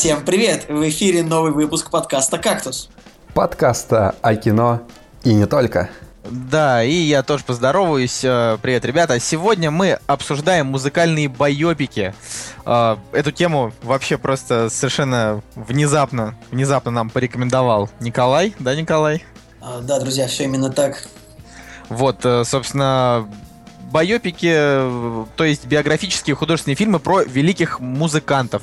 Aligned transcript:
Всем 0.00 0.24
привет! 0.24 0.64
В 0.66 0.88
эфире 0.88 1.22
новый 1.22 1.52
выпуск 1.52 1.90
подкаста 1.90 2.38
«Кактус». 2.38 2.88
Подкаста 3.34 4.14
о 4.22 4.34
кино 4.34 4.80
и 5.24 5.34
не 5.34 5.44
только. 5.44 5.90
Да, 6.24 6.82
и 6.82 6.90
я 6.90 7.22
тоже 7.22 7.44
поздороваюсь. 7.44 8.24
Э, 8.24 8.56
привет, 8.62 8.86
ребята. 8.86 9.20
Сегодня 9.20 9.70
мы 9.70 9.98
обсуждаем 10.06 10.68
музыкальные 10.68 11.28
байопики. 11.28 12.14
Э, 12.64 12.96
эту 13.12 13.30
тему 13.30 13.74
вообще 13.82 14.16
просто 14.16 14.70
совершенно 14.70 15.42
внезапно, 15.54 16.34
внезапно 16.50 16.90
нам 16.90 17.10
порекомендовал 17.10 17.90
Николай. 18.00 18.54
Да, 18.58 18.74
Николай? 18.74 19.22
А, 19.60 19.80
да, 19.82 20.00
друзья, 20.00 20.28
все 20.28 20.44
именно 20.44 20.70
так. 20.70 21.04
Вот, 21.90 22.24
э, 22.24 22.44
собственно, 22.46 23.28
байопики, 23.90 24.52
то 25.36 25.44
есть 25.44 25.66
биографические 25.66 26.36
художественные 26.36 26.76
фильмы 26.76 26.98
про 26.98 27.22
великих 27.22 27.80
музыкантов. 27.80 28.62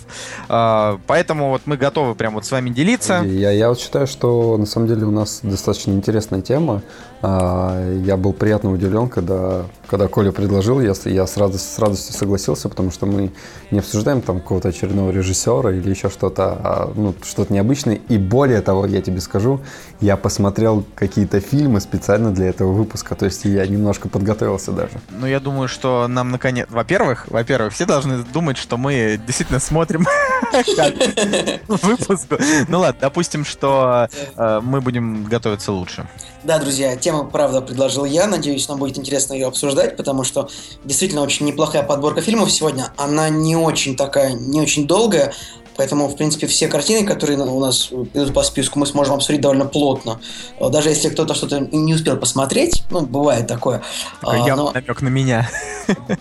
А, 0.49 0.99
поэтому 1.07 1.49
вот 1.49 1.63
мы 1.65 1.77
готовы 1.77 2.15
прям 2.15 2.33
вот 2.35 2.45
с 2.45 2.51
вами 2.51 2.69
делиться. 2.69 3.21
Я, 3.23 3.51
я 3.51 3.69
вот 3.69 3.79
считаю, 3.79 4.07
что 4.07 4.57
на 4.57 4.65
самом 4.65 4.87
деле 4.87 5.05
у 5.05 5.11
нас 5.11 5.39
достаточно 5.43 5.91
интересная 5.91 6.41
тема. 6.41 6.81
А, 7.21 7.93
я 8.03 8.15
был 8.15 8.33
приятно 8.33 8.71
удивлен, 8.71 9.09
когда, 9.09 9.65
когда 9.87 10.07
Коля 10.07 10.31
предложил, 10.31 10.79
я, 10.79 10.93
я 11.05 11.25
с, 11.25 11.37
радостью, 11.37 11.75
с 11.75 11.79
радостью 11.79 12.13
согласился, 12.13 12.69
потому 12.69 12.91
что 12.91 13.05
мы 13.05 13.31
не 13.71 13.79
обсуждаем 13.79 14.21
там 14.21 14.39
какого-то 14.39 14.69
очередного 14.69 15.11
режиссера 15.11 15.71
или 15.71 15.89
еще 15.89 16.09
что-то, 16.09 16.57
а, 16.63 16.93
ну, 16.95 17.15
что-то 17.23 17.53
необычное. 17.53 17.99
И 18.09 18.17
более 18.17 18.61
того, 18.61 18.85
я 18.85 19.01
тебе 19.01 19.19
скажу, 19.21 19.61
я 19.99 20.15
посмотрел 20.15 20.85
какие-то 20.95 21.39
фильмы 21.39 21.81
специально 21.81 22.31
для 22.31 22.47
этого 22.47 22.71
выпуска, 22.71 23.15
то 23.15 23.25
есть 23.25 23.45
я 23.45 23.65
немножко 23.65 24.09
подготовился 24.09 24.71
даже. 24.71 24.99
Ну, 25.09 25.25
я 25.25 25.39
думаю, 25.39 25.67
что 25.67 26.07
нам 26.07 26.29
наконец... 26.29 26.67
Во-первых, 26.69 27.25
во-первых, 27.29 27.73
все 27.73 27.85
должны 27.85 28.23
думать, 28.23 28.57
что 28.57 28.77
мы 28.77 29.19
действительно 29.25 29.59
смотрим 29.59 30.05
выпуск. 31.67 32.27
Ну 32.67 32.79
ладно, 32.79 32.99
допустим, 33.01 33.43
что 33.43 34.07
э, 34.35 34.59
мы 34.61 34.81
будем 34.81 35.23
готовиться 35.23 35.71
лучше. 35.71 36.07
Да, 36.47 36.59
друзья, 36.59 36.95
тему, 36.95 37.25
правда, 37.25 37.59
предложил 37.59 38.05
я. 38.05 38.25
Надеюсь, 38.25 38.69
нам 38.69 38.79
будет 38.79 38.97
интересно 38.97 39.33
ее 39.33 39.47
обсуждать, 39.47 39.97
потому 39.97 40.23
что 40.23 40.47
действительно 40.85 41.21
очень 41.21 41.45
неплохая 41.45 41.83
подборка 41.83 42.21
фильмов 42.21 42.49
сегодня. 42.53 42.93
Она 42.95 43.27
не 43.27 43.57
очень 43.57 43.97
такая, 43.97 44.31
не 44.31 44.61
очень 44.61 44.87
долгая, 44.87 45.33
Поэтому, 45.75 46.07
в 46.07 46.15
принципе, 46.15 46.47
все 46.47 46.67
картины, 46.67 47.05
которые 47.05 47.37
у 47.37 47.59
нас 47.59 47.91
идут 47.91 48.33
по 48.33 48.41
списку, 48.41 48.79
мы 48.79 48.87
сможем 48.87 49.13
обсудить 49.13 49.41
довольно 49.41 49.65
плотно. 49.65 50.19
Даже 50.59 50.89
если 50.89 51.09
кто-то 51.09 51.35
что-то 51.35 51.59
не 51.59 51.93
успел 51.93 52.17
посмотреть, 52.17 52.83
ну, 52.89 53.01
бывает 53.01 53.45
такое. 53.45 53.83
Такой 54.19 54.51
а, 54.51 54.55
но... 54.55 54.71
намек 54.71 55.01
на 55.01 55.09
меня. 55.09 55.49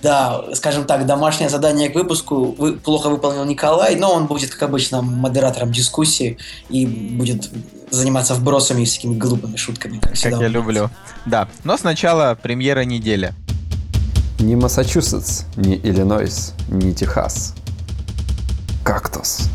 Да, 0.02 0.44
скажем 0.52 0.84
так, 0.84 1.06
домашнее 1.06 1.48
задание 1.48 1.88
к 1.88 1.94
выпуску 1.94 2.54
вы, 2.56 2.74
плохо 2.74 3.08
выполнил 3.08 3.44
Николай, 3.44 3.96
но 3.96 4.12
он 4.12 4.26
будет, 4.26 4.50
как 4.50 4.64
обычно, 4.64 5.00
модератором 5.00 5.72
дискуссии 5.72 6.36
и 6.68 6.84
будет 6.84 7.50
заниматься 7.90 8.34
вбросами 8.34 8.82
и 8.82 8.84
всякими 8.84 9.16
глупыми 9.16 9.56
шутками. 9.56 9.98
Как, 9.98 10.12
как 10.12 10.40
я 10.40 10.48
люблю. 10.48 10.90
Да, 11.24 11.48
но 11.64 11.76
сначала 11.76 12.36
премьера 12.40 12.84
недели. 12.84 13.32
Ни 14.38 14.54
Массачусетс, 14.54 15.44
ни 15.56 15.76
Иллинойс, 15.76 16.52
ни 16.68 16.92
Техас– 16.92 17.54
кактус. 18.86 19.50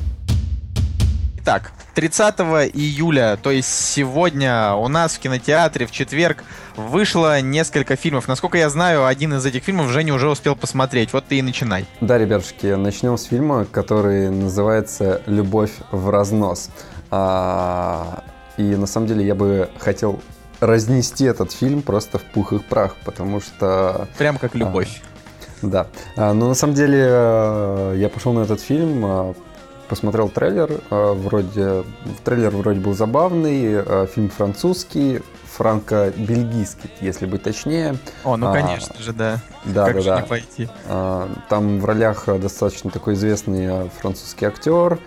Итак, 1.38 1.72
30 1.96 2.40
июля, 2.74 3.40
то 3.42 3.50
есть 3.50 3.70
сегодня 3.70 4.74
у 4.74 4.90
нас 4.90 5.16
в 5.16 5.20
кинотеатре 5.20 5.86
в 5.86 5.92
четверг 5.92 6.44
вышло 6.76 7.40
несколько 7.40 7.96
фильмов. 7.96 8.28
Насколько 8.28 8.58
я 8.58 8.70
знаю, 8.70 9.06
один 9.06 9.34
из 9.34 9.46
этих 9.46 9.64
фильмов 9.64 9.90
Женя 9.90 10.14
уже 10.14 10.30
успел 10.30 10.58
посмотреть. 10.58 11.14
Вот 11.14 11.26
ты 11.28 11.40
и 11.40 11.42
начинай. 11.42 11.86
Да, 12.02 12.18
ребятушки, 12.18 12.68
начнем 12.76 13.18
с 13.18 13.24
фильма, 13.24 13.66
который 13.66 14.30
называется 14.30 15.22
«Любовь 15.26 15.72
в 15.92 16.10
разнос». 16.10 16.70
А, 17.12 18.24
и 18.58 18.64
на 18.64 18.88
самом 18.88 19.08
деле 19.08 19.26
я 19.26 19.36
бы 19.36 19.70
хотел 19.78 20.22
разнести 20.62 21.26
этот 21.26 21.52
фильм 21.52 21.82
просто 21.82 22.18
в 22.18 22.24
пух 22.24 22.54
и 22.54 22.60
прах, 22.60 22.96
потому 23.04 23.42
что... 23.42 24.08
Прям 24.18 24.38
как 24.38 24.56
любовь. 24.56 25.02
Да. 25.62 25.88
А, 26.16 26.34
но 26.34 26.48
на 26.48 26.54
самом 26.54 26.74
деле 26.74 27.06
э, 27.08 27.96
я 27.98 28.10
пошел 28.10 28.34
на 28.34 28.42
этот 28.42 28.62
фильм, 28.62 29.06
э, 29.06 29.34
посмотрел 29.90 30.30
трейлер, 30.30 30.82
э, 30.90 31.14
вроде 31.14 31.84
трейлер 32.24 32.52
вроде 32.52 32.80
был 32.80 32.94
забавный, 32.94 33.84
фильм 34.08 34.30
французский, 34.30 35.22
франко-бельгийский, 35.46 36.90
если 37.02 37.26
быть 37.26 37.44
точнее. 37.44 37.98
О, 38.24 38.38
ну 38.38 38.50
а, 38.50 38.54
конечно 38.54 38.96
же, 39.00 39.14
да. 39.14 39.40
Да, 39.66 39.86
как 39.86 39.96
да, 39.96 40.02
же 40.02 40.10
да. 40.10 40.22
Не 40.22 40.28
пойти? 40.28 40.70
А, 40.88 41.30
там 41.50 41.80
в 41.80 41.86
ролях 41.86 42.26
достаточно 42.40 42.90
такой 42.90 43.16
известный 43.16 43.90
французский 44.00 44.46
актер. 44.46 45.00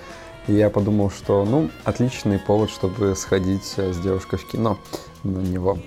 И 0.46 0.52
я 0.52 0.68
подумал, 0.68 1.10
что, 1.10 1.44
ну, 1.44 1.70
отличный 1.84 2.38
повод, 2.38 2.70
чтобы 2.70 3.14
сходить 3.16 3.64
с 3.64 3.98
девушкой 3.98 4.38
в 4.38 4.46
кино 4.46 4.78
на 5.22 5.38
него. 5.38 5.78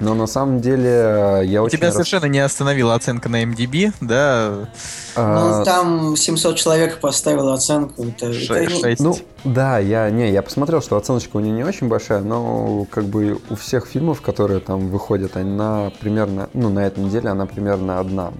Но 0.00 0.14
на 0.14 0.26
самом 0.26 0.60
деле 0.60 0.90
э, 0.90 1.42
я 1.44 1.62
очень... 1.62 1.76
Тебя 1.76 1.88
рад... 1.88 1.94
совершенно 1.94 2.24
не 2.24 2.38
остановила 2.38 2.94
оценка 2.94 3.28
на 3.28 3.42
MDB, 3.44 3.92
да? 4.00 4.68
А... 5.14 5.58
Ну, 5.58 5.64
там 5.64 6.16
700 6.16 6.56
человек 6.56 7.00
поставило 7.00 7.52
оценку. 7.52 8.04
Это, 8.04 8.32
6, 8.32 8.50
это... 8.50 8.70
6. 8.70 9.00
Ну, 9.02 9.16
да, 9.44 9.78
я, 9.78 10.08
не, 10.10 10.30
я 10.30 10.40
посмотрел, 10.42 10.80
что 10.80 10.96
оценочка 10.96 11.36
у 11.36 11.40
нее 11.40 11.52
не 11.52 11.64
очень 11.64 11.88
большая, 11.88 12.20
но 12.20 12.86
как 12.90 13.04
бы 13.04 13.38
у 13.50 13.56
всех 13.56 13.86
фильмов, 13.86 14.22
которые 14.22 14.60
там 14.60 14.88
выходят, 14.88 15.36
она 15.36 15.92
примерно, 16.00 16.48
ну, 16.54 16.70
на 16.70 16.86
этой 16.86 17.04
неделе 17.04 17.28
она 17.28 17.44
примерно 17.44 18.00
одна. 18.00 18.32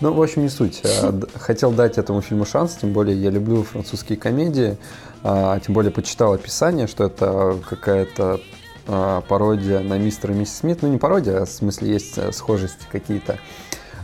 Ну, 0.00 0.12
в 0.12 0.20
общем, 0.20 0.42
не 0.42 0.48
суть. 0.48 0.82
Хотел 1.36 1.70
дать 1.70 1.98
этому 1.98 2.20
фильму 2.20 2.44
шанс, 2.44 2.78
тем 2.80 2.92
более 2.92 3.16
я 3.16 3.30
люблю 3.30 3.62
французские 3.62 4.18
комедии, 4.18 4.76
а, 5.22 5.60
тем 5.60 5.74
более 5.74 5.92
почитал 5.92 6.32
описание, 6.32 6.88
что 6.88 7.04
это 7.04 7.58
какая-то 7.68 8.40
пародия 8.86 9.80
на 9.80 9.98
мистера 9.98 10.34
и 10.34 10.36
миссис 10.36 10.58
Смит. 10.58 10.82
Ну, 10.82 10.88
не 10.88 10.98
пародия, 10.98 11.42
а 11.42 11.46
в 11.46 11.50
смысле 11.50 11.92
есть 11.92 12.18
э, 12.18 12.32
схожести 12.32 12.86
какие-то. 12.90 13.38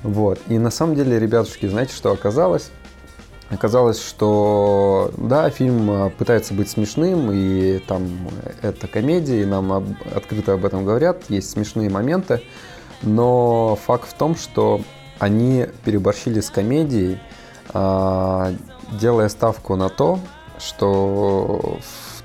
Вот. 0.02 0.40
И 0.48 0.58
на 0.58 0.70
самом 0.70 0.96
деле, 0.96 1.18
ребятушки, 1.18 1.66
знаете, 1.66 1.94
что 1.94 2.12
оказалось? 2.12 2.70
Оказалось, 3.50 4.02
что 4.02 5.12
да, 5.16 5.50
фильм 5.50 5.90
э, 5.90 6.10
пытается 6.10 6.54
быть 6.54 6.70
смешным, 6.70 7.30
и 7.32 7.78
там 7.80 8.08
это 8.62 8.88
комедия, 8.88 9.42
и 9.42 9.44
нам 9.44 9.96
открыто 10.14 10.54
об 10.54 10.64
этом 10.64 10.84
говорят, 10.84 11.24
есть 11.28 11.50
смешные 11.50 11.90
моменты, 11.90 12.42
но 13.02 13.78
факт 13.84 14.08
в 14.08 14.14
том, 14.14 14.36
что 14.36 14.80
они 15.18 15.66
переборщили 15.84 16.40
с 16.40 16.50
комедией, 16.50 17.20
а, 17.74 18.52
делая 18.90 19.28
ставку 19.28 19.76
на 19.76 19.88
то, 19.88 20.18
что 20.58 21.78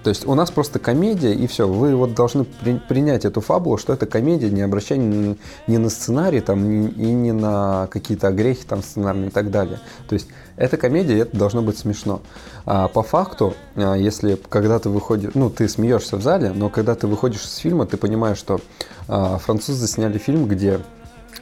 то 0.07 0.11
есть 0.11 0.25
у 0.25 0.35
нас 0.35 0.51
просто 0.51 0.79
комедия, 0.79 1.33
и 1.33 1.47
все. 1.47 1.67
Вы 1.67 1.93
вот 1.93 2.13
должны 2.13 2.45
при, 2.45 2.77
принять 2.77 3.25
эту 3.25 3.41
фабулу, 3.41 3.77
что 3.77 3.91
это 3.91 4.05
комедия, 4.05 4.49
не 4.49 4.61
обращая 4.61 4.97
ни, 4.97 5.37
ни 5.67 5.75
на 5.75 5.89
сценарий 5.89 6.39
там, 6.39 6.63
ни, 6.69 6.87
и 6.87 7.11
не 7.11 7.33
на 7.33 7.89
какие-то 7.91 8.29
огрехи 8.29 8.63
там 8.65 8.81
сценарные 8.81 9.27
и 9.27 9.31
так 9.31 9.51
далее. 9.51 9.81
То 10.07 10.13
есть 10.13 10.29
это 10.55 10.77
комедия, 10.77 11.15
и 11.17 11.17
это 11.17 11.35
должно 11.35 11.61
быть 11.61 11.77
смешно. 11.77 12.21
А 12.65 12.87
по 12.87 13.03
факту, 13.03 13.53
а, 13.75 13.95
если 13.95 14.39
когда 14.47 14.79
ты 14.79 14.87
выходишь, 14.87 15.31
ну, 15.33 15.49
ты 15.49 15.67
смеешься 15.67 16.15
в 16.15 16.21
зале, 16.21 16.53
но 16.55 16.69
когда 16.69 16.95
ты 16.95 17.05
выходишь 17.05 17.43
из 17.43 17.57
фильма, 17.57 17.85
ты 17.85 17.97
понимаешь, 17.97 18.37
что 18.37 18.61
а, 19.09 19.37
французы 19.39 19.89
сняли 19.89 20.17
фильм, 20.19 20.45
где 20.45 20.79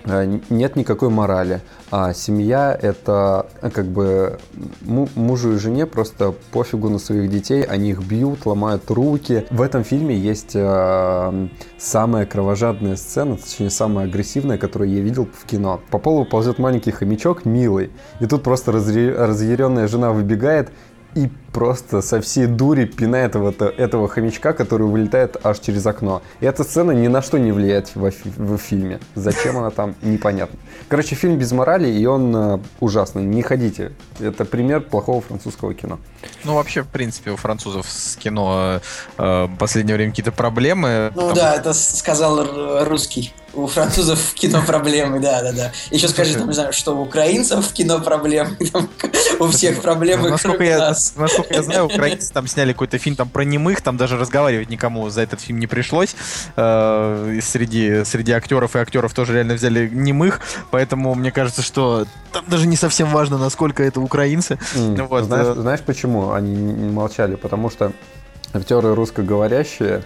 нет 0.06 0.76
никакой 0.76 1.10
морали. 1.10 1.62
А 1.92 2.14
семья 2.14 2.78
это 2.80 3.48
э, 3.62 3.70
как 3.70 3.86
бы 3.86 4.38
мужу 4.82 5.54
и 5.54 5.58
жене 5.58 5.86
просто 5.86 6.34
пофигу 6.52 6.90
на 6.90 7.00
своих 7.00 7.30
детей, 7.30 7.64
они 7.64 7.92
их 7.92 8.04
бьют, 8.04 8.46
ломают 8.46 8.90
руки. 8.90 9.46
В 9.50 9.62
этом 9.62 9.84
фильме 9.84 10.16
есть 10.16 10.52
э, 10.56 11.48
самая 11.78 12.26
кровожадная 12.26 12.96
сцена, 12.96 13.38
точнее 13.38 13.70
самая 13.70 14.08
агрессивная, 14.08 14.58
которую 14.58 14.92
я 14.92 15.02
видел 15.02 15.28
в 15.32 15.46
кино. 15.46 15.80
По 15.90 16.00
полу 16.00 16.26
ползет 16.26 16.60
маленький 16.60 16.92
хомячок, 16.92 17.46
милый, 17.46 17.92
и 18.20 18.26
тут 18.26 18.44
просто 18.44 18.72
разъяренная 18.72 19.88
жена 19.88 20.12
выбегает 20.12 20.70
и 21.16 21.30
просто 21.56 22.02
со 22.02 22.20
всей 22.20 22.48
дури 22.48 22.84
пинает 22.84 23.38
этого, 23.38 23.72
этого 23.78 24.10
хомячка, 24.10 24.52
который 24.52 24.88
вылетает 24.88 25.38
аж 25.42 25.60
через 25.60 25.86
окно. 25.86 26.22
И 26.42 26.46
эта 26.46 26.66
сцена 26.66 26.92
ни 26.92 27.08
на 27.08 27.22
что 27.22 27.38
не 27.40 27.54
влияет 27.54 27.96
в, 27.96 28.12
в 28.12 28.58
фильме. 28.58 29.00
Зачем 29.16 29.58
она 29.58 29.70
там, 29.70 29.96
непонятно. 30.02 30.60
Короче, 30.90 31.16
фильм 31.16 31.38
без 31.38 31.54
морали, 31.54 31.88
и 31.88 32.06
он 32.06 32.36
э, 32.36 32.60
ужасный. 32.82 33.24
Не 33.24 33.42
ходите. 33.42 33.94
Это 34.20 34.44
пример 34.44 34.82
плохого 34.82 35.22
французского 35.22 35.74
кино. 35.74 35.98
Ну, 36.44 36.56
вообще, 36.56 36.82
в 36.82 36.88
принципе, 36.88 37.32
у 37.32 37.38
французов 37.38 37.86
с 37.90 38.18
кино 38.18 38.82
э, 39.18 39.46
в 39.46 39.56
последнее 39.58 39.96
время 39.96 40.12
какие-то 40.12 40.34
проблемы. 40.34 41.14
Ну 41.16 41.22
потому... 41.30 41.36
да, 41.36 41.56
это 41.56 41.74
сказал 41.74 42.84
русский. 42.84 43.34
У 43.56 43.68
французов 43.68 44.20
в 44.20 44.34
кино 44.34 44.62
проблемы, 44.68 45.22
да, 45.22 45.42
да, 45.42 45.54
да. 45.54 45.72
Еще 45.90 46.10
скажи, 46.10 46.34
там, 46.38 46.48
не 46.48 46.54
знаю, 46.54 46.74
что 46.74 46.98
у 46.98 47.02
украинцев 47.02 47.66
в 47.66 47.72
кино 47.72 48.02
проблемы. 48.02 48.58
Там, 48.74 48.90
У 49.40 49.48
всех 49.48 49.82
проблемы, 49.82 50.30
насколько 50.30 50.58
кроме 50.58 50.72
я, 50.72 50.80
нас. 50.80 51.14
насколько 51.16 51.45
я 51.50 51.64
знаю, 51.64 51.86
украинцы 51.86 52.32
там 52.34 52.48
сняли 52.48 52.74
какой-то 52.74 52.98
фильм 52.98 53.16
там 53.16 53.30
про 53.30 53.44
немых, 53.44 53.82
там 53.82 53.98
даже 53.98 54.18
разговаривать 54.18 54.70
никому 54.70 55.10
за 55.10 55.22
этот 55.22 55.42
фильм 55.42 55.60
не 55.60 55.68
пришлось. 55.68 56.16
Э, 56.56 57.40
среди, 57.42 58.04
среди 58.06 58.32
актеров 58.32 58.76
и 58.76 58.80
актеров 58.80 59.14
тоже 59.14 59.34
реально 59.34 59.54
взяли 59.56 59.90
немых, 59.90 60.42
поэтому 60.72 61.16
мне 61.16 61.32
кажется, 61.32 61.62
что 61.62 62.06
там 62.32 62.44
даже 62.48 62.68
не 62.68 62.76
совсем 62.76 63.10
важно, 63.10 63.38
насколько 63.38 63.84
это 63.84 64.00
украинцы. 64.02 64.58
М, 64.76 65.08
Вот, 65.08 65.26
знаешь, 65.26 65.56
знаешь, 65.56 65.82
почему 65.82 66.32
они 66.34 66.56
не 66.56 66.74
не 66.74 66.92
молчали? 66.92 67.36
Потому 67.36 67.70
что 67.70 67.92
актеры 68.54 68.96
русскоговорящие, 68.96 70.04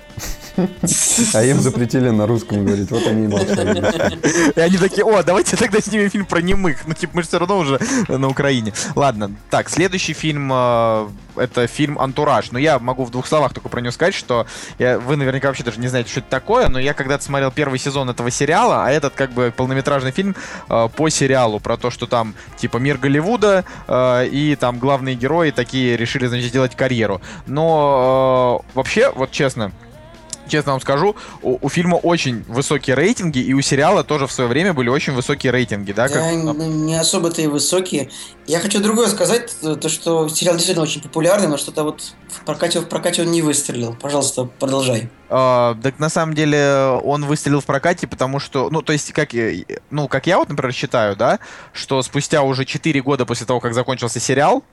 а 1.33 1.43
им 1.43 1.59
запретили 1.59 2.09
на 2.09 2.25
русском 2.25 2.65
говорить. 2.65 2.89
Вот 2.91 3.05
они 3.07 3.25
и 3.25 3.27
молчали. 3.27 4.17
И 4.55 4.59
они 4.59 4.77
такие, 4.77 5.05
о, 5.05 5.23
давайте 5.23 5.55
тогда 5.55 5.79
снимем 5.79 6.09
фильм 6.09 6.25
про 6.25 6.41
немых. 6.41 6.77
Ну, 6.87 6.93
типа, 6.93 7.11
мы 7.15 7.21
же 7.21 7.27
все 7.27 7.39
равно 7.39 7.59
уже 7.59 7.79
на 8.07 8.27
Украине. 8.27 8.73
Ладно, 8.95 9.31
так, 9.49 9.69
следующий 9.69 10.13
фильм, 10.13 10.51
э, 10.51 11.07
это 11.35 11.67
фильм 11.67 11.99
«Антураж». 11.99 12.51
Но 12.51 12.59
я 12.59 12.79
могу 12.79 13.05
в 13.05 13.11
двух 13.11 13.27
словах 13.27 13.53
только 13.53 13.69
про 13.69 13.81
него 13.81 13.91
сказать, 13.91 14.13
что 14.15 14.45
я- 14.77 14.99
вы 14.99 15.15
наверняка 15.15 15.47
вообще 15.47 15.63
даже 15.63 15.79
не 15.79 15.87
знаете, 15.87 16.09
что 16.11 16.19
это 16.21 16.29
такое, 16.29 16.67
но 16.69 16.79
я 16.79 16.93
когда-то 16.93 17.23
смотрел 17.23 17.51
первый 17.51 17.79
сезон 17.79 18.09
этого 18.09 18.31
сериала, 18.31 18.85
а 18.85 18.91
этот 18.91 19.13
как 19.13 19.31
бы 19.31 19.53
полнометражный 19.55 20.11
фильм 20.11 20.35
э, 20.69 20.89
по 20.95 21.09
сериалу 21.09 21.59
про 21.59 21.77
то, 21.77 21.89
что 21.89 22.05
там 22.07 22.33
типа 22.57 22.77
мир 22.77 22.97
Голливуда, 22.97 23.65
э, 23.87 24.27
и 24.27 24.55
там 24.55 24.79
главные 24.79 25.15
герои 25.15 25.51
такие 25.51 25.97
решили, 25.97 26.27
значит, 26.27 26.49
сделать 26.49 26.75
карьеру. 26.75 27.21
Но 27.47 28.63
э, 28.65 28.69
вообще, 28.75 29.11
вот 29.11 29.31
честно, 29.31 29.71
честно 30.49 30.73
вам 30.73 30.81
скажу, 30.81 31.15
у, 31.41 31.57
у 31.61 31.69
фильма 31.69 31.95
очень 31.95 32.43
высокие 32.47 32.95
рейтинги, 32.95 33.39
и 33.39 33.53
у 33.53 33.61
сериала 33.61 34.03
тоже 34.03 34.27
в 34.27 34.31
свое 34.31 34.49
время 34.49 34.73
были 34.73 34.89
очень 34.89 35.13
высокие 35.13 35.51
рейтинги, 35.51 35.91
да? 35.93 36.07
как- 36.09 36.15
Да, 36.17 36.31
не 36.33 36.95
особо-то 36.99 37.41
и 37.41 37.47
высокие. 37.47 38.09
Я 38.47 38.59
хочу 38.59 38.81
другое 38.81 39.07
сказать, 39.07 39.55
то, 39.61 39.75
то, 39.75 39.89
что 39.89 40.27
сериал 40.29 40.55
действительно 40.55 40.83
очень 40.83 41.01
популярный, 41.01 41.47
но 41.47 41.57
что-то 41.57 41.83
вот 41.83 42.13
в 42.27 42.43
прокате, 42.45 42.79
в 42.79 42.87
прокате 42.89 43.21
он 43.21 43.31
не 43.31 43.41
выстрелил. 43.41 43.95
Пожалуйста, 44.01 44.45
продолжай. 44.59 45.09
А, 45.29 45.75
так 45.83 45.99
на 45.99 46.09
самом 46.09 46.33
деле 46.33 46.99
он 47.03 47.25
выстрелил 47.25 47.61
в 47.61 47.65
прокате, 47.65 48.07
потому 48.07 48.39
что, 48.39 48.69
ну, 48.71 48.81
то 48.81 48.91
есть, 48.93 49.13
как, 49.13 49.33
я- 49.33 49.63
ну, 49.91 50.07
как 50.07 50.25
я 50.27 50.39
вот, 50.39 50.49
например, 50.49 50.73
считаю, 50.73 51.15
да, 51.15 51.39
что 51.73 52.01
спустя 52.01 52.41
уже 52.41 52.65
4 52.65 53.01
года 53.01 53.25
после 53.25 53.45
того, 53.45 53.59
как 53.59 53.73
закончился 53.75 54.19
сериал, 54.19 54.63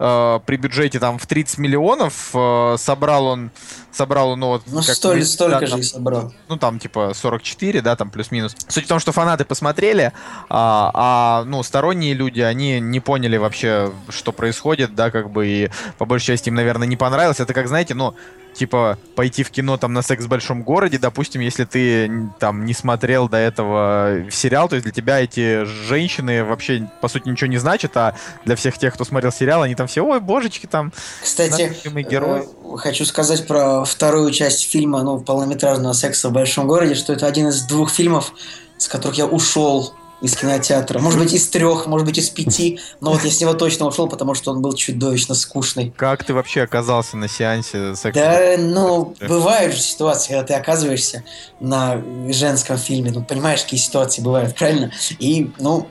э, 0.00 0.40
при 0.46 0.56
бюджете 0.56 0.98
там 0.98 1.18
в 1.18 1.26
30 1.26 1.58
миллионов 1.58 2.30
э, 2.34 2.76
собрал 2.78 3.26
он, 3.26 3.50
собрал 3.92 4.30
он, 4.30 4.40
ну, 4.40 4.46
вот, 4.48 4.62
Ну, 4.66 4.82
как 4.82 4.96
столь, 4.96 5.24
столько 5.24 5.60
да, 5.60 5.66
же 5.66 5.72
там, 5.72 5.80
и 5.80 5.82
собрал. 5.84 6.32
ну, 6.48 6.56
там, 6.56 6.78
типа, 6.78 7.12
44, 7.14 7.80
да, 7.82 7.94
там, 7.94 8.10
плюс-минус. 8.10 8.56
Суть 8.68 8.86
в 8.86 8.88
том, 8.88 8.98
что 8.98 9.12
фанаты 9.12 9.44
посмотрели, 9.44 10.12
а, 10.48 10.90
а, 10.94 11.44
ну, 11.44 11.62
сторонние 11.62 12.14
люди, 12.14 12.40
они 12.40 12.80
не 12.80 13.00
поняли 13.00 13.36
вообще, 13.36 13.92
что 14.08 14.32
происходит, 14.32 14.94
да, 14.94 15.10
как 15.10 15.30
бы, 15.30 15.46
и 15.46 15.70
по 15.98 16.06
большей 16.06 16.26
части 16.28 16.48
им, 16.48 16.54
наверное, 16.54 16.88
не 16.88 16.96
понравилось. 16.96 17.40
Это 17.40 17.52
как, 17.54 17.68
знаете, 17.68 17.94
ну, 17.94 18.14
типа, 18.54 18.98
пойти 19.14 19.42
в 19.42 19.50
кино 19.50 19.76
там 19.76 19.92
на 19.92 20.02
секс 20.02 20.24
в 20.24 20.28
большом 20.28 20.62
городе, 20.62 20.98
допустим, 20.98 21.40
если 21.40 21.64
ты 21.64 22.30
там 22.38 22.64
не 22.64 22.74
смотрел 22.74 23.28
до 23.28 23.36
этого 23.36 24.24
сериал, 24.30 24.68
то 24.68 24.76
есть 24.76 24.84
для 24.84 24.92
тебя 24.92 25.20
эти 25.20 25.64
женщины 25.64 26.44
вообще, 26.44 26.90
по 27.00 27.08
сути, 27.08 27.28
ничего 27.28 27.48
не 27.48 27.58
значат, 27.58 27.96
а 27.96 28.14
для 28.44 28.56
всех 28.56 28.78
тех, 28.78 28.94
кто 28.94 29.04
смотрел 29.04 29.32
сериал, 29.32 29.62
они 29.62 29.74
там 29.74 29.86
все, 29.86 30.04
ой, 30.04 30.20
божечки, 30.20 30.66
там, 30.66 30.92
Кстати, 31.22 31.74
герой. 31.84 32.40
э, 32.40 32.76
хочу 32.76 33.04
сказать 33.04 33.46
про 33.46 33.84
вторую 33.84 34.30
часть 34.32 34.70
фильма, 34.70 35.02
ну, 35.02 35.20
полнометражного 35.20 35.92
секса 35.92 36.28
в 36.28 36.32
большом 36.32 36.66
городе, 36.66 36.94
что 36.94 37.12
это 37.12 37.26
один 37.26 37.48
из 37.48 37.62
двух 37.62 37.90
фильмов, 37.90 38.32
с 38.78 38.88
которых 38.88 39.18
я 39.18 39.26
ушел 39.26 39.94
из 40.20 40.36
кинотеатра. 40.36 40.98
Может 40.98 41.18
быть, 41.18 41.32
из 41.32 41.48
трех, 41.48 41.86
может 41.86 42.06
быть, 42.06 42.18
из 42.18 42.30
пяти, 42.30 42.78
но 43.00 43.12
вот 43.12 43.24
я 43.24 43.30
с 43.30 43.40
него 43.40 43.54
точно 43.54 43.86
ушел, 43.86 44.08
потому 44.08 44.34
что 44.34 44.52
он 44.52 44.62
был 44.62 44.72
чудовищно 44.74 45.34
скучный. 45.34 45.92
Как 45.96 46.24
ты 46.24 46.34
вообще 46.34 46.62
оказался 46.62 47.16
на 47.16 47.28
сеансе 47.28 47.94
секса? 47.96 48.12
Да, 48.20 48.54
ну, 48.58 49.14
бывают 49.26 49.74
же 49.74 49.80
ситуации, 49.80 50.32
когда 50.32 50.44
ты 50.44 50.54
оказываешься 50.54 51.24
на 51.60 52.02
женском 52.28 52.76
фильме, 52.76 53.10
ну, 53.12 53.22
понимаешь, 53.22 53.62
какие 53.62 53.80
ситуации 53.80 54.22
бывают, 54.22 54.54
правильно? 54.54 54.92
И, 55.18 55.50
ну, 55.58 55.88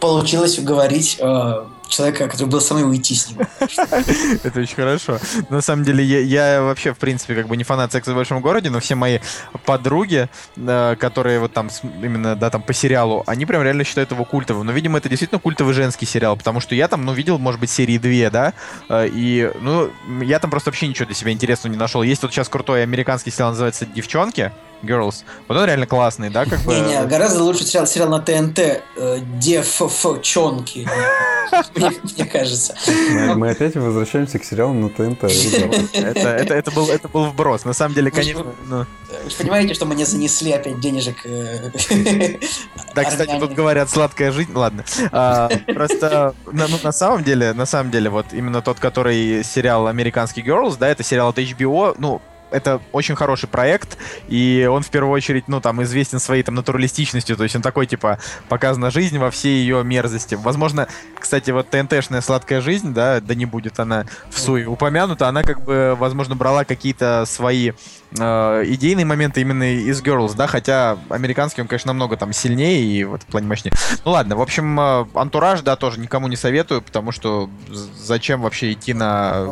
получилось 0.00 0.58
уговорить 0.58 1.16
э, 1.20 1.64
человека, 1.88 2.28
который 2.28 2.48
был 2.48 2.60
со 2.60 2.74
мной, 2.74 2.88
уйти 2.88 3.14
с 3.14 3.30
него. 3.30 3.46
Это 3.60 4.60
очень 4.60 4.74
хорошо. 4.74 5.18
На 5.50 5.60
самом 5.60 5.84
деле, 5.84 6.04
я, 6.04 6.62
вообще, 6.62 6.94
в 6.94 6.98
принципе, 6.98 7.34
как 7.34 7.48
бы 7.48 7.56
не 7.56 7.64
фанат 7.64 7.92
секса 7.92 8.12
в 8.12 8.14
большом 8.14 8.40
городе, 8.40 8.70
но 8.70 8.80
все 8.80 8.94
мои 8.94 9.18
подруги, 9.64 10.28
э, 10.56 10.96
которые 10.98 11.38
вот 11.40 11.52
там 11.52 11.70
именно, 12.02 12.36
да, 12.36 12.50
там 12.50 12.62
по 12.62 12.72
сериалу, 12.72 13.22
они 13.26 13.46
прям 13.46 13.62
реально 13.62 13.84
считают 13.84 14.10
его 14.10 14.24
культовым. 14.24 14.66
Но, 14.66 14.72
видимо, 14.72 14.98
это 14.98 15.08
действительно 15.08 15.40
культовый 15.40 15.74
женский 15.74 16.06
сериал, 16.06 16.36
потому 16.36 16.60
что 16.60 16.74
я 16.74 16.88
там, 16.88 17.04
ну, 17.04 17.12
видел, 17.12 17.38
может 17.38 17.60
быть, 17.60 17.70
серии 17.70 17.98
две, 17.98 18.30
да, 18.30 18.54
э, 18.88 19.08
и, 19.12 19.50
ну, 19.60 19.90
я 20.22 20.38
там 20.38 20.50
просто 20.50 20.70
вообще 20.70 20.88
ничего 20.88 21.06
для 21.06 21.14
себя 21.14 21.32
интересного 21.32 21.72
не 21.72 21.78
нашел. 21.78 22.02
Есть 22.02 22.22
вот 22.22 22.32
сейчас 22.32 22.48
крутой 22.48 22.82
американский 22.82 23.30
сериал, 23.30 23.50
называется 23.50 23.86
«Девчонки», 23.86 24.52
Girls. 24.82 25.24
Вот 25.48 25.56
он 25.56 25.64
реально 25.64 25.86
классный, 25.86 26.30
да, 26.30 26.44
как 26.44 26.60
бы... 26.60 26.74
Не-не, 26.74 27.04
гораздо 27.06 27.42
лучше 27.42 27.64
сериал, 27.64 27.86
сериал 27.86 28.08
на 28.08 28.20
ТНТ 28.20 28.58
э, 28.58 29.18
«Девчонки», 29.38 30.88
мне, 31.74 32.24
кажется. 32.24 32.74
Мы, 32.86 33.34
мы 33.34 33.50
опять 33.50 33.74
возвращаемся 33.74 34.38
к 34.38 34.44
сериалу 34.44 34.72
на 34.72 34.88
ТНТ. 34.88 35.24
Это, 35.24 36.28
это, 36.28 36.54
это, 36.54 36.70
был, 36.70 36.88
это 36.88 37.08
был 37.08 37.26
вброс. 37.26 37.64
На 37.64 37.72
самом 37.72 37.94
деле, 37.94 38.10
конечно, 38.10 38.46
ну, 38.66 38.86
Вы 39.24 39.30
же 39.30 39.36
понимаете, 39.36 39.74
что 39.74 39.84
мне 39.86 40.06
занесли 40.06 40.52
опять 40.52 40.80
денежек 40.80 41.16
э, 41.24 41.70
Да, 42.94 43.04
кстати, 43.04 43.38
тут 43.38 43.52
говорят 43.52 43.90
сладкая 43.90 44.32
жизнь. 44.32 44.52
Ладно. 44.54 44.84
А, 45.10 45.50
просто 45.66 46.34
на, 46.50 46.68
ну, 46.68 46.78
на 46.82 46.92
самом 46.92 47.24
деле, 47.24 47.52
на 47.52 47.66
самом 47.66 47.90
деле, 47.90 48.10
вот 48.10 48.26
именно 48.32 48.62
тот, 48.62 48.78
который 48.78 49.44
сериал 49.44 49.86
Американский 49.86 50.42
Girls, 50.42 50.76
да, 50.78 50.88
это 50.88 51.02
сериал 51.02 51.30
от 51.30 51.38
HBO, 51.38 51.94
ну, 51.98 52.22
это 52.52 52.80
очень 52.92 53.16
хороший 53.16 53.48
проект, 53.48 53.98
и 54.28 54.68
он 54.70 54.82
в 54.82 54.90
первую 54.90 55.12
очередь, 55.12 55.48
ну, 55.48 55.60
там, 55.60 55.82
известен 55.82 56.18
своей 56.18 56.42
там 56.42 56.54
натуралистичностью, 56.54 57.36
то 57.36 57.42
есть 57.42 57.56
он 57.56 57.62
такой, 57.62 57.86
типа, 57.86 58.18
показана 58.48 58.90
жизнь 58.90 59.18
во 59.18 59.30
всей 59.30 59.62
ее 59.62 59.82
мерзости. 59.84 60.34
Возможно, 60.34 60.88
кстати, 61.18 61.50
вот 61.50 61.70
ТНТшная 61.70 62.20
сладкая 62.20 62.60
жизнь, 62.60 62.92
да, 62.92 63.20
да 63.20 63.34
не 63.34 63.46
будет 63.46 63.80
она 63.80 64.06
в 64.30 64.38
суе 64.38 64.66
упомянута, 64.66 65.28
она 65.28 65.42
как 65.42 65.64
бы, 65.64 65.96
возможно, 65.98 66.36
брала 66.36 66.64
какие-то 66.64 67.24
свои 67.26 67.72
э, 68.18 68.62
идейные 68.66 69.04
моменты 69.06 69.40
именно 69.40 69.74
из 69.74 70.02
Girls, 70.02 70.34
да, 70.36 70.46
хотя 70.46 70.98
американский 71.08 71.60
он, 71.62 71.68
конечно, 71.68 71.88
намного 71.88 72.16
там 72.16 72.32
сильнее 72.32 72.82
и 72.82 73.04
в 73.04 73.14
этом 73.14 73.28
плане 73.30 73.46
мощнее. 73.46 73.72
Ну 74.04 74.12
ладно, 74.12 74.36
в 74.36 74.40
общем, 74.42 74.78
э, 74.78 75.06
антураж, 75.14 75.60
да, 75.62 75.76
тоже 75.76 76.00
никому 76.00 76.28
не 76.28 76.36
советую, 76.36 76.82
потому 76.82 77.12
что 77.12 77.48
зачем 77.96 78.42
вообще 78.42 78.72
идти 78.72 78.94
на... 78.94 79.46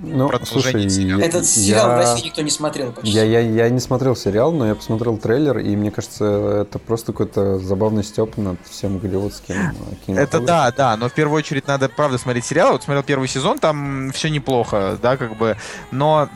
Ну, 0.00 0.28
Продолжение 0.28 0.88
слушай, 0.88 0.90
сериала. 0.90 1.20
Этот 1.20 1.46
сериал 1.46 1.86
в 1.86 1.90
я- 1.90 1.96
России 1.98 2.26
никто 2.26 2.42
не 2.42 2.50
смотрел 2.50 2.92
почти. 2.92 3.10
Я, 3.10 3.24
я, 3.24 3.40
я 3.40 3.68
не 3.70 3.80
смотрел 3.80 4.16
сериал, 4.16 4.52
но 4.52 4.66
я 4.66 4.74
посмотрел 4.74 5.16
трейлер, 5.18 5.58
и 5.58 5.76
мне 5.76 5.90
кажется, 5.90 6.62
это 6.62 6.78
просто 6.78 7.12
какой-то 7.12 7.58
забавный 7.58 8.04
степ 8.04 8.36
над 8.36 8.58
всем 8.68 8.98
голливудским 8.98 9.54
э, 9.54 9.68
Это 9.68 9.96
кинематографом. 10.06 10.46
да, 10.46 10.72
да, 10.72 10.96
но 10.96 11.08
в 11.08 11.12
первую 11.12 11.38
очередь 11.38 11.66
надо, 11.66 11.88
правда, 11.88 12.18
смотреть 12.18 12.44
сериал. 12.44 12.72
Вот 12.72 12.82
смотрел 12.82 13.02
первый 13.02 13.28
сезон, 13.28 13.58
там 13.58 14.10
все 14.12 14.28
неплохо, 14.30 14.98
да, 15.02 15.16
как 15.16 15.36
бы, 15.36 15.56
но 15.90 16.28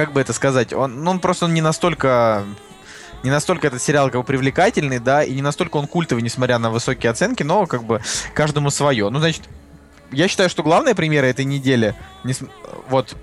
как 0.00 0.12
бы 0.14 0.20
это 0.20 0.32
сказать, 0.32 0.72
он, 0.72 1.04
ну, 1.04 1.10
он 1.10 1.20
просто 1.20 1.46
не 1.46 1.60
настолько 1.60 2.44
не 3.22 3.28
настолько 3.30 3.66
этот 3.66 3.82
сериал 3.82 4.06
как 4.06 4.22
бы 4.22 4.24
привлекательный, 4.24 4.98
да, 4.98 5.22
и 5.22 5.34
не 5.34 5.42
настолько 5.42 5.76
он 5.76 5.86
культовый, 5.86 6.22
несмотря 6.22 6.58
на 6.58 6.70
высокие 6.70 7.10
оценки, 7.10 7.42
но 7.42 7.66
как 7.66 7.84
бы 7.84 8.00
каждому 8.32 8.70
свое. 8.70 9.10
Ну, 9.10 9.18
значит, 9.18 9.42
я 10.10 10.26
считаю, 10.26 10.48
что 10.48 10.62
главная 10.62 10.94
премьера 10.94 11.26
этой 11.26 11.44
недели, 11.44 11.94
нес- 12.24 12.42
вот 12.88 13.14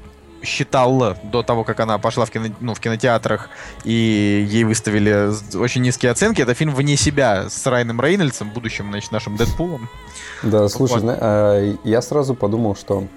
считал 0.44 1.18
до 1.24 1.42
того, 1.42 1.64
как 1.64 1.80
она 1.80 1.98
пошла 1.98 2.26
в, 2.26 2.30
кино, 2.30 2.46
ну, 2.60 2.76
в 2.76 2.80
кинотеатрах 2.80 3.50
и 3.86 4.46
ей 4.48 4.66
выставили 4.66 5.32
очень 5.58 5.82
низкие 5.82 6.12
оценки, 6.12 6.44
это 6.44 6.54
фильм 6.54 6.76
«Вне 6.76 6.96
себя» 6.96 7.50
с 7.50 7.66
Райаном 7.66 8.00
Рейнольдсом, 8.00 8.52
будущим, 8.52 8.92
значит, 8.92 9.12
нашим 9.12 9.36
Дэдпулом. 9.36 9.90
Да, 10.44 10.70
слушай, 10.70 11.02
Вот. 11.02 11.18
а, 11.20 11.76
я 11.84 12.02
сразу 12.04 12.36
подумал, 12.36 12.76
что 12.76 13.08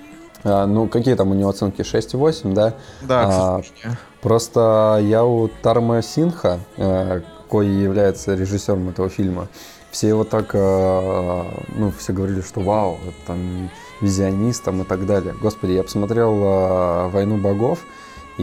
а, 0.45 0.67
ну, 0.67 0.89
какие 0.89 1.15
там 1.15 1.31
у 1.31 1.35
него 1.35 1.51
оценки? 1.51 1.83
6,8, 1.83 2.55
да? 2.55 2.75
Да, 3.03 3.63
А. 3.85 3.91
Просто 4.21 4.99
я 5.03 5.25
у 5.25 5.49
Тарма 5.49 6.03
Синха, 6.03 6.61
э, 6.77 7.23
кой 7.49 7.69
является 7.69 8.35
режиссером 8.35 8.91
этого 8.91 9.09
фильма, 9.09 9.49
все 9.91 10.09
его 10.09 10.25
так, 10.25 10.51
э, 10.53 11.43
ну, 11.77 11.91
все 11.99 12.13
говорили, 12.13 12.43
что 12.43 12.61
вау, 12.61 12.99
там 13.27 13.71
визионист 14.01 14.65
там 14.65 14.83
и 14.83 14.85
так 14.85 15.07
далее. 15.07 15.35
Господи, 15.41 15.73
я 15.73 15.83
посмотрел 15.83 16.35
э, 16.35 17.09
«Войну 17.09 17.39
богов» 17.39 17.81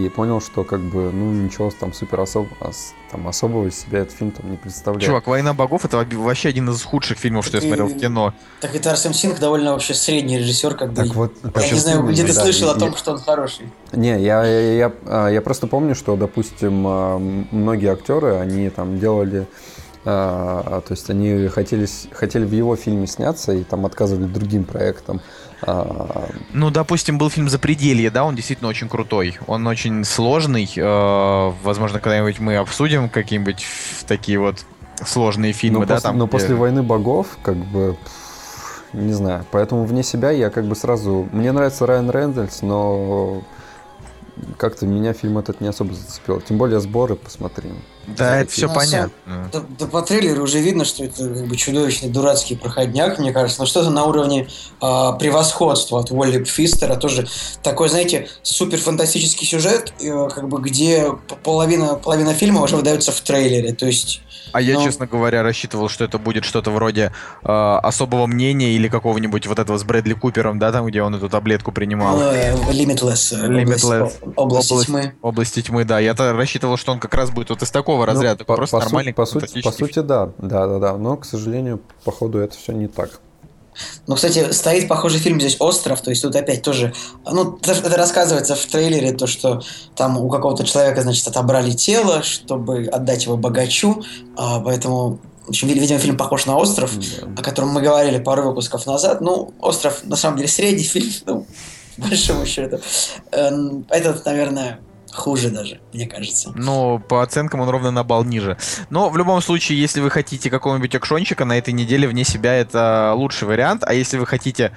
и 0.06 0.10
понял, 0.10 0.42
что 0.42 0.64
как 0.64 0.80
бы, 0.80 1.12
ну, 1.12 1.32
ничего 1.32 1.72
там 1.80 1.94
супер 1.94 2.20
особ- 2.20 2.48
ос- 2.60 2.94
там, 3.12 3.28
особого 3.28 3.68
из 3.68 3.80
себя 3.80 4.00
этот 4.00 4.14
фильм 4.16 4.32
там 4.32 4.52
не 4.52 4.58
представляет. 4.58 5.06
Чувак, 5.06 5.28
«Война 5.28 5.54
богов»— 5.54 5.86
это 5.86 6.06
вообще 6.14 6.50
один 6.50 6.70
из 6.70 6.82
худших 6.84 7.18
фильмов, 7.18 7.46
что 7.46 7.58
я 7.58 7.62
Так 7.62 7.66
и- 7.70 7.76
смотрел 7.76 7.98
в 7.98 8.00
кино. 8.00 8.34
Так 8.62 8.76
это 8.76 8.92
Арсен 8.92 9.14
Синг 9.14 9.40
довольно 9.40 9.72
вообще 9.74 9.94
средний 9.94 10.38
режиссер, 10.38 10.76
как 10.76 10.90
бы. 10.94 10.96
Так 11.04 11.16
вот, 11.16 11.34
я 11.44 11.50
так 11.52 11.72
не 11.72 11.80
знаю, 11.80 12.04
где 12.04 12.24
ты 12.26 12.34
да, 12.34 12.42
слышал 12.44 12.70
и- 12.72 12.76
о 12.76 12.80
том, 12.80 12.96
что 12.96 13.12
он 13.14 13.20
хороший. 13.20 13.66
Не, 13.94 14.22
я, 14.22 14.44
я, 14.46 14.74
я, 14.74 14.94
а, 15.06 15.28
я 15.30 15.42
просто 15.42 15.68
помню, 15.68 15.96
что, 15.96 16.16
допустим, 16.16 16.84
а, 16.88 17.18
многие 17.52 17.92
актеры, 17.92 18.36
они 18.36 18.70
там 18.70 19.00
делали 19.00 19.48
А, 20.10 20.80
то 20.88 20.94
есть 20.94 21.10
они 21.10 21.48
хотели, 21.50 21.86
хотели 22.14 22.46
в 22.46 22.54
его 22.54 22.78
фильме 22.78 23.08
сняться 23.08 23.52
и 23.52 23.64
там 23.66 23.86
отказывали 23.86 24.24
другим 24.26 24.64
проектам. 24.64 25.20
А... 25.62 26.30
Ну, 26.54 26.70
допустим, 26.70 27.18
был 27.18 27.30
фильм 27.30 27.50
«Запределье», 27.50 28.10
да, 28.10 28.24
он 28.24 28.36
действительно 28.36 28.70
очень 28.70 28.90
крутой. 28.90 29.38
Он 29.48 29.66
очень 29.68 30.04
сложный. 30.04 30.72
Э, 30.76 31.52
возможно, 31.64 32.00
когда-нибудь 32.00 32.40
мы 32.40 32.58
обсудим 32.58 33.10
какие-нибудь 33.10 33.66
такие 34.08 34.40
вот 34.40 34.66
сложные 35.06 35.54
фильмы, 35.54 35.80
но 35.80 35.86
да, 35.86 35.96
после, 35.96 36.10
там. 36.10 36.18
Но 36.18 36.26
где... 36.26 36.32
после 36.32 36.56
«Войны 36.56 36.84
богов», 36.84 37.38
как 37.42 37.56
бы, 37.56 37.98
не 38.94 39.14
знаю. 39.14 39.46
Поэтому 39.52 39.86
вне 39.86 40.04
себя 40.04 40.32
я 40.32 40.50
как 40.50 40.66
бы 40.66 40.76
сразу... 40.76 41.28
Мне 41.32 41.52
нравится 41.52 41.86
Райан 41.86 42.10
Рэндальс, 42.10 42.62
но 42.62 43.42
как-то 44.58 44.86
меня 44.86 45.14
фильм 45.14 45.38
этот 45.38 45.62
не 45.62 45.68
особо 45.68 45.94
зацепил. 45.94 46.42
Тем 46.42 46.58
более 46.58 46.80
сборы 46.80 47.16
посмотри. 47.16 47.72
Да, 48.08 48.40
это 48.40 48.52
все 48.52 48.68
Ну, 48.68 48.74
понятно. 48.74 49.50
Да, 49.52 49.64
да 49.80 49.86
по 49.86 50.02
трейлеру 50.02 50.44
уже 50.44 50.60
видно, 50.60 50.86
что 50.86 51.04
это 51.04 51.28
как 51.28 51.48
бы 51.48 51.56
чудовищный 51.58 52.10
дурацкий 52.10 52.56
проходняк, 52.56 53.20
мне 53.20 53.34
кажется. 53.34 53.62
Но 53.62 53.66
что-то 53.66 53.90
на 53.90 54.06
уровне 54.06 54.48
а, 54.80 55.14
превосходства 55.14 56.00
от 56.00 56.12
Уолли 56.12 56.44
Фистера. 56.44 56.96
Тоже 56.96 57.28
такой, 57.64 57.90
знаете, 57.90 58.30
супер 58.44 58.80
фантастический 58.80 59.46
сюжет, 59.46 59.94
э, 60.00 60.30
как 60.34 60.48
бы 60.48 60.62
где 60.62 61.12
половина, 61.44 61.96
половина 61.96 62.34
фильма 62.34 62.62
уже 62.62 62.78
выдается 62.78 63.12
в 63.12 63.20
трейлере. 63.20 63.74
То 63.74 63.86
есть 63.86 64.22
А 64.54 64.62
я, 64.62 64.76
Ну. 64.76 64.84
честно 64.84 65.06
говоря, 65.08 65.44
рассчитывал, 65.44 65.90
что 65.90 66.04
это 66.04 66.18
будет 66.18 66.46
что-то 66.46 66.72
вроде 66.72 67.12
э, 67.44 67.48
особого 67.84 68.28
мнения 68.28 68.72
или 68.72 68.88
какого-нибудь 68.88 69.48
вот 69.48 69.60
этого 69.60 69.78
с 69.78 69.84
Брэдли 69.84 70.14
Купером, 70.14 70.60
да, 70.60 70.72
там, 70.72 70.86
где 70.86 71.02
он 71.02 71.16
эту 71.16 71.30
таблетку 71.30 71.72
принимал. 71.72 72.20
э, 72.22 72.54
Limitless, 72.72 73.36
э, 73.36 73.48
Limitless. 73.48 73.86
область, 73.86 74.20
области 74.36 74.72
Область- 74.74 74.86
тьмы. 74.88 75.14
Области 75.22 75.62
тьмы, 75.62 75.84
да. 75.86 76.00
Я-то 76.00 76.34
рассчитывал, 76.34 76.78
что 76.78 76.92
он 76.92 77.00
как 77.00 77.14
раз 77.14 77.30
будет 77.30 77.50
вот 77.50 77.62
из 77.62 77.72
такого 77.72 78.06
разряда. 78.06 78.46
Ну, 78.48 78.56
просто 78.56 78.78
по 78.78 78.84
нормальный 78.84 79.14
по 79.14 79.26
сути, 79.26 79.62
по 79.62 79.72
сути, 79.72 80.00
да, 80.00 80.30
да, 80.38 80.68
да, 80.68 80.80
да. 80.80 80.98
Но, 80.98 81.18
к 81.18 81.26
сожалению, 81.26 81.82
походу, 82.04 82.40
это 82.40 82.56
все 82.58 82.72
не 82.74 82.88
так. 82.88 83.20
Ну, 84.08 84.16
кстати, 84.16 84.52
стоит 84.52 84.88
похожий 84.88 85.20
фильм 85.20 85.40
здесь 85.40 85.58
«Остров», 85.60 86.02
то 86.02 86.10
есть 86.10 86.22
тут 86.22 86.36
опять 86.36 86.62
тоже, 86.62 86.94
ну, 87.30 87.60
это 87.64 87.98
рассказывается 87.98 88.56
в 88.56 88.66
трейлере, 88.66 89.12
то, 89.14 89.28
что 89.28 89.62
там 89.96 90.18
у 90.18 90.30
какого-то 90.30 90.64
человека, 90.66 91.02
значит, 91.02 91.28
отобрали 91.28 91.72
тело, 91.72 92.24
чтобы 92.24 92.86
отдать 92.92 93.26
его 93.26 93.38
богачу, 93.38 94.04
а, 94.36 94.60
поэтому, 94.60 95.20
в 95.46 95.50
общем, 95.50 95.68
ви- 95.68 95.80
видимо, 95.80 96.00
фильм 96.00 96.18
похож 96.18 96.46
на 96.46 96.58
«Остров», 96.58 96.92
Да. 96.98 97.28
о 97.42 97.44
котором 97.44 97.70
мы 97.70 97.82
говорили 97.82 98.20
пару 98.20 98.44
выпусков 98.44 98.86
назад. 98.86 99.22
Ну, 99.22 99.54
«Остров» 99.60 100.02
на 100.04 100.16
самом 100.16 100.38
деле 100.38 100.50
средний 100.50 100.84
фильм, 100.84 101.12
ну, 101.26 101.46
большому 101.98 102.46
счету. 102.46 102.80
Эм, 103.32 103.86
Этот, 103.90 104.26
наверное, 104.26 104.80
хуже 105.14 105.50
даже, 105.50 105.80
мне 105.94 106.06
кажется. 106.08 106.52
Ну, 106.56 107.00
по 107.00 107.24
оценкам 107.24 107.62
он 107.62 107.70
ровно 107.70 107.92
на 107.92 108.04
балл 108.04 108.24
ниже. 108.24 108.58
Но 108.90 109.10
в 109.10 109.18
любом 109.18 109.42
случае, 109.42 109.80
если 109.80 110.02
вы 110.02 110.10
хотите 110.10 110.50
какого-нибудь 110.50 110.96
экшончика 110.96 111.46
на 111.46 111.58
этой 111.58 111.74
неделе 111.74 112.08
вне 112.08 112.24
себя, 112.24 112.54
это 112.54 113.14
лучший 113.16 113.48
вариант. 113.48 113.84
А 113.86 113.94
если 113.94 114.18
вы 114.18 114.26
хотите 114.26 114.72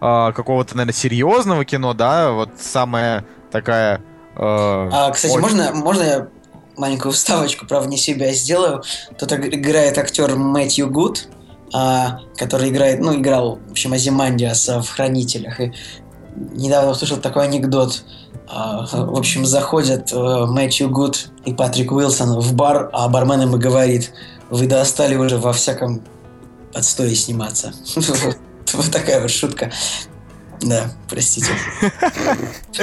а, 0.00 0.32
какого-то, 0.32 0.76
наверное, 0.76 0.92
серьезного 0.94 1.64
кино, 1.64 1.94
да, 1.94 2.32
вот 2.32 2.50
самая 2.60 3.24
такая... 3.50 4.02
а, 4.34 4.88
А, 4.92 5.10
кстати, 5.12 5.32
очень- 5.32 5.40
можно, 5.42 5.72
можно 5.72 6.02
я 6.02 6.28
маленькую 6.76 7.12
вставочку 7.12 7.66
про 7.66 7.80
вне 7.80 7.96
себя 7.96 8.32
сделаю? 8.34 8.82
Тут 9.18 9.32
иг- 9.32 9.54
играет 9.54 9.96
актер 9.96 10.36
Мэтью 10.36 10.90
Гуд, 10.90 11.28
а, 11.72 12.20
который 12.36 12.68
играет, 12.68 13.00
ну, 13.00 13.14
играл, 13.14 13.58
в 13.68 13.70
общем, 13.70 13.92
Азимандиаса 13.94 14.82
в 14.82 14.88
«Хранителях». 14.90 15.60
И 15.60 15.72
недавно 16.36 16.90
услышал 16.90 17.16
такой 17.16 17.44
анекдот. 17.44 18.04
А, 18.48 18.86
в 18.86 19.16
общем, 19.16 19.44
заходят 19.44 20.12
э, 20.12 20.46
Мэтью 20.46 20.88
Гуд 20.88 21.30
и 21.44 21.52
Патрик 21.52 21.92
Уилсон 21.92 22.38
в 22.38 22.54
бар, 22.54 22.90
а 22.92 23.08
бармен 23.08 23.42
ему 23.42 23.58
говорит, 23.58 24.12
вы 24.50 24.66
достали 24.66 25.16
уже 25.16 25.38
во 25.38 25.52
всяком 25.52 26.02
подстое 26.72 27.14
сниматься. 27.14 27.72
Вот 28.72 28.90
такая 28.90 29.20
вот 29.20 29.30
шутка. 29.30 29.70
Да, 30.62 30.90
простите. 31.08 31.48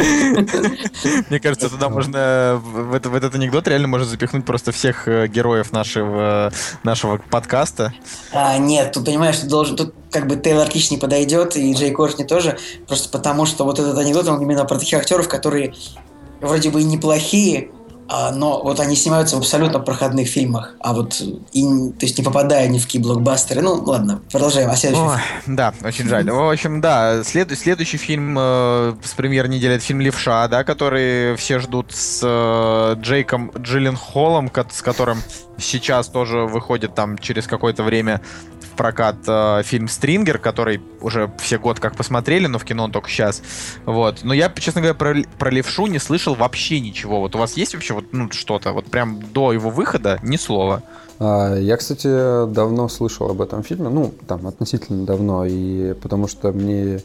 Мне 1.30 1.40
кажется, 1.40 1.70
туда 1.70 1.90
можно 1.90 2.60
в, 2.64 2.94
это- 2.94 3.10
в 3.10 3.16
этот 3.16 3.36
анекдот 3.36 3.68
реально 3.68 3.88
можно 3.88 4.06
запихнуть 4.08 4.46
просто 4.46 4.72
всех 4.72 5.08
э, 5.08 5.28
героев 5.28 5.72
нашего, 5.72 6.52
нашего 6.84 7.18
подкаста. 7.18 7.94
А, 8.32 8.58
нет, 8.58 8.92
тут 8.94 9.06
понимаешь, 9.06 9.38
ты 9.40 9.48
должен, 9.48 9.76
тут 9.76 9.94
как 10.12 10.28
бы 10.28 10.36
Тейлор 10.36 10.68
Кич 10.70 10.92
не 10.92 10.98
подойдет, 10.98 11.56
и 11.56 11.74
Джей 11.74 11.92
Кортни 11.92 12.26
тоже, 12.26 12.58
просто 12.88 13.10
потому 13.10 13.46
что 13.46 13.66
вот 13.66 13.80
этот 13.80 13.98
анекдот, 13.98 14.28
он 14.28 14.42
именно 14.42 14.66
про 14.66 14.78
таких 14.78 15.00
актеров, 15.00 15.28
которые 15.28 15.74
вроде 16.42 16.70
бы 16.70 16.82
и 16.82 16.84
неплохие, 16.86 17.72
но 18.10 18.62
вот 18.62 18.80
они 18.80 18.96
снимаются 18.96 19.36
в 19.36 19.40
абсолютно 19.40 19.80
проходных 19.80 20.28
фильмах, 20.28 20.76
а 20.80 20.94
вот 20.94 21.22
и, 21.22 21.64
то 21.64 22.06
есть 22.06 22.18
не 22.18 22.24
попадая 22.24 22.68
ни 22.68 22.78
в 22.78 22.84
какие 22.84 23.02
блокбастеры. 23.02 23.62
Ну, 23.62 23.76
ладно, 23.76 24.22
продолжаем. 24.32 24.70
А 24.70 24.76
следующий 24.76 25.04
Ой, 25.04 25.18
да, 25.48 25.74
очень 25.84 26.08
жаль. 26.08 26.30
В 26.30 26.52
общем, 26.52 26.82
да, 26.82 27.24
след- 27.24 27.58
следующий 27.58 27.98
фильм 27.98 28.36
э, 28.38 28.96
с 29.04 29.14
премьер 29.14 29.48
недели 29.48 29.76
это 29.76 29.84
фильм 29.84 30.02
Левша, 30.02 30.48
да, 30.48 30.64
который 30.64 31.36
все 31.38 31.60
ждут 31.60 31.92
с 31.94 32.20
э, 32.24 32.96
Джейком 33.02 33.52
Джилленхолом, 33.58 34.50
ко- 34.50 34.68
с 34.70 34.82
которым 34.82 35.22
сейчас 35.58 36.08
тоже 36.08 36.40
выходит 36.40 36.96
там 36.96 37.18
через 37.18 37.48
какое-то 37.48 37.84
время 37.84 38.22
в 38.74 38.76
прокат 38.76 39.18
э, 39.28 39.62
фильм 39.64 39.88
Стрингер, 39.88 40.40
который 40.40 40.82
уже 41.00 41.32
все 41.40 41.60
год 41.60 41.80
как 41.80 41.96
посмотрели, 41.96 42.48
но 42.48 42.58
в 42.58 42.66
кино 42.66 42.86
он 42.86 42.92
только 42.92 43.10
сейчас. 43.10 43.42
Вот. 43.86 44.24
Но 44.24 44.34
я, 44.34 44.50
честно 44.50 44.82
говоря, 44.82 44.96
про, 44.96 45.16
про 45.38 45.52
Левшу 45.52 45.86
не 45.88 46.00
слышал 46.00 46.34
вообще 46.34 46.80
ничего. 46.80 47.20
Вот 47.20 47.36
у 47.36 47.38
вас 47.38 47.56
есть 47.56 47.74
вообще 47.74 47.94
вот 47.94 48.06
ну, 48.12 48.32
что-то? 48.32 48.72
Вот 48.72 48.86
прям 48.86 49.22
до 49.22 49.54
его 49.54 49.70
выхода 49.70 50.20
ни 50.24 50.38
слова. 50.38 50.82
А, 51.20 51.56
Я, 51.56 51.78
кстати, 51.78 52.08
давно 52.52 52.90
слышал 52.90 53.30
об 53.30 53.42
этом 53.42 53.64
фильме, 53.64 53.90
ну, 53.90 54.14
там, 54.28 54.48
относительно 54.48 55.06
давно, 55.06 55.46
и 55.46 55.94
потому 55.94 56.28
что 56.28 56.52
мне 56.52 57.02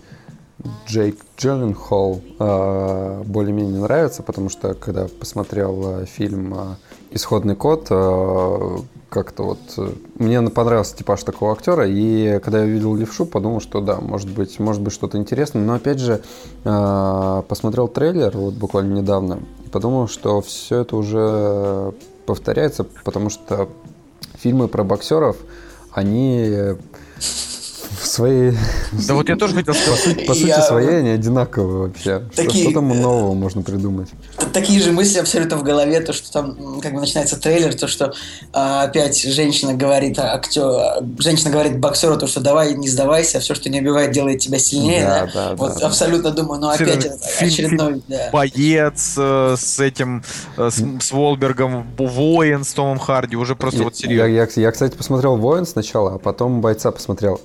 Джейк 0.86 1.18
Джилленхол 1.36 2.22
а, 2.38 3.22
более-менее 3.24 3.82
нравится, 3.82 4.22
потому 4.22 4.48
что, 4.48 4.74
когда 4.74 5.06
посмотрел 5.06 5.82
а, 5.84 6.06
фильм 6.06 6.54
а, 6.54 6.76
«Исходный 7.10 7.56
код», 7.56 7.86
а, 7.90 8.78
как-то 9.08 9.42
вот 9.42 9.58
э, 9.78 9.90
мне 10.18 10.42
понравился 10.42 10.96
типаж 10.96 11.22
такого 11.22 11.52
актера, 11.52 11.86
и 11.88 12.38
когда 12.40 12.60
я 12.60 12.64
увидел 12.64 12.94
левшу, 12.94 13.24
подумал, 13.24 13.60
что 13.60 13.80
да, 13.80 13.98
может 14.00 14.28
быть, 14.28 14.58
может 14.58 14.82
быть 14.82 14.92
что-то 14.92 15.16
интересное, 15.18 15.62
но 15.62 15.74
опять 15.74 15.98
же 15.98 16.20
а, 16.64 17.42
посмотрел 17.42 17.88
трейлер 17.88 18.36
вот 18.36 18.54
буквально 18.54 18.98
недавно 18.98 19.40
и 19.64 19.68
подумал, 19.70 20.08
что 20.08 20.40
все 20.40 20.80
это 20.80 20.96
уже 20.96 21.94
повторяется, 22.26 22.84
потому 23.04 23.30
что 23.30 23.68
фильмы 24.34 24.68
про 24.68 24.84
боксеров, 24.84 25.36
они 25.92 26.76
в 28.00 28.06
своей, 28.06 28.52
Да 29.06 29.14
вот 29.14 29.28
я 29.28 29.36
тоже 29.36 29.54
хотел 29.54 29.74
сказать. 29.74 30.26
по 30.26 30.34
сути 30.34 30.60
своей, 30.66 30.98
они 30.98 31.10
одинаковые 31.10 31.88
вообще. 31.88 32.22
Что- 32.32 32.72
там 32.72 32.88
нового 32.88 33.34
можно 33.34 33.62
придумать? 33.62 34.08
Такие 34.52 34.80
же 34.80 34.92
мысли 34.92 35.18
абсолютно 35.18 35.56
в 35.56 35.62
голове, 35.62 36.00
то, 36.00 36.12
что 36.12 36.30
там 36.32 36.80
как 36.80 36.94
бы 36.94 37.00
начинается 37.00 37.38
трейлер, 37.40 37.74
то, 37.74 37.86
что 37.86 38.12
а, 38.52 38.84
опять 38.84 39.20
женщина 39.22 39.74
говорит, 39.74 40.18
а, 40.18 40.34
актер, 40.34 41.02
женщина 41.18 41.50
говорит 41.50 41.78
боксеру, 41.78 42.16
то, 42.16 42.26
что 42.26 42.40
давай, 42.40 42.74
не 42.74 42.88
сдавайся, 42.88 43.40
все, 43.40 43.54
что 43.54 43.68
не 43.68 43.80
убивает, 43.80 44.12
делает 44.12 44.40
тебя 44.40 44.58
сильнее. 44.58 45.04
Да, 45.04 45.26
да? 45.26 45.30
да, 45.34 45.54
вот 45.56 45.82
абсолютно 45.82 46.30
думаю, 46.30 46.60
ну 46.60 46.68
опять 46.68 47.06
очередной, 47.40 48.02
боец 48.32 49.14
э, 49.16 49.56
с 49.58 49.80
этим, 49.80 50.22
э, 50.56 50.70
с, 50.70 51.12
Волбергом, 51.12 51.86
воин 51.96 52.64
с 52.64 52.72
Томом 52.72 52.98
Харди, 52.98 53.36
уже 53.36 53.56
просто 53.56 53.82
вот 53.82 53.96
серьезно. 53.96 54.26
я, 54.26 54.48
я, 54.54 54.70
кстати, 54.70 54.96
посмотрел 54.96 55.36
«Воин» 55.36 55.66
сначала, 55.66 56.14
а 56.14 56.18
потом 56.18 56.60
«Бойца» 56.60 56.90
посмотрел. 56.90 57.40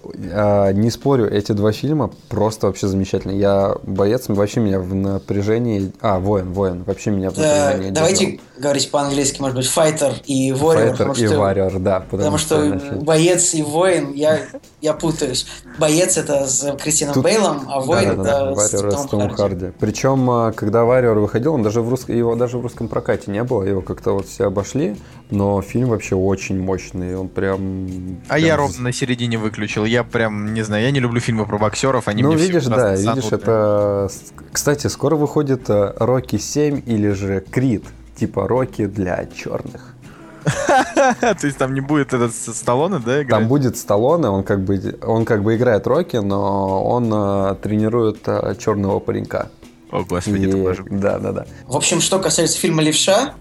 А, 0.45 0.73
не 0.73 0.89
спорю, 0.89 1.31
эти 1.31 1.53
два 1.53 1.71
фильма 1.71 2.11
просто 2.27 2.67
вообще 2.67 2.87
замечательные. 2.87 3.39
Я 3.39 3.75
«Боец» 3.83 4.25
вообще 4.27 4.59
меня 4.59 4.79
в 4.81 4.93
напряжении... 4.93 5.93
А, 6.01 6.19
«Воин», 6.19 6.51
«Воин» 6.51 6.83
вообще 6.83 7.11
меня 7.11 7.29
в 7.29 7.35
Да, 7.35 7.67
напряжении 7.67 7.91
давайте 7.91 8.25
держал. 8.25 8.41
говорить 8.57 8.91
по-английски, 8.91 9.39
может 9.39 9.55
быть, 9.55 9.67
файтер 9.67 10.15
и 10.25 10.49
warrior, 10.49 10.73
«Файтер» 10.73 10.91
потому 10.91 11.13
и 11.13 11.27
что, 11.27 11.39
«Варриор», 11.39 11.79
да. 11.79 11.99
потому 12.01 12.37
что 12.37 12.61
значит, 12.61 13.03
боец 13.03 13.53
и 13.53 13.63
воин, 13.63 14.11
я, 14.11 14.41
я 14.81 14.93
путаюсь. 14.93 15.47
Боец 15.77 16.17
это 16.17 16.45
с 16.45 16.75
Кристином 16.77 17.15
Тут- 17.15 17.23
Бейлом, 17.23 17.61
а 17.67 17.79
воин 17.79 18.17
Да-да-да, 18.17 18.51
это 18.51 18.59
с 18.59 18.73
«Варриор» 18.73 18.91
с 18.91 18.95
Томом 18.95 19.07
Томом 19.09 19.29
Харди. 19.31 19.59
Харди. 19.59 19.77
Причем, 19.79 20.29
а, 20.29 20.51
когда 20.51 20.83
«Варриор» 20.83 21.19
выходил, 21.19 21.53
он 21.53 21.63
даже 21.63 21.81
в 21.81 21.89
рус... 21.89 22.07
его 22.07 22.35
даже 22.35 22.57
в 22.57 22.61
русском 22.61 22.87
прокате 22.87 23.31
не 23.31 23.43
было, 23.43 23.63
его 23.63 23.81
как-то 23.81 24.13
вот 24.13 24.27
все 24.27 24.45
обошли, 24.47 24.95
но 25.29 25.61
фильм 25.61 25.89
вообще 25.89 26.15
очень 26.15 26.59
мощный, 26.59 27.15
он 27.15 27.27
прям... 27.27 28.19
А 28.27 28.35
прям 28.35 28.45
я 28.45 28.57
ровно 28.57 28.83
на 28.83 28.91
середине 28.91 29.37
выключил. 29.37 29.85
Я 29.85 30.03
прям, 30.03 30.53
не 30.53 30.61
знаю, 30.61 30.83
я 30.83 30.91
не 30.91 30.99
люблю 30.99 31.19
фильмы 31.19 31.45
про 31.45 31.57
боксеров, 31.57 32.07
они 32.07 32.23
ну, 32.23 32.33
мне 32.33 32.43
видишь, 32.43 32.65
да, 32.65 32.91
видишь, 32.91 33.05
занудные. 33.05 33.41
это... 33.41 34.09
Кстати, 34.51 34.87
скоро 34.87 35.15
выходит 35.15 35.69
э, 35.69 35.93
Рокки 35.97 36.37
7 36.37 36.83
или 36.85 37.09
же 37.09 37.43
Крид, 37.49 37.83
типа 38.15 38.47
Рокки 38.47 38.85
для 38.85 39.25
черных. 39.25 39.92
То 41.21 41.37
есть 41.47 41.57
там 41.57 41.73
не 41.73 41.81
будет 41.81 42.13
этот 42.13 42.33
Сталлоне, 42.33 42.99
да, 42.99 43.21
играть? 43.21 43.29
Там 43.39 43.47
будет 43.47 43.77
Сталлоне, 43.77 44.27
он 44.29 44.43
как 44.43 44.63
бы, 44.63 44.97
он 45.05 45.25
как 45.25 45.43
бы 45.43 45.55
играет 45.55 45.87
Рокки, 45.87 46.17
но 46.17 46.83
он 46.83 47.11
э, 47.13 47.55
тренирует 47.61 48.19
э, 48.27 48.55
черного 48.59 48.99
паренька. 48.99 49.49
О, 49.91 50.03
господи, 50.03 50.45
И- 50.45 50.47
это 50.49 50.57
боже. 50.57 50.85
Да, 50.89 51.19
да, 51.19 51.31
да. 51.31 51.45
В 51.67 51.75
общем, 51.75 52.01
что 52.01 52.19
касается 52.19 52.57
фильма 52.57 52.81
«Левша», 52.81 53.33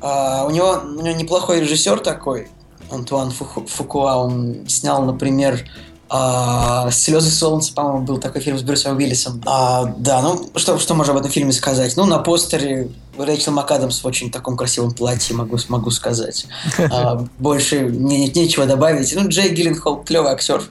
а, 0.00 0.44
у, 0.46 0.50
него, 0.50 0.80
у 0.84 1.02
него 1.02 1.16
неплохой 1.16 1.60
режиссер 1.60 2.00
такой, 2.00 2.48
Антуан 2.90 3.30
Фуку- 3.30 3.66
Фукуа, 3.66 4.16
он 4.16 4.66
снял, 4.68 5.04
например, 5.04 5.60
а, 6.08 6.90
«Слезы 6.90 7.30
солнца», 7.30 7.72
по-моему, 7.72 8.04
был 8.04 8.18
такой 8.18 8.40
фильм 8.40 8.58
с 8.58 8.62
Брюсом 8.62 8.96
Уиллисом. 8.96 9.42
А, 9.44 9.84
да, 9.98 10.22
ну, 10.22 10.50
что, 10.54 10.78
что 10.78 10.94
можно 10.94 11.12
об 11.12 11.18
этом 11.18 11.30
фильме 11.30 11.52
сказать? 11.52 11.96
Ну, 11.96 12.04
на 12.04 12.18
постере 12.18 12.90
Рэйчел 13.18 13.52
МакАдамс 13.52 14.02
в 14.02 14.06
очень 14.06 14.30
таком 14.30 14.56
красивом 14.56 14.92
платье, 14.92 15.34
могу, 15.34 15.58
могу 15.68 15.90
сказать. 15.90 16.46
А, 16.90 17.26
больше 17.38 17.80
не, 17.80 18.28
нечего 18.28 18.66
добавить. 18.66 19.14
Ну, 19.14 19.28
Джей 19.28 19.52
Гилленхол 19.52 20.04
клевый 20.04 20.32
актер. 20.32 20.62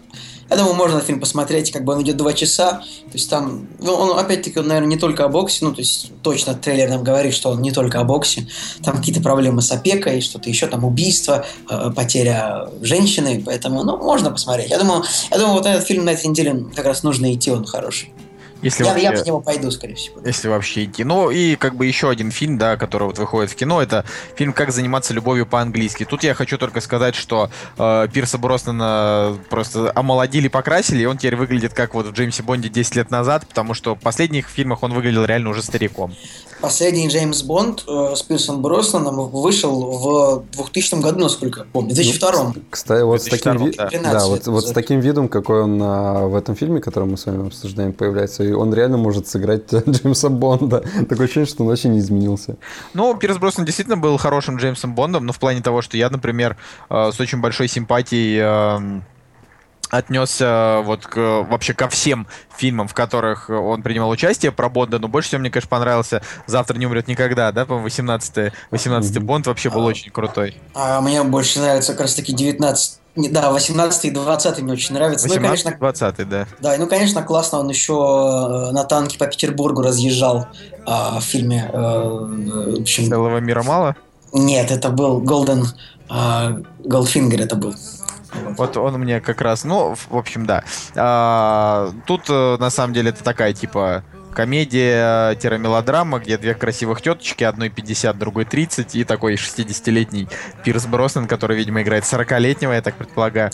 Я 0.49 0.57
думаю, 0.57 0.75
можно 0.75 0.99
фильм 1.01 1.19
посмотреть, 1.19 1.71
как 1.71 1.83
бы 1.83 1.93
он 1.93 2.03
идет 2.03 2.17
два 2.17 2.33
часа. 2.33 2.83
То 3.05 3.13
есть 3.13 3.29
там, 3.29 3.67
ну, 3.79 3.93
он 3.93 4.19
опять-таки, 4.19 4.59
он, 4.59 4.67
наверное, 4.67 4.89
не 4.89 4.97
только 4.97 5.25
о 5.25 5.27
боксе, 5.27 5.65
ну, 5.65 5.73
то 5.73 5.79
есть 5.79 6.11
точно 6.21 6.53
трейлер 6.53 6.89
нам 6.89 7.03
говорит, 7.03 7.33
что 7.33 7.49
он 7.49 7.61
не 7.61 7.71
только 7.71 7.99
о 7.99 8.03
боксе. 8.03 8.47
Там 8.83 8.97
какие-то 8.97 9.21
проблемы 9.21 9.61
с 9.61 9.71
опекой, 9.71 10.21
что-то 10.21 10.49
еще, 10.49 10.67
там 10.67 10.83
убийство, 10.83 11.45
э, 11.69 11.91
потеря 11.95 12.69
женщины, 12.81 13.41
поэтому, 13.43 13.83
ну, 13.83 13.97
можно 13.97 14.29
посмотреть. 14.29 14.69
Я 14.69 14.77
думаю, 14.77 15.03
я 15.31 15.37
думаю, 15.37 15.55
вот 15.55 15.65
этот 15.65 15.85
фильм 15.85 16.05
на 16.05 16.11
этой 16.11 16.27
неделе 16.27 16.65
как 16.75 16.85
раз 16.85 17.01
нужно 17.03 17.33
идти, 17.33 17.49
он 17.49 17.65
хороший. 17.65 18.13
Если 18.65 18.83
я, 18.83 18.89
вообще... 18.89 19.03
я 19.03 19.11
по 19.11 19.27
нему 19.27 19.41
пойду, 19.41 19.69
скорее 19.69 19.93
всего. 19.93 20.19
Если 20.25 20.47
вообще 20.47 20.85
идти. 20.85 21.03
Ну 21.03 21.29
и 21.29 21.55
как 21.55 21.75
бы 21.75 21.85
еще 21.85 22.09
один 22.09 22.31
фильм, 22.31 22.57
да, 22.57 22.77
который 22.77 23.03
вот 23.03 23.19
выходит 23.19 23.51
в 23.51 23.55
кино, 23.55 23.79
это 23.79 24.05
фильм 24.35 24.53
«Как 24.53 24.71
заниматься 24.71 25.13
любовью 25.13 25.45
по-английски». 25.45 26.03
Тут 26.03 26.23
я 26.23 26.33
хочу 26.33 26.57
только 26.57 26.81
сказать, 26.81 27.13
что 27.13 27.51
э, 27.77 28.07
Пирса 28.11 28.39
Броснана 28.39 29.37
просто 29.51 29.91
омолодили, 29.93 30.47
покрасили, 30.47 31.03
и 31.03 31.05
он 31.05 31.19
теперь 31.19 31.35
выглядит 31.35 31.75
как 31.75 31.93
вот 31.93 32.07
в 32.07 32.11
Джеймсе 32.13 32.41
Бонде 32.41 32.69
10 32.69 32.95
лет 32.95 33.11
назад, 33.11 33.47
потому 33.47 33.75
что 33.75 33.93
в 33.93 33.99
последних 33.99 34.47
фильмах 34.47 34.81
он 34.81 34.93
выглядел 34.93 35.25
реально 35.25 35.51
уже 35.51 35.61
стариком. 35.61 36.15
Последний 36.61 37.07
Джеймс 37.07 37.43
Бонд 37.43 37.83
э, 37.87 38.13
с 38.15 38.23
Пирсом 38.23 38.63
Броснаном 38.63 39.29
вышел 39.29 39.91
в 39.91 40.45
2000 40.55 41.01
году, 41.01 41.19
насколько 41.19 41.59
я 41.59 41.65
помню, 41.71 41.91
в 41.91 41.95
2002. 41.95 42.31
Ну, 42.43 42.53
кстати, 42.71 43.03
вот, 43.03 43.21
с 43.21 43.25
таким, 43.25 43.71
да. 43.71 43.89
да, 43.91 44.25
вот, 44.25 44.47
вот 44.47 44.67
с 44.67 44.71
таким 44.71 45.01
видом, 45.01 45.27
какой 45.27 45.61
он 45.61 45.79
а, 45.83 46.27
в 46.27 46.35
этом 46.35 46.55
фильме, 46.55 46.81
который 46.81 47.07
мы 47.07 47.17
с 47.17 47.25
вами 47.27 47.45
обсуждаем, 47.47 47.93
появляется, 47.93 48.43
и 48.43 48.54
он 48.55 48.73
реально 48.73 48.97
может 48.97 49.27
сыграть 49.27 49.73
Джеймса 49.87 50.29
Бонда. 50.29 50.83
Такое 51.07 51.25
ощущение, 51.25 51.47
что 51.47 51.63
он 51.63 51.69
вообще 51.69 51.89
не 51.89 51.99
изменился. 51.99 52.57
Ну, 52.93 53.15
Пирс 53.15 53.37
Броснан 53.37 53.65
действительно 53.65 53.97
был 53.97 54.17
хорошим 54.17 54.57
Джеймсом 54.57 54.95
Бондом, 54.95 55.25
но 55.25 55.33
в 55.33 55.39
плане 55.39 55.61
того, 55.61 55.81
что 55.81 55.97
я, 55.97 56.09
например, 56.09 56.57
э, 56.89 57.11
с 57.11 57.19
очень 57.19 57.41
большой 57.41 57.67
симпатией 57.67 58.39
э, 58.41 59.01
отнесся 59.89 60.81
вот 60.83 61.05
к, 61.05 61.17
вообще 61.17 61.73
ко 61.73 61.87
всем 61.89 62.27
фильмам, 62.55 62.87
в 62.87 62.93
которых 62.93 63.49
он 63.49 63.81
принимал 63.81 64.09
участие 64.09 64.51
про 64.51 64.69
Бонда, 64.69 64.99
но 64.99 65.07
больше 65.07 65.29
всего 65.29 65.41
мне, 65.41 65.49
конечно, 65.49 65.69
понравился 65.69 66.21
«Завтра 66.47 66.77
не 66.77 66.85
умрет 66.85 67.07
никогда», 67.07 67.51
да, 67.51 67.65
по-моему, 67.65 67.87
18-й 67.87 68.51
18 68.71 69.19
Бонд 69.19 69.47
вообще 69.47 69.69
был 69.69 69.85
очень 69.85 70.11
крутой. 70.11 70.57
А 70.73 71.01
мне 71.01 71.23
больше 71.23 71.59
нравится 71.59 71.93
как 71.93 72.01
раз-таки 72.01 72.33
19 72.33 72.99
да, 73.15 73.51
18 73.51 74.05
и 74.05 74.11
20 74.11 74.61
мне 74.61 74.73
очень 74.73 74.93
нравится. 74.93 75.27
18 75.27 75.65
ну, 75.65 75.71
конечно, 75.71 75.77
20 75.79 76.29
да. 76.29 76.47
Да, 76.59 76.75
ну, 76.77 76.87
конечно, 76.87 77.23
классно, 77.23 77.59
он 77.59 77.69
еще 77.69 77.93
на 78.73 78.83
танке 78.83 79.17
по 79.17 79.27
Петербургу 79.27 79.81
разъезжал 79.81 80.47
а, 80.85 81.19
в 81.19 81.23
фильме. 81.23 81.69
А, 81.73 82.09
в 82.09 82.81
общем... 82.81 83.07
Целого 83.07 83.37
мира 83.39 83.63
мало? 83.63 83.95
Нет, 84.33 84.71
это 84.71 84.89
был 84.89 85.21
Golden... 85.21 85.65
А, 86.09 86.57
Goldfinger 86.83 87.41
это 87.41 87.55
был. 87.55 87.73
Вот 88.57 88.75
он 88.77 88.95
мне 88.95 89.21
как 89.21 89.41
раз, 89.41 89.63
ну, 89.63 89.95
в 89.95 90.15
общем, 90.15 90.45
да. 90.45 90.63
А, 90.95 91.91
тут, 92.05 92.23
э, 92.29 92.57
на 92.59 92.69
самом 92.69 92.93
деле, 92.93 93.09
это 93.09 93.23
такая, 93.23 93.53
типа, 93.53 94.03
комедия-мелодрама, 94.35 96.19
где 96.19 96.37
две 96.37 96.53
красивых 96.53 97.01
теточки, 97.01 97.43
одной 97.43 97.69
50, 97.69 98.17
другой 98.17 98.45
30, 98.45 98.95
и 98.95 99.03
такой 99.03 99.35
60-летний 99.35 100.27
Пирс 100.63 100.85
Броснан, 100.85 101.27
который, 101.27 101.57
видимо, 101.57 101.81
играет 101.81 102.03
40-летнего, 102.03 102.73
я 102.73 102.81
так 102.81 102.95
предполагаю. 102.95 103.49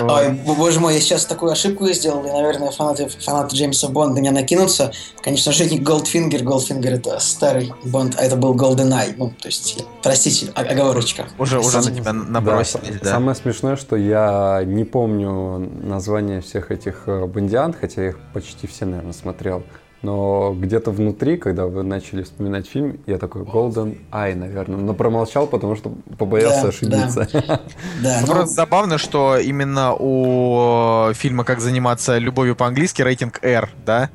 Ой, 0.00 0.30
боже 0.30 0.80
мой, 0.80 0.94
я 0.94 1.00
сейчас 1.00 1.26
такую 1.26 1.52
ошибку 1.52 1.86
сделал, 1.88 2.24
и, 2.24 2.30
наверное, 2.30 2.70
фанаты, 2.70 3.08
фанаты 3.08 3.56
Джеймса 3.56 3.88
Бонда 3.88 4.20
меня 4.20 4.30
накинутся. 4.30 4.92
Конечно 5.22 5.52
же, 5.52 5.66
не 5.66 5.78
Голдфингер, 5.78 6.44
Голдфингер 6.44 6.94
это 6.94 7.18
старый 7.18 7.72
Бонд, 7.84 8.14
а 8.18 8.22
это 8.22 8.36
был 8.36 8.54
Golden 8.54 8.92
Eye. 8.92 9.14
Ну, 9.16 9.30
то 9.30 9.48
есть, 9.48 9.84
простите, 10.02 10.52
оговорочка. 10.54 11.26
Уже, 11.38 11.58
уже 11.58 11.78
на 11.78 11.90
тебя 11.90 12.12
набросились, 12.12 12.94
да, 12.94 12.98
да. 13.02 13.10
Самое 13.10 13.34
смешное, 13.34 13.76
что 13.76 13.96
я 13.96 14.62
не 14.64 14.84
помню 14.84 15.58
название 15.58 16.40
всех 16.40 16.70
этих 16.70 17.02
э, 17.06 17.26
бондиан, 17.26 17.74
хотя 17.78 18.02
я 18.02 18.08
их 18.10 18.18
почти 18.32 18.66
все, 18.66 18.84
наверное, 18.84 19.12
смотрел. 19.12 19.64
Но 20.02 20.54
где-то 20.54 20.90
внутри, 20.90 21.36
когда 21.36 21.66
вы 21.66 21.82
начали 21.82 22.22
вспоминать 22.22 22.66
фильм, 22.66 23.00
я 23.06 23.18
такой 23.18 23.42
Golden 23.42 23.98
Eye, 24.10 24.34
наверное. 24.34 24.78
Но 24.78 24.94
промолчал, 24.94 25.46
потому 25.46 25.76
что 25.76 25.92
побоялся 26.16 26.62
Да, 26.62 26.68
ошибиться. 26.68 27.28
Да, 28.02 28.20
Ну, 28.20 28.26
ну, 28.26 28.32
Просто 28.32 28.54
забавно, 28.54 28.96
что 28.96 29.36
именно 29.36 29.94
у 29.94 31.12
фильма 31.12 31.44
«Как 31.44 31.60
заниматься 31.60 32.16
любовью 32.16 32.56
по-английски» 32.56 33.02
рейтинг 33.02 33.40
R, 33.42 33.68
да? 33.84 34.08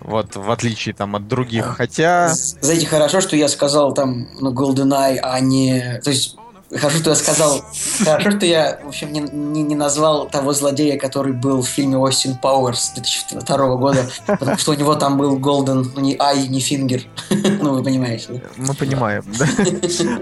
Вот, 0.00 0.34
в 0.34 0.50
отличие 0.50 0.94
там 0.94 1.14
от 1.14 1.28
других. 1.28 1.76
Хотя... 1.76 2.30
знаете, 2.34 2.86
хорошо, 2.86 3.20
что 3.20 3.36
я 3.36 3.48
сказал 3.48 3.94
там, 3.94 4.28
ну, 4.40 4.52
Golden 4.52 4.90
Eye, 4.90 5.18
а 5.22 5.38
не... 5.40 6.00
То 6.02 6.10
есть, 6.10 6.36
хорошо, 6.76 6.98
что 6.98 7.10
я 7.10 7.16
сказал... 7.16 7.64
Хорошо, 8.04 8.30
что 8.32 8.46
я, 8.46 8.78
в 8.82 8.88
общем, 8.88 9.12
не, 9.12 9.20
не, 9.20 9.62
не 9.62 9.74
назвал 9.74 10.28
того 10.28 10.52
злодея, 10.52 10.98
который 10.98 11.32
был 11.32 11.62
в 11.62 11.68
фильме 11.68 11.96
Остин 11.96 12.36
Пауэрс 12.36 12.92
2002 12.94 13.76
года, 13.76 14.06
потому 14.26 14.58
что 14.58 14.72
у 14.72 14.74
него 14.74 14.94
там 14.94 15.16
был 15.16 15.38
Golden, 15.38 15.86
ну, 15.94 16.00
не 16.00 16.16
Ай, 16.18 16.46
не 16.48 16.60
Фингер. 16.60 17.02
Ну, 17.60 17.74
вы 17.74 17.82
понимаете? 17.82 18.42
Мы 18.56 18.74
понимаем, 18.74 19.24
да? 19.38 19.46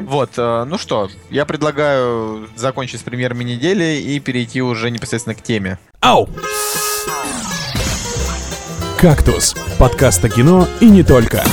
Вот, 0.07 0.31
э, 0.37 0.65
ну 0.65 0.79
что, 0.79 1.09
я 1.31 1.45
предлагаю 1.45 2.49
закончить 2.57 3.01
с 3.01 3.03
премьерами 3.03 3.45
недели 3.45 4.01
и 4.01 4.19
перейти 4.21 4.63
уже 4.63 4.91
непосредственно 4.91 5.35
к 5.35 5.43
теме. 5.43 5.79
Ау! 6.01 6.29
«Кактус»— 8.99 9.55
подкаст 9.79 10.25
о 10.25 10.31
кино 10.31 10.67
и 10.81 10.87
не 10.87 11.03
только. 11.03 11.45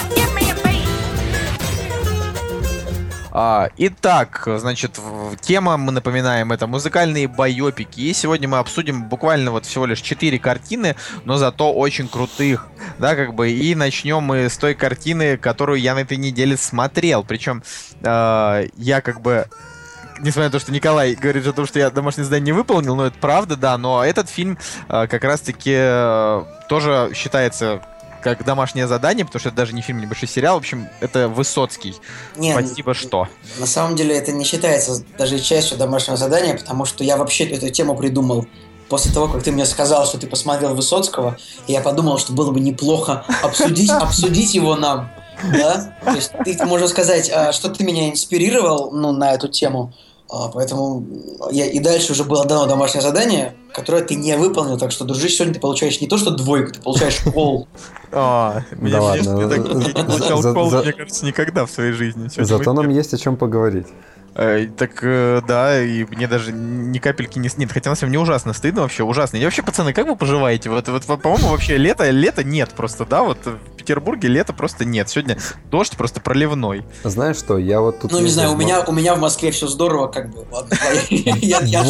А, 3.35 3.71
итак, 3.77 4.43
значит, 4.45 4.99
тема, 5.41 5.75
мы 5.77 5.91
напоминаем, 5.91 6.51
это 6.51 6.67
музыкальные 6.67 7.27
байопики. 7.27 7.99
И 7.99 8.13
сегодня 8.13 8.47
мы 8.47 8.59
обсудим 8.59 9.05
буквально 9.05 9.49
вот 9.49 9.65
всего 9.65 9.87
лишь 9.87 10.01
4 10.01 10.37
картины, 10.37 10.95
но 11.25 11.37
зато 11.37 11.73
очень 11.73 12.07
крутых. 12.07 12.67
Да, 12.99 13.15
как 13.15 13.33
бы. 13.33 13.49
И 13.49 13.73
начнем 13.73 14.21
мы 14.21 14.49
с 14.49 14.57
той 14.57 14.75
картины, 14.75 15.37
которую 15.37 15.79
я 15.79 15.95
на 15.95 16.01
этой 16.01 16.17
неделе 16.17 16.55
смотрел. 16.57 17.23
Причем 17.23 17.63
э, 18.03 18.67
я 18.77 19.01
как 19.01 19.19
бы 19.21 19.47
несмотря 20.19 20.45
на 20.45 20.51
то, 20.51 20.59
что 20.59 20.71
Николай 20.71 21.15
говорит 21.15 21.47
о 21.47 21.53
том, 21.53 21.65
что 21.65 21.79
я 21.79 21.89
домашнее 21.89 22.25
задание 22.25 22.45
не 22.45 22.51
выполнил, 22.51 22.95
но 22.95 23.07
это 23.07 23.17
правда, 23.19 23.55
да, 23.55 23.79
но 23.79 24.05
этот 24.05 24.29
фильм 24.29 24.59
э, 24.89 25.07
как 25.07 25.23
раз-таки 25.23 25.73
э, 25.75 26.43
тоже 26.69 27.09
считается 27.15 27.81
как 28.23 28.45
домашнее 28.45 28.87
задание, 28.87 29.25
потому 29.25 29.39
что 29.39 29.49
это 29.49 29.57
даже 29.57 29.73
не 29.73 29.81
фильм, 29.81 29.99
небольшой 29.99 30.27
сериал. 30.27 30.55
В 30.55 30.59
общем, 30.59 30.89
это 31.01 31.27
Высоцкий. 31.27 31.95
Не, 32.35 32.53
Спасибо, 32.53 32.93
что. 32.93 33.27
На 33.59 33.67
самом 33.67 33.95
деле 33.95 34.17
это 34.17 34.31
не 34.31 34.45
считается 34.45 35.03
даже 35.17 35.39
частью 35.39 35.77
домашнего 35.77 36.17
задания, 36.17 36.57
потому 36.57 36.85
что 36.85 37.03
я 37.03 37.17
вообще 37.17 37.45
эту 37.45 37.69
тему 37.69 37.95
придумал 37.95 38.47
после 38.89 39.11
того, 39.11 39.27
как 39.27 39.43
ты 39.43 39.51
мне 39.51 39.65
сказал, 39.65 40.05
что 40.05 40.17
ты 40.17 40.27
посмотрел 40.27 40.75
Высоцкого, 40.75 41.37
и 41.67 41.73
я 41.73 41.81
подумал, 41.81 42.17
что 42.17 42.33
было 42.33 42.51
бы 42.51 42.59
неплохо 42.59 43.25
обсудить, 43.41 43.89
обсудить 43.89 44.53
его 44.53 44.75
нам. 44.75 45.11
Да? 45.51 45.97
То 46.03 46.11
есть 46.11 46.31
ты, 46.45 46.65
можно 46.65 46.87
сказать, 46.87 47.29
а, 47.33 47.51
что 47.51 47.69
ты 47.69 47.83
меня 47.83 48.09
инспирировал 48.09 48.91
ну, 48.91 49.11
на 49.11 49.33
эту 49.33 49.47
тему. 49.47 49.93
А, 50.35 50.47
Поэтому 50.47 51.05
я, 51.51 51.67
и 51.67 51.77
дальше 51.77 52.13
уже 52.13 52.23
было 52.23 52.43
дано 52.45 52.65
домашнее 52.65 53.03
задание, 53.03 53.53
которое 53.71 54.03
ты 54.03 54.15
не 54.15 54.35
выполнил. 54.35 54.79
Так 54.79 54.91
что, 54.91 55.05
дружище, 55.05 55.35
сегодня 55.35 55.53
ты 55.53 55.59
получаешь 55.59 56.01
не 56.01 56.07
то, 56.07 56.17
что 56.17 56.31
двойку, 56.31 56.71
ты 56.71 56.81
получаешь 56.81 57.19
пол. 57.33 57.67
А, 58.11 58.61
мне, 58.71 58.91
Да 58.91 58.97
мне, 58.97 58.99
ладно. 59.29 59.41
я 59.41 59.47
так 59.47 59.59
не 59.75 59.93
получал 60.03 60.41
За- 60.41 60.53
кол, 60.53 60.71
мне 60.71 60.91
кажется, 60.93 61.25
никогда 61.25 61.67
в 61.67 61.71
своей 61.71 61.91
жизни. 61.91 62.29
Зато 62.35 62.73
нам 62.73 62.89
есть 62.89 63.13
о 63.13 63.17
чем 63.19 63.37
поговорить. 63.37 63.85
Э, 64.35 64.65
Так, 64.77 64.91
э, 65.03 65.41
да, 65.47 65.79
и 65.81 66.05
мне 66.05 66.27
даже 66.27 66.51
ни 66.51 66.97
капельки 66.97 67.37
не... 67.39 67.49
с- 67.49 67.57
Нет, 67.57 67.71
хотя 67.71 67.89
на 67.91 67.95
самом 67.95 68.11
деле 68.11 68.19
мне 68.21 68.23
ужасно 68.29 68.53
стыдно 68.53 68.81
вообще, 68.81 69.03
ужасно. 69.03 69.37
И 69.37 69.43
вообще, 69.43 69.61
пацаны, 69.61 69.93
как 69.93 70.07
вы 70.07 70.15
поживаете? 70.15 70.69
Вот, 70.69 70.87
вот, 70.87 71.05
по-моему, 71.05 71.49
вообще 71.49 71.77
лето, 71.77 72.09
лето 72.09 72.43
нет 72.43 72.69
просто, 72.71 73.05
да? 73.05 73.21
Вот 73.23 73.37
в 73.45 73.75
Петербурге 73.77 74.29
лето 74.29 74.53
просто 74.53 74.85
нет. 74.85 75.09
Сегодня 75.09 75.37
дождь 75.69 75.95
просто 75.97 76.19
проливной. 76.19 76.83
Знаешь 77.03 77.35
что, 77.37 77.57
я 77.59 77.79
вот 77.79 77.99
тут... 77.99 78.11
Ну, 78.11 78.19
не 78.21 78.29
знаю, 78.29 78.53
у 78.53 78.57
меня, 78.57 78.81
у 78.81 78.91
меня 78.91 79.13
в 79.15 79.19
Москве 79.19 79.51
все 79.51 79.67
здорово, 79.67 80.07
как 80.07 80.29
бы. 80.31 80.45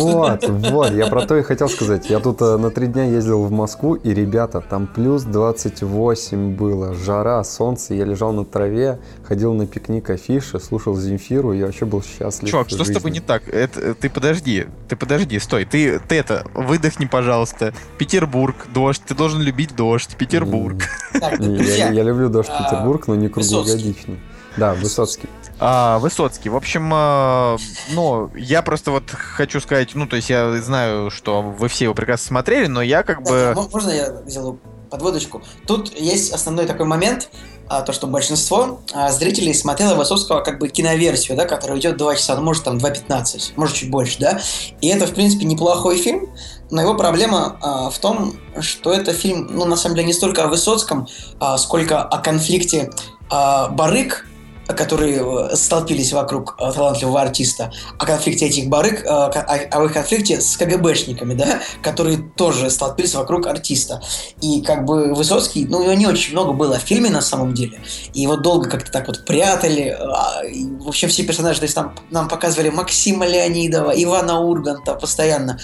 Вот, 0.02 0.44
вот, 0.48 0.92
я 0.94 1.08
про 1.08 1.26
то 1.26 1.38
и 1.38 1.44
хотел 1.44 1.70
сказать. 1.70 2.10
Я 2.10 2.20
тут 2.20 2.42
э, 2.42 2.58
на 2.58 2.72
три 2.72 2.88
дня 2.88 3.06
ездил 3.06 3.44
в 3.44 3.52
Москву, 3.52 3.96
и, 3.96 4.14
ребята, 4.14 4.60
там 4.62 4.88
плюс 4.88 5.24
28 5.24 6.56
было, 6.56 6.94
жара, 6.94 7.44
солнце, 7.44 7.94
я 7.94 8.06
лежал 8.06 8.34
на 8.34 8.44
траве, 8.44 9.00
ходил 9.24 9.54
на 9.54 9.66
пикник 9.66 10.10
афиши, 10.10 10.60
слушал 10.60 10.96
Земфиру, 10.98 11.54
я 11.54 11.66
вообще 11.68 11.86
был 11.86 12.02
счастлив. 12.04 12.33
Чувак, 12.40 12.68
в 12.68 12.72
что 12.72 12.84
с 12.84 12.92
тобой 12.92 13.12
не 13.12 13.20
так? 13.20 13.48
Это, 13.48 13.80
э, 13.80 13.94
ты 13.94 14.10
подожди, 14.10 14.68
ты 14.88 14.96
подожди, 14.96 15.40
стой. 15.40 15.66
Ты, 15.66 16.00
ты 16.00 16.16
это, 16.16 16.46
выдохни, 16.54 17.06
пожалуйста. 17.06 17.74
Петербург, 17.98 18.56
дождь, 18.74 19.02
ты 19.06 19.16
должен 19.16 19.42
любить 19.42 19.76
дождь, 19.76 20.16
Петербург. 20.18 20.84
Я, 21.14 21.90
люблю 21.92 22.30
дождь 22.30 22.50
а, 22.52 22.64
Петербург, 22.64 23.08
но 23.08 23.16
не 23.16 23.30
круглогодичный. 23.30 24.20
Да, 24.58 24.74
Высоцкий. 24.74 25.30
А, 25.60 26.00
Высоцкий. 26.00 26.50
В 26.50 26.56
общем, 26.56 26.90
а, 26.94 27.58
ну, 27.92 28.32
я 28.36 28.62
просто 28.62 28.92
вот 28.92 29.10
хочу 29.10 29.60
сказать, 29.60 29.96
ну, 29.96 30.08
то 30.08 30.16
есть 30.16 30.30
я 30.30 30.62
знаю, 30.62 31.10
что 31.10 31.42
вы 31.42 31.68
все 31.68 31.86
его 31.86 31.94
прекрасно 31.94 32.28
смотрели, 32.28 32.68
но 32.68 32.82
я 32.82 33.04
как 33.04 33.24
бы... 33.24 33.54
Можно 33.72 33.90
я 33.92 34.22
сделаю 34.28 34.60
подводочку? 34.90 35.42
Тут 35.66 35.98
есть 35.98 36.34
основной 36.34 36.66
такой 36.68 36.86
момент, 36.86 37.30
а, 37.32 37.53
то, 37.82 37.94
что 37.94 38.08
большинство 38.08 38.82
а, 38.94 39.12
зрителей 39.12 39.54
смотрело 39.54 39.96
Высоцкого 39.96 40.42
как 40.42 40.60
бы 40.60 40.68
киноверсию, 40.68 41.38
да, 41.38 41.46
которая 41.46 41.80
идет 41.80 41.98
2 41.98 42.16
часа, 42.16 42.36
ну, 42.36 42.42
может, 42.42 42.64
там 42.64 42.78
2.15, 42.78 43.54
может, 43.56 43.76
чуть 43.76 43.90
больше, 43.90 44.20
да. 44.20 44.42
И 44.82 44.88
это, 44.88 45.08
в 45.08 45.14
принципе, 45.14 45.46
неплохой 45.46 45.98
фильм, 45.98 46.30
но 46.70 46.82
его 46.82 46.96
проблема 46.96 47.58
а, 47.62 47.90
в 47.90 47.98
том, 48.00 48.36
что 48.60 48.92
это 48.92 49.14
фильм, 49.14 49.48
ну, 49.52 49.66
на 49.66 49.76
самом 49.76 49.96
деле, 49.96 50.08
не 50.08 50.14
столько 50.14 50.44
о 50.44 50.48
Высоцком, 50.48 51.08
а, 51.40 51.58
сколько 51.58 52.02
о 52.02 52.18
конфликте 52.20 52.92
а, 53.30 53.70
Барык 53.70 54.28
которые 54.74 55.22
э, 55.52 55.56
столпились 55.56 56.14
вокруг 56.14 56.56
э, 56.60 56.72
талантливого 56.72 57.22
артиста, 57.22 57.72
о 57.98 58.06
конфликте 58.06 58.48
этих 58.48 58.68
барыг, 58.68 59.04
э, 59.04 59.08
о, 59.08 59.86
их 59.86 59.94
конфликте 59.94 60.42
с 60.42 60.58
КГБшниками, 60.58 61.34
да, 61.34 61.62
которые 61.82 62.18
тоже 62.36 62.70
столпились 62.70 63.16
вокруг 63.16 63.48
артиста. 63.48 64.02
И 64.42 64.62
как 64.62 64.86
бы 64.86 65.14
Высоцкий, 65.14 65.66
ну, 65.66 65.84
его 65.84 65.94
не 65.94 66.08
очень 66.08 66.34
много 66.34 66.54
было 66.54 66.78
в 66.78 66.82
фильме 66.82 67.10
на 67.10 67.22
самом 67.22 67.54
деле, 67.54 67.82
и 68.14 68.22
его 68.22 68.36
долго 68.36 68.70
как-то 68.70 68.92
так 68.92 69.08
вот 69.08 69.26
прятали. 69.26 69.98
А, 70.00 70.44
и 70.46 70.66
вообще 70.66 71.08
все 71.08 71.24
персонажи, 71.24 71.60
то 71.60 71.66
есть 71.66 71.76
там 71.76 71.96
нам 72.12 72.28
показывали 72.28 72.70
Максима 72.70 73.26
Леонидова, 73.26 73.92
Ивана 73.92 74.40
Урганта 74.40 74.96
постоянно. 74.96 75.60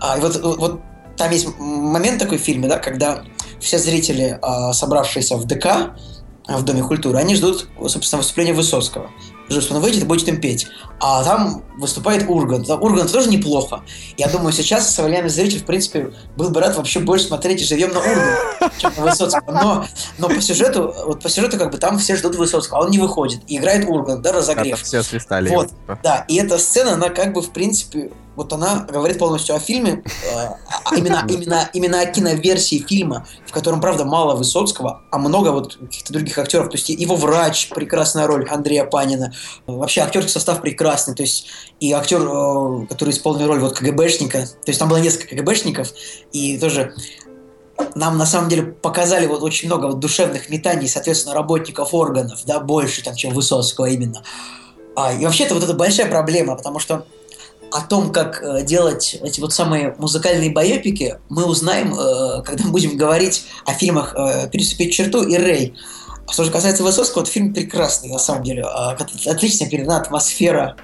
А, 0.00 0.18
и 0.18 0.20
вот, 0.20 0.40
вот 0.42 0.80
там 1.16 1.30
есть 1.30 1.46
момент 1.58 2.18
такой 2.18 2.38
в 2.38 2.42
фильме, 2.42 2.68
да, 2.68 2.78
когда 2.78 3.22
все 3.60 3.78
зрители, 3.78 4.38
собравшиеся 4.72 5.36
в 5.36 5.46
ДК, 5.46 5.94
в 6.48 6.62
Доме 6.62 6.82
культуры, 6.82 7.18
они 7.18 7.34
ждут, 7.34 7.68
собственно, 7.88 8.22
выступления 8.22 8.52
Высоцкого. 8.52 9.10
Ждут, 9.48 9.64
что 9.64 9.74
он 9.74 9.80
выйдет 9.80 10.02
и 10.02 10.06
будет 10.06 10.28
им 10.28 10.40
петь. 10.40 10.66
А 11.00 11.22
там 11.22 11.62
выступает 11.78 12.28
Ургант. 12.28 12.68
Ургант 12.68 13.12
тоже 13.12 13.28
неплохо. 13.28 13.82
Я 14.16 14.28
думаю, 14.28 14.52
сейчас 14.52 14.92
современный 14.92 15.28
зритель, 15.28 15.60
в 15.60 15.64
принципе, 15.64 16.12
был 16.36 16.50
бы 16.50 16.60
рад 16.60 16.76
вообще 16.76 17.00
больше 17.00 17.26
смотреть 17.26 17.62
и 17.62 17.64
живем 17.64 17.92
на 17.92 18.00
Ургант, 18.00 18.72
чем 18.78 18.92
на 18.96 19.02
Высоцкого. 19.02 19.52
Но, 19.52 19.86
но 20.18 20.28
по 20.28 20.40
сюжету, 20.40 20.94
вот 21.06 21.22
по 21.22 21.28
сюжету, 21.28 21.58
как 21.58 21.70
бы 21.70 21.78
там 21.78 21.98
все 21.98 22.16
ждут 22.16 22.36
Высоцкого, 22.36 22.80
а 22.80 22.84
он 22.84 22.90
не 22.90 22.98
выходит. 22.98 23.40
И 23.46 23.56
играет 23.56 23.88
Ургант, 23.88 24.22
да, 24.22 24.32
разогрев. 24.32 24.80
все 24.82 25.02
свистали. 25.02 25.48
Вот, 25.48 25.70
да. 26.02 26.24
И 26.28 26.36
эта 26.36 26.58
сцена, 26.58 26.94
она 26.94 27.08
как 27.08 27.32
бы, 27.32 27.42
в 27.42 27.50
принципе, 27.50 28.10
вот 28.36 28.52
она 28.52 28.86
говорит 28.88 29.18
полностью 29.18 29.56
о 29.56 29.58
фильме, 29.58 30.04
э, 30.04 30.96
именно, 30.96 31.26
именно, 31.28 31.70
именно 31.72 32.00
о 32.00 32.06
киноверсии 32.06 32.84
фильма, 32.86 33.26
в 33.46 33.52
котором, 33.52 33.80
правда, 33.80 34.04
мало 34.04 34.36
Высоцкого, 34.36 35.02
а 35.10 35.18
много 35.18 35.50
вот 35.50 35.76
каких-то 35.76 36.12
других 36.12 36.38
актеров. 36.38 36.68
То 36.68 36.76
есть 36.76 36.90
его 36.90 37.16
врач, 37.16 37.70
прекрасная 37.70 38.26
роль 38.26 38.46
Андрея 38.48 38.84
Панина. 38.84 39.32
Вообще 39.66 40.02
актерский 40.02 40.32
состав 40.32 40.60
прекрасный. 40.60 41.14
То 41.14 41.22
есть 41.22 41.46
и 41.80 41.92
актер, 41.92 42.20
э, 42.20 42.86
который 42.88 43.10
исполнил 43.10 43.46
роль 43.46 43.60
вот 43.60 43.78
КГБшника, 43.78 44.46
то 44.46 44.68
есть 44.68 44.78
там 44.78 44.88
было 44.88 44.98
несколько 44.98 45.34
КГБшников, 45.34 45.92
и 46.32 46.58
тоже 46.58 46.94
нам 47.94 48.18
на 48.18 48.26
самом 48.26 48.48
деле 48.48 48.62
показали 48.64 49.26
вот 49.26 49.42
очень 49.42 49.68
много 49.68 49.86
вот 49.86 50.00
душевных 50.00 50.48
метаний, 50.50 50.88
соответственно, 50.88 51.34
работников 51.34 51.94
органов, 51.94 52.40
да, 52.46 52.60
больше 52.60 53.02
там, 53.02 53.14
чем 53.14 53.32
Высоцкого 53.32 53.86
именно. 53.86 54.22
А, 54.94 55.12
и 55.12 55.24
вообще-то 55.24 55.54
вот 55.54 55.62
это 55.62 55.74
большая 55.74 56.06
проблема, 56.06 56.56
потому 56.56 56.78
что 56.78 57.06
о 57.76 57.82
том, 57.82 58.10
как 58.10 58.42
э, 58.42 58.64
делать 58.64 59.18
эти 59.22 59.40
вот 59.40 59.52
самые 59.52 59.94
музыкальные 59.98 60.50
байопики, 60.50 61.18
мы 61.28 61.44
узнаем, 61.44 61.94
э, 61.94 62.42
когда 62.42 62.68
будем 62.68 62.96
говорить 62.96 63.44
о 63.66 63.74
фильмах 63.74 64.14
э, 64.16 64.48
«Переступить 64.50 64.94
черту» 64.94 65.22
и 65.22 65.36
«Рэй». 65.36 65.74
Что 66.30 66.44
же 66.44 66.50
касается 66.50 66.82
Высоцкого, 66.82 67.20
вот 67.20 67.28
фильм 67.28 67.52
прекрасный, 67.52 68.08
на 68.08 68.18
самом 68.18 68.44
деле. 68.44 68.62
Э, 68.62 68.96
отлично 69.30 69.66
передана 69.68 69.98
атмосфера 69.98 70.76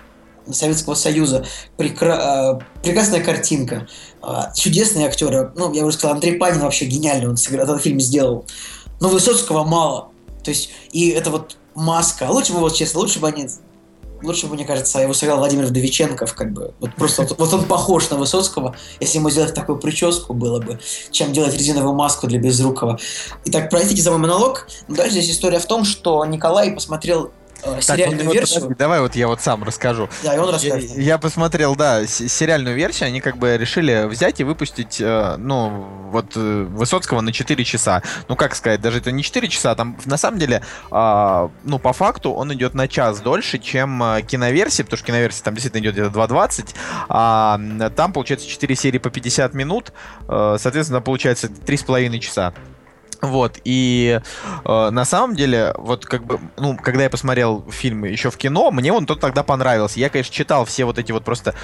Советского 0.50 0.94
Союза. 0.94 1.46
Прекра... 1.78 2.60
Прекрасная 2.82 3.24
картинка. 3.24 3.88
Э, 4.22 4.52
чудесные 4.54 5.06
актеры. 5.06 5.50
Ну, 5.56 5.72
я 5.72 5.86
уже 5.86 5.96
сказал, 5.96 6.16
Андрей 6.16 6.34
Панин 6.34 6.60
вообще 6.60 6.84
гениальный, 6.84 7.28
он 7.28 7.36
этот 7.36 7.80
фильм 7.80 8.00
сделал. 8.00 8.44
Но 9.00 9.08
Высоцкого 9.08 9.64
мало. 9.64 10.10
То 10.44 10.50
есть, 10.50 10.68
и 10.90 11.08
это 11.08 11.30
вот 11.30 11.56
маска. 11.74 12.24
Лучше 12.28 12.52
бы, 12.52 12.58
вот 12.58 12.74
честно, 12.74 13.00
лучше 13.00 13.18
бы 13.18 13.28
они 13.28 13.48
лучше 14.22 14.46
бы, 14.46 14.54
мне 14.54 14.64
кажется, 14.64 14.98
его 15.00 15.14
сыграл 15.14 15.38
Владимир 15.38 15.66
Вдовиченков, 15.66 16.34
как 16.34 16.52
бы. 16.52 16.74
Вот 16.80 16.94
просто 16.94 17.26
вот, 17.38 17.52
он 17.52 17.64
похож 17.64 18.10
на 18.10 18.16
Высоцкого, 18.16 18.76
если 19.00 19.18
ему 19.18 19.30
сделать 19.30 19.54
такую 19.54 19.78
прическу 19.78 20.34
было 20.34 20.60
бы, 20.60 20.80
чем 21.10 21.32
делать 21.32 21.56
резиновую 21.56 21.94
маску 21.94 22.26
для 22.26 22.38
Безрукова. 22.38 22.98
Итак, 23.46 23.70
простите 23.70 24.02
за 24.02 24.10
мой 24.10 24.20
монолог. 24.20 24.68
Дальше 24.88 25.20
здесь 25.20 25.30
история 25.30 25.58
в 25.58 25.66
том, 25.66 25.84
что 25.84 26.24
Николай 26.24 26.72
посмотрел 26.72 27.32
сериальную 27.80 28.24
так, 28.24 28.34
версию. 28.34 28.60
Подожди, 28.60 28.78
давай 28.78 29.00
вот 29.00 29.14
я 29.14 29.28
вот 29.28 29.40
сам 29.40 29.64
расскажу. 29.64 30.08
Да, 30.22 30.34
и 30.34 30.38
он 30.38 30.50
расскажет. 30.50 30.90
Я, 30.96 31.02
я 31.02 31.18
посмотрел, 31.18 31.76
да, 31.76 32.06
сериальную 32.06 32.76
версию, 32.76 33.08
они 33.08 33.20
как 33.20 33.36
бы 33.36 33.56
решили 33.56 34.06
взять 34.06 34.40
и 34.40 34.44
выпустить, 34.44 35.00
э, 35.00 35.36
ну, 35.38 35.86
вот 36.10 36.36
э, 36.36 36.66
Высоцкого 36.68 37.20
на 37.20 37.32
4 37.32 37.64
часа. 37.64 38.02
Ну, 38.28 38.36
как 38.36 38.54
сказать, 38.54 38.80
даже 38.80 38.98
это 38.98 39.12
не 39.12 39.22
4 39.22 39.48
часа, 39.48 39.74
там 39.74 39.96
на 40.04 40.16
самом 40.16 40.38
деле, 40.38 40.62
э, 40.90 41.48
ну, 41.64 41.78
по 41.78 41.92
факту 41.92 42.32
он 42.32 42.52
идет 42.52 42.74
на 42.74 42.88
час 42.88 43.20
дольше, 43.20 43.58
чем 43.58 44.02
э, 44.02 44.22
киноверсия, 44.22 44.84
потому 44.84 44.98
что 44.98 45.06
киноверсия 45.06 45.44
там 45.44 45.54
действительно 45.54 45.82
идет 45.82 45.94
где-то 45.94 46.10
2.20, 46.10 46.74
а 47.08 47.60
там, 47.96 48.12
получается, 48.12 48.48
4 48.48 48.74
серии 48.76 48.98
по 48.98 49.10
50 49.10 49.54
минут, 49.54 49.92
э, 50.28 50.56
соответственно, 50.58 51.00
получается 51.00 51.48
3,5 51.48 52.18
часа. 52.18 52.52
Вот, 53.22 53.58
и 53.64 54.20
э, 54.64 54.90
на 54.90 55.04
самом 55.04 55.36
деле, 55.36 55.72
вот 55.78 56.04
как 56.06 56.24
бы, 56.24 56.40
ну, 56.56 56.76
когда 56.76 57.04
я 57.04 57.10
посмотрел 57.10 57.64
фильм 57.70 58.04
еще 58.04 58.30
в 58.32 58.36
кино, 58.36 58.72
мне 58.72 58.92
он 58.92 59.06
тот 59.06 59.20
тогда 59.20 59.44
понравился. 59.44 60.00
Я, 60.00 60.10
конечно, 60.10 60.34
читал 60.34 60.64
все 60.64 60.84
вот 60.84 60.98
эти 60.98 61.12
вот 61.12 61.24
просто 61.24 61.54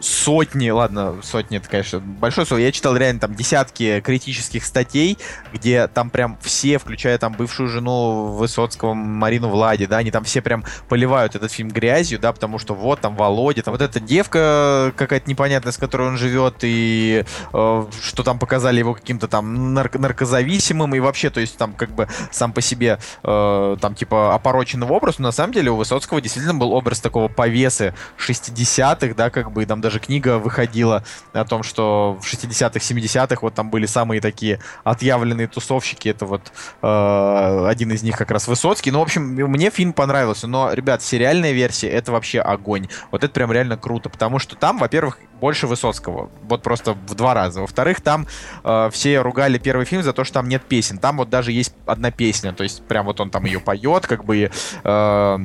сотни, 0.00 0.70
ладно, 0.70 1.16
сотни 1.22 1.58
это, 1.58 1.68
конечно, 1.68 2.00
большое 2.00 2.46
слово, 2.46 2.60
я 2.60 2.72
читал 2.72 2.96
реально 2.96 3.20
там 3.20 3.34
десятки 3.34 4.00
критических 4.00 4.64
статей, 4.64 5.18
где 5.52 5.88
там 5.88 6.10
прям 6.10 6.38
все, 6.40 6.78
включая 6.78 7.18
там 7.18 7.32
бывшую 7.32 7.68
жену 7.68 8.26
Высоцкого, 8.26 8.94
Марину 8.94 9.48
Влади, 9.48 9.86
да, 9.86 9.98
они 9.98 10.10
там 10.10 10.24
все 10.24 10.40
прям 10.42 10.64
поливают 10.88 11.34
этот 11.34 11.52
фильм 11.52 11.68
грязью, 11.68 12.18
да, 12.18 12.32
потому 12.32 12.58
что 12.58 12.74
вот 12.74 13.00
там 13.00 13.16
Володя, 13.16 13.62
там 13.62 13.72
вот 13.72 13.82
эта 13.82 14.00
девка 14.00 14.92
какая-то 14.96 15.28
непонятная, 15.28 15.72
с 15.72 15.76
которой 15.76 16.08
он 16.08 16.16
живет, 16.16 16.56
и 16.62 17.24
э, 17.52 17.86
что 18.02 18.22
там 18.22 18.38
показали 18.38 18.78
его 18.78 18.94
каким-то 18.94 19.28
там 19.28 19.76
нарк- 19.76 19.98
наркозависимым, 19.98 20.94
и 20.94 21.00
вообще, 21.00 21.30
то 21.30 21.40
есть 21.40 21.56
там 21.56 21.72
как 21.72 21.90
бы 21.90 22.08
сам 22.30 22.52
по 22.52 22.60
себе 22.60 22.98
э, 23.22 23.76
там 23.80 23.94
типа 23.94 24.34
опороченного 24.34 24.92
образ, 24.92 25.18
но 25.18 25.28
на 25.28 25.32
самом 25.32 25.52
деле 25.52 25.70
у 25.70 25.76
Высоцкого 25.76 26.20
действительно 26.20 26.54
был 26.54 26.72
образ 26.72 27.00
такого 27.00 27.28
повесы 27.28 27.94
60-х, 28.18 29.14
да, 29.14 29.30
как 29.30 29.52
бы, 29.52 29.62
и 29.62 29.66
там 29.66 29.80
даже 29.88 30.00
книга 30.00 30.38
выходила 30.38 31.02
о 31.32 31.46
том, 31.46 31.62
что 31.62 32.18
в 32.20 32.26
60-х, 32.26 32.78
70-х 32.78 33.38
вот 33.40 33.54
там 33.54 33.70
были 33.70 33.86
самые 33.86 34.20
такие 34.20 34.60
отъявленные 34.84 35.48
тусовщики. 35.48 36.10
Это 36.10 36.26
вот 36.26 36.52
э, 36.82 37.66
один 37.66 37.90
из 37.92 38.02
них 38.02 38.18
как 38.18 38.30
раз 38.30 38.48
Высоцкий. 38.48 38.90
Ну, 38.90 38.98
в 38.98 39.02
общем, 39.02 39.22
мне 39.22 39.70
фильм 39.70 39.94
понравился. 39.94 40.46
Но, 40.46 40.74
ребят, 40.74 41.00
сериальная 41.00 41.52
версия 41.52 41.88
это 41.88 42.12
вообще 42.12 42.40
огонь. 42.40 42.88
Вот 43.10 43.24
это 43.24 43.32
прям 43.32 43.50
реально 43.50 43.78
круто, 43.78 44.10
потому 44.10 44.38
что 44.38 44.56
там, 44.56 44.76
во-первых, 44.76 45.20
больше 45.40 45.66
Высоцкого. 45.66 46.28
Вот 46.42 46.62
просто 46.62 46.92
в 46.92 47.14
два 47.14 47.32
раза. 47.32 47.62
Во-вторых, 47.62 48.02
там 48.02 48.26
э, 48.64 48.90
все 48.92 49.20
ругали 49.20 49.56
первый 49.56 49.86
фильм 49.86 50.02
за 50.02 50.12
то, 50.12 50.24
что 50.24 50.34
там 50.34 50.50
нет 50.50 50.62
песен. 50.64 50.98
Там 50.98 51.16
вот 51.16 51.30
даже 51.30 51.50
есть 51.50 51.72
одна 51.86 52.10
песня. 52.10 52.52
То 52.52 52.62
есть 52.62 52.82
прям 52.84 53.06
вот 53.06 53.20
он 53.20 53.30
там 53.30 53.46
ее 53.46 53.60
поет, 53.60 54.06
как 54.06 54.26
бы... 54.26 54.50
Э, 54.84 55.38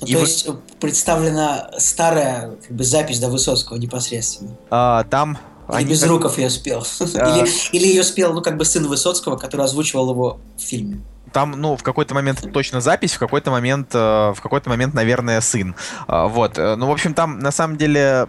ну, 0.00 0.06
то 0.06 0.12
вы... 0.12 0.20
есть 0.20 0.46
э, 0.46 0.52
представлена 0.80 1.70
старая 1.78 2.56
как 2.66 2.76
бы, 2.76 2.84
запись 2.84 3.18
до 3.18 3.28
Высоцкого 3.28 3.76
непосредственно. 3.76 4.56
А, 4.70 5.04
там 5.04 5.38
или 5.68 5.76
Они 5.76 5.90
Безруков 5.90 6.38
ее 6.38 6.50
спел. 6.50 6.84
А... 7.14 7.38
или, 7.38 7.48
или 7.72 7.86
ее 7.86 8.02
спел, 8.02 8.32
ну, 8.32 8.42
как 8.42 8.56
бы 8.56 8.64
сын 8.64 8.86
Высоцкого, 8.86 9.36
который 9.36 9.64
озвучивал 9.64 10.10
его 10.10 10.40
в 10.56 10.62
фильме 10.62 11.02
там, 11.32 11.52
ну, 11.52 11.76
в 11.76 11.82
какой-то 11.82 12.14
момент 12.14 12.52
точно 12.52 12.80
запись, 12.80 13.14
в 13.14 13.18
какой-то 13.18 13.50
момент, 13.50 13.90
э, 13.94 13.98
в 13.98 14.40
какой-то 14.40 14.68
момент, 14.70 14.94
наверное, 14.94 15.40
сын. 15.40 15.74
Э, 16.06 16.26
вот. 16.28 16.58
Э, 16.58 16.76
ну, 16.76 16.86
в 16.86 16.90
общем, 16.90 17.14
там, 17.14 17.38
на 17.38 17.50
самом 17.50 17.76
деле, 17.76 18.28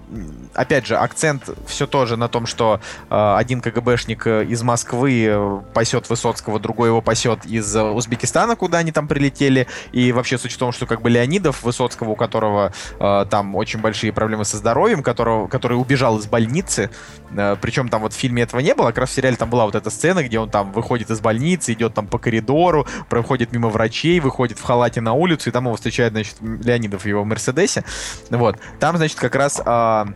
опять 0.54 0.88
же, 0.88 0.96
акцент 0.96 1.50
все 1.68 1.86
тоже 1.88 2.18
на 2.18 2.28
том, 2.28 2.46
что 2.46 2.80
один 3.10 3.62
КГБшник 3.62 4.28
из 4.28 4.64
Москвы 4.64 5.62
пасет 5.74 6.10
Высоцкого, 6.10 6.60
другой 6.60 6.90
его 6.90 7.02
пасет 7.02 7.46
из 7.46 7.76
Узбекистана, 7.76 8.56
куда 8.56 8.80
они 8.80 8.92
там 8.92 9.08
прилетели. 9.08 9.68
И 9.92 10.12
вообще 10.12 10.38
суть 10.38 10.54
в 10.54 10.58
том, 10.58 10.72
что 10.72 10.86
как 10.86 11.02
бы 11.02 11.10
Леонидов 11.10 11.64
Высоцкого, 11.64 12.12
у 12.12 12.16
которого 12.16 12.74
там 13.00 13.56
очень 13.56 13.80
большие 13.80 14.14
проблемы 14.14 14.46
со 14.46 14.58
здоровьем, 14.58 15.04
которого, 15.04 15.48
который 15.48 15.74
убежал 15.74 16.18
из 16.18 16.26
больницы, 16.26 16.90
причем 17.62 17.90
там 17.90 18.02
вот 18.02 18.14
в 18.14 18.16
фильме 18.16 18.44
этого 18.44 18.60
не 18.62 18.74
было, 18.74 18.88
как 18.88 19.00
раз 19.00 19.10
в 19.10 19.14
сериале 19.14 19.36
там 19.36 19.50
была 19.50 19.66
вот 19.66 19.76
эта 19.76 19.90
сцена, 19.90 20.24
где 20.24 20.40
он 20.40 20.50
там 20.50 20.72
выходит 20.72 21.10
из 21.10 21.20
больницы, 21.20 21.74
идет 21.74 21.94
там 21.94 22.08
по 22.08 22.18
коридору, 22.18 22.88
проходит 23.10 23.52
мимо 23.52 23.70
врачей, 23.70 24.20
выходит 24.20 24.60
в 24.60 24.64
халате 24.64 25.02
на 25.02 25.14
улицу, 25.14 25.50
и 25.50 25.52
там 25.54 25.66
его 25.66 25.76
встречает, 25.76 26.14
значит, 26.14 26.36
Леонидов 26.42 27.06
его 27.06 27.24
Мерседесе. 27.24 27.84
Вот. 28.30 28.58
Там, 28.80 28.98
значит, 28.98 29.18
как 29.20 29.36
раз... 29.36 29.62
А, 29.66 30.08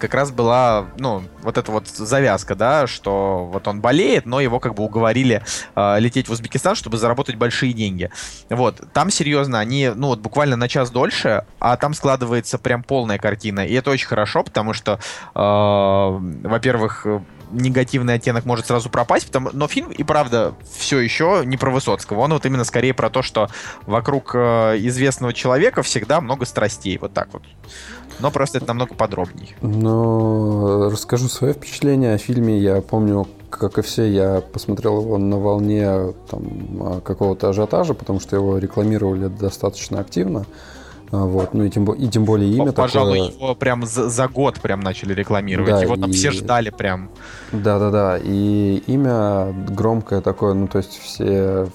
как 0.00 0.14
раз 0.14 0.32
была, 0.32 0.86
ну, 0.98 1.22
вот 1.42 1.58
эта 1.58 1.70
вот 1.70 1.86
завязка, 1.86 2.56
да, 2.56 2.86
что 2.88 3.48
вот 3.52 3.68
он 3.68 3.80
болеет, 3.80 4.26
но 4.26 4.40
его 4.40 4.58
как 4.58 4.74
бы 4.74 4.82
уговорили 4.82 5.42
э, 5.76 6.00
лететь 6.00 6.28
в 6.28 6.32
Узбекистан, 6.32 6.74
чтобы 6.74 6.96
заработать 6.96 7.36
большие 7.36 7.72
деньги. 7.72 8.10
Вот, 8.48 8.80
там 8.92 9.10
серьезно, 9.10 9.60
они, 9.60 9.92
ну, 9.94 10.08
вот 10.08 10.20
буквально 10.20 10.56
на 10.56 10.68
час 10.68 10.90
дольше, 10.90 11.44
а 11.60 11.76
там 11.76 11.94
складывается 11.94 12.58
прям 12.58 12.82
полная 12.82 13.18
картина, 13.18 13.60
и 13.60 13.74
это 13.74 13.90
очень 13.90 14.08
хорошо, 14.08 14.42
потому 14.42 14.72
что, 14.72 14.98
э, 15.34 15.38
во-первых, 15.38 17.06
негативный 17.52 18.14
оттенок 18.14 18.44
может 18.44 18.66
сразу 18.66 18.90
пропасть, 18.90 19.26
потому... 19.26 19.50
но 19.52 19.68
фильм 19.68 19.90
и 19.90 20.02
правда 20.02 20.54
все 20.72 20.98
еще 20.98 21.42
не 21.44 21.56
про 21.56 21.70
Высоцкого. 21.70 22.20
Он 22.20 22.32
вот 22.32 22.46
именно 22.46 22.64
скорее 22.64 22.94
про 22.94 23.10
то, 23.10 23.22
что 23.22 23.48
вокруг 23.86 24.32
э, 24.34 24.76
известного 24.78 25.32
человека 25.32 25.82
всегда 25.82 26.20
много 26.20 26.44
страстей. 26.46 26.98
Вот 26.98 27.12
так 27.12 27.28
вот. 27.32 27.42
Но 28.20 28.30
просто 28.30 28.58
это 28.58 28.68
намного 28.68 28.94
подробнее. 28.94 29.56
Ну, 29.62 30.90
расскажу 30.90 31.28
свое 31.28 31.54
впечатление 31.54 32.14
о 32.14 32.18
фильме. 32.18 32.58
Я 32.58 32.82
помню, 32.82 33.26
как 33.48 33.78
и 33.78 33.82
все, 33.82 34.06
я 34.10 34.40
посмотрел 34.40 35.00
его 35.00 35.18
на 35.18 35.38
волне 35.38 36.12
там, 36.30 37.00
какого-то 37.02 37.48
ажиотажа, 37.48 37.94
потому 37.94 38.20
что 38.20 38.36
его 38.36 38.58
рекламировали 38.58 39.28
достаточно 39.28 40.00
активно. 40.00 40.44
А, 41.12 41.24
вот, 41.24 41.54
ну 41.54 41.64
и 41.64 41.70
тем, 41.70 41.90
и 41.92 42.08
тем 42.08 42.24
более 42.24 42.50
имя 42.52 42.72
Пожалуй, 42.72 43.18
такое... 43.18 43.36
его 43.36 43.54
прям 43.54 43.84
за, 43.84 44.08
за 44.08 44.28
год 44.28 44.60
прям 44.60 44.80
начали 44.80 45.12
рекламировать. 45.12 45.72
Да, 45.72 45.82
его 45.82 45.96
там 45.96 46.10
и... 46.10 46.12
все 46.12 46.30
ждали 46.30 46.70
прям. 46.70 47.10
Да-да-да. 47.52 48.18
И 48.22 48.82
имя 48.86 49.52
громкое 49.68 50.20
такое, 50.20 50.54
ну 50.54 50.68
то 50.68 50.78
есть 50.78 50.98
все... 50.98 51.68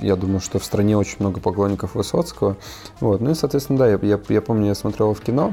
Я 0.00 0.16
думаю, 0.16 0.40
что 0.40 0.58
в 0.58 0.64
стране 0.64 0.96
очень 0.96 1.16
много 1.18 1.40
поклонников 1.40 1.94
Высоцкого. 1.94 2.56
Вот. 3.00 3.20
Ну 3.20 3.32
и, 3.32 3.34
соответственно, 3.34 3.80
да, 3.80 3.88
я, 3.88 3.98
я, 4.00 4.18
я 4.28 4.40
помню, 4.40 4.68
я 4.68 4.74
смотрел 4.74 5.08
его 5.08 5.14
в 5.14 5.20
кино, 5.20 5.52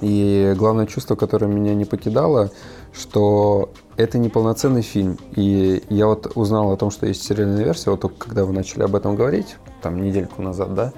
и 0.00 0.54
главное 0.56 0.86
чувство, 0.86 1.16
которое 1.16 1.46
меня 1.46 1.74
не 1.74 1.84
покидало, 1.84 2.50
что 2.92 3.70
это 3.96 4.18
не 4.18 4.28
полноценный 4.28 4.82
фильм. 4.82 5.18
И 5.34 5.82
я 5.88 6.06
вот 6.06 6.32
узнал 6.36 6.72
о 6.72 6.76
том, 6.76 6.90
что 6.90 7.06
есть 7.06 7.24
сериальная 7.24 7.64
версия, 7.64 7.90
вот 7.90 8.00
только 8.00 8.16
когда 8.16 8.44
вы 8.44 8.52
начали 8.52 8.82
об 8.82 8.94
этом 8.94 9.16
говорить, 9.16 9.56
там 9.82 10.02
недельку 10.02 10.42
назад, 10.42 10.74
да, 10.74 10.92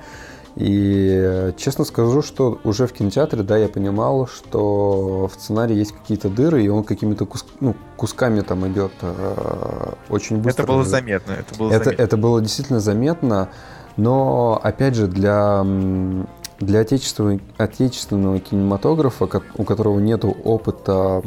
и 0.57 1.53
честно 1.59 1.85
скажу, 1.85 2.23
что 2.23 2.59
уже 2.65 2.87
в 2.87 2.93
кинотеатре, 2.93 3.43
да, 3.43 3.59
я 3.59 3.69
понимал, 3.69 4.27
что 4.27 5.29
в 5.29 5.35
сценарии 5.35 5.77
есть 5.77 5.93
какие-то 5.93 6.31
дыры, 6.31 6.65
и 6.65 6.69
он 6.69 6.83
какими-то 6.83 7.27
кус, 7.27 7.45
ну, 7.61 7.77
кусками 7.97 8.41
там 8.41 8.67
идет 8.67 8.93
э, 9.03 9.93
очень 10.09 10.39
быстро. 10.39 10.63
Это 10.63 10.73
было 10.73 10.85
заметно. 10.85 11.33
Это 11.33 11.59
было, 11.59 11.71
это, 11.71 11.85
заметно. 11.85 12.03
это 12.03 12.17
было 12.17 12.41
действительно 12.41 12.81
заметно, 12.81 13.49
но 13.99 14.59
опять 14.63 14.95
же 14.95 15.09
для 15.09 15.65
для 16.59 16.81
отечественного, 16.81 17.39
отечественного 17.59 18.41
кинематографа, 18.41 19.29
у 19.59 19.65
которого 19.65 19.99
нет 19.99 20.25
опыта 20.25 21.23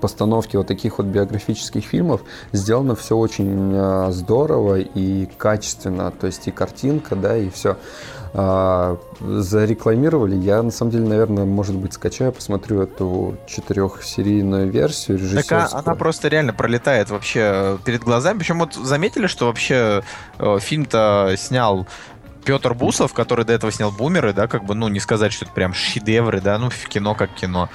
постановки 0.00 0.56
вот 0.56 0.66
таких 0.66 0.98
вот 0.98 1.06
биографических 1.06 1.84
фильмов 1.84 2.22
сделано 2.52 2.94
все 2.94 3.16
очень 3.16 3.72
э, 3.74 4.12
здорово 4.12 4.78
и 4.80 5.26
качественно, 5.38 6.10
то 6.10 6.26
есть 6.26 6.46
и 6.48 6.50
картинка, 6.50 7.16
да, 7.16 7.36
и 7.36 7.48
все 7.48 7.76
а, 8.38 8.98
зарекламировали. 9.18 10.36
Я, 10.36 10.62
на 10.62 10.70
самом 10.70 10.92
деле, 10.92 11.08
наверное, 11.08 11.46
может 11.46 11.74
быть, 11.74 11.94
скачаю, 11.94 12.32
посмотрю 12.32 12.82
эту 12.82 13.38
четырехсерийную 13.46 14.70
версию 14.70 15.16
режиссерскую. 15.16 15.62
Так 15.62 15.72
она 15.72 15.94
просто 15.94 16.28
реально 16.28 16.52
пролетает 16.52 17.08
вообще 17.08 17.78
перед 17.86 18.02
глазами. 18.02 18.36
Причем 18.36 18.58
вот 18.58 18.74
заметили, 18.74 19.26
что 19.26 19.46
вообще 19.46 20.02
э, 20.38 20.58
фильм-то 20.60 21.34
снял 21.38 21.86
Петр 22.44 22.74
Бусов, 22.74 23.14
который 23.14 23.46
до 23.46 23.54
этого 23.54 23.72
снял 23.72 23.90
«Бумеры», 23.90 24.34
да, 24.34 24.48
как 24.48 24.66
бы, 24.66 24.74
ну, 24.74 24.88
не 24.88 25.00
сказать, 25.00 25.32
что 25.32 25.46
это 25.46 25.54
прям 25.54 25.72
шедевры, 25.72 26.42
да, 26.42 26.58
ну, 26.58 26.68
в 26.68 26.88
кино 26.88 27.14
как 27.14 27.32
кино. 27.32 27.70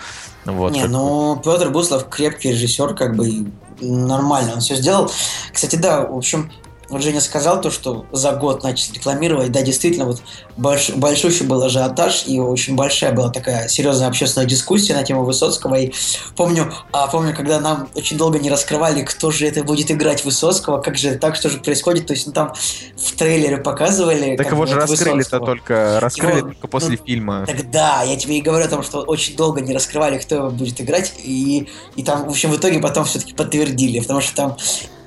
Вот, 0.45 0.73
не, 0.73 0.85
ну, 0.85 1.41
Петр 1.43 1.71
Буслов 1.71 2.07
крепкий 2.07 2.51
режиссер, 2.51 2.93
как 2.93 3.15
бы, 3.15 3.47
нормально 3.81 4.53
он 4.53 4.59
все 4.59 4.75
сделал. 4.75 5.11
Кстати, 5.51 5.75
да, 5.75 6.05
в 6.05 6.15
общем, 6.15 6.51
вот 6.91 7.01
Женя 7.01 7.21
сказал 7.21 7.61
то, 7.61 7.71
что 7.71 8.05
за 8.11 8.33
год 8.33 8.63
начали 8.63 8.95
рекламировать. 8.95 9.51
Да, 9.51 9.61
действительно, 9.61 10.05
вот 10.05 10.21
больш, 10.57 10.89
большущий 10.89 11.45
был 11.45 11.63
ажиотаж, 11.63 12.25
и 12.27 12.37
очень 12.39 12.75
большая 12.75 13.13
была 13.13 13.29
такая 13.29 13.69
серьезная 13.69 14.09
общественная 14.09 14.45
дискуссия 14.45 14.93
на 14.93 15.03
тему 15.03 15.23
Высоцкого. 15.23 15.75
И 15.75 15.93
помню, 16.35 16.73
а, 16.91 17.07
помню, 17.07 17.33
когда 17.33 17.61
нам 17.61 17.87
очень 17.95 18.17
долго 18.17 18.39
не 18.39 18.49
раскрывали, 18.49 19.03
кто 19.03 19.31
же 19.31 19.47
это 19.47 19.63
будет 19.63 19.89
играть 19.89 20.25
Высоцкого, 20.25 20.81
как 20.81 20.97
же 20.97 21.15
так, 21.15 21.37
что 21.37 21.49
же 21.49 21.59
происходит. 21.59 22.07
То 22.07 22.13
есть, 22.13 22.27
ну, 22.27 22.33
там 22.33 22.53
в 22.97 23.15
трейлере 23.15 23.57
показывали. 23.57 24.35
Так 24.35 24.51
его 24.51 24.65
же 24.65 24.75
раскрыли-то 24.75 25.39
только, 25.39 25.99
раскрыли 26.01 26.39
его, 26.39 26.47
только 26.49 26.67
после 26.67 26.97
ну, 26.99 27.05
фильма. 27.05 27.45
Так 27.47 27.71
да, 27.71 28.03
я 28.03 28.17
тебе 28.17 28.37
и 28.37 28.41
говорю 28.41 28.65
о 28.65 28.69
том, 28.69 28.83
что 28.83 28.99
очень 28.99 29.37
долго 29.37 29.61
не 29.61 29.73
раскрывали, 29.73 30.17
кто 30.17 30.35
его 30.35 30.49
будет 30.49 30.81
играть, 30.81 31.13
и, 31.23 31.69
и 31.95 32.03
там, 32.03 32.25
в 32.25 32.29
общем, 32.29 32.51
в 32.51 32.57
итоге 32.57 32.79
потом 32.79 33.05
все-таки 33.05 33.33
подтвердили, 33.33 34.01
потому 34.01 34.19
что 34.19 34.35
там 34.35 34.57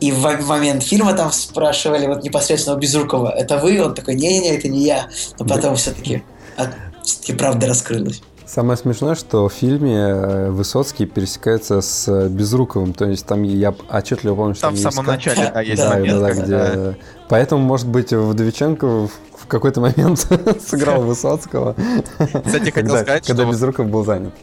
и 0.04 0.12
в 0.12 0.46
момент 0.46 0.82
фильма 0.82 1.14
там 1.14 1.32
спрашивали 1.32 2.06
вот 2.06 2.22
непосредственно 2.22 2.76
у 2.76 2.78
Безрукова, 2.78 3.30
это 3.30 3.56
вы? 3.56 3.82
Он 3.82 3.94
такой, 3.94 4.14
не-не-не, 4.14 4.56
это 4.56 4.68
не 4.68 4.84
я. 4.84 5.08
Но 5.38 5.46
потом 5.46 5.70
да. 5.70 5.74
все-таки 5.76 6.22
все-таки 7.02 7.32
правда 7.32 7.68
раскрылась. 7.68 8.22
Самое 8.44 8.76
смешное, 8.76 9.14
что 9.14 9.48
в 9.48 9.52
фильме 9.52 9.96
э, 9.96 10.50
Высоцкий 10.50 11.06
пересекается 11.06 11.80
с 11.80 12.28
Безруковым, 12.28 12.92
то 12.92 13.06
есть 13.06 13.24
там 13.24 13.42
я 13.42 13.74
отчетливо 13.88 14.34
помню, 14.34 14.54
что 14.54 14.66
там 14.66 14.74
в 14.74 14.78
самом 14.78 15.06
начале 15.06 15.50
да, 15.52 15.62
есть 15.62 15.82
да, 15.82 15.88
момент, 15.88 16.20
да, 16.20 16.32
где... 16.32 16.46
да. 16.46 16.94
Поэтому, 17.30 17.62
может 17.62 17.88
быть, 17.88 18.12
Вдовиченко 18.12 19.08
в 19.08 19.46
какой-то 19.48 19.80
момент 19.80 20.26
сыграл 20.68 21.00
Высоцкого, 21.00 21.74
Кстати, 22.18 22.70
хотел 22.70 22.96
сказать, 22.96 23.26
когда 23.26 23.46
Безруков 23.46 23.88
был 23.88 24.04
занят. 24.04 24.34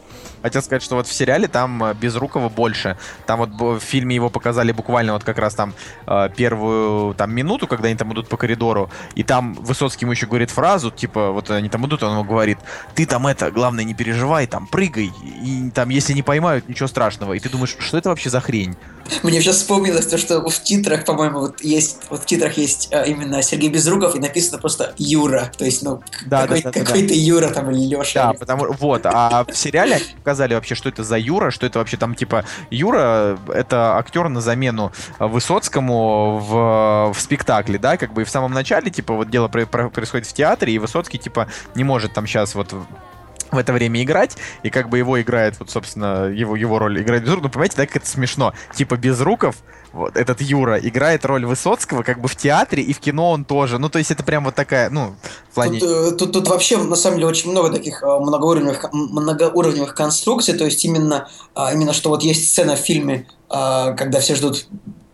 Хотел 0.42 0.62
сказать, 0.62 0.82
что 0.82 0.96
вот 0.96 1.06
в 1.06 1.12
сериале 1.12 1.48
там 1.48 1.82
э, 1.84 1.94
Безрукова 1.94 2.48
больше. 2.48 2.96
Там 3.26 3.38
вот 3.38 3.50
в 3.50 3.80
фильме 3.80 4.14
его 4.14 4.30
показали 4.30 4.72
буквально 4.72 5.12
вот 5.12 5.24
как 5.24 5.38
раз 5.38 5.54
там 5.54 5.74
э, 6.06 6.28
первую 6.36 7.14
там 7.14 7.32
минуту, 7.32 7.66
когда 7.66 7.88
они 7.88 7.96
там 7.96 8.12
идут 8.12 8.28
по 8.28 8.36
коридору, 8.36 8.90
и 9.14 9.22
там 9.22 9.54
Высоцкий 9.54 10.04
ему 10.04 10.12
еще 10.12 10.26
говорит 10.26 10.50
фразу, 10.50 10.90
типа, 10.90 11.30
вот 11.30 11.50
они 11.50 11.68
там 11.68 11.86
идут, 11.86 12.02
он 12.02 12.12
ему 12.12 12.24
говорит, 12.24 12.58
ты 12.94 13.06
там 13.06 13.26
это, 13.26 13.50
главное 13.50 13.84
не 13.84 13.94
переживай, 13.94 14.46
там 14.46 14.66
прыгай, 14.66 15.12
и 15.22 15.70
там 15.74 15.88
если 15.90 16.12
не 16.12 16.22
поймают, 16.22 16.68
ничего 16.68 16.88
страшного. 16.88 17.34
И 17.34 17.40
ты 17.40 17.48
думаешь, 17.48 17.76
что 17.78 17.98
это 17.98 18.08
вообще 18.08 18.30
за 18.30 18.40
хрень? 18.40 18.76
Мне 19.22 19.40
сейчас 19.40 19.56
вспомнилось 19.56 20.06
то, 20.06 20.16
что 20.18 20.48
в 20.48 20.62
титрах, 20.62 21.04
по-моему, 21.04 21.40
вот 21.40 21.60
есть, 21.62 21.98
вот 22.08 22.22
в 22.22 22.26
титрах 22.26 22.56
есть 22.56 22.88
а, 22.92 23.02
именно 23.02 23.42
Сергей 23.42 23.68
Безруков 23.68 24.14
и 24.14 24.20
написано 24.20 24.58
просто 24.58 24.94
Юра. 24.96 25.50
То 25.56 25.64
есть, 25.64 25.82
ну, 25.82 26.02
да, 26.26 26.42
какой, 26.42 26.62
да, 26.62 26.70
да, 26.70 26.80
какой-то 26.80 27.08
да. 27.08 27.14
Юра 27.14 27.48
там 27.48 27.70
или 27.70 27.94
Леша. 27.94 28.24
Да, 28.24 28.30
или... 28.30 28.38
потому 28.38 28.72
вот, 28.72 29.02
а 29.04 29.44
в 29.44 29.56
сериале 29.56 30.00
показали 30.32 30.54
вообще, 30.54 30.74
что 30.74 30.88
это 30.88 31.04
за 31.04 31.18
Юра, 31.18 31.50
что 31.50 31.66
это 31.66 31.78
вообще 31.78 31.98
там 31.98 32.14
типа 32.14 32.44
Юра, 32.70 33.38
это 33.48 33.98
актер 33.98 34.30
на 34.30 34.40
замену 34.40 34.92
Высоцкому 35.18 36.38
в, 36.38 37.12
в 37.12 37.20
спектакле, 37.20 37.78
да, 37.78 37.98
как 37.98 38.14
бы 38.14 38.22
и 38.22 38.24
в 38.24 38.30
самом 38.30 38.52
начале, 38.52 38.90
типа, 38.90 39.14
вот 39.14 39.28
дело 39.28 39.48
происходит 39.48 40.26
в 40.26 40.32
театре, 40.32 40.72
и 40.72 40.78
Высоцкий, 40.78 41.18
типа, 41.18 41.48
не 41.74 41.84
может 41.84 42.14
там 42.14 42.26
сейчас 42.26 42.54
вот 42.54 42.74
в 43.52 43.58
это 43.58 43.72
время 43.72 44.02
играть, 44.02 44.36
и 44.62 44.70
как 44.70 44.88
бы 44.88 44.98
его 44.98 45.20
играет, 45.20 45.58
вот, 45.58 45.70
собственно, 45.70 46.28
его, 46.28 46.56
его 46.56 46.78
роль 46.78 47.00
играет 47.00 47.22
Безруков. 47.22 47.44
Ну, 47.44 47.50
понимаете, 47.50 47.76
так 47.76 47.94
это 47.94 48.06
смешно. 48.06 48.54
Типа 48.74 48.96
Безруков, 48.96 49.56
вот 49.92 50.16
этот 50.16 50.40
Юра, 50.40 50.78
играет 50.78 51.24
роль 51.24 51.44
Высоцкого 51.44 52.02
как 52.02 52.20
бы 52.20 52.28
в 52.28 52.36
театре 52.36 52.82
и 52.82 52.92
в 52.92 52.98
кино 52.98 53.30
он 53.30 53.44
тоже. 53.44 53.78
Ну, 53.78 53.88
то 53.88 53.98
есть 53.98 54.10
это 54.10 54.24
прям 54.24 54.44
вот 54.44 54.54
такая, 54.54 54.90
ну, 54.90 55.14
в 55.50 55.54
плане... 55.54 55.78
Тут, 55.78 55.90
э, 55.90 56.10
тут, 56.16 56.32
тут 56.32 56.48
вообще, 56.48 56.78
на 56.78 56.96
самом 56.96 57.18
деле, 57.18 57.28
очень 57.28 57.50
много 57.50 57.70
таких 57.70 58.02
э, 58.02 58.06
многоуровневых, 58.06 58.92
многоуровневых 58.92 59.94
конструкций, 59.94 60.54
то 60.54 60.64
есть 60.64 60.84
именно, 60.84 61.28
а, 61.54 61.72
именно 61.72 61.92
что 61.92 62.08
вот 62.08 62.22
есть 62.22 62.48
сцена 62.48 62.76
в 62.76 62.80
фильме, 62.80 63.26
а, 63.48 63.92
когда 63.92 64.20
все 64.20 64.34
ждут 64.34 64.66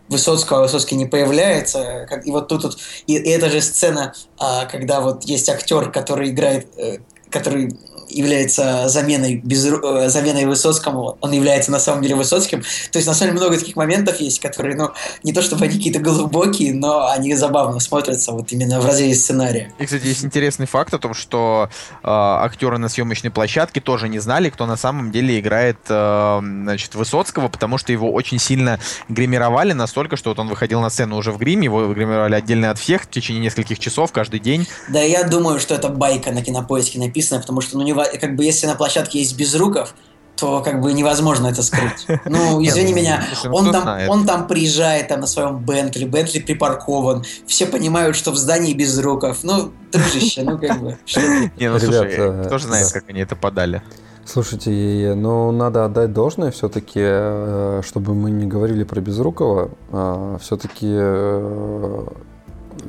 Высоцкого, 0.09 0.59
а 0.59 0.61
Высоцкий 0.63 0.95
не 0.95 1.05
появляется. 1.05 2.07
И 2.25 2.31
вот 2.31 2.47
тут, 2.47 2.63
тут 2.63 2.77
и, 3.05 3.13
и 3.15 3.29
эта 3.29 3.49
же 3.49 3.61
сцена, 3.61 4.13
а, 4.37 4.65
когда 4.65 5.01
вот 5.01 5.23
есть 5.23 5.47
актер, 5.49 5.91
который 5.91 6.29
играет, 6.29 6.67
э, 6.77 6.97
который 7.29 7.77
является 8.09 8.87
заменой, 8.89 9.35
без, 9.35 9.65
э, 9.65 10.09
заменой 10.09 10.45
Высоцкому, 10.45 11.17
он 11.21 11.31
является 11.31 11.71
на 11.71 11.79
самом 11.79 12.01
деле 12.01 12.15
Высоцким. 12.15 12.61
То 12.91 12.97
есть, 12.97 13.07
на 13.07 13.13
самом 13.13 13.33
деле, 13.35 13.45
много 13.45 13.59
таких 13.59 13.75
моментов 13.75 14.19
есть, 14.19 14.39
которые, 14.39 14.75
ну, 14.75 14.91
не 15.23 15.33
то 15.33 15.41
чтобы 15.41 15.65
они 15.65 15.77
какие-то 15.77 15.99
глубокие, 15.99 16.73
но 16.73 17.07
они 17.09 17.35
забавно 17.35 17.79
смотрятся 17.79 18.31
вот 18.31 18.51
именно 18.51 18.79
в 18.79 18.85
разрезе 18.85 19.19
сценария. 19.19 19.73
И, 19.79 19.85
кстати, 19.85 20.05
есть 20.05 20.23
интересный 20.23 20.65
факт 20.65 20.93
о 20.93 20.99
том, 20.99 21.13
что 21.13 21.69
э, 21.91 21.97
актеры 22.03 22.77
на 22.77 22.89
съемочной 22.89 23.31
площадке 23.31 23.81
тоже 23.81 24.09
не 24.09 24.19
знали, 24.19 24.49
кто 24.49 24.65
на 24.65 24.77
самом 24.77 25.11
деле 25.11 25.39
играет 25.39 25.77
э, 25.87 26.39
значит, 26.41 26.95
Высоцкого, 26.95 27.47
потому 27.47 27.77
что 27.77 27.91
его 27.91 28.11
очень 28.11 28.39
сильно 28.39 28.79
гримировали 29.07 29.73
настолько, 29.73 30.17
что 30.17 30.29
вот 30.29 30.39
он 30.39 30.47
выходил 30.47 30.81
на 30.81 30.89
сцену 30.89 31.17
уже 31.17 31.31
в 31.31 31.37
гриме, 31.37 31.65
его 31.65 31.93
гримировали 31.93 32.35
отдельно 32.35 32.71
от 32.71 32.79
всех 32.79 33.03
в 33.03 33.09
течение 33.09 33.43
нескольких 33.43 33.79
часов 33.79 34.11
каждый 34.11 34.39
день. 34.39 34.67
Да, 34.87 35.01
я 35.01 35.23
думаю, 35.23 35.59
что 35.59 35.75
это 35.75 35.89
байка 35.89 36.31
на 36.31 36.41
кинопоиске 36.41 36.99
написана, 36.99 37.41
потому 37.41 37.61
что, 37.61 37.77
ну, 37.77 37.83
не 37.83 37.93
как 38.05 38.35
бы 38.35 38.43
если 38.43 38.67
на 38.67 38.75
площадке 38.75 39.19
есть 39.19 39.37
Безруков, 39.37 39.93
то 40.35 40.61
как 40.61 40.81
бы 40.81 40.93
невозможно 40.93 41.47
это 41.47 41.61
скрыть. 41.63 42.07
Ну, 42.25 42.63
извини 42.63 42.93
меня, 42.93 43.23
он 43.51 43.71
там, 43.71 44.09
он 44.09 44.25
там 44.25 44.47
приезжает 44.47 45.09
там 45.09 45.19
на 45.19 45.27
своем 45.27 45.57
Бентли, 45.57 46.05
Бентли 46.05 46.39
припаркован, 46.39 47.23
все 47.45 47.65
понимают, 47.65 48.15
что 48.15 48.31
в 48.31 48.37
здании 48.37 48.73
без 48.73 48.97
руков. 48.99 49.39
Ну, 49.43 49.71
дружище, 49.91 50.43
ну 50.43 50.57
как 50.57 50.81
бы. 50.81 50.97
Не, 51.59 51.69
ну 51.69 51.79
слушай, 51.79 52.45
кто 52.45 52.57
же 52.57 52.67
знает, 52.67 52.91
как 52.91 53.09
они 53.09 53.21
это 53.21 53.35
подали. 53.35 53.81
Слушайте, 54.25 55.13
ну 55.15 55.51
надо 55.51 55.85
отдать 55.85 56.13
должное 56.13 56.51
все-таки, 56.51 56.99
э, 57.01 57.81
чтобы 57.83 58.13
мы 58.13 58.29
не 58.29 58.45
говорили 58.45 58.83
про 58.83 59.01
Безрукова. 59.01 59.71
А, 59.91 60.37
все-таки, 60.37 60.87
э, 60.87 62.05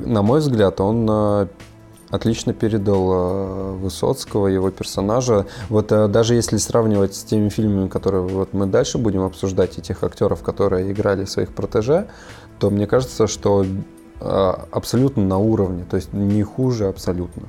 на 0.05 0.21
мой 0.21 0.39
взгляд, 0.39 0.79
он 0.79 1.07
э, 1.09 1.47
отлично 2.11 2.53
передал 2.53 3.77
Высоцкого, 3.77 4.47
его 4.47 4.69
персонажа. 4.69 5.47
Вот 5.69 5.87
даже 5.87 6.35
если 6.35 6.57
сравнивать 6.57 7.15
с 7.15 7.23
теми 7.23 7.49
фильмами, 7.49 7.87
которые 7.87 8.21
вот 8.21 8.53
мы 8.53 8.65
дальше 8.65 8.97
будем 8.97 9.21
обсуждать, 9.21 9.77
и 9.77 9.81
тех 9.81 10.03
актеров, 10.03 10.43
которые 10.43 10.91
играли 10.91 11.25
своих 11.25 11.53
протеже, 11.53 12.07
то 12.59 12.69
мне 12.69 12.85
кажется, 12.85 13.27
что 13.27 13.65
абсолютно 14.19 15.23
на 15.23 15.37
уровне, 15.37 15.83
то 15.89 15.95
есть 15.95 16.13
не 16.13 16.43
хуже 16.43 16.87
абсолютно. 16.87 17.43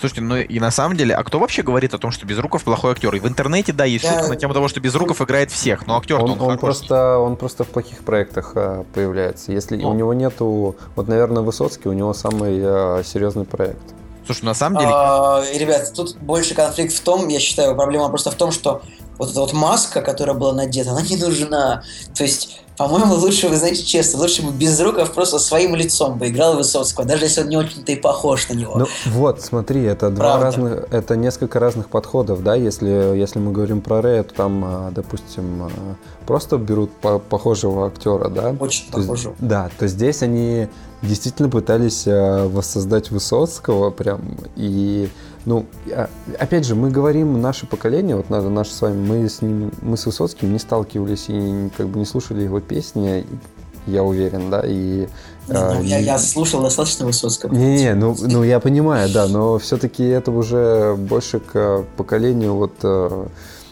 Слушайте, 0.00 0.22
ну 0.22 0.36
и 0.36 0.60
на 0.60 0.70
самом 0.70 0.96
деле, 0.96 1.14
а 1.14 1.22
кто 1.24 1.38
вообще 1.38 1.62
говорит 1.62 1.94
о 1.94 1.98
том, 1.98 2.10
что 2.10 2.26
Безруков 2.26 2.64
плохой 2.64 2.92
актер? 2.92 3.14
И 3.14 3.20
в 3.20 3.26
интернете, 3.26 3.72
да, 3.72 3.84
есть 3.84 4.06
шутка 4.06 4.28
на 4.28 4.36
тему 4.36 4.54
того, 4.54 4.68
что 4.68 4.80
Безруков 4.80 5.20
играет 5.20 5.50
всех, 5.50 5.86
но 5.86 5.96
актер 5.96 6.20
он, 6.20 6.32
он, 6.32 6.40
он 6.40 6.58
просто 6.58 7.18
Он 7.18 7.36
просто 7.36 7.64
в 7.64 7.68
плохих 7.68 7.98
проектах 7.98 8.52
а, 8.54 8.84
появляется. 8.94 9.52
Если 9.52 9.76
ну. 9.76 9.90
у 9.90 9.94
него 9.94 10.14
нету... 10.14 10.76
Вот, 10.96 11.08
наверное, 11.08 11.42
Высоцкий, 11.42 11.88
у 11.88 11.92
него 11.92 12.14
самый 12.14 12.60
а, 12.62 13.02
серьезный 13.04 13.44
проект. 13.44 13.94
Слушай, 14.28 14.44
на 14.44 14.52
самом 14.52 14.80
деле... 14.80 14.92
А, 14.94 15.42
ребят, 15.54 15.90
тут 15.96 16.18
больше 16.18 16.54
конфликт 16.54 16.92
в 16.92 17.00
том, 17.00 17.28
я 17.28 17.40
считаю, 17.40 17.74
проблема 17.74 18.10
просто 18.10 18.30
в 18.30 18.34
том, 18.34 18.52
что 18.52 18.82
вот 19.18 19.30
эта 19.30 19.40
вот 19.40 19.52
маска, 19.52 20.00
которая 20.00 20.36
была 20.36 20.52
надета, 20.52 20.92
она 20.92 21.02
не 21.02 21.16
нужна. 21.16 21.82
То 22.14 22.24
есть 22.24 22.60
по-моему, 22.78 23.14
лучше, 23.14 23.48
вы 23.48 23.56
знаете, 23.56 23.82
честно, 23.82 24.20
лучше 24.20 24.42
бы 24.42 24.52
Безруков 24.52 25.12
просто 25.12 25.40
своим 25.40 25.74
лицом 25.74 26.16
бы 26.16 26.28
играл 26.28 26.56
Высоцкого, 26.56 27.04
даже 27.04 27.24
если 27.24 27.40
он 27.40 27.48
не 27.48 27.56
очень-то 27.56 27.90
и 27.90 27.96
похож 27.96 28.48
на 28.48 28.54
него. 28.54 28.78
Ну 28.78 28.86
вот, 29.06 29.42
смотри, 29.42 29.82
это 29.82 30.10
два 30.10 30.38
разных, 30.38 30.86
это 30.92 31.16
несколько 31.16 31.58
разных 31.58 31.88
подходов, 31.88 32.44
да, 32.44 32.54
если, 32.54 33.16
если 33.16 33.40
мы 33.40 33.50
говорим 33.50 33.80
про 33.80 34.00
Рэя, 34.00 34.22
то 34.22 34.32
там, 34.32 34.64
а, 34.64 34.90
допустим, 34.92 35.64
а, 35.64 35.70
просто 36.24 36.56
берут 36.56 36.92
по 36.92 37.18
похожего 37.18 37.88
актера, 37.88 38.28
да? 38.28 38.54
Очень 38.60 38.86
то 38.92 38.98
похожего. 38.98 39.32
Есть, 39.32 39.48
да, 39.48 39.70
то 39.76 39.88
здесь 39.88 40.22
они 40.22 40.68
действительно 41.02 41.48
пытались 41.48 42.04
а, 42.06 42.48
воссоздать 42.48 43.10
Высоцкого 43.10 43.90
прям, 43.90 44.36
и 44.54 45.08
ну, 45.48 45.64
опять 46.38 46.66
же, 46.66 46.74
мы 46.74 46.90
говорим, 46.90 47.40
наше 47.40 47.64
поколение, 47.66 48.16
вот 48.16 48.28
наше 48.28 48.70
с 48.70 48.82
вами, 48.82 49.06
мы 49.06 49.26
с 49.26 49.40
ним, 49.40 49.72
мы 49.80 49.96
с 49.96 50.04
Высоцким 50.04 50.52
не 50.52 50.58
сталкивались 50.58 51.24
и 51.28 51.70
как 51.74 51.88
бы 51.88 51.98
не 51.98 52.04
слушали 52.04 52.42
его 52.42 52.60
песни, 52.60 53.26
я 53.86 54.02
уверен, 54.02 54.50
да, 54.50 54.62
и... 54.62 55.08
Не, 55.48 55.54
ну, 55.54 55.82
я, 55.82 55.98
я 56.00 56.18
слушал 56.18 56.60
достаточно 56.60 57.06
Высоцкого. 57.06 57.54
Не-не, 57.54 57.94
ну, 57.94 58.14
ну 58.20 58.42
я 58.42 58.60
понимаю, 58.60 59.08
да, 59.10 59.26
но 59.26 59.58
все-таки 59.58 60.04
это 60.04 60.30
уже 60.32 60.94
больше 60.96 61.40
к 61.40 61.86
поколению 61.96 62.54
вот 62.54 62.74
э, 62.82 63.26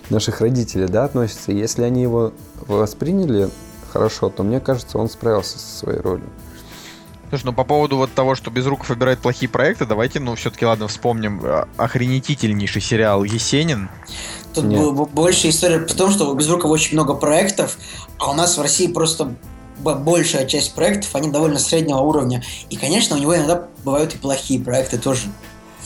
наших 0.09 0.41
родителей, 0.41 0.89
да, 0.89 1.05
относится. 1.05 1.53
Если 1.53 1.83
они 1.83 2.01
его 2.01 2.33
восприняли 2.67 3.51
хорошо, 3.93 4.31
то 4.31 4.43
мне 4.43 4.61
кажется, 4.61 4.97
он 4.97 5.11
справился 5.11 5.59
со 5.59 5.79
своей 5.81 6.01
ролью. 6.01 6.31
Слушай, 7.29 7.47
ну 7.47 7.53
по 7.53 7.65
поводу 7.65 7.97
вот 7.97 8.12
того, 8.12 8.35
что 8.35 8.51
Безруков 8.51 8.89
выбирает 8.89 9.19
плохие 9.19 9.49
проекты, 9.49 9.85
давайте, 9.85 10.21
ну, 10.21 10.35
все-таки, 10.37 10.65
ладно, 10.65 10.87
вспомним 10.87 11.45
э, 11.45 11.65
охренетительнейший 11.77 12.81
сериал 12.81 13.25
«Есенин». 13.25 13.89
Тут 14.55 14.65
Нет. 14.65 14.93
больше 15.11 15.49
история 15.49 15.79
в 15.79 15.95
том, 15.95 16.11
что 16.11 16.31
у 16.31 16.35
Безрукова 16.35 16.73
очень 16.73 16.95
много 16.95 17.15
проектов, 17.15 17.79
а 18.19 18.31
у 18.31 18.35
нас 18.35 18.57
в 18.57 18.62
России 18.62 18.87
просто 18.87 19.35
большая 19.79 20.47
часть 20.47 20.75
проектов, 20.75 21.15
они 21.15 21.31
довольно 21.31 21.59
среднего 21.59 21.99
уровня. 21.99 22.43
И, 22.71 22.77
конечно, 22.77 23.17
у 23.17 23.19
него 23.19 23.37
иногда 23.37 23.69
бывают 23.85 24.15
и 24.15 24.19
плохие 24.19 24.61
проекты 24.61 24.99
тоже. 24.99 25.23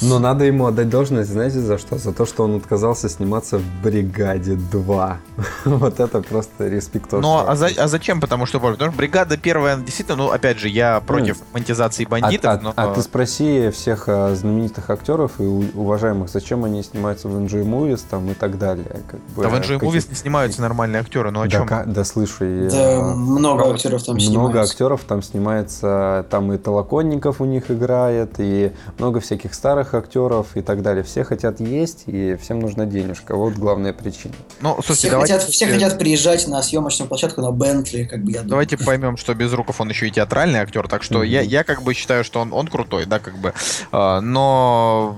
Но 0.03 0.19
надо 0.19 0.45
ему 0.45 0.67
отдать 0.67 0.89
должность, 0.89 1.31
знаете, 1.31 1.61
за 1.61 1.79
что? 1.79 1.99
За 1.99 2.13
то, 2.13 2.25
что 2.25 2.45
он 2.45 2.57
отказался 2.57 3.09
сниматься 3.09 3.59
в 3.59 3.65
«Бригаде 3.83 4.53
2». 4.55 5.17
вот 5.65 6.01
это 6.01 6.23
просто 6.23 6.69
респект. 6.69 7.13
Ну, 7.13 7.45
а, 7.47 7.55
за, 7.57 7.69
а 7.77 7.89
зачем? 7.89 8.21
Потому 8.21 8.47
что, 8.47 8.61
потому 8.61 8.93
что 8.93 8.97
«Бригада» 8.97 9.37
первая, 9.37 9.77
действительно, 9.77 10.17
ну, 10.17 10.31
опять 10.31 10.59
же, 10.59 10.69
я 10.69 11.01
против 11.01 11.39
mm. 11.39 11.45
монетизации 11.55 12.05
бандитов, 12.05 12.51
а, 12.51 12.55
а, 12.55 12.61
но... 12.61 12.73
А 12.77 12.95
ты 12.95 13.03
спроси 13.03 13.71
всех 13.71 14.05
а, 14.09 14.35
знаменитых 14.35 14.89
актеров 14.91 15.33
и 15.39 15.43
уважаемых, 15.45 16.31
зачем 16.31 16.65
они 16.65 16.83
снимаются 16.83 17.29
в 17.29 17.37
NG 17.37 17.65
Movies 17.65 18.03
там 18.09 18.31
и 18.31 18.35
так 18.35 18.59
далее. 18.59 19.03
Как 19.09 19.21
бы, 19.21 19.43
да 19.43 19.49
в 19.49 19.55
NG 19.55 19.79
Movies 19.81 20.09
не 20.09 20.15
снимаются 20.15 20.63
нормальные 20.63 21.01
актеры, 21.01 21.31
ну 21.31 21.43
о 21.43 21.49
чем? 21.49 21.67
Да, 21.67 21.85
да 21.85 22.05
слушай. 22.05 22.71
Да, 22.71 22.99
а, 22.99 23.15
много 23.15 23.71
актеров 23.71 24.03
там 24.03 24.19
снимается. 24.19 24.39
Много 24.39 24.63
актеров 24.63 25.05
там 25.05 25.23
снимается, 25.23 26.27
там 26.31 26.53
и 26.53 26.59
Толоконников 26.59 27.41
у 27.41 27.45
них 27.45 27.71
играет, 27.71 28.35
и 28.39 28.73
много 28.99 29.21
всяких 29.21 29.55
старых 29.55 29.90
старых 29.91 29.95
актеров 29.95 30.57
и 30.57 30.63
так 30.63 30.83
далее. 30.83 31.03
Все 31.03 31.25
хотят 31.25 31.61
есть, 31.61 32.05
и 32.07 32.37
всем 32.37 32.61
нужна 32.61 32.87
денежка. 32.87 33.37
Вот 33.37 33.55
главная 33.55 33.93
причина. 33.93 34.35
Ну, 34.61 34.75
слушайте, 34.75 34.95
все, 34.95 35.11
давайте... 35.11 35.35
хотят, 35.35 35.51
все 35.51 35.67
хотят 35.67 35.99
приезжать 35.99 36.49
на 36.49 36.63
съемочную 36.63 37.09
площадку 37.09 37.41
на 37.41 37.51
Бентли, 37.51 38.05
как 38.05 38.23
бы 38.23 38.31
я 38.33 38.39
думаю. 38.39 38.51
Давайте 38.51 38.79
поймем, 38.79 39.17
что 39.17 39.35
Безруков, 39.35 39.81
он 39.81 39.89
еще 39.91 40.09
и 40.09 40.11
театральный 40.11 40.61
актер, 40.61 40.89
так 40.89 41.03
что 41.03 41.23
mm-hmm. 41.23 41.29
я, 41.29 41.41
я 41.41 41.65
как 41.65 41.83
бы 41.83 41.95
считаю, 41.95 42.25
что 42.25 42.41
он, 42.41 42.53
он 42.53 42.69
крутой, 42.69 43.07
да, 43.07 43.19
как 43.19 43.37
бы. 43.39 43.53
А, 43.93 44.21
но 44.21 45.17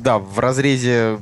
да, 0.00 0.18
в 0.18 0.38
разрезе 0.38 1.18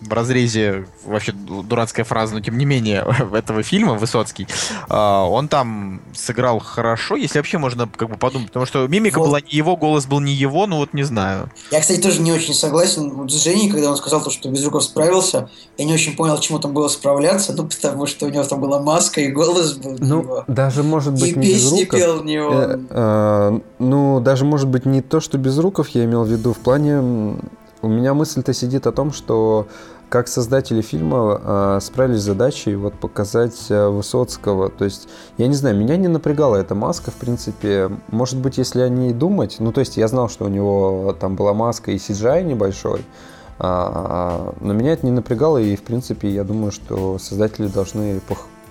в 0.00 0.12
разрезе 0.12 0.86
вообще 1.04 1.32
дурацкая 1.32 2.04
фраза, 2.04 2.34
но 2.34 2.40
тем 2.40 2.58
не 2.58 2.64
менее 2.64 3.04
этого 3.34 3.62
фильма 3.62 3.94
Высоцкий, 3.94 4.46
а, 4.88 5.24
он 5.24 5.48
там 5.48 6.00
сыграл 6.14 6.58
хорошо, 6.58 7.16
если 7.16 7.38
вообще 7.38 7.58
можно 7.58 7.88
как 7.88 8.08
бы 8.08 8.16
подумать, 8.16 8.48
потому 8.48 8.66
что 8.66 8.86
мимика 8.86 9.18
вот. 9.18 9.26
была 9.26 9.40
не 9.40 9.50
его, 9.50 9.76
голос 9.76 10.06
был 10.06 10.20
не 10.20 10.32
его, 10.32 10.66
ну 10.66 10.76
вот 10.76 10.94
не 10.94 11.02
знаю. 11.02 11.50
Я, 11.70 11.80
кстати, 11.80 12.00
тоже 12.00 12.20
не 12.20 12.32
очень 12.32 12.54
согласен 12.54 13.28
с 13.28 13.32
Женей, 13.32 13.70
когда 13.70 13.90
он 13.90 13.96
сказал, 13.96 14.22
то, 14.22 14.30
что 14.30 14.48
Безруков 14.48 14.84
справился, 14.84 15.50
я 15.76 15.84
не 15.84 15.92
очень 15.92 16.16
понял, 16.16 16.38
чему 16.38 16.58
там 16.58 16.72
было 16.72 16.88
справляться, 16.88 17.52
ну 17.52 17.66
потому 17.66 18.06
что 18.06 18.26
у 18.26 18.28
него 18.30 18.44
там 18.44 18.60
была 18.60 18.80
маска 18.80 19.20
и 19.20 19.28
голос 19.28 19.74
был 19.74 19.96
Ну, 19.98 20.22
него. 20.22 20.44
даже 20.46 20.82
может 20.82 21.14
быть 21.14 21.30
и 21.30 21.34
не 21.34 21.46
песни 21.46 21.84
Безруков. 21.84 21.98
пел 21.98 22.24
не 22.24 22.38
он. 22.38 22.54
Э, 22.54 22.78
э, 22.90 23.60
ну, 23.78 24.20
даже 24.20 24.44
может 24.44 24.68
быть 24.68 24.86
не 24.86 25.02
то, 25.02 25.20
что 25.20 25.38
Безруков 25.38 25.88
я 25.90 26.04
имел 26.04 26.24
в 26.24 26.28
виду, 26.28 26.52
в 26.52 26.58
плане 26.58 27.36
у 27.82 27.88
меня 27.88 28.14
мысль-то 28.14 28.52
сидит 28.52 28.86
о 28.86 28.92
том, 28.92 29.12
что 29.12 29.66
как 30.08 30.26
создатели 30.26 30.82
фильма 30.82 31.40
э, 31.42 31.78
справились 31.80 32.20
с 32.20 32.24
задачей 32.24 32.74
вот 32.74 32.94
показать 32.94 33.66
э, 33.70 33.88
Высоцкого. 33.88 34.68
То 34.68 34.84
есть, 34.84 35.08
я 35.38 35.46
не 35.46 35.54
знаю, 35.54 35.76
меня 35.76 35.96
не 35.96 36.08
напрягала 36.08 36.56
эта 36.56 36.74
маска, 36.74 37.12
в 37.12 37.14
принципе. 37.14 37.90
Может 38.08 38.38
быть, 38.38 38.58
если 38.58 38.80
о 38.80 38.88
ней 38.88 39.12
думать, 39.12 39.56
ну, 39.60 39.72
то 39.72 39.80
есть, 39.80 39.96
я 39.96 40.08
знал, 40.08 40.28
что 40.28 40.46
у 40.46 40.48
него 40.48 41.16
там 41.18 41.36
была 41.36 41.54
маска 41.54 41.92
и 41.92 41.96
CGI 41.96 42.42
небольшой, 42.42 43.04
а, 43.60 44.52
но 44.60 44.72
меня 44.72 44.94
это 44.94 45.06
не 45.06 45.12
напрягало, 45.12 45.58
и, 45.58 45.76
в 45.76 45.82
принципе, 45.82 46.28
я 46.28 46.44
думаю, 46.44 46.72
что 46.72 47.18
создатели 47.18 47.68
должны 47.68 48.20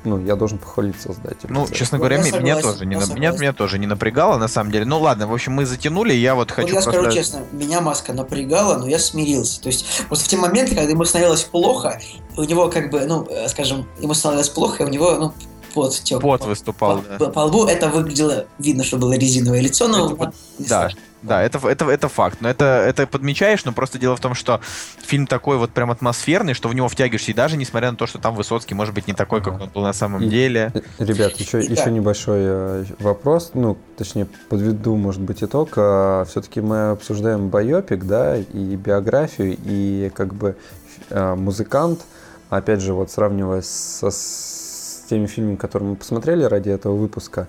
ну, 0.04 0.24
я 0.24 0.36
должен 0.36 0.58
похвалить 0.58 1.00
создателя. 1.00 1.50
Ну, 1.50 1.68
честно 1.68 1.98
говоря, 1.98 2.18
я 2.18 2.24
меня, 2.24 2.32
согласен, 2.32 2.62
тоже 2.62 2.86
не, 2.86 2.96
на... 2.96 3.14
меня, 3.14 3.32
меня 3.32 3.54
тоже 3.54 3.80
не 3.80 3.88
напрягало, 3.88 4.38
на 4.38 4.48
самом 4.48 4.72
деле. 4.72 4.86
Ну, 4.86 5.00
ладно, 5.00 5.28
в 5.28 5.34
общем, 5.34 5.54
мы 5.54 5.66
затянули, 5.66 6.14
я 6.14 6.36
вот 6.36 6.52
хочу... 6.52 6.68
Вот 6.68 6.76
я 6.76 6.82
просто... 6.82 7.02
скажу 7.02 7.16
честно, 7.16 7.42
меня 7.52 7.82
маска 7.82 8.14
напрягала, 8.14 8.78
но 8.78 8.88
я 8.88 9.00
смирился. 9.00 9.62
То 9.62 9.68
есть, 9.68 10.04
просто 10.08 10.26
в 10.26 10.28
те 10.28 10.38
моменты, 10.38 10.76
когда 10.76 10.90
ему 10.90 11.06
становилось 11.06 11.44
плохо, 11.44 12.00
у 12.38 12.44
него 12.44 12.70
как 12.70 12.90
бы, 12.92 13.06
ну, 13.06 13.26
э, 13.30 13.48
скажем, 13.50 13.88
ему 14.00 14.14
становилось 14.14 14.50
плохо, 14.50 14.84
и 14.84 14.86
у 14.86 14.90
него, 14.90 15.16
ну, 15.16 15.34
пот 15.74 15.94
тек. 16.04 16.22
Пот 16.22 16.46
выступал, 16.46 17.02
по, 17.02 17.18
да. 17.18 17.30
По, 17.32 17.40
лбу 17.42 17.66
это 17.66 17.90
выглядело, 17.90 18.46
видно, 18.58 18.84
что 18.84 18.98
было 18.98 19.14
резиновое 19.14 19.62
лицо, 19.62 19.88
но... 19.88 20.08
Это, 20.08 20.16
вот, 20.16 20.30
да, 20.60 20.90
да, 21.22 21.44
это, 21.44 21.60
это, 21.68 21.90
это 21.90 22.08
факт. 22.08 22.38
Но 22.42 22.50
это, 22.50 22.66
это 22.66 23.06
подмечаешь, 23.08 23.66
но 23.66 23.72
просто 23.72 24.00
дело 24.00 24.16
в 24.16 24.22
том, 24.22 24.34
что 24.36 24.62
фильм 25.02 25.28
такой 25.28 25.58
вот 25.58 25.72
прям 25.72 25.92
атмосферный, 25.92 26.54
что 26.54 26.70
в 26.70 26.76
него 26.76 26.88
втягиваешься, 26.88 27.32
и 27.32 27.34
даже 27.34 27.58
несмотря 27.58 27.92
на 27.92 27.98
то, 27.98 28.08
что 28.08 28.20
там 28.20 28.36
Высоцкий 28.36 28.74
может 28.74 28.94
быть 28.94 29.08
не 29.08 29.14
такой, 29.14 29.42
как 29.42 29.60
он 29.60 29.70
был 29.70 29.82
на 29.82 29.94
самом 29.94 30.24
и, 30.24 30.30
деле. 30.30 30.72
Ребят, 30.98 31.34
еще, 31.34 31.60
еще 31.60 31.86
да. 31.86 31.90
небольшой 31.90 32.40
э, 32.42 32.86
вопрос, 33.00 33.52
ну, 33.54 33.78
точнее, 33.98 34.28
подведу, 34.48 34.96
может 34.96 35.22
быть, 35.22 35.44
итог. 35.44 35.74
А, 35.76 36.24
Все-таки 36.26 36.62
мы 36.62 36.92
обсуждаем 36.92 37.50
байопик, 37.50 38.06
да, 38.06 38.38
и 38.38 38.76
биографию, 38.76 39.58
и 39.64 40.12
как 40.14 40.34
бы 40.34 40.56
э, 41.10 41.36
музыкант, 41.36 42.02
опять 42.50 42.82
же, 42.82 42.94
вот 42.94 43.12
сравнивая 43.12 43.62
со, 43.62 44.10
с 44.10 45.04
теми 45.10 45.26
фильмами, 45.26 45.56
которые 45.56 45.90
мы 45.90 45.96
посмотрели 45.96 46.44
ради 46.44 46.70
этого 46.70 46.96
выпуска, 46.96 47.48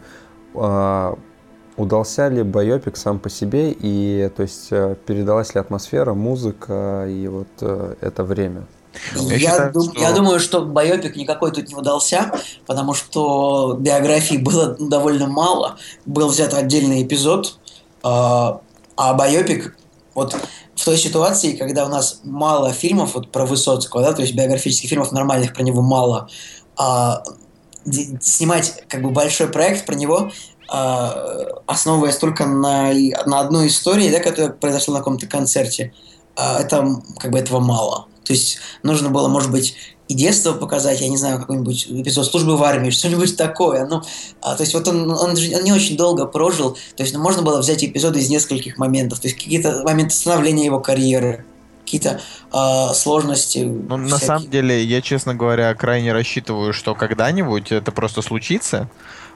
удался 1.80 2.28
ли 2.28 2.42
байопик 2.42 2.96
сам 2.96 3.18
по 3.18 3.30
себе, 3.30 3.72
и 3.72 4.30
то 4.36 4.42
есть 4.42 4.68
э, 4.70 4.96
передалась 5.06 5.54
ли 5.54 5.60
атмосфера, 5.60 6.14
музыка 6.14 7.06
и 7.08 7.26
вот 7.26 7.48
э, 7.60 7.94
это 8.00 8.22
время? 8.24 8.66
Я, 9.14 9.34
я, 9.34 9.38
считаю, 9.38 9.72
дум, 9.72 9.84
что... 9.84 10.00
я 10.00 10.12
думаю, 10.12 10.40
что 10.40 10.62
байопик 10.62 11.16
никакой 11.16 11.52
тут 11.52 11.68
не 11.68 11.74
удался, 11.74 12.32
потому 12.66 12.92
что 12.94 13.76
биографии 13.78 14.36
было 14.36 14.76
довольно 14.78 15.26
мало. 15.26 15.78
Был 16.06 16.28
взят 16.28 16.54
отдельный 16.54 17.02
эпизод, 17.02 17.58
а, 18.02 18.60
а 18.96 19.14
байопик 19.14 19.76
вот 20.14 20.36
в 20.74 20.84
той 20.84 20.96
ситуации, 20.96 21.52
когда 21.52 21.86
у 21.86 21.88
нас 21.88 22.20
мало 22.24 22.72
фильмов 22.72 23.14
вот 23.14 23.30
про 23.30 23.46
Высоцкого, 23.46 24.02
да, 24.02 24.12
то 24.12 24.22
есть 24.22 24.34
биографических 24.34 24.90
фильмов 24.90 25.12
нормальных 25.12 25.54
про 25.54 25.62
него 25.62 25.82
мало, 25.82 26.28
а, 26.76 27.22
снимать 28.20 28.84
как 28.88 29.02
бы 29.02 29.10
большой 29.10 29.48
проект 29.48 29.86
про 29.86 29.94
него 29.94 30.30
основываясь 30.70 32.16
только 32.16 32.46
на, 32.46 32.92
на 33.26 33.40
одной 33.40 33.66
истории, 33.66 34.10
да, 34.10 34.20
которая 34.20 34.52
произошла 34.52 34.94
на 34.94 35.00
каком-то 35.00 35.26
концерте, 35.26 35.92
а, 36.36 36.60
это 36.60 37.02
как 37.18 37.30
бы 37.32 37.38
этого 37.38 37.60
мало. 37.60 38.06
То 38.24 38.32
есть 38.32 38.58
нужно 38.82 39.10
было, 39.10 39.28
может 39.28 39.50
быть, 39.50 39.74
и 40.08 40.14
детство 40.14 40.52
показать, 40.52 41.00
я 41.00 41.08
не 41.08 41.16
знаю, 41.16 41.38
какой-нибудь 41.38 41.86
эпизод 41.88 42.26
службы 42.26 42.56
в 42.56 42.62
армии, 42.62 42.90
что-нибудь 42.90 43.36
такое. 43.36 43.86
Ну, 43.86 44.02
а, 44.40 44.54
то 44.54 44.62
есть 44.62 44.74
вот 44.74 44.86
он, 44.88 45.10
он, 45.10 45.30
он 45.30 45.64
не 45.64 45.72
очень 45.72 45.96
долго 45.96 46.26
прожил, 46.26 46.76
то 46.96 47.02
есть 47.02 47.14
ну, 47.14 47.20
можно 47.20 47.42
было 47.42 47.60
взять 47.60 47.84
эпизоды 47.84 48.20
из 48.20 48.28
нескольких 48.28 48.78
моментов, 48.78 49.20
то 49.20 49.28
есть 49.28 49.38
какие-то 49.42 49.82
моменты 49.82 50.14
становления 50.14 50.64
его 50.64 50.80
карьеры, 50.80 51.44
какие-то 51.84 52.20
э, 52.52 52.94
сложности. 52.94 53.58
Ну, 53.58 53.96
на 53.96 54.18
самом 54.18 54.48
деле, 54.48 54.84
я, 54.84 55.00
честно 55.00 55.34
говоря, 55.34 55.74
крайне 55.74 56.12
рассчитываю, 56.12 56.72
что 56.72 56.94
когда-нибудь 56.94 57.72
это 57.72 57.90
просто 57.90 58.22
случится. 58.22 58.88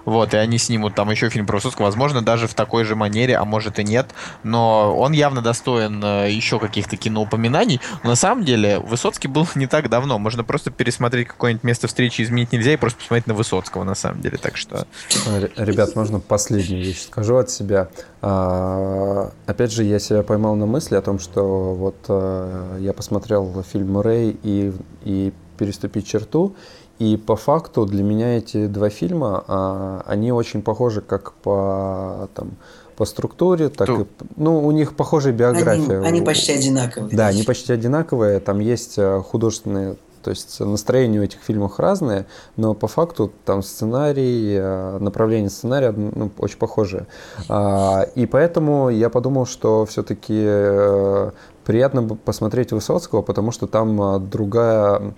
Вот, 0.04 0.34
и 0.34 0.36
они 0.36 0.58
снимут 0.58 0.94
там 0.94 1.10
еще 1.10 1.28
фильм 1.30 1.46
про 1.46 1.56
Высоцкого, 1.56 1.86
возможно, 1.86 2.22
даже 2.22 2.46
в 2.46 2.54
такой 2.54 2.84
же 2.84 2.94
манере, 2.96 3.36
а 3.36 3.44
может 3.44 3.78
и 3.78 3.84
нет. 3.84 4.06
Но 4.42 4.96
он 4.96 5.12
явно 5.12 5.40
достоин 5.40 6.02
э, 6.04 6.30
еще 6.30 6.58
каких-то 6.58 6.96
киноупоминаний. 6.96 7.80
Но 8.02 8.10
на 8.10 8.16
самом 8.16 8.44
деле 8.44 8.78
Высоцкий 8.78 9.28
был 9.28 9.46
не 9.54 9.66
так 9.66 9.88
давно. 9.88 10.18
Можно 10.18 10.44
просто 10.44 10.70
пересмотреть 10.70 11.28
какое-нибудь 11.28 11.64
место 11.64 11.88
встречи, 11.88 12.22
изменить 12.22 12.52
нельзя, 12.52 12.72
и 12.72 12.76
просто 12.76 12.98
посмотреть 12.98 13.26
на 13.26 13.34
Высоцкого, 13.34 13.84
на 13.84 13.94
самом 13.94 14.20
деле. 14.20 14.38
Так 14.38 14.56
что... 14.56 14.86
Ребят, 15.56 15.96
можно 15.96 16.20
последнюю 16.20 16.84
вещь 16.84 17.02
скажу 17.02 17.36
от 17.36 17.50
себя. 17.50 17.88
А, 18.20 19.32
опять 19.46 19.72
же, 19.72 19.84
я 19.84 19.98
себя 19.98 20.22
поймал 20.22 20.54
на 20.56 20.66
мысли 20.66 20.96
о 20.96 21.02
том, 21.02 21.18
что 21.18 21.74
вот 21.74 21.96
а, 22.08 22.78
я 22.78 22.92
посмотрел 22.92 23.64
фильм 23.70 24.00
«Рэй» 24.00 24.36
и, 24.42 24.72
и 25.04 25.32
«Переступить 25.58 26.06
черту», 26.06 26.56
и 26.98 27.16
по 27.16 27.36
факту 27.36 27.86
для 27.86 28.02
меня 28.02 28.36
эти 28.36 28.66
два 28.66 28.88
фильма, 28.88 29.44
а, 29.48 30.04
они 30.06 30.32
очень 30.32 30.62
похожи 30.62 31.00
как 31.00 31.32
по 31.32 32.28
там, 32.34 32.52
по 32.96 33.04
структуре, 33.04 33.68
так 33.68 33.88
Ту. 33.88 34.02
и 34.02 34.06
ну 34.36 34.64
у 34.64 34.70
них 34.70 34.94
похожая 34.94 35.32
биография. 35.32 35.98
Они, 35.98 36.06
они 36.06 36.22
почти 36.22 36.52
одинаковые. 36.52 37.16
Да, 37.16 37.26
они 37.26 37.42
почти 37.42 37.72
одинаковые. 37.72 38.38
Там 38.40 38.60
есть 38.60 38.94
э, 38.98 39.20
художественные 39.20 39.96
то 40.22 40.30
есть 40.30 40.58
настроение 40.58 41.20
у 41.20 41.24
этих 41.24 41.40
фильмов 41.40 41.78
разное, 41.78 42.24
но 42.56 42.72
по 42.72 42.88
факту 42.88 43.30
там 43.44 43.62
сценарий, 43.62 44.56
э, 44.56 44.98
направление 44.98 45.50
сценария 45.50 45.92
ну, 45.92 46.30
очень 46.38 46.56
похожие. 46.56 47.06
А, 47.50 48.06
и 48.14 48.24
поэтому 48.24 48.88
я 48.88 49.10
подумал, 49.10 49.44
что 49.44 49.84
все-таки 49.84 50.42
э, 50.46 51.30
приятно 51.66 52.16
посмотреть 52.16 52.72
Высоцкого, 52.72 53.20
потому 53.20 53.52
что 53.52 53.66
там 53.66 54.30
другая 54.30 55.14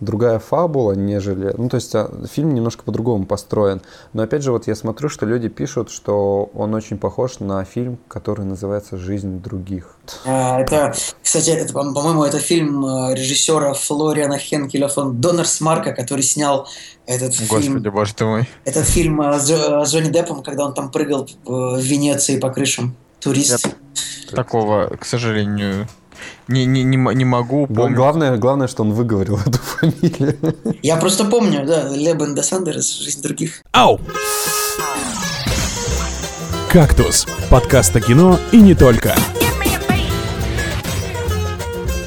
другая 0.00 0.38
фабула, 0.38 0.92
нежели... 0.92 1.54
Ну, 1.56 1.68
то 1.68 1.76
есть 1.76 1.94
а, 1.94 2.10
фильм 2.30 2.54
немножко 2.54 2.82
по-другому 2.82 3.26
построен. 3.26 3.82
Но 4.12 4.22
опять 4.22 4.42
же, 4.42 4.52
вот 4.52 4.66
я 4.66 4.74
смотрю, 4.74 5.08
что 5.08 5.26
люди 5.26 5.48
пишут, 5.48 5.90
что 5.90 6.50
он 6.54 6.74
очень 6.74 6.98
похож 6.98 7.38
на 7.40 7.64
фильм, 7.64 7.98
который 8.08 8.44
называется 8.44 8.96
«Жизнь 8.96 9.40
других». 9.40 9.96
А, 10.24 10.60
это, 10.60 10.94
кстати, 11.22 11.50
это, 11.50 11.72
по-моему, 11.72 12.24
это 12.24 12.38
фильм 12.38 12.84
а, 12.84 13.14
режиссера 13.14 13.74
Флориана 13.74 14.38
Хенкеля 14.38 14.88
фон 14.88 15.20
Доннерсмарка, 15.20 15.92
который 15.92 16.22
снял 16.22 16.66
этот 17.06 17.30
Господи, 17.30 17.62
фильм... 17.62 17.74
Господи, 17.74 17.88
боже 17.88 18.14
ты 18.14 18.24
мой. 18.24 18.48
Этот 18.64 18.86
фильм 18.86 19.22
с, 19.22 19.48
с 19.48 19.92
Джонни 19.92 20.10
Деппом, 20.10 20.42
когда 20.42 20.64
он 20.64 20.74
там 20.74 20.90
прыгал 20.90 21.28
в 21.44 21.78
Венеции 21.78 22.38
по 22.38 22.50
крышам. 22.50 22.96
Турист. 23.20 23.66
Я 24.30 24.36
такого, 24.36 24.96
к 24.98 25.04
сожалению, 25.04 25.86
не, 26.50 26.66
не, 26.66 26.82
не, 26.82 26.96
не 26.96 27.24
могу 27.24 27.66
помнить. 27.66 27.96
Главное, 27.96 28.36
главное, 28.36 28.66
что 28.66 28.82
он 28.82 28.92
выговорил 28.92 29.38
эту 29.46 29.58
фамилию. 29.58 30.36
Я 30.82 30.96
просто 30.96 31.24
помню, 31.24 31.64
да, 31.66 31.88
Лебен 31.88 32.34
де 32.34 32.42
Сандерс, 32.42 32.98
жизнь 32.98 33.22
других. 33.22 33.62
Ау! 33.72 34.00
«Кактус»— 36.68 37.26
подкаст 37.50 37.96
о 37.96 38.00
кино 38.00 38.38
и 38.52 38.60
не 38.60 38.74
только. 38.74 39.14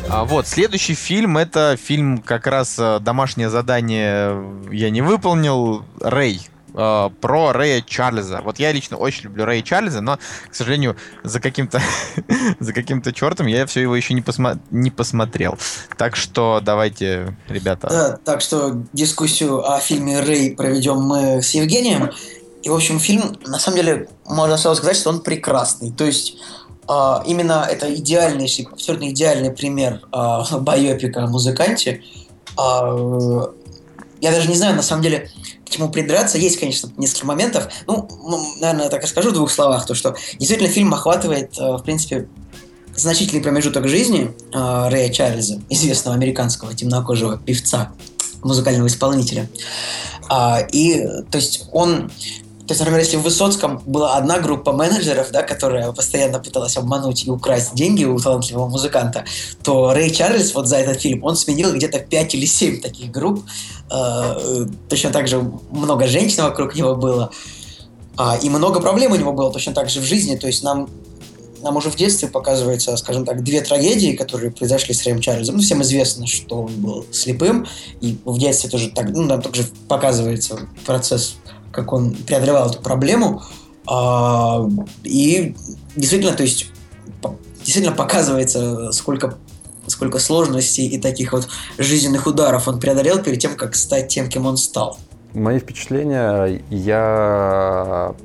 А 0.09 0.25
вот, 0.25 0.47
следующий 0.47 0.93
фильм, 0.93 1.37
это 1.37 1.75
фильм 1.75 2.19
как 2.19 2.47
раз 2.47 2.77
э, 2.77 2.99
«Домашнее 3.01 3.49
задание 3.49 4.41
я 4.71 4.89
не 4.89 5.01
выполнил», 5.01 5.83
«Рэй», 5.99 6.39
э, 6.73 7.09
про 7.21 7.53
Рэя 7.53 7.81
Чарльза. 7.81 8.41
Вот 8.43 8.59
я 8.59 8.71
лично 8.71 8.97
очень 8.97 9.25
люблю 9.25 9.45
Рэя 9.45 9.61
Чарльза, 9.61 10.01
но, 10.01 10.17
к 10.49 10.55
сожалению, 10.55 10.95
за 11.23 11.39
каким-то 11.39 11.81
за 12.59 12.73
каким-то 12.73 13.13
чертом 13.13 13.47
я 13.47 13.65
все 13.65 13.81
его 13.81 13.95
еще 13.95 14.13
не, 14.13 14.21
посма 14.21 14.59
не 14.71 14.91
посмотрел. 14.91 15.57
Так 15.97 16.15
что 16.15 16.61
давайте, 16.63 17.37
ребята. 17.47 17.87
Да, 17.89 18.17
так 18.23 18.41
что 18.41 18.83
дискуссию 18.93 19.69
о 19.69 19.79
фильме 19.79 20.19
Рэй 20.19 20.55
проведем 20.55 21.01
мы 21.01 21.41
с 21.41 21.51
Евгением. 21.51 22.11
И, 22.63 22.69
в 22.69 22.75
общем, 22.75 22.99
фильм, 22.99 23.37
на 23.45 23.59
самом 23.59 23.77
деле, 23.77 24.07
можно 24.25 24.57
сразу 24.57 24.77
сказать, 24.77 24.95
что 24.95 25.09
он 25.09 25.19
прекрасный. 25.19 25.91
То 25.91 26.05
есть, 26.05 26.37
э, 26.87 27.15
именно 27.25 27.67
это 27.69 27.93
идеальнейший, 27.93 28.67
абсолютно 28.71 29.09
идеальный 29.09 29.51
пример 29.51 30.01
э, 30.11 30.57
байопика 30.59 31.25
о 31.25 31.27
музыканте. 31.27 32.01
Э, 32.57 33.47
я 34.23 34.31
даже 34.31 34.47
не 34.47 34.55
знаю, 34.55 34.73
на 34.73 34.81
самом 34.81 35.03
деле, 35.03 35.29
чему 35.67 35.89
придраться. 35.89 36.37
Есть, 36.37 36.57
конечно, 36.57 36.89
несколько 36.95 37.25
моментов. 37.25 37.67
Ну, 37.87 38.07
наверное, 38.61 38.87
так 38.87 39.03
и 39.03 39.07
скажу 39.07 39.31
в 39.31 39.33
двух 39.33 39.51
словах, 39.51 39.85
то 39.85 39.95
что 39.95 40.15
действительно 40.39 40.69
фильм 40.69 40.93
охватывает, 40.93 41.57
э, 41.59 41.73
в 41.73 41.83
принципе, 41.83 42.29
значительный 42.95 43.41
промежуток 43.41 43.85
жизни 43.89 44.33
э, 44.53 44.89
Рэя 44.89 45.09
Чарльза, 45.09 45.61
известного 45.69 46.15
американского 46.15 46.73
темнокожего 46.73 47.37
певца, 47.37 47.91
музыкального 48.43 48.87
исполнителя. 48.87 49.49
А, 50.29 50.59
и, 50.71 51.05
то 51.29 51.37
есть, 51.37 51.67
он 51.73 52.09
то 52.65 52.71
есть, 52.71 52.79
например, 52.79 53.01
если 53.01 53.17
в 53.17 53.23
Высоцком 53.23 53.81
была 53.85 54.15
одна 54.15 54.39
группа 54.39 54.71
менеджеров, 54.71 55.31
да, 55.31 55.43
которая 55.43 55.91
постоянно 55.91 56.39
пыталась 56.39 56.77
обмануть 56.77 57.25
и 57.25 57.29
украсть 57.29 57.75
деньги 57.75 58.05
у 58.05 58.17
талантливого 58.17 58.69
музыканта, 58.69 59.25
то 59.63 59.93
Рэй 59.93 60.11
Чарльз 60.11 60.55
вот 60.55 60.67
за 60.67 60.77
этот 60.77 61.01
фильм, 61.01 61.25
он 61.25 61.35
сменил 61.35 61.73
где-то 61.73 61.99
5 61.99 62.35
или 62.35 62.45
7 62.45 62.79
таких 62.79 63.11
групп. 63.11 63.43
Э, 63.91 64.65
точно 64.87 65.09
так 65.09 65.27
же 65.27 65.41
много 65.71 66.07
женщин 66.07 66.43
вокруг 66.43 66.73
него 66.75 66.95
было. 66.95 67.31
А, 68.15 68.37
и 68.37 68.49
много 68.49 68.79
проблем 68.79 69.11
у 69.11 69.15
него 69.15 69.33
было 69.33 69.51
точно 69.51 69.73
так 69.73 69.89
же 69.89 69.99
в 69.99 70.05
жизни. 70.05 70.37
То 70.37 70.47
есть 70.47 70.63
нам 70.63 70.89
нам 71.63 71.77
уже 71.77 71.89
в 71.89 71.95
детстве 71.95 72.27
показывается, 72.27 72.95
скажем 72.97 73.25
так, 73.25 73.41
две 73.41 73.61
трагедии, 73.61 74.17
которые 74.17 74.51
произошли 74.51 74.93
с 74.93 75.03
Рэем 75.05 75.21
Чарльзом. 75.21 75.55
Ну, 75.55 75.61
всем 75.61 75.81
известно, 75.81 76.27
что 76.27 76.63
он 76.63 76.73
был 76.73 77.05
слепым, 77.11 77.65
и 78.01 78.17
в 78.25 78.37
детстве 78.37 78.69
тоже 78.69 78.89
так, 78.89 79.09
ну, 79.09 79.27
там 79.29 79.41
также 79.41 79.63
показывается 79.87 80.59
процесс 80.85 81.37
как 81.73 81.91
он 81.91 82.11
преодолевал 82.13 82.69
эту 82.69 82.81
проблему. 82.81 83.43
А, 83.85 84.65
и 85.03 85.55
действительно, 85.95 86.33
то 86.33 86.43
есть, 86.43 86.67
действительно 87.63 87.95
показывается, 87.95 88.91
сколько 88.93 89.37
сколько 89.87 90.19
сложностей 90.19 90.87
и 90.87 90.97
таких 90.97 91.33
вот 91.33 91.49
жизненных 91.77 92.25
ударов 92.25 92.69
он 92.69 92.79
преодолел 92.79 93.21
перед 93.21 93.39
тем, 93.39 93.55
как 93.55 93.75
стать 93.75 94.07
тем, 94.07 94.29
кем 94.29 94.45
он 94.45 94.55
стал. 94.55 94.97
Мои 95.33 95.59
впечатления, 95.59 96.63
я 96.69 98.15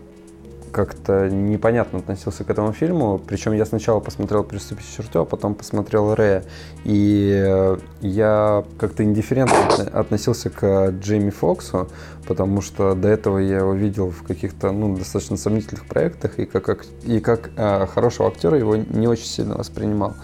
как-то 0.70 1.28
непонятно 1.28 1.98
относился 1.98 2.44
к 2.44 2.50
этому 2.50 2.72
фильму. 2.72 3.18
Причем 3.18 3.52
я 3.52 3.66
сначала 3.66 4.00
посмотрел 4.00 4.44
«Приступить 4.44 4.86
к 4.86 4.96
черту», 4.96 5.20
а 5.20 5.24
потом 5.24 5.54
посмотрел 5.54 6.14
«Рэя». 6.14 6.44
И 6.84 7.32
э, 7.44 7.78
я 8.00 8.64
как-то 8.78 9.02
индифферентно 9.02 9.56
относился 9.92 10.50
к 10.50 10.90
Джейми 11.00 11.30
Фоксу, 11.30 11.88
потому 12.26 12.60
что 12.60 12.94
до 12.94 13.08
этого 13.08 13.38
я 13.38 13.58
его 13.58 13.72
видел 13.72 14.10
в 14.10 14.22
каких-то 14.22 14.70
ну, 14.70 14.96
достаточно 14.96 15.36
сомнительных 15.36 15.86
проектах, 15.86 16.38
и 16.38 16.44
как, 16.44 16.84
и 17.04 17.20
как 17.20 17.50
э, 17.56 17.86
хорошего 17.86 18.28
актера 18.28 18.56
его 18.58 18.76
не 18.76 19.08
очень 19.08 19.26
сильно 19.26 19.56
воспринимал. 19.56 20.14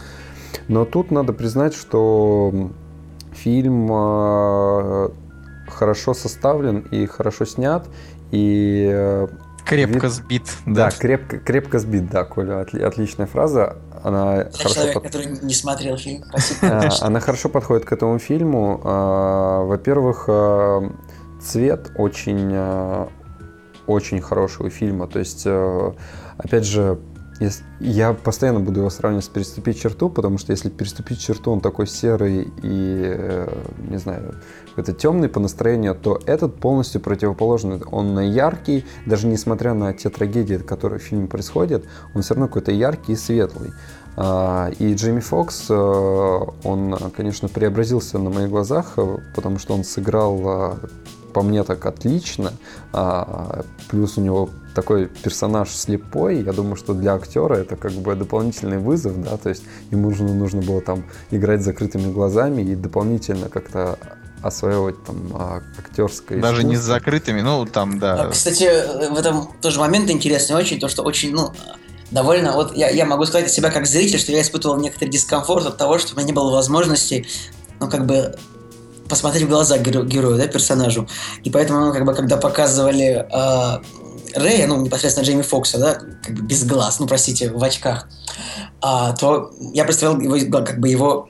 Но 0.69 0.85
тут 0.85 1.11
надо 1.11 1.33
признать, 1.33 1.75
что 1.75 2.71
фильм 3.33 3.89
э, 3.91 5.09
хорошо 5.69 6.15
составлен 6.15 6.81
и 6.91 7.07
хорошо 7.07 7.45
снят, 7.45 7.87
и 8.31 9.27
Крепко 9.65 10.09
сбит. 10.09 10.43
Да, 10.67 10.87
да 10.87 10.91
крепко, 10.91 11.39
крепко 11.39 11.79
сбит, 11.79 12.11
да, 12.11 12.25
Коля, 12.25 12.61
отли, 12.61 12.83
отличная 12.83 13.27
фраза. 13.27 13.79
Она 14.03 14.45
Для 14.45 14.53
хорошо 14.53 14.75
человека, 14.75 15.01
под... 15.01 15.12
который 15.12 15.39
не 15.41 15.55
смотрел 15.55 15.97
фильм, 15.97 16.25
спасибо. 16.29 16.79
А, 16.83 17.07
она 17.07 17.21
хорошо 17.21 17.49
подходит 17.49 17.87
к 17.87 17.93
этому 17.93 18.19
фильму. 18.19 18.81
А, 18.85 19.62
во-первых, 19.65 20.27
а, 20.29 20.83
цвет 21.41 21.93
очень, 21.97 22.55
очень 23.87 24.21
хороший 24.21 24.67
у 24.67 24.71
фильма. 24.71 25.07
То 25.07 25.19
есть, 25.19 25.47
опять 26.39 26.65
же, 26.65 26.99
я 27.80 28.12
постоянно 28.12 28.61
буду 28.61 28.80
его 28.80 28.91
сравнивать 28.91 29.24
с 29.24 29.28
«Переступить 29.28 29.80
черту», 29.80 30.09
потому 30.09 30.39
что 30.39 30.53
если 30.53 30.68
«Переступить 30.70 31.20
черту» 31.20 31.51
он 31.51 31.61
такой 31.61 31.87
серый 31.87 32.53
и, 32.62 33.03
э, 33.07 33.62
не 33.89 33.99
знаю, 33.99 34.37
это 34.76 34.93
темный 34.93 35.28
по 35.28 35.41
настроению, 35.41 35.95
то 35.95 36.20
этот 36.26 36.57
полностью 36.57 37.01
противоположный. 37.01 37.80
Он 37.91 38.18
яркий, 38.20 38.85
даже 39.07 39.26
несмотря 39.26 39.74
на 39.74 39.93
те 39.93 40.11
трагедии, 40.11 40.57
которые 40.57 41.01
в 41.01 41.03
фильме 41.03 41.26
происходят, 41.26 41.85
он 42.14 42.22
все 42.22 42.35
равно 42.35 42.47
какой-то 42.47 42.72
яркий 42.72 43.12
и 43.12 43.16
светлый. 43.16 43.72
А, 44.16 44.70
и 44.78 44.95
Джейми 44.95 45.20
Фокс, 45.20 45.66
э, 45.68 45.74
он, 45.74 46.97
конечно, 47.16 47.49
преобразился 47.49 48.18
на 48.18 48.30
моих 48.30 48.49
глазах, 48.49 48.95
э, 48.97 49.18
потому 49.35 49.59
что 49.59 49.74
он 49.74 49.82
сыграл 49.82 50.78
по 51.32 51.43
мне 51.43 51.64
так 51.64 51.85
отлично. 51.85 52.53
А, 52.93 53.64
плюс 53.89 54.16
у 54.16 54.20
него 54.20 54.51
такой 54.75 55.07
персонаж 55.07 55.70
слепой, 55.70 56.43
я 56.43 56.53
думаю, 56.53 56.77
что 56.77 56.95
для 56.95 57.14
актера 57.14 57.55
это 57.55 57.77
как 57.77 57.93
бы 57.93 58.14
дополнительный 58.14 58.79
вызов, 58.79 59.20
да, 59.22 59.37
то 59.37 59.49
есть 59.49 59.62
ему 59.91 60.11
нужно, 60.11 60.35
нужно 60.35 60.62
было 60.62 60.81
там 60.81 61.05
играть 61.31 61.62
с 61.62 61.64
закрытыми 61.64 62.12
глазами 62.12 62.62
и 62.62 62.75
дополнительно 62.75 63.49
как-то 63.49 63.99
осваивать 64.43 65.03
там 65.05 65.16
а, 65.35 65.62
актерское 65.79 66.41
Даже 66.41 66.64
не 66.64 66.75
с 66.75 66.81
искусство. 66.81 66.95
закрытыми, 66.95 67.41
ну 67.41 67.64
там, 67.64 67.99
да. 67.99 68.25
А, 68.25 68.31
Кстати, 68.31 68.68
в 69.11 69.16
этом 69.18 69.49
тоже 69.62 69.81
момент 69.81 70.11
интересный 70.11 70.57
очень, 70.57 70.79
то, 70.79 70.89
что 70.89 71.03
очень, 71.03 71.33
ну, 71.33 71.53
довольно, 72.11 72.53
вот 72.53 72.77
я, 72.77 72.91
я 72.91 73.07
могу 73.07 73.25
сказать 73.25 73.51
себя 73.51 73.70
как 73.70 73.87
зритель, 73.87 74.18
что 74.18 74.33
я 74.33 74.43
испытывал 74.43 74.77
некоторый 74.77 75.09
дискомфорт 75.09 75.66
от 75.66 75.79
того, 75.79 75.99
что 75.99 76.12
у 76.14 76.16
меня 76.16 76.27
не 76.27 76.33
было 76.35 76.53
возможности, 76.53 77.27
ну, 77.81 77.89
как 77.89 78.05
бы, 78.05 78.37
посмотреть 79.09 79.45
в 79.45 79.49
глаза 79.49 79.79
геро- 79.79 80.05
герою, 80.05 80.37
да, 80.37 80.47
персонажу. 80.47 81.09
И 81.43 81.51
поэтому, 81.51 81.87
ну, 81.87 81.93
как 81.93 82.05
бы, 82.05 82.14
когда 82.14 82.37
показывали 82.37 83.27
э, 83.31 83.83
Рэя, 84.35 84.66
ну, 84.66 84.80
непосредственно 84.80 85.24
Джейми 85.24 85.43
Фокса, 85.43 85.78
да, 85.78 85.95
как 85.95 86.35
бы 86.35 86.43
без 86.43 86.64
глаз, 86.64 87.01
ну, 87.01 87.07
простите, 87.07 87.51
в 87.51 87.62
очках, 87.62 88.09
а, 88.80 89.12
то 89.12 89.53
я 89.72 89.85
представлял 89.85 90.20
его, 90.20 90.37
как 90.64 90.78
бы, 90.80 90.89
его 90.89 91.28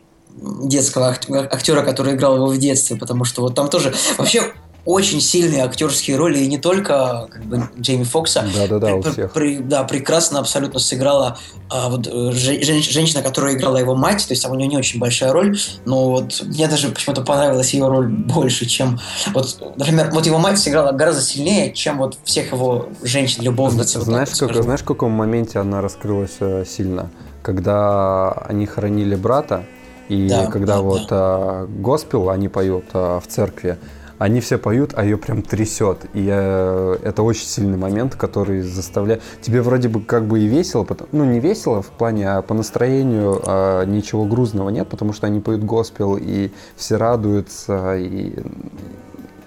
детского 0.65 1.09
ак- 1.09 1.31
актера, 1.53 1.83
который 1.83 2.15
играл 2.15 2.37
его 2.37 2.47
в 2.47 2.59
детстве, 2.59 2.97
потому 2.97 3.25
что 3.25 3.43
вот 3.43 3.55
там 3.55 3.69
тоже 3.69 3.95
вообще 4.19 4.53
очень 4.87 5.21
сильные 5.21 5.65
актерские 5.65 6.17
роли, 6.17 6.39
и 6.39 6.47
не 6.47 6.59
только 6.59 7.29
как 7.31 7.43
бы, 7.45 7.69
Джейми 7.81 8.05
Фокса, 8.05 8.45
Да-да-да, 8.55 8.95
у 8.97 9.03
всех. 9.03 9.33
при- 9.33 9.59
да, 9.59 9.85
прекрасно 9.85 10.41
абсолютно 10.41 10.79
сыграла 10.79 11.39
а, 11.71 11.89
вот, 11.89 12.07
э, 12.07 12.33
же- 12.33 12.63
жен- 12.63 12.83
женщина, 12.83 13.23
которая 13.23 13.55
играла 13.55 13.79
его 13.79 13.95
мать, 13.97 14.25
то 14.29 14.33
есть 14.33 14.43
там 14.43 14.53
у 14.53 14.55
нее 14.55 14.69
не 14.69 14.77
очень 14.77 15.01
большая 15.01 15.33
роль, 15.33 15.57
но 15.87 16.11
вот 16.11 16.43
мне 16.43 16.69
даже 16.69 16.89
почему-то 16.91 17.23
понравилась 17.23 17.73
ее 17.73 17.89
роль 17.89 18.09
больше, 18.09 18.67
чем 18.67 19.01
вот, 19.33 19.59
например, 19.77 20.11
вот 20.13 20.27
его 20.27 20.39
мать 20.39 20.59
сыграла 20.59 20.93
гораздо 20.93 21.23
сильнее, 21.23 21.73
чем 21.73 21.99
вот 21.99 22.19
всех 22.25 22.53
его 22.53 22.89
женщин, 23.03 23.43
любовниц. 23.43 23.95
вот 23.95 23.95
так 23.95 24.03
Знаешь, 24.03 24.29
вот 24.41 24.53
как, 24.53 24.63
знаешь, 24.63 24.81
в 24.81 24.85
каком 24.85 25.13
моменте 25.13 25.59
она 25.59 25.81
раскрылась 25.81 26.37
э, 26.41 26.65
сильно? 26.69 27.11
Когда 27.43 28.33
они 28.33 28.67
хоронили 28.67 29.15
брата, 29.15 29.65
и 30.09 30.29
Да, 30.29 30.47
когда 30.47 30.75
да, 30.75 30.81
вот 30.83 31.07
э, 31.11 31.67
госпел 31.79 32.29
они 32.29 32.49
поют 32.49 32.85
э, 32.93 33.21
в 33.23 33.27
церкви, 33.27 33.79
они 34.25 34.41
все 34.41 34.57
поют, 34.57 34.93
а 34.97 35.05
ее 35.05 35.19
прям 35.19 35.43
трясет. 35.43 36.07
И 36.15 36.27
э, 36.31 36.97
это 37.03 37.23
очень 37.23 37.47
сильный 37.47 37.77
момент, 37.77 38.15
который 38.15 38.63
заставляет... 38.63 39.23
Тебе 39.43 39.61
вроде 39.61 39.89
бы 39.91 40.01
как 40.01 40.25
бы 40.25 40.41
и 40.41 40.47
весело, 40.47 40.83
потом- 40.85 41.09
ну 41.13 41.27
не 41.27 41.41
весело 41.41 41.83
в 41.83 41.89
плане, 41.89 42.31
а 42.31 42.41
по 42.41 42.55
настроению 42.55 43.43
э, 43.45 43.85
ничего 43.87 44.25
грузного 44.25 44.71
нет, 44.71 44.89
потому 44.89 45.13
что 45.13 45.27
они 45.27 45.41
поют 45.41 45.63
госпел, 45.63 46.17
и 46.19 46.51
все 46.75 46.97
радуются, 46.97 47.97
и 47.97 48.33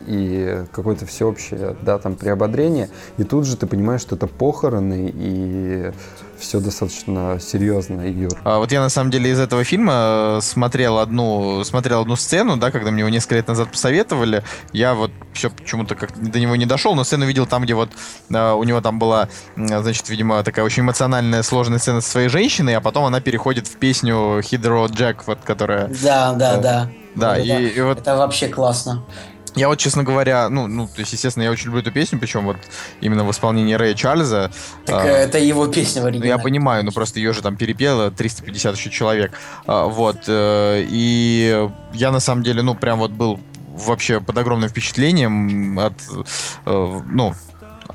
и 0.07 0.63
какое-то 0.71 1.05
всеобщее, 1.05 1.75
да, 1.81 1.97
там, 1.99 2.15
приободрение, 2.15 2.89
и 3.17 3.23
тут 3.23 3.45
же 3.45 3.57
ты 3.57 3.67
понимаешь, 3.67 4.01
что 4.01 4.15
это 4.15 4.27
похороны, 4.27 5.11
и 5.13 5.91
все 6.39 6.59
достаточно 6.59 7.39
серьезно, 7.41 8.01
Юр. 8.07 8.31
А 8.43 8.59
вот 8.59 8.71
я 8.71 8.79
на 8.79 8.89
самом 8.89 9.09
деле 9.11 9.31
из 9.31 9.39
этого 9.39 9.63
фильма 9.63 10.37
э, 10.37 10.39
смотрел 10.43 10.99
одну, 10.99 11.63
смотрел 11.63 12.01
одну 12.01 12.15
сцену, 12.15 12.57
да, 12.57 12.69
когда 12.69 12.91
мне 12.91 12.99
его 12.99 13.09
несколько 13.09 13.35
лет 13.35 13.47
назад 13.47 13.71
посоветовали. 13.71 14.43
Я 14.71 14.93
вот 14.93 15.09
все 15.33 15.49
почему-то 15.49 15.95
как 15.95 16.11
до 16.19 16.39
него 16.39 16.55
не 16.55 16.67
дошел, 16.67 16.93
но 16.93 17.03
сцену 17.03 17.25
видел 17.25 17.47
там, 17.47 17.63
где 17.63 17.73
вот 17.73 17.89
э, 18.31 18.51
у 18.53 18.63
него 18.63 18.81
там 18.81 18.99
была, 18.99 19.29
значит, 19.55 20.09
видимо, 20.09 20.43
такая 20.43 20.63
очень 20.63 20.83
эмоциональная, 20.83 21.41
сложная 21.41 21.79
сцена 21.79 22.01
со 22.01 22.09
своей 22.11 22.29
женщиной, 22.29 22.75
а 22.75 22.81
потом 22.81 23.05
она 23.05 23.19
переходит 23.19 23.67
в 23.67 23.77
песню 23.77 24.39
Hydro 24.39 24.87
Jack, 24.89 25.21
вот, 25.25 25.39
которая... 25.43 25.87
Да, 26.03 26.33
да, 26.33 26.57
Э, 26.57 26.61
да. 26.61 26.89
Да, 27.15 27.29
Вот 27.29 27.37
и, 27.39 27.49
это- 27.49 27.61
и 27.63 27.81
вот 27.81 27.97
Это 27.99 28.15
вообще 28.15 28.47
классно. 28.47 29.03
Я 29.57 29.67
вот, 29.67 29.77
честно 29.79 30.03
говоря, 30.03 30.49
ну, 30.49 30.67
ну, 30.67 30.87
то 30.87 30.99
есть, 31.01 31.11
естественно, 31.13 31.43
я 31.43 31.51
очень 31.51 31.65
люблю 31.65 31.81
эту 31.81 31.91
песню, 31.91 32.19
причем 32.19 32.45
вот 32.45 32.57
именно 33.01 33.23
в 33.25 33.31
исполнении 33.31 33.73
Рэя 33.73 33.93
Чарльза. 33.93 34.51
Так 34.85 35.03
А, 35.03 35.07
э, 35.07 35.11
это 35.25 35.37
его 35.39 35.67
песня 35.67 36.01
в 36.01 36.05
Ну, 36.05 36.09
оригинале. 36.09 36.29
я 36.31 36.37
понимаю, 36.37 36.85
но 36.85 36.91
просто 36.91 37.19
ее 37.19 37.33
же 37.33 37.41
там 37.41 37.57
перепело 37.57 38.11
350 38.11 38.75
еще 38.77 38.89
человек. 38.89 39.31
А, 39.65 39.85
вот. 39.87 40.17
э, 40.27 40.85
И 40.89 41.67
я 41.93 42.11
на 42.11 42.19
самом 42.19 42.43
деле, 42.43 42.61
ну, 42.61 42.75
прям 42.75 42.99
вот 42.99 43.11
был 43.11 43.39
вообще 43.75 44.19
под 44.19 44.37
огромным 44.37 44.69
впечатлением 44.69 45.77
от, 45.79 45.93
э, 46.65 47.01
ну, 47.11 47.33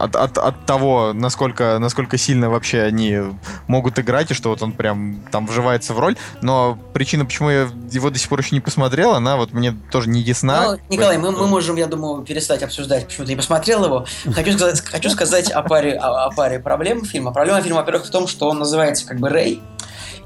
от, 0.03 0.16
от, 0.16 0.36
от 0.38 0.66
того, 0.66 1.12
насколько, 1.14 1.78
насколько 1.78 2.18
сильно 2.18 2.50
вообще 2.50 2.82
они 2.82 3.20
могут 3.68 4.00
играть, 4.00 4.32
и 4.32 4.34
что 4.34 4.48
вот 4.48 4.61
он 4.61 4.72
прям 4.72 5.22
там 5.30 5.46
вживается 5.46 5.94
в 5.94 6.00
роль. 6.00 6.16
Но 6.40 6.76
причина, 6.92 7.24
почему 7.24 7.50
я 7.50 7.68
его 7.90 8.11
до 8.11 8.18
сих 8.18 8.28
пор 8.28 8.40
еще 8.40 8.57
не 8.57 8.61
посмотрел, 8.61 9.14
она 9.14 9.36
вот 9.36 9.53
мне 9.53 9.76
тоже 9.92 10.09
не 10.09 10.20
ясна. 10.20 10.72
Ну, 10.72 10.78
Николай, 10.88 11.18
мы, 11.18 11.30
мы 11.30 11.46
можем, 11.46 11.76
я 11.76 11.86
думаю, 11.86 12.24
перестать 12.24 12.64
обсуждать, 12.64 13.07
почему 13.07 13.26
ты 13.26 13.32
не 13.32 13.36
посмотрел 13.36 13.84
его. 13.84 14.07
Хочу 14.34 14.53
сказать, 14.55 14.80
хочу 14.80 15.11
сказать 15.11 15.50
о, 15.53 15.62
паре, 15.62 15.94
о, 15.94 16.24
о 16.24 16.30
паре 16.30 16.59
проблем 16.59 17.05
фильма. 17.05 17.32
Проблема 17.32 17.62
фильма, 17.62 17.78
во-первых, 17.78 18.07
в 18.07 18.11
том, 18.11 18.26
что 18.26 18.48
он 18.48 18.59
называется 18.59 19.07
как 19.07 19.20
бы 19.20 19.28
Рэй, 19.28 19.62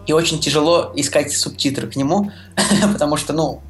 и 0.06 0.12
очень 0.12 0.40
тяжело 0.40 0.92
искать 0.94 1.32
субтитры 1.32 1.88
к 1.88 1.96
нему, 1.96 2.32
потому 2.92 3.18
что, 3.18 3.34
ну, 3.34 3.60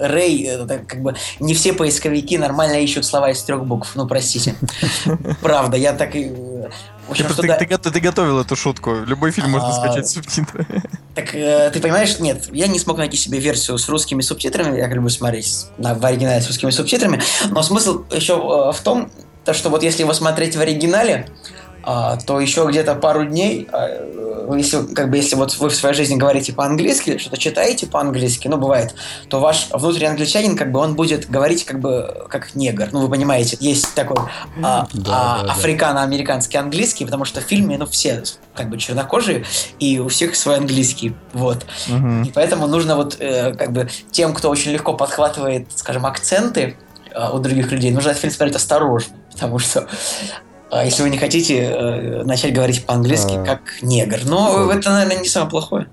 Рэй, 0.00 0.44
это 0.44 0.78
как 0.78 1.02
бы 1.02 1.14
не 1.38 1.54
все 1.54 1.72
поисковики 1.72 2.38
нормально 2.38 2.80
ищут 2.80 3.04
слова 3.04 3.30
из 3.30 3.42
трех 3.42 3.64
букв. 3.64 3.92
Ну, 3.94 4.06
простите. 4.06 4.54
Правда, 5.42 5.76
я 5.76 5.92
так 5.92 6.14
и... 6.16 6.32
э, 6.32 6.68
общем, 7.10 7.26
Ты, 7.26 8.00
готовил 8.00 8.40
эту 8.40 8.56
шутку. 8.56 8.94
Любой 9.06 9.30
фильм 9.30 9.50
можно 9.50 9.68
А, 9.68 9.72
скачать 9.72 10.08
с 10.08 10.14
субтитры. 10.14 10.66
Так 11.14 11.34
э, 11.34 11.70
ты 11.72 11.80
понимаешь, 11.80 12.18
нет, 12.20 12.48
я 12.52 12.68
не 12.68 12.78
смог 12.78 12.96
найти 12.96 13.16
себе 13.16 13.40
версию 13.40 13.78
с 13.78 13.88
русскими 13.88 14.22
субтитрами, 14.22 14.78
я 14.78 14.86
люблю 14.86 15.10
смотреть 15.10 15.66
на, 15.76 15.94
в 15.94 16.04
оригинале 16.06 16.40
с 16.40 16.46
русскими 16.46 16.70
субтитрами, 16.70 17.20
но 17.50 17.62
смысл 17.62 18.04
еще 18.12 18.34
э, 18.34 18.72
в 18.72 18.80
том, 18.82 19.10
то, 19.44 19.52
что 19.52 19.70
вот 19.70 19.82
если 19.82 20.02
его 20.02 20.12
смотреть 20.12 20.54
в 20.54 20.60
оригинале, 20.60 21.26
то 21.82 22.40
еще 22.40 22.66
где-то 22.68 22.94
пару 22.94 23.24
дней, 23.24 23.68
а, 23.72 23.88
э, 23.88 24.56
если, 24.56 24.94
как 24.94 25.10
бы, 25.10 25.16
если 25.16 25.36
вот 25.36 25.56
вы 25.58 25.70
в 25.70 25.74
своей 25.74 25.94
жизни 25.94 26.16
говорите 26.16 26.52
по-английски, 26.52 27.18
что-то 27.18 27.38
читаете 27.38 27.86
по-английски, 27.86 28.48
ну, 28.48 28.58
бывает, 28.58 28.94
то 29.28 29.40
ваш 29.40 29.68
внутренний 29.72 30.08
англичанин, 30.08 30.56
как 30.56 30.72
бы, 30.72 30.80
он 30.80 30.94
будет 30.94 31.30
говорить, 31.30 31.64
как 31.64 31.80
бы, 31.80 32.26
как 32.28 32.54
негр. 32.54 32.88
Ну, 32.92 33.00
вы 33.00 33.08
понимаете, 33.08 33.56
есть 33.60 33.94
такой 33.94 34.18
а, 34.62 34.86
Да, 34.92 35.38
а, 35.42 35.42
да, 35.44 35.52
африкано-американский 35.52 36.58
английский, 36.58 37.04
потому 37.04 37.24
что 37.24 37.40
в 37.40 37.44
фильме, 37.44 37.78
ну, 37.78 37.86
все, 37.86 38.22
как 38.54 38.68
бы, 38.68 38.78
чернокожие, 38.78 39.44
и 39.78 39.98
у 39.98 40.08
всех 40.08 40.36
свой 40.36 40.56
английский, 40.56 41.14
вот. 41.32 41.64
Мгм. 41.88 42.24
И 42.24 42.30
поэтому 42.30 42.66
нужно 42.66 42.96
вот, 42.96 43.16
э, 43.18 43.54
как 43.54 43.72
бы, 43.72 43.88
тем, 44.10 44.34
кто 44.34 44.50
очень 44.50 44.72
легко 44.72 44.94
подхватывает, 44.94 45.68
скажем, 45.74 46.06
акценты 46.06 46.76
у 47.32 47.38
других 47.38 47.72
людей, 47.72 47.90
нужно 47.90 48.10
этот 48.10 48.20
фильм 48.20 48.32
смотреть 48.32 48.54
осторожно, 48.54 49.16
потому 49.32 49.58
что 49.58 49.88
если 50.72 51.02
вы 51.02 51.10
не 51.10 51.18
хотите 51.18 51.62
э, 51.62 52.22
начать 52.24 52.52
говорить 52.54 52.86
по-английски 52.86 53.34
А. 53.36 53.44
как 53.44 53.60
негр. 53.82 54.18
Но 54.24 54.64
Вот. 54.66 54.76
это, 54.76 54.90
наверное, 54.90 55.18
не 55.18 55.28
самое 55.28 55.50
плохое. 55.50 55.86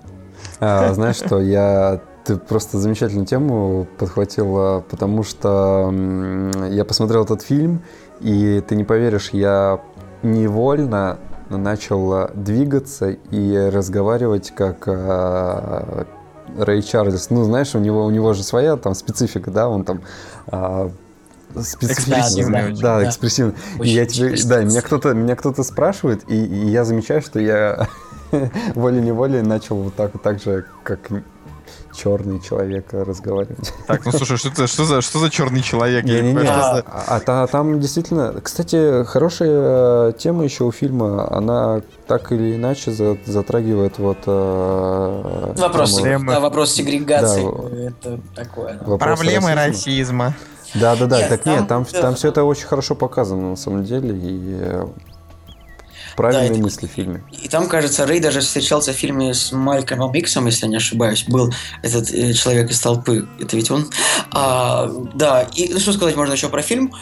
А, 0.60 0.92
знаешь 0.94 1.16
что, 1.16 1.40
я... 1.40 2.00
Ты 2.24 2.36
просто 2.36 2.78
замечательную 2.78 3.26
тему 3.26 3.86
подхватила, 3.96 4.84
потому 4.90 5.22
что 5.22 5.90
я 6.70 6.84
посмотрел 6.84 7.24
этот 7.24 7.40
фильм, 7.40 7.82
и 8.20 8.62
ты 8.68 8.76
не 8.76 8.84
поверишь, 8.84 9.30
я 9.32 9.80
невольно 10.22 11.18
начал 11.48 12.12
а, 12.12 12.30
двигаться 12.34 13.10
и 13.10 13.70
разговаривать 13.72 14.52
как 14.54 14.84
а, 14.86 16.06
Рэй 16.58 16.82
Чарльз. 16.82 17.30
Ну, 17.30 17.44
знаешь, 17.44 17.74
у 17.74 17.78
него, 17.78 18.04
у 18.04 18.10
него 18.10 18.34
же 18.34 18.42
своя 18.42 18.76
там 18.76 18.94
специфика, 18.94 19.50
да, 19.50 19.68
он 19.68 19.84
там 19.84 20.02
а, 20.48 20.90
специфичный, 20.90 21.07
Экспрессивный 21.54 22.72
да, 22.74 22.80
да, 22.80 23.00
да. 23.00 23.08
экспрессивный. 23.08 23.54
И 23.82 23.88
я 23.88 24.06
тебе, 24.06 24.34
да, 24.44 24.62
меня 24.64 24.82
кто-то, 24.82 25.14
меня 25.14 25.36
кто-то 25.36 25.62
спрашивает, 25.62 26.22
и, 26.28 26.34
и 26.36 26.66
я 26.68 26.84
замечаю, 26.84 27.22
что 27.22 27.40
я 27.40 27.88
волей-неволей 28.74 29.42
начал 29.42 29.76
вот 29.76 29.94
так, 29.94 30.12
вот 30.14 30.22
так 30.22 30.40
же, 30.42 30.66
как 30.82 31.00
черный 31.94 32.40
человек 32.40 32.86
разговаривать. 32.92 33.72
Так, 33.88 34.04
ну 34.04 34.12
слушай, 34.12 34.36
что, 34.36 34.50
это- 34.50 34.66
что 34.68 34.84
за, 34.84 35.00
что 35.00 35.18
за 35.18 35.30
черный 35.30 35.62
человек? 35.62 36.04
Не 36.04 36.12
Не-не-не. 36.12 36.34
понимаю, 36.38 36.60
что 36.82 36.84
А, 36.86 37.04
а 37.16 37.20
та- 37.20 37.46
там 37.48 37.80
действительно, 37.80 38.34
кстати, 38.40 39.04
хорошая 39.04 40.10
э, 40.10 40.12
тема 40.16 40.44
еще 40.44 40.64
у 40.64 40.70
фильма. 40.70 41.26
Она 41.34 41.80
так 42.06 42.30
или 42.30 42.54
иначе 42.54 42.92
за- 42.92 43.16
затрагивает 43.26 43.98
вот 43.98 44.18
э, 44.26 45.54
Вопрос, 45.56 45.90
тему- 45.90 46.02
Проблемы. 46.02 46.32
да, 46.34 46.40
вопрос 46.40 46.72
сегрегации. 46.72 47.42
Да. 47.42 47.78
Это 47.88 48.20
такое. 48.34 48.74
да. 48.74 48.84
вопрос 48.86 48.98
Проблемы 49.18 49.54
расизма. 49.54 49.66
расизма. 49.66 50.34
Да, 50.74 50.96
да, 50.96 51.06
да. 51.06 51.18
Нет, 51.20 51.28
так 51.28 51.46
нет, 51.46 51.66
там, 51.68 51.84
там, 51.84 51.84
там 51.84 52.10
да. 52.10 52.14
все 52.14 52.28
это 52.28 52.44
очень 52.44 52.66
хорошо 52.66 52.94
показано 52.94 53.50
на 53.50 53.56
самом 53.56 53.84
деле 53.84 54.10
и 54.16 54.56
э, 54.60 54.86
правильные 56.16 56.50
это- 56.50 56.60
мысли 56.60 56.86
в 56.86 56.90
фильме. 56.90 57.22
И 57.42 57.48
там, 57.48 57.68
кажется, 57.68 58.04
Рэй 58.06 58.20
даже 58.20 58.40
встречался 58.40 58.92
в 58.92 58.96
фильме 58.96 59.32
с 59.32 59.52
Малькомом 59.52 60.12
Иксом, 60.14 60.46
если 60.46 60.66
я 60.66 60.70
не 60.70 60.76
ошибаюсь. 60.76 61.24
Был 61.28 61.52
этот 61.82 62.10
э, 62.12 62.32
человек 62.32 62.70
из 62.70 62.80
толпы. 62.80 63.26
Это 63.40 63.56
ведь 63.56 63.70
он. 63.70 63.88
А, 64.32 64.90
да, 65.14 65.42
и 65.54 65.72
ну, 65.72 65.80
что 65.80 65.92
сказать 65.92 66.16
можно 66.16 66.32
еще 66.32 66.48
про 66.48 66.62
фильм? 66.62 66.92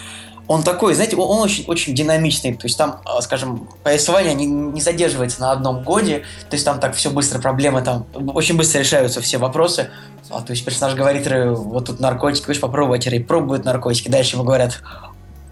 Он 0.49 0.63
такой, 0.63 0.95
знаете, 0.95 1.17
он, 1.17 1.41
очень, 1.41 1.65
очень 1.67 1.95
динамичный. 1.95 2.55
То 2.55 2.67
есть 2.67 2.79
там, 2.79 3.01
а, 3.05 3.21
скажем, 3.21 3.69
повествование 3.83 4.35
не, 4.35 4.47
не 4.47 4.81
задерживается 4.81 5.41
на 5.41 5.53
одном 5.53 5.83
годе. 5.83 6.25
То 6.49 6.55
есть 6.55 6.65
там 6.65 6.79
так 6.79 6.95
все 6.95 7.11
быстро, 7.11 7.41
проблемы 7.41 7.83
там 7.83 8.07
очень 8.15 8.57
быстро 8.57 8.79
решаются 8.79 9.21
все 9.21 9.39
вопросы. 9.39 9.91
А, 10.31 10.43
то 10.43 10.53
есть 10.53 10.65
персонаж 10.65 10.97
говорит 10.97 11.27
Рэю, 11.27 11.57
вот 11.57 11.87
тут 11.87 12.01
наркотики, 12.01 12.45
хочешь 12.45 12.61
попробовать? 12.61 13.07
Рэй 13.07 13.25
пробует 13.25 13.65
наркотики. 13.65 14.09
Дальше 14.09 14.37
ему 14.37 14.45
говорят, 14.45 14.81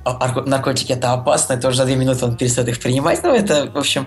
«А, 0.04 0.28
арко- 0.28 0.46
наркотики 0.46 0.92
это 0.92 1.12
опасно, 1.12 1.54
и 1.54 1.60
тоже 1.60 1.78
за 1.78 1.86
две 1.86 1.96
минуты 1.96 2.24
он 2.24 2.36
перестает 2.36 2.68
их 2.68 2.80
принимать. 2.80 3.22
Ну, 3.22 3.34
это, 3.34 3.70
в 3.70 3.78
общем, 3.78 4.06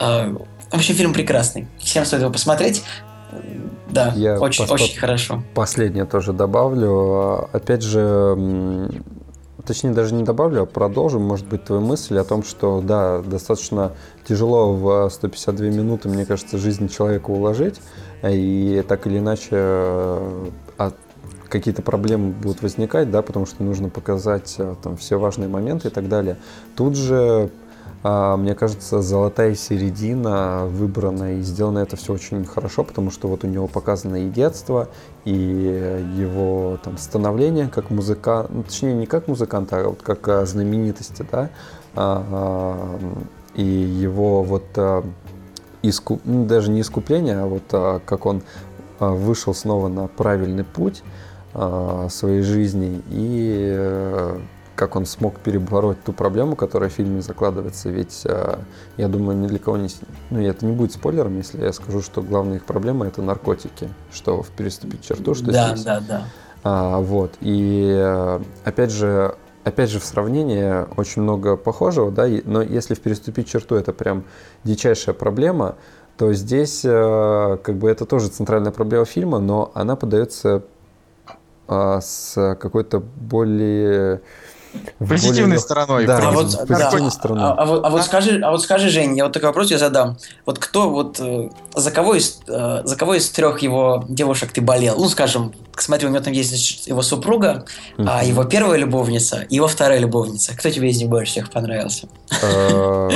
э, 0.00 0.34
в 0.70 0.74
общем, 0.74 0.94
фильм 0.94 1.12
прекрасный. 1.12 1.68
Всем 1.78 2.04
стоит 2.04 2.22
его 2.22 2.32
посмотреть. 2.32 2.82
Да, 3.90 4.12
я 4.16 4.38
очень, 4.40 4.64
очень 4.64 4.98
хорошо. 4.98 5.42
Последнее 5.54 6.04
тоже 6.04 6.32
добавлю. 6.32 7.48
Опять 7.52 7.82
же, 7.82 8.90
точнее 9.66 9.92
даже 9.92 10.14
не 10.14 10.22
добавлю, 10.22 10.62
а 10.62 10.66
продолжу, 10.66 11.18
может 11.18 11.46
быть, 11.46 11.64
твою 11.64 11.82
мысль 11.82 12.18
о 12.18 12.24
том, 12.24 12.42
что, 12.42 12.80
да, 12.80 13.20
достаточно 13.20 13.92
тяжело 14.26 14.74
в 14.74 15.10
152 15.10 15.66
минуты, 15.66 16.08
мне 16.08 16.26
кажется, 16.26 16.58
жизнь 16.58 16.88
человека 16.88 17.30
уложить, 17.30 17.80
и 18.22 18.84
так 18.88 19.06
или 19.06 19.18
иначе 19.18 19.56
а 20.76 20.92
какие-то 21.48 21.82
проблемы 21.82 22.32
будут 22.32 22.62
возникать, 22.62 23.10
да, 23.10 23.22
потому 23.22 23.46
что 23.46 23.62
нужно 23.62 23.88
показать 23.88 24.56
э, 24.58 24.74
там 24.82 24.96
все 24.96 25.20
важные 25.20 25.48
моменты 25.48 25.86
и 25.86 25.90
так 25.90 26.08
далее. 26.08 26.36
Тут 26.74 26.96
же 26.96 27.50
мне 28.04 28.54
кажется, 28.54 29.00
золотая 29.00 29.54
середина 29.54 30.66
выбрана 30.66 31.38
и 31.38 31.40
сделано 31.40 31.78
это 31.78 31.96
все 31.96 32.12
очень 32.12 32.44
хорошо, 32.44 32.84
потому 32.84 33.10
что 33.10 33.28
вот 33.28 33.44
у 33.44 33.46
него 33.46 33.66
показано 33.66 34.26
и 34.26 34.28
детство, 34.28 34.88
и 35.24 35.32
его 35.32 36.78
там 36.84 36.98
становление 36.98 37.68
как 37.68 37.88
музыкант, 37.88 38.50
ну, 38.52 38.62
точнее 38.62 38.92
не 38.92 39.06
как 39.06 39.26
музыканта, 39.26 39.80
а 39.80 39.88
вот 39.88 40.02
как 40.02 40.28
а, 40.28 40.44
знаменитости, 40.44 41.24
да, 41.32 41.48
а, 41.94 42.98
и 43.54 43.64
его 43.64 44.42
вот 44.42 44.66
иску... 45.80 46.20
ну, 46.24 46.44
даже 46.44 46.70
не 46.70 46.82
искупление, 46.82 47.38
а 47.38 47.46
вот 47.46 48.02
как 48.04 48.26
он 48.26 48.42
вышел 48.98 49.54
снова 49.54 49.88
на 49.88 50.08
правильный 50.08 50.64
путь 50.64 51.02
своей 52.10 52.42
жизни 52.42 53.00
и 53.10 53.72
э, 53.74 54.38
как 54.74 54.96
он 54.96 55.06
смог 55.06 55.38
перебороть 55.38 56.02
ту 56.02 56.12
проблему, 56.12 56.56
которая 56.56 56.90
в 56.90 56.92
фильме 56.92 57.22
закладывается. 57.22 57.90
Ведь 57.90 58.22
э, 58.24 58.58
я 58.96 59.08
думаю, 59.08 59.38
ни 59.38 59.46
для 59.46 59.58
кого 59.58 59.76
не... 59.76 59.88
Ну, 60.30 60.40
это 60.40 60.66
не 60.66 60.72
будет 60.72 60.92
спойлером, 60.92 61.36
если 61.36 61.62
я 61.62 61.72
скажу, 61.72 62.02
что 62.02 62.22
главная 62.22 62.56
их 62.56 62.64
проблема— 62.64 63.06
это 63.08 63.22
наркотики. 63.22 63.88
Что 64.12 64.42
в 64.42 64.50
«Переступить 64.50 65.02
черту», 65.02 65.34
что 65.34 65.46
да, 65.46 65.68
здесь. 65.68 65.84
Да, 65.84 66.00
да, 66.00 66.06
да. 66.06 66.24
А, 66.64 66.98
вот. 67.00 67.34
И 67.40 67.88
э, 67.96 68.40
опять 68.64 68.90
же, 68.90 69.36
опять 69.62 69.90
же, 69.90 70.00
в 70.00 70.04
сравнении 70.04 70.86
очень 70.98 71.22
много 71.22 71.56
похожего, 71.56 72.10
да, 72.10 72.26
но 72.44 72.62
если 72.62 72.94
в 72.94 73.00
«Переступить 73.00 73.48
черту» 73.48 73.76
это 73.76 73.92
прям 73.92 74.24
дичайшая 74.64 75.14
проблема, 75.14 75.76
то 76.16 76.32
здесь 76.32 76.84
э, 76.84 77.58
как 77.62 77.76
бы 77.76 77.88
это 77.88 78.06
тоже 78.06 78.28
центральная 78.28 78.72
проблема 78.72 79.04
фильма, 79.04 79.38
но 79.38 79.70
она 79.74 79.96
подается 79.96 80.62
с 81.66 82.34
какой-то 82.60 83.00
более 83.00 84.20
Позитивной 84.98 85.58
стороной. 85.58 86.06
Да, 86.06 86.18
а 86.18 86.30
вот, 86.30 86.46
позитивной 86.66 87.08
да, 87.08 87.10
стороной. 87.10 87.42
А, 87.42 87.52
а, 87.52 87.66
вот, 87.66 87.84
а, 87.84 87.90
вот 87.90 88.02
скажи, 88.02 88.40
а 88.42 88.50
вот 88.50 88.62
скажи, 88.62 88.88
Жень, 88.88 89.16
я 89.16 89.24
вот 89.24 89.32
такой 89.32 89.48
вопрос 89.48 89.70
я 89.70 89.78
задам. 89.78 90.16
Вот 90.46 90.58
кто, 90.58 90.90
вот 90.90 91.18
э, 91.20 91.50
за 91.74 91.90
кого 91.90 92.14
из, 92.14 92.40
э, 92.46 92.82
за 92.84 92.96
кого 92.96 93.14
из 93.14 93.28
трех 93.30 93.60
его 93.60 94.04
девушек 94.08 94.52
ты 94.52 94.60
болел? 94.60 94.96
Ну, 94.96 95.08
скажем, 95.08 95.52
смотри, 95.76 96.06
у 96.08 96.10
него 96.10 96.22
там 96.22 96.32
есть 96.32 96.86
его 96.86 97.02
супруга, 97.02 97.64
uh-huh. 97.96 98.06
а 98.08 98.24
его 98.24 98.44
первая 98.44 98.78
любовница 98.78 99.42
и 99.48 99.56
его 99.56 99.66
вторая 99.66 99.98
любовница. 99.98 100.56
Кто 100.56 100.70
тебе 100.70 100.90
из 100.90 100.98
них 100.98 101.08
больше 101.08 101.32
всех 101.32 101.50
понравился? 101.50 102.08
Э, 102.42 103.10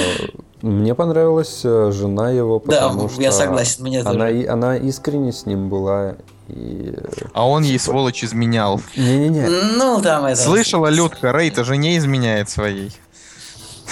мне 0.62 0.94
понравилась 0.94 1.62
жена 1.62 2.30
его, 2.30 2.58
потому 2.58 3.02
да, 3.02 3.08
что 3.08 3.22
я 3.22 3.32
согласен, 3.32 3.84
мне 3.84 4.00
она, 4.00 4.26
она 4.52 4.76
искренне 4.76 5.32
с 5.32 5.46
ним 5.46 5.68
была 5.68 6.16
и... 6.48 6.94
А 7.34 7.46
он 7.46 7.62
ей, 7.62 7.78
сволочь, 7.78 8.24
изменял. 8.24 8.80
Не-не-не. 8.96 9.48
Ну, 9.76 10.00
там 10.02 10.24
это... 10.24 10.40
Слышала, 10.40 10.88
Людка, 10.88 11.32
Рейта 11.32 11.64
же 11.64 11.76
не 11.76 11.96
изменяет 11.98 12.48
своей. 12.48 12.92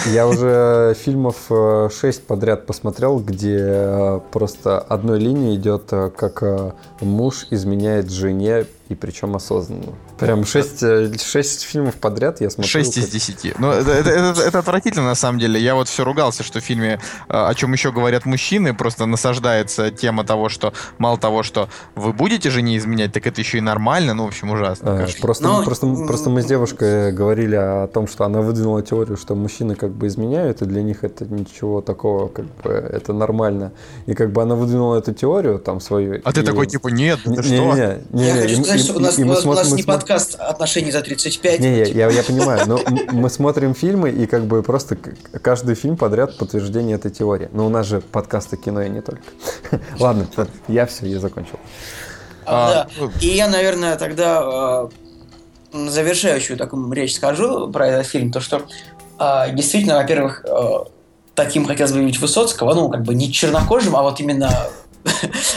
Я 0.04 0.28
уже 0.28 0.94
фильмов 0.94 1.46
6 1.48 2.02
э, 2.02 2.22
подряд 2.26 2.66
посмотрел, 2.66 3.18
где 3.18 3.58
э, 3.58 4.20
просто 4.30 4.78
одной 4.78 5.18
линией 5.18 5.56
идет, 5.56 5.84
э, 5.90 6.10
как 6.10 6.74
муж 7.00 7.46
изменяет 7.50 8.10
жене, 8.10 8.66
и 8.88 8.94
причем 8.94 9.34
осознанно. 9.34 9.94
Прям 10.18 10.44
6, 10.44 11.20
6 11.20 11.62
фильмов 11.62 11.96
подряд 11.96 12.40
я 12.40 12.50
смотрю. 12.50 12.70
6 12.70 12.98
из 12.98 13.08
10. 13.08 13.58
Ну, 13.58 13.70
это, 13.70 13.90
это, 13.90 14.10
это, 14.10 14.40
это 14.42 14.58
отвратительно, 14.60 15.06
на 15.06 15.14
самом 15.14 15.40
деле. 15.40 15.60
Я 15.60 15.74
вот 15.74 15.88
все 15.88 16.04
ругался, 16.04 16.42
что 16.44 16.60
в 16.60 16.62
фильме, 16.62 17.00
о 17.28 17.52
чем 17.54 17.72
еще 17.72 17.90
говорят 17.90 18.26
мужчины, 18.26 18.74
просто 18.74 19.06
насаждается 19.06 19.90
тема 19.90 20.24
того, 20.24 20.48
что 20.48 20.72
мало 20.98 21.18
того, 21.18 21.42
что 21.42 21.68
вы 21.96 22.12
будете 22.12 22.50
жене 22.50 22.76
изменять, 22.76 23.12
так 23.12 23.26
это 23.26 23.40
еще 23.40 23.58
и 23.58 23.60
нормально. 23.60 24.14
Ну, 24.14 24.24
в 24.24 24.28
общем, 24.28 24.50
ужасно. 24.50 25.04
А, 25.04 25.06
просто, 25.20 25.44
Но... 25.44 25.64
просто, 25.64 25.86
просто 26.06 26.30
мы 26.30 26.42
с 26.42 26.46
девушкой 26.46 27.12
говорили 27.12 27.56
о 27.56 27.88
том, 27.88 28.06
что 28.06 28.24
она 28.24 28.40
выдвинула 28.40 28.82
теорию, 28.82 29.16
что 29.16 29.34
мужчины 29.34 29.74
как 29.74 29.90
бы 29.90 30.06
изменяют, 30.06 30.62
и 30.62 30.64
для 30.64 30.82
них 30.82 31.02
это 31.02 31.24
ничего 31.24 31.80
такого, 31.80 32.28
как 32.28 32.44
бы 32.62 32.70
это 32.70 33.12
нормально. 33.12 33.72
И 34.06 34.14
как 34.14 34.30
бы 34.30 34.42
она 34.42 34.54
выдвинула 34.54 34.98
эту 34.98 35.12
теорию 35.12 35.58
там 35.58 35.80
свою. 35.80 36.20
А 36.22 36.30
и... 36.30 36.32
ты 36.32 36.42
такой 36.44 36.66
типа, 36.66 36.88
нет, 36.88 37.18
ты 37.24 37.30
не, 37.30 37.42
что? 37.42 37.74
Не, 37.74 37.98
не, 38.12 38.26
я 38.26 38.56
не, 38.56 38.75
сказать, 38.78 38.84
и, 38.84 38.88
что 38.88 38.98
у 38.98 39.00
нас, 39.00 39.18
и, 39.18 39.20
и 39.20 39.24
у 39.24 39.28
нас, 39.28 39.40
смотрим, 39.42 39.50
у 39.50 39.62
нас 39.62 39.72
не 39.72 39.82
смотрим... 39.82 40.00
подкаст 40.00 40.34
отношений 40.36 40.90
за 40.92 41.02
35. 41.02 41.60
Не, 41.60 41.78
я, 41.78 41.84
я, 41.86 42.10
я 42.10 42.22
понимаю, 42.22 42.66
но 42.66 42.80
мы 43.12 43.30
смотрим 43.30 43.74
фильмы, 43.74 44.10
и 44.10 44.26
как 44.26 44.46
бы 44.46 44.62
просто 44.62 44.96
каждый 45.42 45.74
фильм 45.74 45.96
подряд 45.96 46.36
подтверждение 46.36 46.96
этой 46.96 47.10
теории. 47.10 47.48
Но 47.52 47.66
у 47.66 47.68
нас 47.68 47.86
же 47.86 48.00
подкасты 48.00 48.56
кино 48.56 48.82
и 48.82 48.88
не 48.88 49.00
только. 49.00 49.22
Ладно, 49.98 50.26
я 50.68 50.86
все, 50.86 51.06
я 51.06 51.20
закончил. 51.20 51.58
А, 52.44 52.70
да. 52.70 52.88
Ну. 52.98 53.10
И 53.20 53.28
я, 53.28 53.48
наверное, 53.48 53.96
тогда 53.96 54.40
а, 54.40 54.90
завершающую 55.72 56.56
такую 56.56 56.90
речь 56.92 57.14
скажу 57.16 57.70
про 57.70 57.88
этот 57.88 58.06
фильм, 58.06 58.30
то 58.30 58.40
что 58.40 58.62
а, 59.18 59.48
действительно, 59.48 59.96
во-первых, 59.96 60.44
таким 61.34 61.66
хотелось 61.66 61.92
бы 61.92 62.00
видеть 62.00 62.20
Высоцкого, 62.20 62.74
ну, 62.74 62.88
как 62.88 63.02
бы 63.02 63.14
не 63.14 63.32
чернокожим, 63.32 63.94
а 63.94 64.02
вот 64.02 64.20
именно 64.20 64.50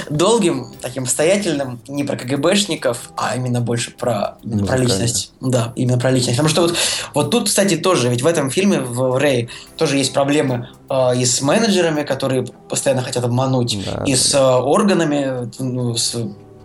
долгим, 0.10 0.74
таким 0.82 1.04
обстоятельным, 1.04 1.80
не 1.88 2.04
про 2.04 2.16
КГБшников, 2.16 3.12
а 3.18 3.36
именно 3.36 3.62
больше 3.62 3.92
про, 3.92 4.38
именно 4.44 4.66
про 4.66 4.78
личность. 4.78 5.34
Да, 5.42 5.74
именно 5.76 5.98
про 5.98 6.12
личность. 6.12 6.38
Потому 6.38 6.50
что 6.50 6.62
вот, 6.62 6.76
вот 7.14 7.32
тут, 7.32 7.48
кстати, 7.48 7.78
тоже, 7.78 8.10
ведь 8.10 8.22
в 8.22 8.28
этом 8.28 8.50
фильме, 8.50 8.80
в 8.80 9.18
Рэй, 9.18 9.50
тоже 9.78 9.98
есть 9.98 10.14
проблемы 10.14 10.70
э, 10.90 11.18
и 11.18 11.26
с 11.26 11.42
менеджерами, 11.42 12.04
которые 12.04 12.46
постоянно 12.70 13.02
хотят 13.02 13.24
обмануть, 13.24 13.78
да, 13.86 14.04
и 14.06 14.12
да. 14.12 14.18
с 14.18 14.34
э, 14.34 14.40
органами, 14.40 15.52
ну, 15.60 15.96
с 15.96 16.16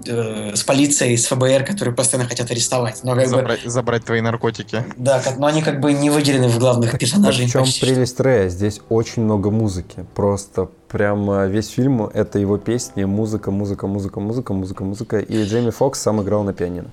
э, 0.07 0.55
с 0.55 0.63
полицией, 0.63 1.17
с 1.17 1.27
ФБР, 1.27 1.65
которые 1.65 1.95
постоянно 1.95 2.29
хотят 2.29 2.51
арестовать. 2.51 3.01
Но 3.03 3.15
как 3.15 3.29
забрать, 3.29 3.65
бы, 3.65 3.71
забрать 3.71 4.05
твои 4.05 4.21
наркотики. 4.21 4.85
Да, 4.97 5.21
как, 5.21 5.39
но 5.39 5.47
они 5.47 5.63
как 5.63 5.81
бы 5.81 5.93
не 5.93 6.11
выделены 6.11 6.49
в 6.49 6.59
главных 6.59 6.99
персонажей. 6.99 7.47
В 7.47 7.53
чем 7.53 7.65
прелесть 7.81 8.19
Рэя? 8.21 8.49
Здесь 8.49 8.81
очень 8.89 9.23
много 9.23 9.51
музыки. 9.51 10.05
Просто 10.15 10.69
прям 10.89 11.49
весь 11.51 11.69
фильм— 11.69 12.03
это 12.15 12.39
его 12.39 12.59
песни, 12.59 13.05
музыка, 13.05 13.51
музыка, 13.51 13.87
музыка, 13.87 14.21
музыка, 14.21 14.53
музыка, 14.53 14.85
музыка. 14.85 15.19
И 15.19 15.45
Джейми 15.45 15.71
Фокс 15.71 16.01
сам 16.01 16.23
играл 16.23 16.45
на 16.45 16.53
пианино. 16.53 16.91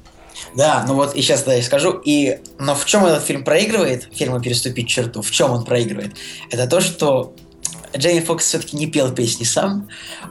Да, 0.55 0.83
ну 0.87 0.95
вот 0.95 1.15
и 1.15 1.21
сейчас 1.21 1.43
да, 1.43 1.53
я 1.53 1.61
скажу. 1.61 2.01
И, 2.03 2.39
но 2.59 2.75
в 2.75 2.85
чем 2.85 3.05
этот 3.05 3.23
фильм 3.23 3.43
проигрывает, 3.43 4.07
фильм 4.11 4.41
«Переступить 4.41 4.87
черту», 4.87 5.21
в 5.21 5.31
чем 5.31 5.51
он 5.51 5.65
проигрывает? 5.65 6.15
Это 6.49 6.67
то, 6.67 6.81
что 6.81 7.33
Джейми 7.95 8.21
Фокс 8.21 8.45
все-таки 8.45 8.77
не 8.77 8.87
пел 8.87 9.11
песни 9.11 9.43
сам, 9.43 9.87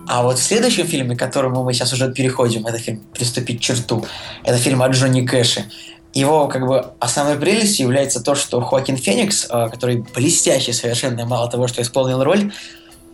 а 0.06 0.22
вот 0.22 0.38
в 0.38 0.42
следующем 0.42 0.86
фильме, 0.86 1.16
к 1.16 1.18
которому 1.18 1.64
мы 1.64 1.72
сейчас 1.72 1.92
уже 1.92 2.12
переходим, 2.12 2.66
это 2.66 2.78
фильм 2.78 3.00
«Приступить 3.14 3.60
черту», 3.60 4.04
это 4.44 4.58
фильм 4.58 4.82
о 4.82 4.88
Джонни 4.88 5.26
Кэше. 5.26 5.64
Его 6.12 6.48
как 6.48 6.66
бы 6.66 6.92
основной 6.98 7.36
прелестью 7.36 7.86
является 7.86 8.20
то, 8.20 8.34
что 8.34 8.60
Хоакин 8.60 8.96
Феникс, 8.96 9.46
а, 9.48 9.68
который 9.68 10.04
блестящий 10.14 10.72
совершенно, 10.72 11.24
мало 11.24 11.48
того, 11.48 11.68
что 11.68 11.82
исполнил 11.82 12.24
роль, 12.24 12.52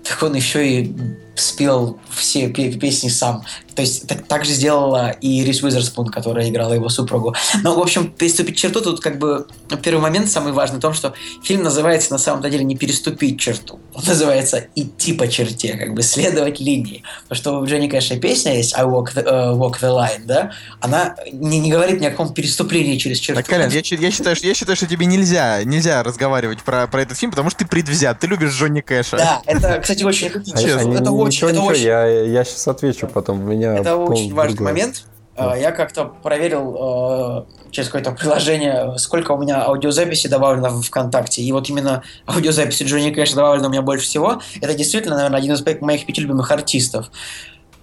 так 0.03 0.23
он 0.23 0.35
еще 0.35 0.67
и 0.67 0.97
спел 1.37 1.99
все 2.11 2.49
песни 2.49 3.09
сам. 3.09 3.45
То 3.75 3.83
есть 3.83 4.07
так, 4.07 4.27
так 4.27 4.45
же 4.47 4.53
сделала 4.53 5.11
и 5.11 5.45
Рис 5.45 5.63
Уизерспун, 5.63 6.09
которая 6.09 6.49
играла 6.49 6.73
его 6.73 6.89
супругу. 6.89 7.35
Но, 7.63 7.75
в 7.75 7.79
общем, 7.79 8.11
переступить 8.11 8.57
черту 8.57 8.81
тут 8.81 9.01
как 9.01 9.19
бы 9.19 9.47
первый 9.83 10.01
момент 10.01 10.31
самый 10.31 10.55
важный 10.55 10.79
в 10.79 10.81
том, 10.81 10.95
что 10.95 11.13
фильм 11.43 11.63
называется 11.63 12.11
на 12.11 12.19
самом 12.19 12.43
деле 12.43 12.65
не 12.65 12.75
переступить 12.75 13.39
черту. 13.39 13.79
Он 13.93 14.03
называется 14.07 14.67
идти 14.75 15.13
по 15.13 15.29
черте, 15.29 15.75
как 15.75 15.93
бы 15.93 16.03
следовать 16.03 16.59
линии. 16.59 17.03
Потому 17.29 17.37
что 17.37 17.61
у 17.61 17.67
Дженни 17.67 17.89
Кэша 17.89 18.19
песня 18.19 18.57
есть 18.57 18.75
I 18.75 18.85
walk 18.85 19.15
the, 19.15 19.25
uh, 19.25 19.55
walk 19.55 19.75
the 19.81 19.91
line, 19.91 20.25
да? 20.25 20.53
Она 20.81 21.15
не, 21.31 21.61
не 21.61 21.71
говорит 21.71 22.01
ни 22.01 22.07
о 22.07 22.11
каком 22.11 22.33
переступлении 22.33 22.97
через 22.97 23.19
черту. 23.19 23.43
Так, 23.43 23.51
Колян, 23.51 23.71
я, 23.71 23.83
я, 23.85 24.11
считаю, 24.11 24.37
что, 24.37 24.47
я 24.47 24.55
считаю, 24.55 24.77
что 24.77 24.87
тебе 24.87 25.05
нельзя, 25.05 25.63
нельзя 25.65 26.03
разговаривать 26.03 26.63
про, 26.63 26.87
про 26.87 27.03
этот 27.03 27.19
фильм, 27.19 27.31
потому 27.31 27.51
что 27.51 27.59
ты 27.61 27.67
предвзят, 27.67 28.19
ты 28.21 28.27
любишь 28.27 28.53
Джонни 28.53 28.81
Кэша. 28.81 29.19
Да, 29.19 29.43
это, 29.45 29.81
кстати, 29.81 30.03
очень... 30.03 30.29
А, 30.29 31.01
это 31.27 31.47
очень, 31.47 31.49
это 31.49 31.61
очень... 31.63 31.83
Я, 31.83 32.07
я 32.07 32.45
сейчас 32.45 32.69
отвечу 32.69 33.07
потом. 33.07 33.47
Меня 33.47 33.67
меня 33.73 33.81
Это 33.81 33.97
очень 33.97 34.35
важный 34.35 34.63
момент. 34.63 35.05
Да. 35.37 35.55
Я 35.55 35.71
как-то 35.71 36.07
проверил 36.07 37.45
э, 37.61 37.71
через 37.71 37.89
какое-то 37.89 38.13
приложение, 38.13 38.97
сколько 38.97 39.33
у 39.33 39.39
меня 39.39 39.65
аудиозаписи 39.65 40.29
добавлено 40.29 40.71
в 40.71 40.83
ВКонтакте. 40.83 41.43
И 41.43 41.53
вот 41.53 41.69
именно 41.69 42.03
аудиозаписи 42.27 42.85
Джонни 42.85 43.11
Кэша 43.11 43.37
добавлено 43.37 43.69
у 43.69 43.71
меня 43.71 43.83
больше 43.83 44.07
всего. 44.07 44.41
Это 44.63 44.73
действительно, 44.73 45.17
наверное, 45.17 45.39
один 45.39 45.53
из 45.53 45.81
моих 45.83 46.07
пяти 46.07 46.23
любимых 46.23 46.51
артистов. 46.51 47.11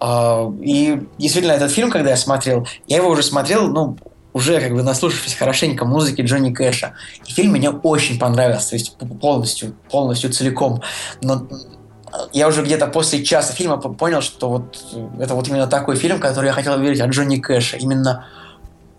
Э, 0.02 0.52
и 0.62 1.00
действительно, 1.20 1.52
этот 1.54 1.72
фильм, 1.72 1.92
когда 1.92 2.10
я 2.10 2.18
смотрел, 2.18 2.68
я 2.88 2.98
его 2.98 3.10
уже 3.10 3.22
смотрел, 3.22 3.68
ну, 3.68 3.98
уже 4.34 4.60
как 4.60 4.74
бы 4.74 4.82
наслушавшись 4.82 5.36
хорошенько 5.36 5.86
музыки 5.86 6.22
Джонни 6.22 6.52
Кэша. 6.52 6.94
И 7.28 7.32
фильм 7.32 7.52
мне 7.52 7.70
очень 7.70 8.18
понравился, 8.18 8.72
то 8.72 8.76
есть 8.76 8.98
полностью, 9.22 9.76
полностью 9.92 10.32
целиком. 10.32 10.82
Но 11.22 11.48
я 12.32 12.48
уже 12.48 12.64
где-то 12.64 12.88
после 12.88 13.24
часа 13.24 13.54
фильма 13.54 13.78
понял, 13.78 14.22
что 14.22 14.50
вот 14.50 14.78
это 15.20 15.34
вот 15.36 15.48
именно 15.48 15.68
такой 15.68 15.96
фильм, 15.96 16.20
который 16.20 16.48
я 16.48 16.54
хотел 16.54 16.74
увидеть 16.74 17.02
от 17.02 17.10
Джонни 17.10 17.38
Кэша. 17.38 17.78
Именно 17.78 18.26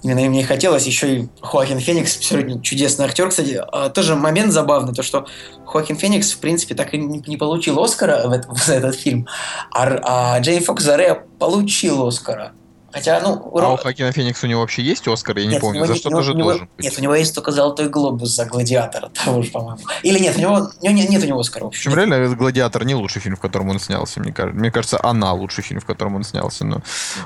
Именно 0.04 0.28
мне 0.28 0.44
хотелось. 0.44 0.84
Еще 0.84 1.16
и 1.16 1.28
Хоакин 1.40 1.80
Феникс, 1.80 2.18
абсолютно 2.18 2.62
чудесный 2.62 3.06
актер. 3.06 3.30
Кстати, 3.30 3.58
а, 3.72 3.88
тоже 3.88 4.14
момент 4.14 4.52
забавный, 4.52 4.92
то 4.92 5.02
что 5.02 5.26
Хоакин 5.64 5.96
Феникс, 5.96 6.32
в 6.32 6.38
принципе, 6.40 6.74
так 6.74 6.92
и 6.92 6.98
не 6.98 7.38
получил 7.38 7.82
Оскара 7.82 8.28
в 8.28 8.32
этот, 8.32 8.54
за 8.64 8.74
этот 8.74 8.96
фильм, 8.96 9.26
а, 9.70 10.34
а 10.34 10.40
Джейн 10.40 10.62
Фокс 10.62 10.84
Заре 10.84 11.24
получил 11.38 12.06
Оскара. 12.06 12.52
Хотя, 12.94 13.20
ну... 13.20 13.50
А 13.58 13.72
у 13.72 13.76
Хакина 13.76 14.12
Феникса 14.12 14.46
у 14.46 14.48
него 14.48 14.60
вообще 14.60 14.80
есть 14.80 15.08
Оскар? 15.08 15.36
Я 15.38 15.46
не 15.46 15.58
помню. 15.58 15.84
За 15.84 15.96
что 15.96 16.10
тоже 16.10 16.32
должен 16.32 16.68
быть. 16.76 16.84
Нет, 16.84 16.94
у 16.96 17.02
него 17.02 17.16
есть 17.16 17.34
только 17.34 17.50
«Золотой 17.50 17.88
глобус» 17.88 18.30
за 18.30 18.44
«Гладиатора» 18.44 19.10
того 19.24 19.42
же, 19.42 19.50
по-моему. 19.50 19.80
Или 20.04 20.20
нет, 20.20 20.36
у 20.36 20.40
него 20.40 20.70
нет, 20.80 21.10
нет 21.10 21.24
у 21.24 21.26
него 21.26 21.40
Оскара. 21.40 21.64
В 21.64 21.68
общем, 21.68 21.92
реально, 21.92 22.36
«Гладиатор» 22.36 22.84
не 22.84 22.94
лучший 22.94 23.20
фильм, 23.20 23.34
в 23.34 23.40
котором 23.40 23.70
он 23.70 23.80
снялся, 23.80 24.20
мне 24.20 24.32
кажется. 24.32 24.56
Мне 24.56 24.70
кажется, 24.70 25.00
«Она» 25.02 25.32
лучший 25.32 25.64
фильм, 25.64 25.80
в 25.80 25.84
котором 25.84 26.14
он 26.14 26.22
снялся. 26.22 26.64
Но 26.64 26.82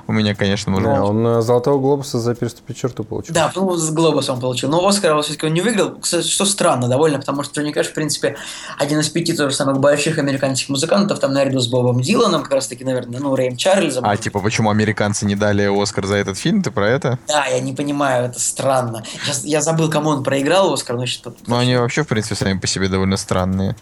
у 0.06 0.12
меня, 0.12 0.34
конечно, 0.34 0.72
может 0.72 0.88
быть... 0.88 0.98
Он 1.00 1.26
э, 1.26 1.42
«Золотого 1.42 1.78
глобуса» 1.78 2.18
за 2.18 2.34
«Переступить 2.34 2.78
черту» 2.78 3.04
получил. 3.04 3.34
Да, 3.34 3.52
ну, 3.54 3.76
с 3.76 3.90
глобуса 3.90 4.32
он 4.32 4.40
получил. 4.40 4.70
Но 4.70 4.86
Оскара 4.88 5.20
все-таки 5.20 5.44
он 5.44 5.52
не 5.52 5.60
выиграл, 5.60 6.02
что 6.02 6.46
странно 6.46 6.88
довольно, 6.88 7.18
потому 7.18 7.42
что 7.42 7.60
Джонни 7.60 7.72
Кэш, 7.72 7.88
в 7.88 7.92
принципе, 7.92 8.38
один 8.78 9.00
из 9.00 9.10
пяти 9.10 9.34
тоже 9.34 9.54
самых 9.54 9.80
больших 9.80 10.16
американских 10.16 10.70
музыкантов, 10.70 11.18
там 11.18 11.34
наряду 11.34 11.60
с 11.60 11.68
Бобом 11.68 12.00
Диланом, 12.00 12.42
как 12.42 12.52
раз 12.52 12.68
таки, 12.68 12.84
наверное, 12.84 13.20
ну, 13.20 13.36
Рэем 13.36 13.58
Чарльзом. 13.58 14.06
А, 14.06 14.16
типа, 14.16 14.40
почему 14.40 14.70
американцы 14.70 15.26
не 15.26 15.34
дали 15.34 15.57
Оскар 15.66 16.06
за 16.06 16.16
этот 16.16 16.38
фильм, 16.38 16.62
ты 16.62 16.70
про 16.70 16.88
это? 16.88 17.18
Да, 17.26 17.46
я 17.46 17.60
не 17.60 17.72
понимаю, 17.72 18.26
это 18.26 18.38
странно. 18.40 19.04
Сейчас 19.24 19.44
я 19.44 19.60
забыл, 19.60 19.90
кому 19.90 20.10
он 20.10 20.22
проиграл 20.22 20.72
Оскар, 20.72 20.96
но 20.96 21.06
что 21.06 21.34
Ну, 21.46 21.56
они 21.56 21.76
вообще, 21.76 22.04
в 22.04 22.08
принципе, 22.08 22.34
сами 22.34 22.58
по 22.58 22.66
себе 22.66 22.88
довольно 22.88 23.16
странные 23.16 23.76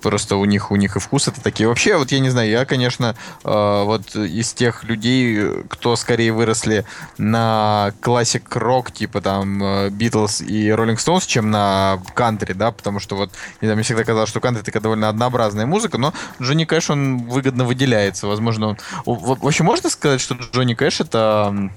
просто 0.00 0.36
у 0.36 0.44
них 0.44 0.70
у 0.70 0.76
них 0.76 0.96
и 0.96 1.00
вкус 1.00 1.28
это 1.28 1.40
такие. 1.40 1.68
Вообще, 1.68 1.96
вот 1.96 2.12
я 2.12 2.20
не 2.20 2.30
знаю, 2.30 2.50
я, 2.50 2.64
конечно, 2.64 3.14
э, 3.44 3.82
вот 3.84 4.14
из 4.16 4.52
тех 4.52 4.84
людей, 4.84 5.64
кто 5.68 5.96
скорее 5.96 6.32
выросли 6.32 6.84
на 7.18 7.92
классик 8.00 8.54
рок, 8.56 8.92
типа 8.92 9.20
там 9.20 9.90
Битлз 9.90 10.42
и 10.42 10.70
Роллинг 10.70 11.00
Стоунс, 11.00 11.26
чем 11.26 11.50
на 11.50 12.00
кантри, 12.14 12.52
да, 12.52 12.72
потому 12.72 13.00
что 13.00 13.16
вот, 13.16 13.30
не 13.60 13.66
знаю, 13.66 13.76
мне 13.76 13.84
всегда 13.84 14.04
казалось, 14.04 14.30
что 14.30 14.40
кантри 14.40 14.62
такая 14.62 14.82
довольно 14.82 15.08
однообразная 15.08 15.66
музыка, 15.66 15.98
но 15.98 16.12
Джонни 16.40 16.64
Кэш, 16.64 16.90
он 16.90 17.28
выгодно 17.28 17.64
выделяется, 17.64 18.26
возможно, 18.26 18.68
он... 18.68 18.78
Вообще, 19.04 19.62
можно 19.62 19.90
сказать, 19.90 20.20
что 20.20 20.34
Джонни 20.34 20.74
Кэш 20.74 21.00
это 21.00 21.70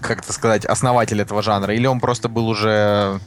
как 0.00 0.18
это 0.18 0.32
сказать, 0.32 0.64
основатель 0.64 1.20
этого 1.20 1.42
жанра, 1.42 1.74
или 1.74 1.86
он 1.86 2.00
просто 2.00 2.28
был 2.28 2.48
уже 2.48 3.20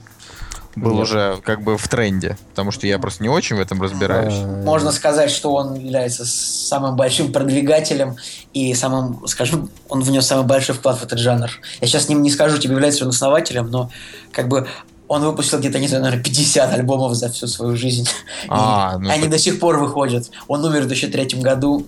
был 0.80 0.93
Нет. 0.93 1.03
уже 1.03 1.39
как 1.43 1.61
бы 1.61 1.77
в 1.77 1.88
тренде, 1.88 2.38
потому 2.51 2.71
что 2.71 2.88
я 2.88 2.99
просто 2.99 3.23
не 3.23 3.30
очень 3.30 3.55
в 3.55 3.59
этом 3.59 3.82
разбираюсь. 3.82 4.34
Можно 4.63 4.91
сказать, 4.91 5.32
что 5.32 5.53
он 5.53 5.75
является 5.75 6.25
самым 6.25 6.95
большим 6.95 7.32
продвигателем 7.32 8.15
и 8.53 8.73
самым, 8.73 9.27
скажем, 9.27 9.69
он 9.89 10.01
внес 10.01 10.25
самый 10.25 10.45
большой 10.45 10.75
вклад 10.75 10.99
в 10.99 11.03
этот 11.03 11.19
жанр. 11.19 11.49
Я 11.82 11.88
сейчас 11.88 12.09
не, 12.09 12.15
не 12.15 12.32
скажу, 12.32 12.57
тебе 12.57 12.73
является 12.73 13.03
он 13.03 13.09
основателем, 13.09 13.69
но 13.69 13.89
как 14.32 14.47
бы 14.47 14.67
он 15.09 15.23
выпустил 15.23 15.57
где-то, 15.59 15.80
не 15.80 15.88
знаю, 15.88 16.03
наверное, 16.03 16.23
50 16.23 16.71
альбомов 16.71 17.15
за 17.15 17.30
всю 17.30 17.47
свою 17.47 17.75
жизнь. 17.75 18.07
А, 18.47 18.95
и 18.95 19.03
ну 19.03 19.09
они 19.09 19.23
так... 19.23 19.32
до 19.32 19.38
сих 19.39 19.59
пор 19.59 19.77
выходят. 19.80 20.30
Он 20.47 20.63
умер 20.63 20.84
в 20.84 20.88
2003 20.88 21.41
году. 21.41 21.86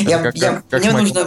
Я, 0.00 0.18
как, 0.18 0.34
я, 0.36 0.62
как, 0.68 0.82
мне, 0.82 0.92
нужно, 0.92 1.24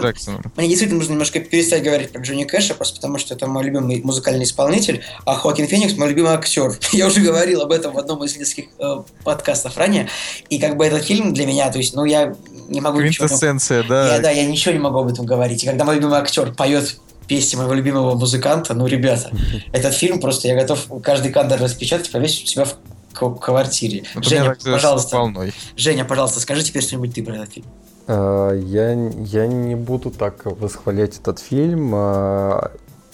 мне 0.56 0.68
действительно 0.68 0.98
нужно 0.98 1.12
немножко 1.12 1.40
перестать 1.40 1.82
говорить 1.82 2.10
про 2.10 2.20
Джонни 2.22 2.44
Кэша, 2.44 2.74
просто 2.74 2.96
потому 2.96 3.18
что 3.18 3.34
это 3.34 3.46
мой 3.46 3.64
любимый 3.64 4.00
музыкальный 4.02 4.44
исполнитель, 4.44 5.02
а 5.24 5.34
Хоакин 5.34 5.66
Феникс 5.66 5.96
мой 5.96 6.08
любимый 6.08 6.32
актер. 6.32 6.78
я 6.92 7.06
уже 7.06 7.20
говорил 7.20 7.62
об 7.62 7.72
этом 7.72 7.92
в 7.92 7.98
одном 7.98 8.24
из 8.24 8.36
нескольких 8.36 8.66
э, 8.78 9.02
подкастов 9.22 9.76
ранее. 9.76 10.08
И 10.48 10.58
как 10.58 10.76
бы 10.76 10.86
этот 10.86 11.04
фильм 11.04 11.34
для 11.34 11.46
меня, 11.46 11.70
то 11.70 11.78
есть, 11.78 11.94
ну, 11.94 12.04
я 12.04 12.34
не 12.68 12.80
могу... 12.80 12.98
Квинтэссенция, 12.98 13.82
ничего, 13.82 13.94
да. 13.94 14.14
Я, 14.16 14.20
да, 14.20 14.30
я 14.30 14.46
ничего 14.46 14.72
не 14.72 14.80
могу 14.80 14.98
об 14.98 15.08
этом 15.08 15.26
говорить. 15.26 15.62
И 15.62 15.66
когда 15.66 15.84
мой 15.84 15.96
любимый 15.96 16.18
актер 16.18 16.52
поет 16.52 16.96
песни 17.26 17.56
моего 17.56 17.74
любимого 17.74 18.14
музыканта, 18.14 18.74
ну, 18.74 18.86
ребята, 18.86 19.30
этот 19.72 19.94
фильм 19.94 20.20
просто 20.20 20.48
я 20.48 20.54
готов 20.54 20.86
каждый 21.02 21.32
кадр 21.32 21.60
распечатать, 21.60 22.10
повесить 22.10 22.44
у 22.44 22.46
себя 22.46 22.64
в 22.64 22.76
квартире. 23.14 24.04
Вот 24.14 24.24
Женя, 24.24 24.56
пожалуйста, 24.64 25.52
Женя, 25.76 26.04
пожалуйста, 26.04 26.40
скажи 26.40 26.62
теперь 26.62 26.82
что-нибудь 26.82 27.14
ты 27.14 27.22
про 27.22 27.36
этот 27.36 27.52
фильм. 27.52 27.66
Э, 28.06 28.52
я, 28.54 28.92
я 28.92 29.46
не 29.46 29.74
буду 29.74 30.10
так 30.10 30.44
восхвалять 30.44 31.18
этот 31.18 31.38
фильм. 31.38 31.92
Э, 31.94 32.68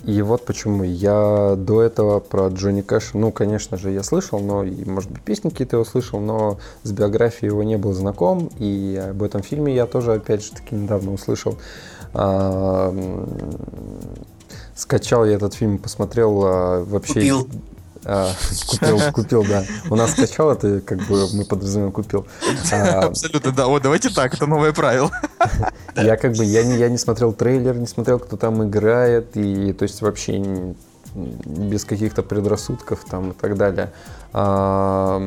и 0.04 0.22
вот 0.22 0.44
почему. 0.46 0.82
Я 0.82 1.54
до 1.56 1.82
этого 1.82 2.20
про 2.20 2.48
Джонни 2.48 2.80
Кэша, 2.80 3.18
ну, 3.18 3.32
конечно 3.32 3.76
же, 3.76 3.90
я 3.90 4.02
слышал, 4.02 4.40
но, 4.40 4.64
и, 4.64 4.84
может 4.84 5.10
быть, 5.10 5.22
песни 5.22 5.50
какие-то 5.50 5.76
его 5.76 5.84
слышал, 5.84 6.20
но 6.20 6.58
с 6.82 6.92
биографией 6.92 7.50
его 7.50 7.62
не 7.62 7.76
был 7.76 7.92
знаком. 7.92 8.50
И 8.58 9.00
об 9.10 9.22
этом 9.22 9.42
фильме 9.42 9.74
я 9.74 9.86
тоже, 9.86 10.14
опять 10.14 10.42
же, 10.42 10.52
таки 10.52 10.74
недавно 10.74 11.12
услышал. 11.12 11.58
А, 12.14 12.94
скачал 14.74 15.24
я 15.24 15.34
этот 15.34 15.54
фильм, 15.54 15.78
посмотрел 15.78 16.42
а, 16.44 16.84
вообще... 16.84 17.14
Купил. 17.14 17.48
А, 18.04 18.32
купил, 18.66 18.98
купил, 19.12 19.44
да. 19.44 19.64
У 19.90 19.96
нас 19.96 20.12
скачал, 20.12 20.50
это 20.50 20.80
как 20.80 20.98
бы 21.06 21.26
мы 21.34 21.44
подразумеваем 21.44 21.92
купил. 21.92 22.26
А, 22.72 23.06
Абсолютно, 23.06 23.52
да. 23.52 23.66
Вот 23.66 23.82
давайте 23.82 24.10
так, 24.10 24.34
это 24.34 24.46
новое 24.46 24.72
правило. 24.72 25.10
Я 25.96 26.16
как 26.16 26.32
бы, 26.32 26.44
я 26.44 26.64
не, 26.64 26.76
я 26.76 26.88
не 26.88 26.98
смотрел 26.98 27.32
трейлер, 27.32 27.76
не 27.76 27.86
смотрел, 27.86 28.18
кто 28.18 28.36
там 28.36 28.66
играет, 28.66 29.36
и 29.36 29.72
то 29.72 29.82
есть 29.82 30.00
вообще 30.02 30.74
без 31.14 31.84
каких-то 31.84 32.22
предрассудков 32.22 33.04
там 33.04 33.32
и 33.32 33.34
так 33.34 33.56
далее. 33.56 33.92
А, 34.32 35.20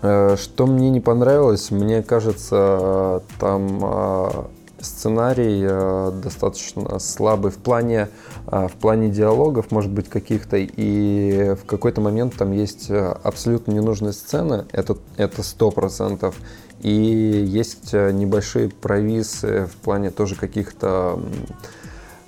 что 0.00 0.66
мне 0.66 0.90
не 0.90 1.00
понравилось, 1.00 1.70
мне 1.70 2.02
кажется, 2.02 3.22
там 3.38 3.80
а, 3.82 4.50
сценарий 4.82 5.64
э, 5.64 6.12
достаточно 6.22 6.98
слабый 6.98 7.50
в 7.50 7.56
плане, 7.56 8.08
э, 8.46 8.68
в 8.68 8.72
плане 8.72 9.08
диалогов, 9.08 9.70
может 9.70 9.90
быть, 9.90 10.08
каких-то, 10.08 10.56
и 10.58 11.54
в 11.54 11.64
какой-то 11.64 12.00
момент 12.00 12.36
там 12.36 12.52
есть 12.52 12.90
э, 12.90 13.16
абсолютно 13.22 13.72
ненужные 13.72 14.12
сцены, 14.12 14.66
это, 14.72 14.98
это 15.16 15.42
100%, 15.42 16.34
и 16.80 16.90
есть 16.90 17.92
небольшие 17.92 18.68
провисы 18.68 19.66
в 19.66 19.76
плане 19.76 20.10
тоже 20.10 20.34
каких-то 20.34 21.20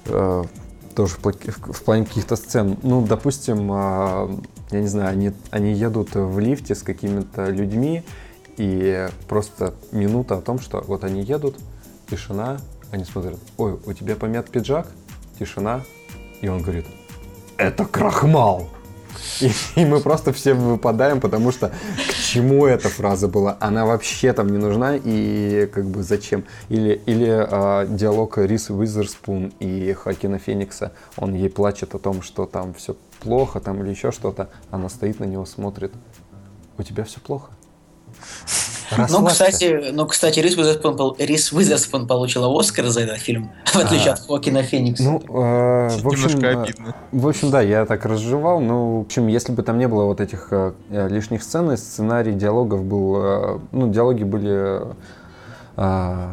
тоже 0.05 1.16
в 1.16 1.82
плане 1.82 2.05
каких-то 2.05 2.36
сцен. 2.36 2.78
Ну, 2.84 3.05
допустим, 3.05 3.68
я 3.68 4.80
не 4.80 4.86
знаю, 4.86 5.09
они, 5.11 5.32
они 5.50 5.72
едут 5.72 6.14
в 6.14 6.38
лифте 6.38 6.76
с 6.76 6.84
какими-то 6.84 7.50
людьми, 7.50 8.05
и 8.57 9.09
просто 9.28 9.74
минута 9.90 10.36
о 10.36 10.40
том, 10.40 10.61
что 10.61 10.84
вот 10.86 11.02
они 11.02 11.22
едут, 11.22 11.57
тишина, 12.14 12.58
они 12.92 13.04
смотрят, 13.04 13.38
ой, 13.56 13.78
у 13.84 13.92
тебя 13.92 14.14
помят 14.14 14.50
пиджак, 14.50 14.86
тишина, 15.38 15.82
и 16.40 16.48
он 16.48 16.62
говорит, 16.62 16.86
это 17.56 17.84
крахмал. 17.84 18.68
И, 19.40 19.50
и 19.76 19.84
мы 19.84 20.00
просто 20.00 20.32
все 20.32 20.54
выпадаем, 20.54 21.20
потому 21.20 21.50
что 21.50 21.68
к 21.68 22.14
чему 22.14 22.66
эта 22.66 22.88
фраза 22.88 23.26
была? 23.26 23.56
Она 23.60 23.84
вообще 23.84 24.32
там 24.32 24.48
не 24.48 24.58
нужна 24.58 24.96
и 24.96 25.68
как 25.72 25.86
бы 25.86 26.02
зачем? 26.02 26.44
Или, 26.68 27.00
или 27.06 27.28
э, 27.28 27.86
диалог 27.88 28.38
Рис 28.38 28.70
Уизерспун 28.70 29.52
и 29.60 29.92
Хакина 29.92 30.38
Феникса, 30.38 30.92
он 31.16 31.34
ей 31.34 31.48
плачет 31.48 31.94
о 31.94 31.98
том, 31.98 32.22
что 32.22 32.46
там 32.46 32.74
все 32.74 32.96
плохо 33.20 33.60
там 33.60 33.82
или 33.82 33.90
еще 33.90 34.12
что-то, 34.12 34.50
она 34.70 34.88
стоит 34.88 35.20
на 35.20 35.24
него, 35.24 35.46
смотрит, 35.46 35.92
у 36.76 36.82
тебя 36.82 37.04
все 37.04 37.20
плохо? 37.20 37.50
Ну, 39.11 39.26
кстати, 39.26 39.91
ну, 39.93 40.07
кстати, 40.07 40.41
Рис 40.41 40.57
Уизерспун, 40.57 41.14
Рис 41.18 41.53
Уизерспун 41.53 42.07
получила 42.07 42.49
Оскар 42.59 42.87
за 42.87 43.01
этот 43.01 43.18
фильм, 43.18 43.51
в 43.64 43.76
отличие 43.76 44.12
от 44.12 44.20
Хокина 44.26 44.62
Феникса. 44.62 45.03
Ну, 45.03 45.20
э, 45.20 45.99
в 46.01 46.07
общем, 46.07 46.28
Немножко 46.28 46.47
э, 46.47 46.62
обидно. 46.62 46.95
В 47.12 47.28
общем, 47.28 47.51
да, 47.51 47.61
я 47.61 47.87
так 47.87 48.05
разжевал. 48.05 48.61
Ну, 48.61 48.99
в 48.99 49.01
общем, 49.03 49.26
если 49.28 49.53
бы 49.53 49.62
там 49.62 49.78
не 49.78 49.89
было 49.89 50.05
вот 50.05 50.20
этих 50.20 50.49
э, 50.51 50.72
лишних 50.91 51.43
сцен, 51.43 51.76
сценарий 51.76 52.32
диалогов 52.32 52.85
был... 52.85 53.16
Э, 53.16 53.59
ну, 53.72 53.91
диалоги 53.91 54.24
были 54.24 54.82
э, 55.76 56.26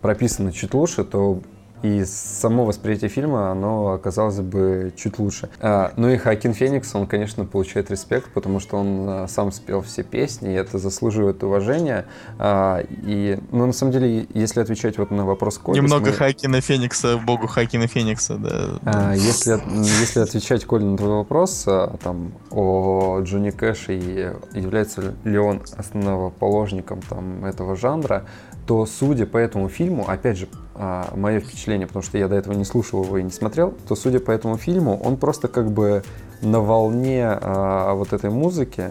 прописаны 0.00 0.52
чуть 0.52 0.74
лучше, 0.74 1.04
то 1.04 1.40
и 1.82 2.04
само 2.04 2.64
восприятие 2.64 3.10
фильма, 3.10 3.50
оно 3.50 3.92
оказалось 3.92 4.40
бы 4.40 4.92
чуть 4.96 5.18
лучше. 5.18 5.48
А, 5.60 5.92
ну 5.96 6.08
и 6.10 6.16
Хакин 6.16 6.54
Феникс, 6.54 6.94
он, 6.94 7.06
конечно, 7.06 7.44
получает 7.44 7.90
респект, 7.90 8.32
потому 8.32 8.60
что 8.60 8.76
он 8.76 9.06
а, 9.08 9.28
сам 9.28 9.50
спел 9.52 9.82
все 9.82 10.02
песни, 10.02 10.52
и 10.52 10.54
это 10.54 10.78
заслуживает 10.78 11.42
уважения. 11.42 12.06
А, 12.38 12.82
и, 12.90 13.38
ну, 13.50 13.66
на 13.66 13.72
самом 13.72 13.92
деле, 13.92 14.26
если 14.32 14.60
отвечать 14.60 14.98
вот 14.98 15.10
на 15.10 15.24
вопрос 15.24 15.58
Коли... 15.58 15.76
Немного 15.76 16.06
мы... 16.06 16.12
Хакина 16.12 16.60
Феникса, 16.60 17.18
богу 17.18 17.46
Хакина 17.46 17.86
Феникса, 17.86 18.36
да. 18.36 19.14
Если, 19.14 19.60
если 20.00 20.20
отвечать, 20.20 20.64
Коля, 20.64 20.84
на 20.84 20.96
твой 20.96 21.10
вопрос, 21.10 21.64
там, 22.02 22.32
о 22.50 23.20
Джонни 23.22 23.50
Кэше 23.50 23.94
и 23.98 24.58
является 24.58 25.14
ли 25.24 25.38
он 25.38 25.62
основоположником 25.76 27.00
там, 27.08 27.44
этого 27.44 27.76
жанра, 27.76 28.24
то, 28.66 28.86
судя 28.86 29.26
по 29.26 29.38
этому 29.38 29.68
фильму, 29.68 30.04
опять 30.08 30.38
же, 30.38 30.48
а, 30.74 31.12
мое 31.16 31.40
впечатление, 31.40 31.86
потому 31.86 32.02
что 32.02 32.18
я 32.18 32.28
до 32.28 32.36
этого 32.36 32.54
не 32.54 32.64
слушал 32.64 33.04
его 33.04 33.18
и 33.18 33.22
не 33.22 33.30
смотрел, 33.30 33.74
то, 33.88 33.94
судя 33.96 34.20
по 34.20 34.30
этому 34.30 34.56
фильму, 34.56 35.00
он 35.02 35.16
просто 35.16 35.48
как 35.48 35.70
бы 35.70 36.02
на 36.40 36.60
волне 36.60 37.26
а, 37.26 37.94
вот 37.94 38.12
этой 38.12 38.30
музыки 38.30 38.90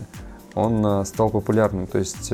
он 0.53 0.85
э, 0.85 1.05
стал 1.05 1.29
популярным. 1.29 1.87
То 1.87 1.97
есть 1.97 2.29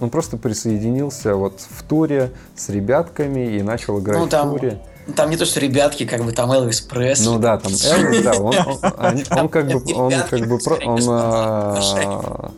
он 0.00 0.10
просто 0.10 0.36
присоединился 0.38 1.34
вот 1.34 1.60
в 1.60 1.82
туре 1.82 2.32
с 2.54 2.68
ребятками 2.70 3.56
и 3.56 3.62
начал 3.62 3.98
играть 4.00 4.18
Ну, 4.18 4.26
там- 4.26 4.50
в 4.50 4.52
туре. 4.58 4.80
Там 5.14 5.30
не 5.30 5.36
то, 5.36 5.44
что 5.44 5.60
ребятки, 5.60 6.04
как 6.04 6.24
бы 6.24 6.32
там 6.32 6.50
Элвис 6.50 6.80
Пресли. 6.80 7.26
Ну 7.26 7.38
да, 7.38 7.58
там 7.58 7.70
Элвис, 7.72 8.22
да, 8.24 8.32
он, 8.34 8.54
он- 8.56 8.92
они- 8.98 9.24
он 9.30 9.48
как 9.48 9.66
бы, 9.68 9.94
он 9.94 10.12
как 10.28 10.40
бы, 10.48 10.58
он, 10.84 11.00
а, 11.08 12.50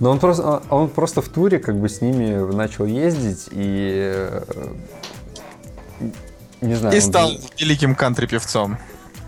но 0.00 0.10
он 0.10 0.18
просто, 0.18 0.62
он 0.70 0.88
просто 0.88 1.22
в 1.22 1.28
туре 1.28 1.58
как 1.58 1.76
бы 1.78 1.88
с 1.88 2.00
ними 2.00 2.34
начал 2.54 2.84
ездить 2.86 3.48
и 3.50 4.12
э, 4.14 4.42
не 6.60 6.74
знаю. 6.74 6.94
И 6.94 6.98
он 6.98 7.02
стал 7.02 7.28
же- 7.30 7.38
великим 7.58 7.94
кантри-певцом. 7.94 8.78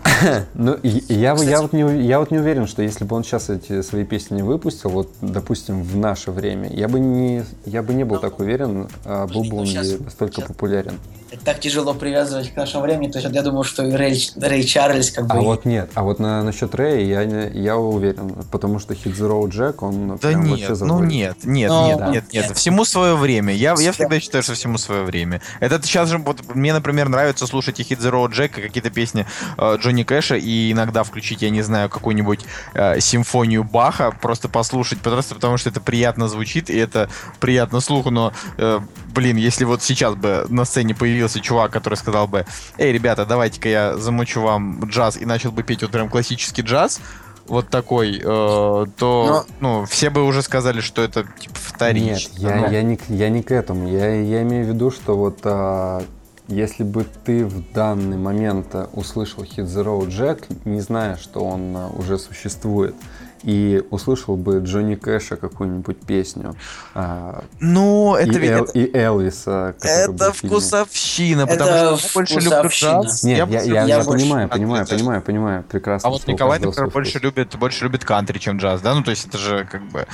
Ну, 0.53 0.77
я, 0.83 1.33
Кстати- 1.35 1.49
я, 1.49 1.61
вот 1.61 1.73
не, 1.73 2.05
я 2.05 2.19
вот 2.19 2.31
не 2.31 2.39
уверен, 2.39 2.67
что 2.67 2.81
если 2.81 3.05
бы 3.05 3.15
он 3.15 3.23
сейчас 3.23 3.49
эти 3.49 3.81
свои 3.81 4.03
песни 4.03 4.35
не 4.37 4.41
выпустил, 4.43 4.89
вот, 4.89 5.09
допустим, 5.21 5.81
в 5.83 5.95
наше 5.95 6.31
время, 6.31 6.69
я 6.73 6.87
бы 6.89 6.99
не, 6.99 7.43
я 7.65 7.81
бы 7.83 7.93
не 7.93 8.03
был 8.03 8.17
так 8.19 8.39
уверен, 8.39 8.89
а 9.05 9.27
был 9.27 9.43
бы 9.43 9.57
он 9.57 9.63
Ну, 9.63 9.65
щас- 9.65 9.87
ли 9.87 9.97
настолько 9.97 10.41
щас- 10.41 10.47
популярен. 10.47 10.99
Это 11.31 11.45
так 11.45 11.59
тяжело 11.59 11.93
привязывать 11.93 12.51
к 12.53 12.57
нашему 12.57 12.83
времени. 12.83 13.11
То 13.11 13.19
есть 13.19 13.33
я 13.33 13.41
думаю, 13.43 13.63
что 13.63 13.85
и 13.85 13.91
Рэй, 13.93 14.29
Рэй 14.35 14.63
Чарльз 14.63 15.11
как 15.11 15.27
бы... 15.27 15.35
А 15.35 15.41
вот 15.41 15.63
нет, 15.65 15.91
а 15.93 16.03
вот 16.03 16.19
на, 16.19 16.41
насчет 16.43 16.73
Рэя 16.73 17.05
я, 17.05 17.25
не- 17.25 17.59
я 17.61 17.77
уверен, 17.77 18.33
потому 18.51 18.79
что 18.79 18.93
Hit 18.95 19.15
Road 19.19 19.49
Jack, 19.51 19.75
он 19.79 20.17
Да 20.21 20.29
прям 20.29 20.41
вообще 20.49 20.61
нет, 20.61 20.69
ну 20.69 20.75
заводит. 20.75 21.09
нет, 21.11 21.37
нет, 21.43 21.69
Ну, 21.69 21.85
нет, 21.87 21.97
да. 21.99 22.07
нет, 22.09 22.23
нет. 22.33 22.47
Нет. 22.49 22.57
Всему 22.57 22.83
свое 22.85 23.15
время. 23.15 23.53
Я, 23.53 23.75
я 23.77 23.87
Да. 23.87 23.91
всегда 23.91 24.19
считаю, 24.19 24.43
что 24.43 24.53
всему 24.55 24.77
свое 24.79 25.03
время. 25.03 25.41
Это 25.59 25.79
сейчас 25.83 26.09
же, 26.09 26.17
вот 26.17 26.55
мне, 26.55 26.73
например, 26.73 27.09
нравится 27.09 27.45
слушать 27.45 27.79
и 27.79 27.83
Hit 27.83 27.99
Jack, 28.31 28.59
и 28.59 28.61
какие-то 28.63 28.89
песни 28.89 29.25
э, 29.57 29.77
Джонни 29.79 30.03
Кэша, 30.03 30.35
и 30.35 30.71
иногда 30.71 31.03
включить, 31.03 31.41
я 31.43 31.49
не 31.51 31.61
знаю, 31.61 31.89
какую-нибудь 31.89 32.39
э, 32.73 32.99
симфонию 32.99 33.63
Баха, 33.63 34.11
просто 34.19 34.49
послушать, 34.49 34.99
просто 35.01 35.35
потому 35.35 35.57
что 35.57 35.69
это 35.69 35.79
приятно 35.79 36.27
звучит, 36.27 36.69
и 36.69 36.77
это 36.77 37.07
приятно 37.39 37.81
слуху, 37.81 38.09
но, 38.09 38.33
э, 38.57 38.79
блин, 39.13 39.37
если 39.37 39.65
вот 39.65 39.83
сейчас 39.83 40.15
бы 40.15 40.45
на 40.49 40.65
сцене 40.65 40.95
появился 41.19 41.41
чувак, 41.41 41.71
который 41.71 41.95
сказал 41.95 42.27
бы, 42.27 42.45
эй, 42.77 42.93
ребята, 42.93 43.25
давайте-ка 43.25 43.67
я 43.67 43.97
замучу 43.97 44.41
вам 44.41 44.85
джаз, 44.85 45.17
и 45.17 45.25
начал 45.25 45.51
бы 45.51 45.63
петь 45.63 45.81
вот 45.81 45.91
прям 45.91 46.07
классический 46.09 46.61
джаз, 46.61 47.01
вот 47.47 47.67
такой, 47.69 48.17
э, 48.17 48.21
то, 48.23 49.45
ну, 49.59 49.85
все 49.85 50.09
бы 50.09 50.23
уже 50.23 50.41
сказали, 50.41 50.79
что 50.79 51.01
это 51.01 51.23
типа 51.39 51.55
вторично. 51.55 52.31
Нет, 52.31 52.31
я, 52.37 52.55
Ну, 52.55 52.71
я, 52.71 52.81
не, 52.83 52.95
к- 52.95 53.09
я 53.09 53.29
не 53.29 53.43
к 53.43 53.51
этому. 53.51 53.89
Я, 53.89 54.13
я 54.15 54.43
имею 54.43 54.65
в 54.65 54.69
виду, 54.69 54.91
что 54.91 55.17
вот 55.17 55.39
а, 55.43 56.03
если 56.47 56.83
бы 56.83 57.05
ты 57.25 57.43
в 57.45 57.73
данный 57.73 58.17
момент 58.17 58.67
а, 58.73 58.87
услышал 58.93 59.43
Hit 59.43 59.65
the 59.65 59.83
Road 59.83 60.07
Jack, 60.07 60.43
не 60.63 60.79
зная, 60.79 61.17
что 61.17 61.43
он 61.43 61.75
а, 61.75 61.89
уже 61.89 62.17
существует, 62.19 62.95
и 63.43 63.83
услышал 63.89 64.35
бы 64.35 64.59
Джонни 64.59 64.95
Кэша 64.95 65.35
какую-нибудь 65.37 65.97
песню, 66.05 66.55
а, 66.93 67.43
Ну, 67.59 68.15
это 68.15 68.31
и, 68.33 68.37
ведь... 68.39 68.51
Эл- 68.51 68.63
это- 68.65 68.79
и 68.79 68.97
Элвиса, 68.97 69.75
Это 69.81 70.33
вкусовщина, 70.33 71.41
Это 71.43 71.51
потому 71.53 71.69
что 71.69 72.07
я 72.07 72.11
больше 72.13 72.33
люблю 72.35 72.49
вкусовщина. 72.49 73.01
джаз. 73.03 73.23
Нет, 73.23 73.49
я, 73.49 73.61
я, 73.61 73.73
я, 73.73 73.83
я 73.85 74.03
больше 74.03 74.23
понимаю, 74.25 74.49
понимаю, 74.49 74.87
понимаю, 74.87 75.21
понимаю, 75.21 75.63
прекрасно. 75.63 76.09
А 76.09 76.11
вот 76.11 76.27
Николай, 76.27 76.59
например, 76.59 76.89
больше 76.89 77.19
любит, 77.19 77.55
больше 77.57 77.83
любит 77.85 78.05
кантри, 78.05 78.37
чем 78.39 78.57
джаз, 78.57 78.81
да? 78.81 78.93
Ну, 78.93 79.03
то 79.03 79.11
есть 79.11 79.27
это 79.27 79.37
же 79.37 79.67
как 79.71 79.83
бы... 79.89 80.05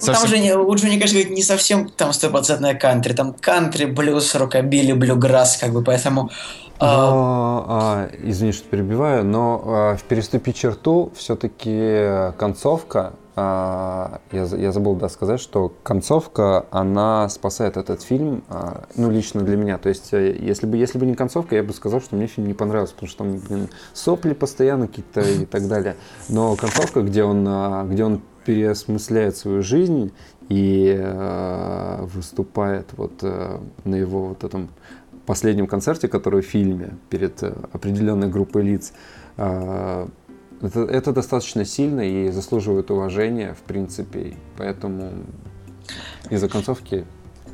Ну, 0.00 0.06
там 0.06 0.14
совсем- 0.16 0.28
же 0.28 0.38
не, 0.38 0.54
у 0.56 0.74
Джонни 0.74 0.98
Кэша 0.98 1.12
говорит, 1.14 1.30
не 1.32 1.42
совсем 1.42 1.88
там 1.88 2.12
стопроцентная 2.12 2.74
кантри. 2.74 3.12
Там 3.12 3.32
кантри, 3.34 3.84
блюз, 3.86 4.34
рокобили, 4.34 4.92
блюграсс, 4.92 5.56
как 5.56 5.72
бы, 5.72 5.82
поэтому... 5.82 6.30
а, 6.82 7.10
Но, 7.10 7.64
а, 7.68 8.10
извини, 8.22 8.52
что 8.52 8.68
перебиваю, 8.68 9.24
но 9.24 9.62
а, 9.64 9.96
в 9.96 10.02
переступить 10.04 10.56
черту 10.56 11.12
все-таки 11.14 12.32
концовка, 12.38 13.12
а, 13.34 14.20
я, 14.30 14.44
я 14.44 14.72
забыл 14.72 14.94
да, 14.96 15.08
сказать, 15.08 15.40
что 15.40 15.72
концовка, 15.82 16.66
она 16.70 17.28
спасает 17.30 17.76
этот 17.78 18.02
фильм, 18.02 18.44
а, 18.48 18.84
ну, 18.94 19.10
лично 19.10 19.40
для 19.40 19.56
меня. 19.56 19.78
То 19.78 19.88
есть, 19.88 20.12
э, 20.12 20.36
если 20.38 20.66
бы, 20.66 20.76
если 20.76 20.98
бы 20.98 21.06
не 21.06 21.14
концовка, 21.14 21.54
я 21.54 21.62
бы 21.62 21.72
сказал, 21.72 22.00
что 22.00 22.14
мне 22.14 22.26
фильм 22.26 22.46
не 22.46 22.54
понравился, 22.54 22.94
потому 22.94 23.08
что 23.08 23.24
там, 23.24 23.38
блин, 23.38 23.68
сопли 23.94 24.34
постоянно 24.34 24.86
какие-то 24.86 25.20
и 25.22 25.46
так 25.46 25.66
далее. 25.66 25.96
Но 26.28 26.56
концовка, 26.56 27.00
где 27.00 27.24
он, 27.24 27.46
а, 27.48 27.84
где 27.84 28.04
он 28.04 28.20
переосмысляет 28.44 29.36
свою 29.36 29.62
жизнь 29.62 30.12
и 30.48 30.94
э, 30.98 32.04
выступает 32.12 32.88
вот 32.96 33.12
э, 33.22 33.58
на 33.84 33.94
его 33.94 34.26
вот 34.26 34.44
этом 34.44 34.68
последнем 35.26 35.66
концерте, 35.66 36.08
который 36.08 36.42
в 36.42 36.46
фильме 36.46 36.96
перед 37.10 37.42
э, 37.42 37.54
определенной 37.72 38.28
группой 38.28 38.62
лиц, 38.62 38.92
э, 39.36 40.08
это, 40.62 40.80
это 40.80 41.12
достаточно 41.12 41.64
сильно 41.64 42.00
и 42.00 42.30
заслуживает 42.30 42.90
уважения, 42.90 43.54
в 43.54 43.62
принципе. 43.62 44.36
Поэтому 44.56 45.12
из-за 46.30 46.48
концовки... 46.48 47.04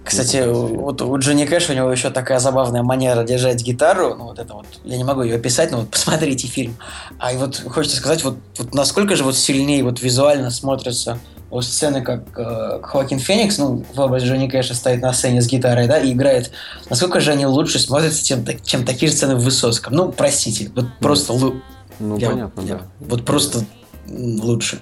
Кстати, 0.04 0.42
вот 0.46 1.02
у 1.02 1.18
Джонни 1.18 1.44
Кэша 1.44 1.72
у 1.72 1.76
него 1.76 1.90
еще 1.90 2.10
такая 2.10 2.38
забавная 2.38 2.82
манера 2.82 3.24
держать 3.24 3.62
гитару. 3.62 4.14
Ну, 4.14 4.24
вот 4.24 4.38
это 4.38 4.54
вот, 4.54 4.66
я 4.84 4.96
не 4.96 5.04
могу 5.04 5.22
ее 5.22 5.36
описать, 5.36 5.70
но 5.70 5.80
вот 5.80 5.90
посмотрите 5.90 6.46
фильм. 6.46 6.76
А 7.18 7.32
и 7.32 7.36
вот 7.36 7.56
хочется 7.66 7.98
сказать, 7.98 8.24
вот, 8.24 8.36
вот 8.58 8.74
насколько 8.74 9.16
же 9.16 9.24
вот 9.24 9.36
сильнее 9.36 9.82
вот 9.84 10.00
визуально 10.00 10.50
смотрятся 10.50 11.18
вот 11.50 11.64
сцены, 11.64 12.02
как 12.02 12.22
э, 12.38 12.80
Хоакин 12.82 13.18
Феникс, 13.18 13.58
ну, 13.58 13.84
в 13.94 14.16
Джонни 14.18 14.48
Кэша 14.48 14.74
стоит 14.74 15.00
на 15.00 15.12
сцене 15.12 15.40
с 15.40 15.46
гитарой, 15.46 15.86
да, 15.86 15.98
и 15.98 16.12
играет. 16.12 16.50
Насколько 16.90 17.20
же 17.20 17.32
они 17.32 17.46
лучше 17.46 17.78
смотрятся, 17.78 18.24
чем, 18.24 18.44
чем 18.64 18.84
такие 18.84 19.10
же 19.10 19.16
сцены 19.16 19.34
в 19.36 19.42
Высоцком? 19.42 19.94
Ну, 19.94 20.12
простите, 20.12 20.70
вот 20.74 20.86
просто 21.00 21.32
лу- 21.32 21.60
Ну, 21.98 22.18
я- 22.18 22.30
понятно, 22.30 22.60
я- 22.60 22.74
да. 22.74 22.80
Вот 23.00 23.24
просто 23.24 23.64
лучше. 24.08 24.80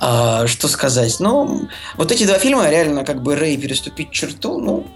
А, 0.00 0.46
что 0.46 0.68
сказать? 0.68 1.16
Ну, 1.20 1.68
вот 1.96 2.12
эти 2.12 2.24
два 2.24 2.38
фильма, 2.38 2.68
реально, 2.68 3.04
как 3.04 3.22
бы 3.22 3.34
Рэй 3.36 3.56
переступить 3.56 4.10
черту, 4.12 4.58
ну, 4.60 4.86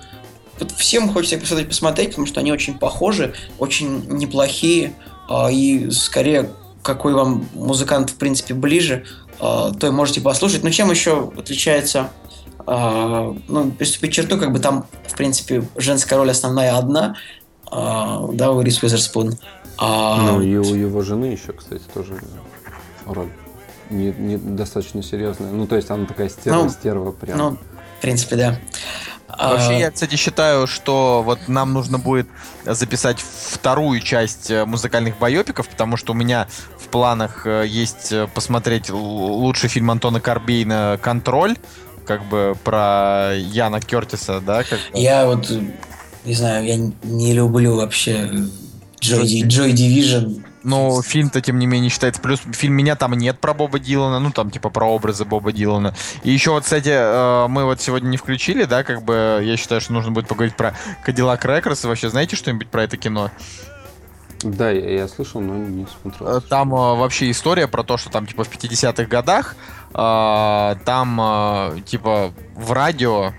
вот 0.59 0.70
всем 0.72 1.12
хочется 1.12 1.38
посмотреть, 1.38 1.68
посмотреть, 1.68 2.09
потому 2.11 2.26
что 2.26 2.40
они 2.40 2.53
очень 2.53 2.78
похожи, 2.78 3.34
очень 3.59 4.05
неплохие, 4.09 4.95
а, 5.28 5.51
и 5.51 5.90
скорее, 5.90 6.51
какой 6.82 7.14
вам 7.14 7.49
музыкант, 7.55 8.11
в 8.11 8.14
принципе, 8.16 8.55
ближе, 8.55 9.05
то 9.39 9.87
и 9.87 9.91
можете 9.91 10.20
послушать. 10.20 10.62
Но 10.62 10.70
чем 10.70 10.91
еще 10.91 11.32
отличается 11.37 12.11
а, 12.66 13.35
ну, 13.49 13.70
переступить 13.70 14.12
черту, 14.12 14.39
как 14.39 14.53
бы 14.53 14.59
там, 14.59 14.87
в 15.07 15.16
принципе, 15.16 15.64
женская 15.76 16.16
роль 16.16 16.30
основная 16.30 16.76
одна, 16.76 17.16
а, 17.70 18.26
да, 18.32 18.53
у 18.53 18.61
Рис 18.62 18.82
Уизерспун. 18.82 19.35
А, 19.76 20.20
Ну, 20.22 20.41
и 20.41 20.57
у 20.57 20.74
его 20.74 21.03
жены 21.03 21.26
еще, 21.26 21.53
кстати, 21.53 21.82
тоже 21.93 22.18
роль. 23.07 23.30
Не, 23.91 24.12
не 24.12 24.37
достаточно 24.39 25.03
серьезная. 25.03 25.51
Ну, 25.51 25.66
то 25.66 25.76
есть 25.76 25.91
она 25.91 26.07
такая 26.07 26.28
стерва, 26.28 26.62
Ну, 26.62 26.68
стерва 26.70 27.12
прям. 27.12 27.39
Ну, 27.39 27.51
в 27.99 28.01
принципе, 28.01 28.37
да. 28.37 28.59
А, 29.29 29.51
Вообще, 29.51 29.79
я, 29.79 29.91
кстати, 29.91 30.16
считаю, 30.16 30.66
что 30.66 31.22
вот 31.25 31.49
нам 31.49 31.72
нужно 31.72 31.99
будет 31.99 32.29
записать 32.64 33.18
вторую 33.20 34.01
часть 34.01 34.51
э, 34.51 34.64
музыкальных 34.64 35.18
байопиков, 35.18 35.68
потому 35.68 35.97
что 35.97 36.12
у 36.12 36.14
меня 36.14 36.47
в 36.79 36.89
планах 36.89 37.47
э, 37.47 37.64
есть 37.66 38.12
э, 38.12 38.29
посмотреть 38.33 38.91
лучший 38.91 39.68
фильм 39.68 39.91
Антона 39.91 40.20
Карбейна 40.20 40.99
«Контроль», 41.03 41.57
как 42.07 42.25
бы 42.29 42.55
про 42.62 43.33
Яна 43.35 43.81
Кертиса, 43.81 44.41
да, 44.41 44.62
как. 44.62 44.79
Я 44.93 45.27
вот, 45.27 45.51
не 46.25 46.35
знаю, 46.35 46.66
я 46.66 46.77
не 47.03 47.33
люблю 47.33 47.77
вообще 47.77 48.31
Joy, 49.01 49.43
Joy 49.47 49.72
Division. 49.72 50.45
Но 50.64 51.02
фильм-то, 51.02 51.40
тем 51.40 51.58
не 51.58 51.66
менее, 51.66 51.90
считается. 51.90 52.20
Плюс 52.20 52.40
фильм 52.52 52.74
меня 52.74 52.96
там 52.96 53.12
нет 53.12 53.38
про 53.38 53.54
Боба 53.54 53.78
Дилана, 53.78 54.18
ну 54.18 54.30
там 54.30 54.50
типа 54.50 54.70
про 54.70 54.86
образы 54.86 55.24
Боба 55.24 55.52
Дилана. 55.52 55.94
И 56.22 56.32
еще 56.32 56.50
вот, 56.50 56.64
кстати, 56.64 56.88
э, 56.90 57.46
мы 57.48 57.64
вот 57.64 57.80
сегодня 57.80 58.08
не 58.08 58.16
включили, 58.16 58.64
да, 58.64 58.82
как 58.82 59.02
бы 59.02 59.40
я 59.42 59.56
считаю, 59.56 59.80
что 59.80 59.92
нужно 59.92 60.10
будет 60.10 60.26
поговорить 60.26 60.56
про 60.56 60.74
Cadillac 61.05 61.45
Records. 61.45 61.84
Вообще, 61.84 62.08
знаете 62.08 62.36
что-нибудь 62.36 62.68
про 62.68 62.84
это 62.84 62.96
кино? 62.96 63.30
Да, 64.45 64.70
я, 64.70 64.90
я 64.90 65.09
слышал, 65.09 65.40
но 65.40 65.57
не 65.57 65.86
смотрел. 65.86 66.36
Э, 66.36 66.40
Там 66.40 66.74
э, 66.74 66.76
вообще 66.76 67.30
история 67.30 67.66
про 67.66 67.82
то, 67.82 67.97
что 67.97 68.11
там 68.11 68.26
типа 68.26 68.45
в 68.45 68.51
50-х 68.51 69.05
годах 69.05 69.57
э, 69.92 70.76
там 70.84 71.20
э, 71.20 71.80
типа 71.86 72.32
в 72.55 72.72
радио 72.72 73.32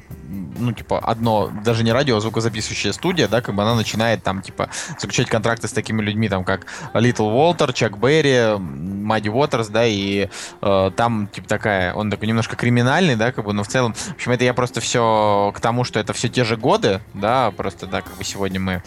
ну, 0.57 0.71
типа, 0.71 0.99
одно, 0.99 1.51
даже 1.63 1.83
не 1.83 1.91
радио, 1.91 2.17
а 2.17 2.21
звукозаписывающая 2.21 2.93
студия, 2.93 3.27
да, 3.27 3.41
как 3.41 3.55
бы 3.55 3.61
она 3.61 3.75
начинает 3.75 4.23
там, 4.23 4.41
типа, 4.41 4.69
заключать 4.99 5.27
контракты 5.27 5.67
с 5.67 5.71
такими 5.71 6.01
людьми, 6.01 6.29
там, 6.29 6.43
как 6.43 6.65
Литл 6.93 7.27
Уолтер, 7.27 7.73
Чак 7.73 7.97
Берри, 7.97 8.57
Мадди 8.57 9.29
Уотерс, 9.29 9.67
да, 9.67 9.85
и 9.85 10.29
э, 10.61 10.91
там, 10.95 11.27
типа, 11.27 11.47
такая, 11.47 11.93
он 11.93 12.09
такой 12.09 12.27
немножко 12.27 12.55
криминальный, 12.55 13.15
да, 13.15 13.31
как 13.31 13.45
бы, 13.45 13.53
но 13.53 13.63
в 13.63 13.67
целом, 13.67 13.93
в 13.93 14.13
общем, 14.13 14.31
это 14.31 14.43
я 14.43 14.53
просто 14.53 14.81
все 14.81 15.51
к 15.55 15.59
тому, 15.59 15.83
что 15.83 15.99
это 15.99 16.13
все 16.13 16.29
те 16.29 16.43
же 16.43 16.57
годы, 16.57 17.01
да, 17.13 17.51
просто, 17.51 17.85
да, 17.87 18.01
как 18.01 18.15
бы 18.17 18.23
сегодня 18.23 18.59
мы 18.59 18.83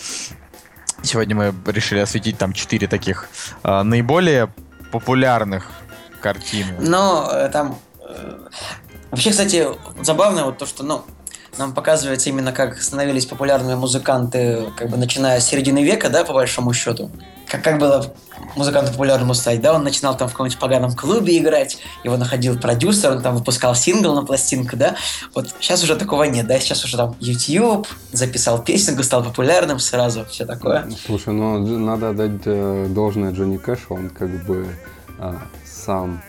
Сегодня 1.02 1.34
мы 1.36 1.54
решили 1.66 2.00
осветить 2.00 2.38
там 2.38 2.52
четыре 2.52 2.86
таких 2.88 3.28
э, 3.62 3.82
наиболее 3.82 4.52
популярных 4.92 5.70
картины. 6.20 6.74
Но 6.80 7.28
э, 7.32 7.48
там... 7.48 7.78
э, 8.00 8.48
Вообще, 9.10 9.30
кстати, 9.30 9.66
забавно 10.02 10.44
вот 10.44 10.58
то, 10.58 10.66
что, 10.66 10.82
ну, 10.82 11.04
нам 11.58 11.74
показывается 11.74 12.28
именно 12.28 12.52
как 12.52 12.80
становились 12.80 13.26
популярными 13.26 13.74
музыканты, 13.74 14.72
как 14.76 14.88
бы 14.88 14.96
начиная 14.96 15.40
с 15.40 15.46
середины 15.46 15.82
века, 15.82 16.08
да, 16.08 16.24
по 16.24 16.32
большому 16.32 16.72
счету. 16.72 17.10
как, 17.46 17.62
как 17.62 17.78
было 17.78 18.12
музыканту 18.56 18.92
популярному 18.92 19.34
стать, 19.34 19.60
да, 19.60 19.74
он 19.74 19.82
начинал 19.82 20.16
там 20.16 20.28
в 20.28 20.32
каком-нибудь 20.32 20.58
поганом 20.58 20.94
клубе 20.94 21.38
играть, 21.38 21.78
его 22.04 22.16
находил 22.16 22.58
продюсер, 22.58 23.12
он 23.12 23.22
там 23.22 23.36
выпускал 23.36 23.74
сингл 23.74 24.14
на 24.14 24.24
пластинку, 24.24 24.76
да, 24.76 24.96
вот 25.34 25.54
сейчас 25.60 25.82
уже 25.82 25.96
такого 25.96 26.24
нет, 26.24 26.46
да, 26.46 26.58
сейчас 26.58 26.84
уже 26.84 26.96
там 26.96 27.16
YouTube, 27.20 27.86
записал 28.12 28.62
песенку, 28.62 29.02
стал 29.02 29.24
популярным 29.24 29.78
сразу, 29.78 30.24
все 30.26 30.46
такое. 30.46 30.88
Слушай, 31.06 31.34
ну 31.34 31.58
надо 31.78 32.10
отдать 32.10 32.42
э, 32.44 32.86
должное 32.90 33.32
Джонни 33.32 33.56
Кэшу, 33.56 33.94
он 33.94 34.10
как 34.10 34.30
бы 34.46 34.66
а, 35.18 35.38
сам 35.64 36.22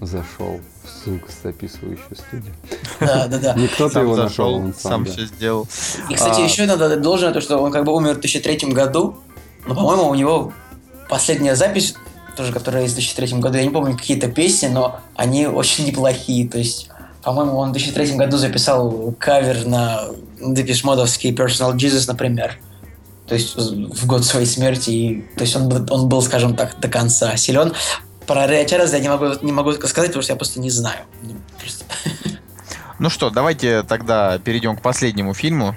зашел 0.00 0.60
в 0.84 1.04
звукозаписывающую 1.04 2.16
студию. 2.16 2.54
Да, 3.00 3.26
да, 3.26 3.38
да. 3.38 3.54
Не 3.56 3.68
кто-то 3.68 4.00
его 4.00 4.16
нашел, 4.16 4.54
он 4.54 4.74
сам, 4.74 4.90
сам 4.90 5.04
да. 5.04 5.10
все 5.10 5.26
сделал. 5.26 5.68
И, 6.10 6.14
кстати, 6.14 6.40
А. 6.40 6.44
еще 6.44 6.66
надо 6.66 6.96
должное, 6.96 7.32
то, 7.32 7.40
что 7.40 7.58
он 7.58 7.72
как 7.72 7.84
бы 7.84 7.92
умер 7.94 8.10
в 8.10 8.20
2003 8.20 8.72
году, 8.72 9.16
но, 9.66 9.74
по-моему, 9.74 10.08
у 10.08 10.14
него 10.14 10.52
последняя 11.08 11.56
запись, 11.56 11.94
тоже 12.36 12.52
которая 12.52 12.82
есть 12.82 12.94
в 12.94 12.98
2003 12.98 13.38
году, 13.40 13.56
я 13.58 13.64
не 13.64 13.70
помню 13.70 13.96
какие-то 13.96 14.28
песни, 14.28 14.68
но 14.68 15.00
они 15.14 15.46
очень 15.46 15.86
неплохие, 15.86 16.48
то 16.48 16.58
есть 16.58 16.90
по-моему, 17.24 17.56
он 17.56 17.70
в 17.70 17.72
2003 17.72 18.16
году 18.16 18.36
записал 18.36 19.14
кавер 19.18 19.66
на 19.66 20.08
Депеш 20.40 20.84
Модовский 20.84 21.32
Personal 21.32 21.74
Jesus, 21.74 22.04
например. 22.06 22.58
То 23.26 23.34
есть 23.34 23.56
в 23.56 24.06
год 24.06 24.24
своей 24.24 24.44
смерти. 24.44 24.90
И, 24.90 25.20
то 25.36 25.44
есть 25.44 25.56
он, 25.56 25.72
он 25.90 26.08
был, 26.08 26.20
скажем 26.20 26.54
так, 26.54 26.78
до 26.78 26.88
конца 26.88 27.34
силен. 27.38 27.72
Про 28.26 28.64
Чарльза 28.64 28.96
я 28.96 29.02
не 29.02 29.08
могу, 29.08 29.26
не 29.42 29.52
могу 29.52 29.72
сказать, 29.72 30.08
потому 30.08 30.22
что 30.22 30.32
я 30.32 30.36
просто 30.36 30.60
не 30.60 30.70
знаю. 30.70 31.00
Ну, 31.22 31.34
просто- 31.58 31.84
Ну 32.98 33.10
что, 33.10 33.30
давайте 33.30 33.82
тогда 33.82 34.38
перейдем 34.38 34.76
к 34.76 34.82
последнему 34.82 35.34
фильму. 35.34 35.74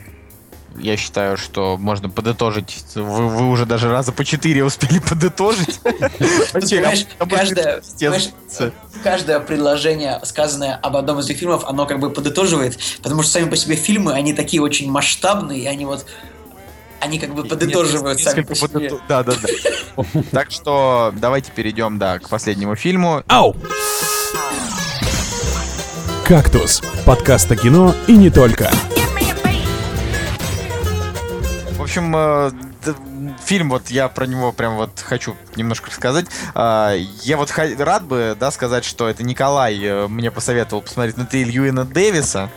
Я 0.79 0.95
считаю, 0.95 1.37
что 1.37 1.75
можно 1.75 2.07
подытожить. 2.07 2.83
Вы, 2.93 3.27
вы 3.29 3.49
уже 3.49 3.65
даже 3.65 3.89
раза 3.89 4.11
по 4.11 4.23
четыре 4.23 4.63
успели 4.63 4.99
подытожить. 4.99 5.79
Будто 6.53 7.81
каждое, 9.03 9.39
предложение, 9.39 10.19
сказанное 10.23 10.75
об 10.75 10.95
одном 10.95 11.19
из 11.19 11.25
этих 11.25 11.39
фильмов, 11.39 11.63
оно 11.65 11.85
как 11.87 11.99
бы 11.99 12.11
подытоживает, 12.11 12.77
потому 13.01 13.23
что 13.23 13.31
сами 13.31 13.49
по 13.49 13.55
себе 13.55 13.75
фильмы, 13.75 14.13
они 14.13 14.33
такие 14.33 14.61
очень 14.61 14.91
масштабные, 14.91 15.67
они 15.69 15.85
вот 15.85 16.05
они 17.01 17.19
как 17.19 17.33
бы 17.33 17.43
подытоживают 17.43 18.19
сами 18.19 18.41
по 18.41 18.55
себе. 18.55 18.91
Да, 19.07 19.23
да, 19.23 19.33
да. 19.33 20.03
Так 20.31 20.51
что 20.51 21.13
давайте 21.15 21.51
перейдем, 21.51 21.97
да, 21.97 22.19
к 22.19 22.29
последнему 22.29 22.75
фильму. 22.75 23.23
Ау! 23.27 23.55
«Кактус»— 26.25 26.81
подкаст 27.05 27.49
о 27.51 27.55
кино 27.55 27.95
и 28.07 28.15
не 28.15 28.29
только. 28.29 28.69
В 31.77 31.81
общем, 31.81 32.13
э, 32.15 32.51
фильм, 33.47 33.69
вот 33.69 33.89
я 33.89 34.09
про 34.09 34.25
него 34.25 34.51
прям 34.51 34.75
вот 34.75 34.91
хочу 34.99 35.35
немножко 35.55 35.89
рассказать. 35.89 36.25
А, 36.53 36.93
Я 37.23 37.37
вот 37.37 37.51
рад 37.55 38.03
бы, 38.03 38.35
да, 38.39 38.51
сказать, 38.51 38.83
что 38.83 39.07
это 39.07 39.23
Николай 39.23 39.79
э, 39.81 40.07
мне 40.07 40.31
посоветовал 40.31 40.81
посмотреть 40.81 41.17
на 41.17 41.25
ты 41.25 41.43
Льюина 41.43 41.85
Дэвиса, 41.85 42.49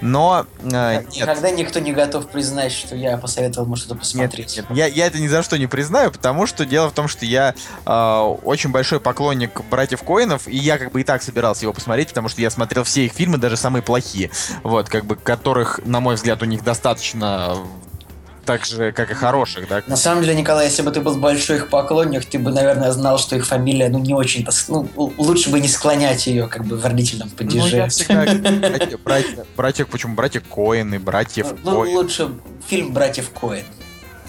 но 0.00 0.46
э, 0.62 1.00
нет. 1.02 1.14
Никогда 1.16 1.50
никто 1.50 1.80
не 1.80 1.92
готов 1.92 2.28
признать, 2.28 2.72
что 2.72 2.94
я 2.94 3.16
посоветовал 3.18 3.66
ему 3.66 3.76
что-то 3.76 3.94
Нет, 3.94 4.00
посмотреть. 4.02 4.56
нет, 4.56 4.66
я, 4.70 4.86
я 4.86 5.06
это 5.06 5.18
ни 5.18 5.26
за 5.26 5.42
что 5.42 5.58
не 5.58 5.66
признаю, 5.66 6.12
потому 6.12 6.46
что 6.46 6.64
дело 6.64 6.88
в 6.90 6.92
том, 6.92 7.08
что 7.08 7.24
я 7.24 7.54
э, 7.84 8.18
очень 8.44 8.70
большой 8.70 9.00
поклонник 9.00 9.60
братьев 9.68 10.02
Коинов, 10.02 10.46
и 10.46 10.56
я 10.56 10.78
как 10.78 10.92
бы 10.92 11.00
и 11.00 11.04
так 11.04 11.22
собирался 11.22 11.64
его 11.64 11.72
посмотреть, 11.72 12.08
потому 12.08 12.28
что 12.28 12.40
я 12.40 12.50
смотрел 12.50 12.84
все 12.84 13.04
их 13.06 13.12
фильмы, 13.12 13.38
даже 13.38 13.56
самые 13.56 13.82
плохие, 13.82 14.30
вот, 14.62 14.88
как 14.88 15.06
бы, 15.06 15.16
которых, 15.16 15.80
на 15.84 15.98
мой 16.00 16.14
взгляд, 16.14 16.40
у 16.42 16.44
них 16.46 16.62
достаточно 16.62 17.58
так 18.46 18.64
же, 18.64 18.92
как 18.92 19.10
и 19.10 19.14
хороших, 19.14 19.68
да. 19.68 19.82
На 19.86 19.96
самом 19.96 20.22
деле, 20.22 20.34
Николай, 20.36 20.66
если 20.66 20.82
бы 20.82 20.90
ты 20.92 21.00
был 21.00 21.16
большой 21.16 21.56
их 21.56 21.68
поклонник, 21.68 22.24
ты 22.24 22.38
бы, 22.38 22.50
наверное, 22.52 22.92
знал, 22.92 23.18
что 23.18 23.36
их 23.36 23.46
фамилия, 23.46 23.88
ну, 23.88 23.98
не 23.98 24.14
очень-то... 24.14 24.52
Ну, 24.68 24.88
лучше 25.18 25.50
бы 25.50 25.60
не 25.60 25.68
склонять 25.68 26.26
ее, 26.26 26.46
как 26.46 26.64
бы, 26.64 26.76
в 26.76 26.84
родительном 26.86 27.28
Ну, 27.30 27.36
падеже. 27.36 27.76
я 27.76 27.88
всегда... 27.88 28.24
Братья, 28.68 28.98
братья, 28.98 29.46
братья- 29.56 29.84
почему? 29.84 30.14
Братья 30.14 30.40
Коины, 30.40 30.98
братьев 30.98 31.48
Ну, 31.64 31.82
Коэн. 31.82 31.94
лучше 31.96 32.28
фильм 32.66 32.92
«Братьев 32.92 33.30
Коэн». 33.30 33.64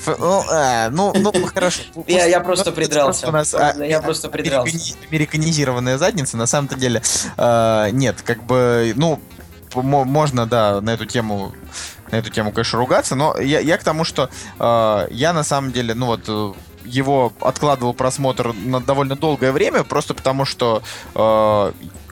Ф- 0.06 0.18
Ну, 0.20 0.44
а, 0.52 0.90
ну, 0.90 1.14
ну, 1.16 1.32
хорошо. 1.46 1.82
Я, 2.08 2.26
я 2.26 2.40
просто 2.40 2.70
Ну, 2.72 2.76
придрался. 2.76 3.28
у 3.28 3.32
нас, 3.32 3.54
а, 3.54 3.74
я 3.84 4.02
просто 4.02 4.30
придрался. 4.30 4.76
американи- 4.76 4.96
американизированная 5.10 5.98
задница, 5.98 6.38
на 6.38 6.46
самом-то 6.48 6.76
деле. 6.76 7.02
э, 7.38 7.90
нет, 7.92 8.22
как 8.24 8.44
бы, 8.44 8.94
ну, 8.96 9.20
мо- 9.76 10.06
можно, 10.06 10.46
да, 10.46 10.82
на 10.82 10.92
эту 10.92 11.06
тему 11.06 11.52
на 12.12 12.18
эту 12.18 12.30
тему, 12.30 12.52
конечно, 12.52 12.80
ругаться, 12.80 13.16
но 13.16 13.38
я, 13.40 13.60
я 13.60 13.78
к 13.78 13.84
тому, 13.84 14.04
что 14.04 14.30
э, 14.60 15.08
я 15.12 15.34
на 15.34 15.44
самом 15.44 15.72
деле, 15.72 15.94
ну 15.94 16.06
вот, 16.08 16.56
его 16.86 17.34
откладывал 17.42 17.94
просмотр 17.94 18.54
на 18.54 18.80
довольно 18.80 19.16
долгое 19.16 19.52
время, 19.52 19.84
просто 19.84 20.14
потому 20.14 20.46
что 20.46 20.82
э, 21.16 21.72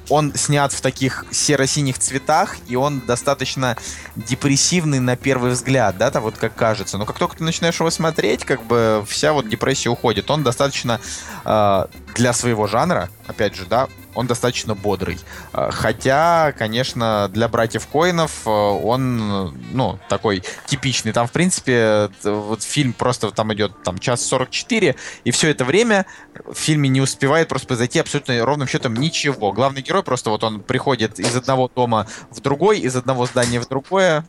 он 0.09 0.33
снят 0.35 0.71
в 0.71 0.81
таких 0.81 1.25
серо-синих 1.31 1.97
цветах, 1.97 2.57
и 2.67 2.75
он 2.75 2.99
достаточно 2.99 3.77
депрессивный 4.15 4.99
на 4.99 5.15
первый 5.15 5.51
взгляд, 5.51 5.97
да, 5.97 6.11
там 6.11 6.23
вот 6.23 6.37
как 6.37 6.55
кажется. 6.55 6.97
Но 6.97 7.05
как 7.05 7.17
только 7.17 7.37
ты 7.37 7.43
начинаешь 7.43 7.79
его 7.79 7.89
смотреть, 7.89 8.45
как 8.45 8.63
бы 8.63 9.03
вся 9.07 9.33
вот 9.33 9.49
депрессия 9.49 9.89
уходит. 9.89 10.29
Он 10.29 10.43
достаточно 10.43 10.99
э, 11.43 11.85
для 12.13 12.33
своего 12.33 12.67
жанра, 12.67 13.09
опять 13.27 13.55
же, 13.55 13.65
да, 13.65 13.87
он 14.15 14.27
достаточно 14.27 14.75
бодрый. 14.75 15.19
Э, 15.53 15.69
Хотя, 15.71 16.53
конечно, 16.57 17.29
для 17.31 17.47
братьев 17.47 17.87
Коинов 17.87 18.45
э, 18.45 18.49
он, 18.49 19.55
ну, 19.71 19.99
такой 20.09 20.43
типичный. 20.65 21.11
Там, 21.11 21.27
в 21.27 21.31
принципе, 21.31 22.09
вот 22.23 22.63
фильм 22.63 22.93
просто 22.93 23.31
там 23.31 23.53
идет 23.53 23.83
там 23.83 23.99
час 23.99 24.25
44, 24.25 24.95
и 25.23 25.31
все 25.31 25.49
это 25.49 25.65
время 25.65 26.05
в 26.45 26.55
фильме 26.55 26.89
не 26.89 27.01
успевает 27.01 27.47
просто 27.47 27.67
произойти 27.67 27.99
абсолютно 27.99 28.43
ровным 28.45 28.67
счетом 28.67 28.95
ничего. 28.95 29.51
Главный 29.51 29.81
герой 29.81 30.03
просто 30.03 30.29
вот 30.29 30.43
он 30.43 30.61
приходит 30.61 31.19
из 31.19 31.35
одного 31.35 31.69
дома 31.73 32.07
в 32.31 32.39
другой, 32.41 32.79
из 32.79 32.95
одного 32.95 33.25
здания 33.25 33.59
в 33.59 33.67
другое. 33.67 34.25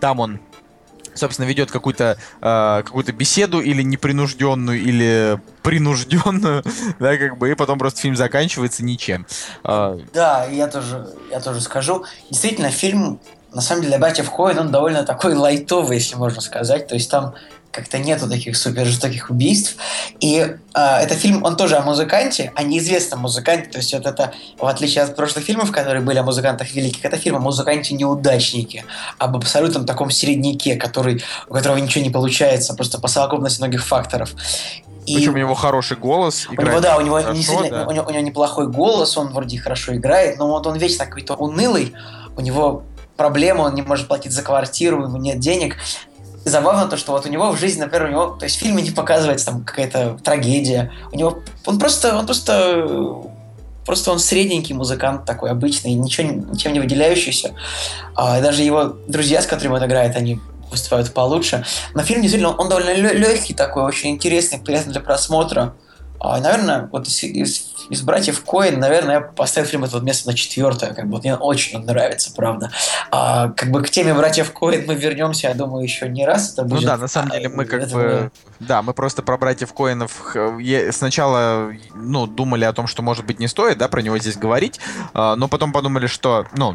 Там 0.00 0.20
он 0.20 0.40
собственно, 1.16 1.46
ведет 1.46 1.70
какую-то 1.70 2.16
э, 2.40 2.82
какую-то 2.84 3.12
беседу 3.12 3.60
или 3.60 3.82
непринужденную, 3.82 4.80
или 4.80 5.40
принужденную, 5.62 6.62
да, 6.98 7.16
как 7.16 7.38
бы, 7.38 7.50
и 7.50 7.54
потом 7.54 7.78
просто 7.78 8.00
фильм 8.00 8.16
заканчивается 8.16 8.84
ничем. 8.84 9.26
Э, 9.64 9.98
Да, 10.12 10.46
я 10.46 10.66
тоже, 10.68 11.08
я 11.30 11.40
тоже 11.40 11.60
скажу. 11.60 12.04
Действительно, 12.30 12.70
фильм, 12.70 13.20
на 13.52 13.60
самом 13.60 13.82
деле, 13.82 13.98
братьев 13.98 14.30
Коэн, 14.30 14.58
он 14.58 14.70
довольно 14.70 15.04
такой 15.04 15.34
лайтовый, 15.34 15.96
если 15.96 16.16
можно 16.16 16.40
сказать. 16.40 16.88
То 16.88 16.94
есть 16.94 17.10
там 17.10 17.34
как-то 17.76 17.98
нету 17.98 18.28
таких 18.28 18.56
супер 18.56 18.86
жестоких 18.86 19.30
убийств. 19.30 19.76
И 20.18 20.56
а, 20.72 21.00
это 21.00 21.14
фильм, 21.14 21.44
он 21.44 21.56
тоже 21.56 21.76
о 21.76 21.82
музыканте, 21.82 22.50
о 22.54 22.62
неизвестном 22.62 23.20
музыканте. 23.20 23.68
То 23.70 23.78
есть 23.78 23.92
вот 23.92 24.06
это, 24.06 24.32
в 24.58 24.64
отличие 24.64 25.04
от 25.04 25.14
прошлых 25.14 25.44
фильмов, 25.44 25.70
которые 25.70 26.02
были 26.02 26.18
о 26.18 26.22
музыкантах 26.22 26.72
великих, 26.72 27.04
это 27.04 27.18
фильм 27.18 27.36
о 27.36 27.40
музыканте-неудачнике, 27.40 28.84
об 29.18 29.36
абсолютном 29.36 29.84
таком 29.84 30.10
середняке, 30.10 30.76
который, 30.76 31.22
у 31.48 31.54
которого 31.54 31.76
ничего 31.76 32.02
не 32.02 32.10
получается, 32.10 32.74
просто 32.74 32.98
по 32.98 33.08
совокупности 33.08 33.60
многих 33.60 33.84
факторов. 33.84 34.30
И- 35.04 35.14
Причем 35.14 35.34
у 35.34 35.38
него 35.38 35.54
хороший 35.54 35.98
голос. 35.98 36.48
у 36.48 36.52
него, 36.60 36.80
да, 36.80 36.96
у 36.96 37.00
него, 37.02 37.16
хорошо, 37.16 37.34
действительно, 37.34 37.84
да. 37.84 37.86
у, 37.86 37.92
него, 37.92 38.06
у 38.06 38.10
него 38.10 38.22
неплохой 38.22 38.66
голос, 38.66 39.16
он 39.16 39.28
вроде 39.28 39.58
хорошо 39.58 39.94
играет, 39.94 40.38
но 40.38 40.48
вот 40.48 40.66
он 40.66 40.78
вечно 40.78 41.04
какой-то 41.04 41.34
унылый, 41.34 41.92
у 42.36 42.40
него 42.40 42.82
проблемы, 43.16 43.64
он 43.64 43.74
не 43.74 43.82
может 43.82 44.08
платить 44.08 44.32
за 44.32 44.42
квартиру, 44.42 45.02
ему 45.04 45.18
нет 45.18 45.38
денег. 45.38 45.76
Забавно 46.46 46.86
то, 46.86 46.96
что 46.96 47.10
вот 47.10 47.26
у 47.26 47.28
него 47.28 47.50
в 47.50 47.58
жизни, 47.58 47.80
например, 47.80 48.06
у 48.06 48.10
него, 48.10 48.26
то 48.28 48.44
есть 48.44 48.56
в 48.56 48.60
фильме 48.60 48.80
не 48.80 48.92
показывается 48.92 49.46
там 49.46 49.64
какая-то 49.64 50.16
трагедия, 50.22 50.92
у 51.10 51.16
него, 51.16 51.40
он 51.64 51.76
просто, 51.80 52.16
он 52.16 52.24
просто, 52.24 52.86
просто 53.84 54.12
он 54.12 54.20
средненький 54.20 54.72
музыкант 54.72 55.24
такой 55.24 55.50
обычный, 55.50 55.94
ничего, 55.94 56.28
ничем 56.28 56.72
не 56.72 56.78
выделяющийся. 56.78 57.52
А, 58.14 58.40
даже 58.40 58.62
его 58.62 58.94
друзья, 59.08 59.42
с 59.42 59.46
которыми 59.46 59.74
он 59.74 59.84
играет, 59.86 60.14
они 60.14 60.40
выступают 60.70 61.12
получше. 61.12 61.64
Но 61.94 62.04
фильм 62.04 62.22
действительно, 62.22 62.54
он 62.54 62.68
довольно 62.68 62.94
легкий 62.94 63.52
такой, 63.52 63.82
очень 63.82 64.10
интересный, 64.10 64.60
приятный 64.60 64.92
для 64.92 65.00
просмотра. 65.00 65.74
А, 66.18 66.40
наверное, 66.40 66.88
вот 66.92 67.06
из, 67.08 67.22
из- 67.22 67.74
из 67.90 68.02
братьев 68.02 68.42
Коэн, 68.44 68.78
наверное, 68.80 69.14
я 69.16 69.20
поставил 69.20 69.68
фильм 69.68 69.84
это 69.84 69.94
вот 69.94 70.02
место 70.02 70.28
на 70.28 70.34
четвертое. 70.36 70.92
Как 70.94 71.06
бы 71.06 71.12
вот 71.12 71.24
мне 71.24 71.36
очень 71.36 71.78
он 71.78 71.84
нравится, 71.86 72.32
правда. 72.34 72.70
А, 73.10 73.50
как 73.50 73.70
бы 73.70 73.82
к 73.82 73.90
теме 73.90 74.12
братьев 74.14 74.52
Коэн 74.52 74.84
мы 74.86 74.94
вернемся, 74.94 75.48
я 75.48 75.54
думаю, 75.54 75.82
еще 75.84 76.08
не 76.08 76.26
раз. 76.26 76.52
Это 76.52 76.62
Ну 76.62 76.76
будет. 76.76 76.86
да, 76.86 76.96
на 76.96 77.08
самом 77.08 77.30
деле 77.30 77.48
мы 77.48 77.64
А, 77.64 77.66
как 77.66 77.82
это 77.82 77.94
бы... 77.94 78.30
Да, 78.60 78.82
мы 78.82 78.94
просто 78.94 79.22
про 79.22 79.36
братьев 79.38 79.72
Коинов 79.72 80.34
сначала, 80.92 81.72
ну, 81.94 82.26
думали 82.26 82.64
о 82.64 82.72
том, 82.72 82.86
что, 82.86 83.02
может 83.02 83.24
быть, 83.26 83.38
не 83.38 83.48
стоит, 83.48 83.78
да, 83.78 83.88
про 83.88 84.00
него 84.02 84.18
здесь 84.18 84.36
говорить, 84.36 84.80
а, 85.14 85.36
но 85.36 85.48
потом 85.48 85.72
подумали, 85.72 86.06
что, 86.06 86.46
ну, 86.56 86.74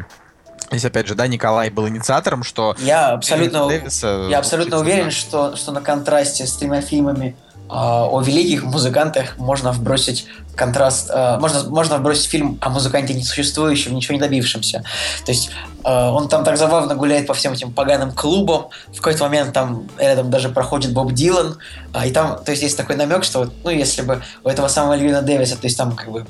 здесь 0.70 0.84
опять 0.84 1.06
же, 1.08 1.14
да, 1.14 1.26
Николай 1.26 1.70
был 1.70 1.88
инициатором, 1.88 2.42
что... 2.42 2.74
Я 2.78 3.08
абсолютно, 3.10 3.68
Дэвиса 3.68 4.26
я 4.30 4.38
абсолютно 4.38 4.78
уверен, 4.78 5.10
что, 5.10 5.56
что 5.56 5.72
на 5.72 5.80
контрасте 5.80 6.46
с 6.46 6.56
тремя 6.56 6.80
фильмами 6.80 7.36
о 7.74 8.20
великих 8.20 8.64
музыкантах 8.64 9.38
можно 9.38 9.72
вбросить 9.72 10.26
контраст, 10.54 11.10
э, 11.10 11.38
можно, 11.38 11.62
можно 11.70 11.96
вбросить 11.96 12.26
фильм 12.26 12.58
о 12.60 12.68
музыканте 12.68 13.14
несуществующем, 13.14 13.94
ничего 13.94 14.14
не 14.14 14.20
добившемся. 14.20 14.84
То 15.24 15.32
есть 15.32 15.50
э, 15.82 16.08
он 16.08 16.28
там 16.28 16.44
так 16.44 16.58
забавно 16.58 16.94
гуляет 16.94 17.26
по 17.26 17.34
всем 17.34 17.54
этим 17.54 17.72
поганым 17.72 18.12
клубам, 18.12 18.68
в 18.88 18.96
какой-то 18.96 19.24
момент 19.24 19.54
там 19.54 19.88
рядом 19.98 20.30
даже 20.30 20.50
проходит 20.50 20.92
Боб 20.92 21.12
Дилан, 21.12 21.56
э, 21.94 22.08
и 22.08 22.10
там, 22.12 22.42
то 22.44 22.50
есть 22.50 22.62
есть 22.62 22.76
такой 22.76 22.96
намек, 22.96 23.24
что 23.24 23.50
ну, 23.64 23.70
если 23.70 24.02
бы 24.02 24.22
у 24.44 24.48
этого 24.48 24.68
самого 24.68 24.94
Львина 24.94 25.22
Дэвиса, 25.22 25.56
то 25.56 25.66
есть 25.66 25.78
там 25.78 25.96
как 25.96 26.10
бы 26.10 26.26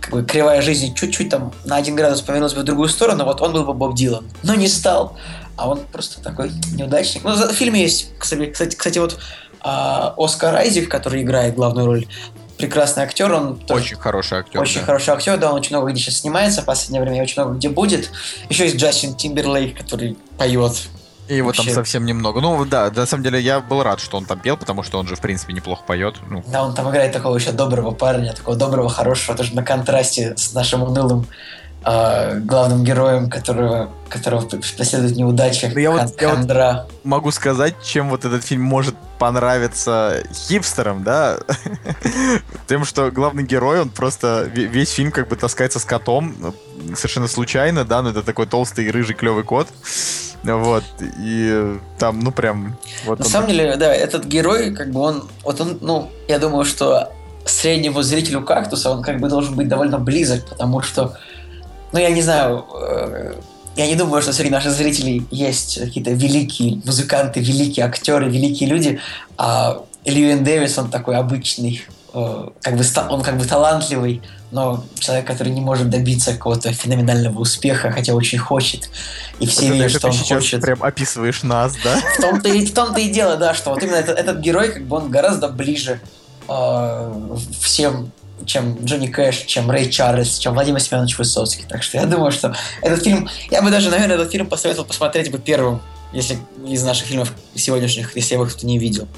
как 0.00 0.12
бы 0.12 0.22
кривая 0.24 0.62
жизни 0.62 0.94
чуть-чуть 0.94 1.30
там 1.30 1.52
на 1.64 1.76
один 1.76 1.96
градус 1.96 2.20
повернулась 2.20 2.54
бы 2.54 2.60
в 2.60 2.64
другую 2.64 2.88
сторону, 2.88 3.24
вот 3.24 3.42
он 3.42 3.52
был 3.52 3.64
бы 3.64 3.74
Боб 3.74 3.96
Дилан. 3.96 4.24
Но 4.44 4.54
не 4.54 4.68
стал. 4.68 5.16
А 5.56 5.68
он 5.70 5.80
просто 5.90 6.22
такой 6.22 6.52
неудачник. 6.74 7.24
Ну, 7.24 7.34
в 7.34 7.52
фильме 7.52 7.80
есть, 7.80 8.10
кстати, 8.18 8.50
кстати, 8.50 8.76
кстати 8.76 8.98
вот 8.98 9.18
а, 9.66 10.14
Оскар 10.16 10.54
Айзек, 10.54 10.88
который 10.88 11.22
играет 11.22 11.56
главную 11.56 11.86
роль, 11.86 12.06
прекрасный 12.56 13.02
актер, 13.02 13.32
он 13.32 13.60
очень 13.68 13.96
хороший 13.96 14.38
актер. 14.38 14.60
Очень 14.60 14.80
да. 14.80 14.86
хороший 14.86 15.10
актер, 15.10 15.36
да, 15.38 15.50
он 15.50 15.56
очень 15.56 15.74
много 15.76 15.90
где 15.90 16.00
сейчас 16.00 16.18
снимается 16.20 16.62
в 16.62 16.66
последнее 16.66 17.02
время, 17.02 17.20
очень 17.20 17.42
много 17.42 17.56
где 17.56 17.68
будет. 17.68 18.12
Еще 18.48 18.64
есть 18.64 18.76
Джастин 18.76 19.16
Тимберлейк, 19.16 19.76
который 19.76 20.16
поет. 20.38 20.88
И 21.26 21.34
его 21.34 21.48
Вообще. 21.48 21.64
там 21.64 21.74
совсем 21.74 22.06
немного. 22.06 22.40
Ну 22.40 22.64
да, 22.64 22.92
на 22.94 23.06
самом 23.06 23.24
деле 23.24 23.40
я 23.40 23.58
был 23.58 23.82
рад, 23.82 23.98
что 23.98 24.16
он 24.16 24.24
там 24.24 24.38
пел, 24.38 24.56
потому 24.56 24.84
что 24.84 25.00
он 25.00 25.08
же 25.08 25.16
в 25.16 25.20
принципе 25.20 25.52
неплохо 25.52 25.82
поет. 25.84 26.14
Ну. 26.30 26.44
Да, 26.46 26.62
он 26.62 26.72
там 26.72 26.88
играет 26.88 27.12
такого 27.12 27.36
еще 27.36 27.50
доброго 27.50 27.90
парня, 27.90 28.32
такого 28.32 28.56
доброго, 28.56 28.88
хорошего, 28.88 29.36
тоже 29.36 29.52
на 29.56 29.64
контрасте 29.64 30.36
с 30.36 30.54
нашим 30.54 30.84
унылым 30.84 31.26
э, 31.86 32.40
главным 32.40 32.84
героем, 32.84 33.30
которого, 33.30 33.90
которого 34.08 34.46
преследует 34.46 35.16
неудача, 35.16 35.70
да 35.72 35.80
я 35.80 35.90
вот, 35.90 36.20
я 36.20 36.34
вот 36.34 36.90
могу 37.04 37.30
сказать, 37.30 37.74
чем 37.82 38.10
вот 38.10 38.24
этот 38.24 38.44
фильм 38.44 38.62
может 38.62 38.94
понравиться 39.18 40.22
хипстерам, 40.34 41.04
да? 41.04 41.38
Тем, 42.66 42.84
что 42.84 43.10
главный 43.10 43.44
герой, 43.44 43.80
он 43.80 43.88
просто 43.88 44.50
весь 44.52 44.90
фильм 44.90 45.12
как 45.12 45.28
бы 45.28 45.36
таскается 45.36 45.78
с 45.78 45.84
котом, 45.84 46.34
совершенно 46.94 47.28
случайно, 47.28 47.84
да, 47.84 48.02
но 48.02 48.10
это 48.10 48.22
такой 48.22 48.46
толстый 48.46 48.90
рыжий 48.90 49.14
клевый 49.14 49.44
кот. 49.44 49.68
Вот, 50.42 50.84
и 51.18 51.78
там, 51.98 52.20
ну, 52.20 52.30
прям... 52.30 52.76
Вот 53.04 53.18
На 53.18 53.24
он... 53.24 53.30
самом 53.30 53.48
деле, 53.48 53.76
да, 53.76 53.92
этот 53.92 54.26
герой, 54.26 54.72
как 54.74 54.90
бы 54.90 55.00
он, 55.00 55.28
вот 55.42 55.60
он, 55.60 55.78
ну, 55.80 56.10
я 56.28 56.38
думаю, 56.38 56.64
что 56.64 57.12
среднему 57.44 58.02
зрителю 58.02 58.42
кактуса 58.42 58.90
он 58.90 59.02
как 59.02 59.18
бы 59.18 59.28
должен 59.28 59.54
быть 59.54 59.68
довольно 59.68 59.98
близок, 59.98 60.46
потому 60.48 60.82
что 60.82 61.16
ну, 61.96 62.02
я 62.02 62.10
не 62.10 62.20
знаю, 62.20 62.66
э, 62.78 63.34
я 63.74 63.86
не 63.86 63.94
думаю, 63.94 64.20
что 64.20 64.34
среди 64.34 64.50
наших 64.50 64.72
зрителей 64.72 65.26
есть 65.30 65.80
какие-то 65.80 66.10
великие 66.10 66.82
музыканты, 66.84 67.40
великие 67.40 67.86
актеры, 67.86 68.28
великие 68.28 68.68
люди, 68.68 69.00
а 69.38 69.82
Льюин 70.04 70.44
Дэвис, 70.44 70.76
он 70.76 70.90
такой 70.90 71.16
обычный, 71.16 71.82
э, 72.12 72.48
как 72.60 72.76
бы 72.76 72.84
он 73.08 73.22
как 73.22 73.38
бы 73.38 73.46
талантливый, 73.46 74.20
но 74.50 74.84
человек, 74.98 75.26
который 75.26 75.52
не 75.52 75.62
может 75.62 75.88
добиться 75.88 76.32
какого-то 76.32 76.70
феноменального 76.70 77.38
успеха, 77.38 77.90
хотя 77.90 78.12
очень 78.12 78.38
хочет. 78.38 78.90
И 79.40 79.46
все 79.46 79.68
вот 79.68 79.74
видят, 79.76 79.92
что 79.92 80.08
он 80.08 80.16
хочет. 80.18 80.60
прям 80.60 80.82
описываешь 80.82 81.42
нас, 81.44 81.76
да? 81.82 81.96
В 82.18 82.20
том-то 82.20 82.50
и, 82.50 82.66
в 82.66 82.74
том-то 82.74 83.00
и 83.00 83.08
дело, 83.08 83.36
да, 83.36 83.54
что 83.54 83.70
вот 83.70 83.82
именно 83.82 83.96
этот, 83.96 84.18
этот 84.18 84.38
герой, 84.40 84.70
как 84.70 84.86
бы 84.86 84.96
он 84.96 85.10
гораздо 85.10 85.48
ближе 85.48 85.98
э, 86.46 87.36
всем 87.58 88.12
чем 88.44 88.84
Джонни 88.84 89.06
Кэш, 89.06 89.38
чем 89.46 89.70
Рэй 89.70 89.90
Чарльз, 89.90 90.38
чем 90.38 90.54
Владимир 90.54 90.80
Семенович 90.80 91.18
Высоцкий. 91.18 91.64
Так 91.68 91.82
что 91.82 91.98
я 91.98 92.06
думаю, 92.06 92.32
что 92.32 92.54
этот 92.82 93.02
фильм... 93.02 93.28
Я 93.50 93.62
бы 93.62 93.70
даже, 93.70 93.90
наверное, 93.90 94.16
этот 94.16 94.30
фильм 94.30 94.46
посоветовал 94.46 94.86
посмотреть 94.86 95.30
бы 95.30 95.38
первым, 95.38 95.80
если 96.12 96.38
из 96.66 96.82
наших 96.84 97.06
фильмов 97.06 97.32
сегодняшних, 97.54 98.14
если 98.16 98.34
его 98.34 98.44
кто-то 98.46 98.66
не 98.66 98.78
видел. 98.78 99.08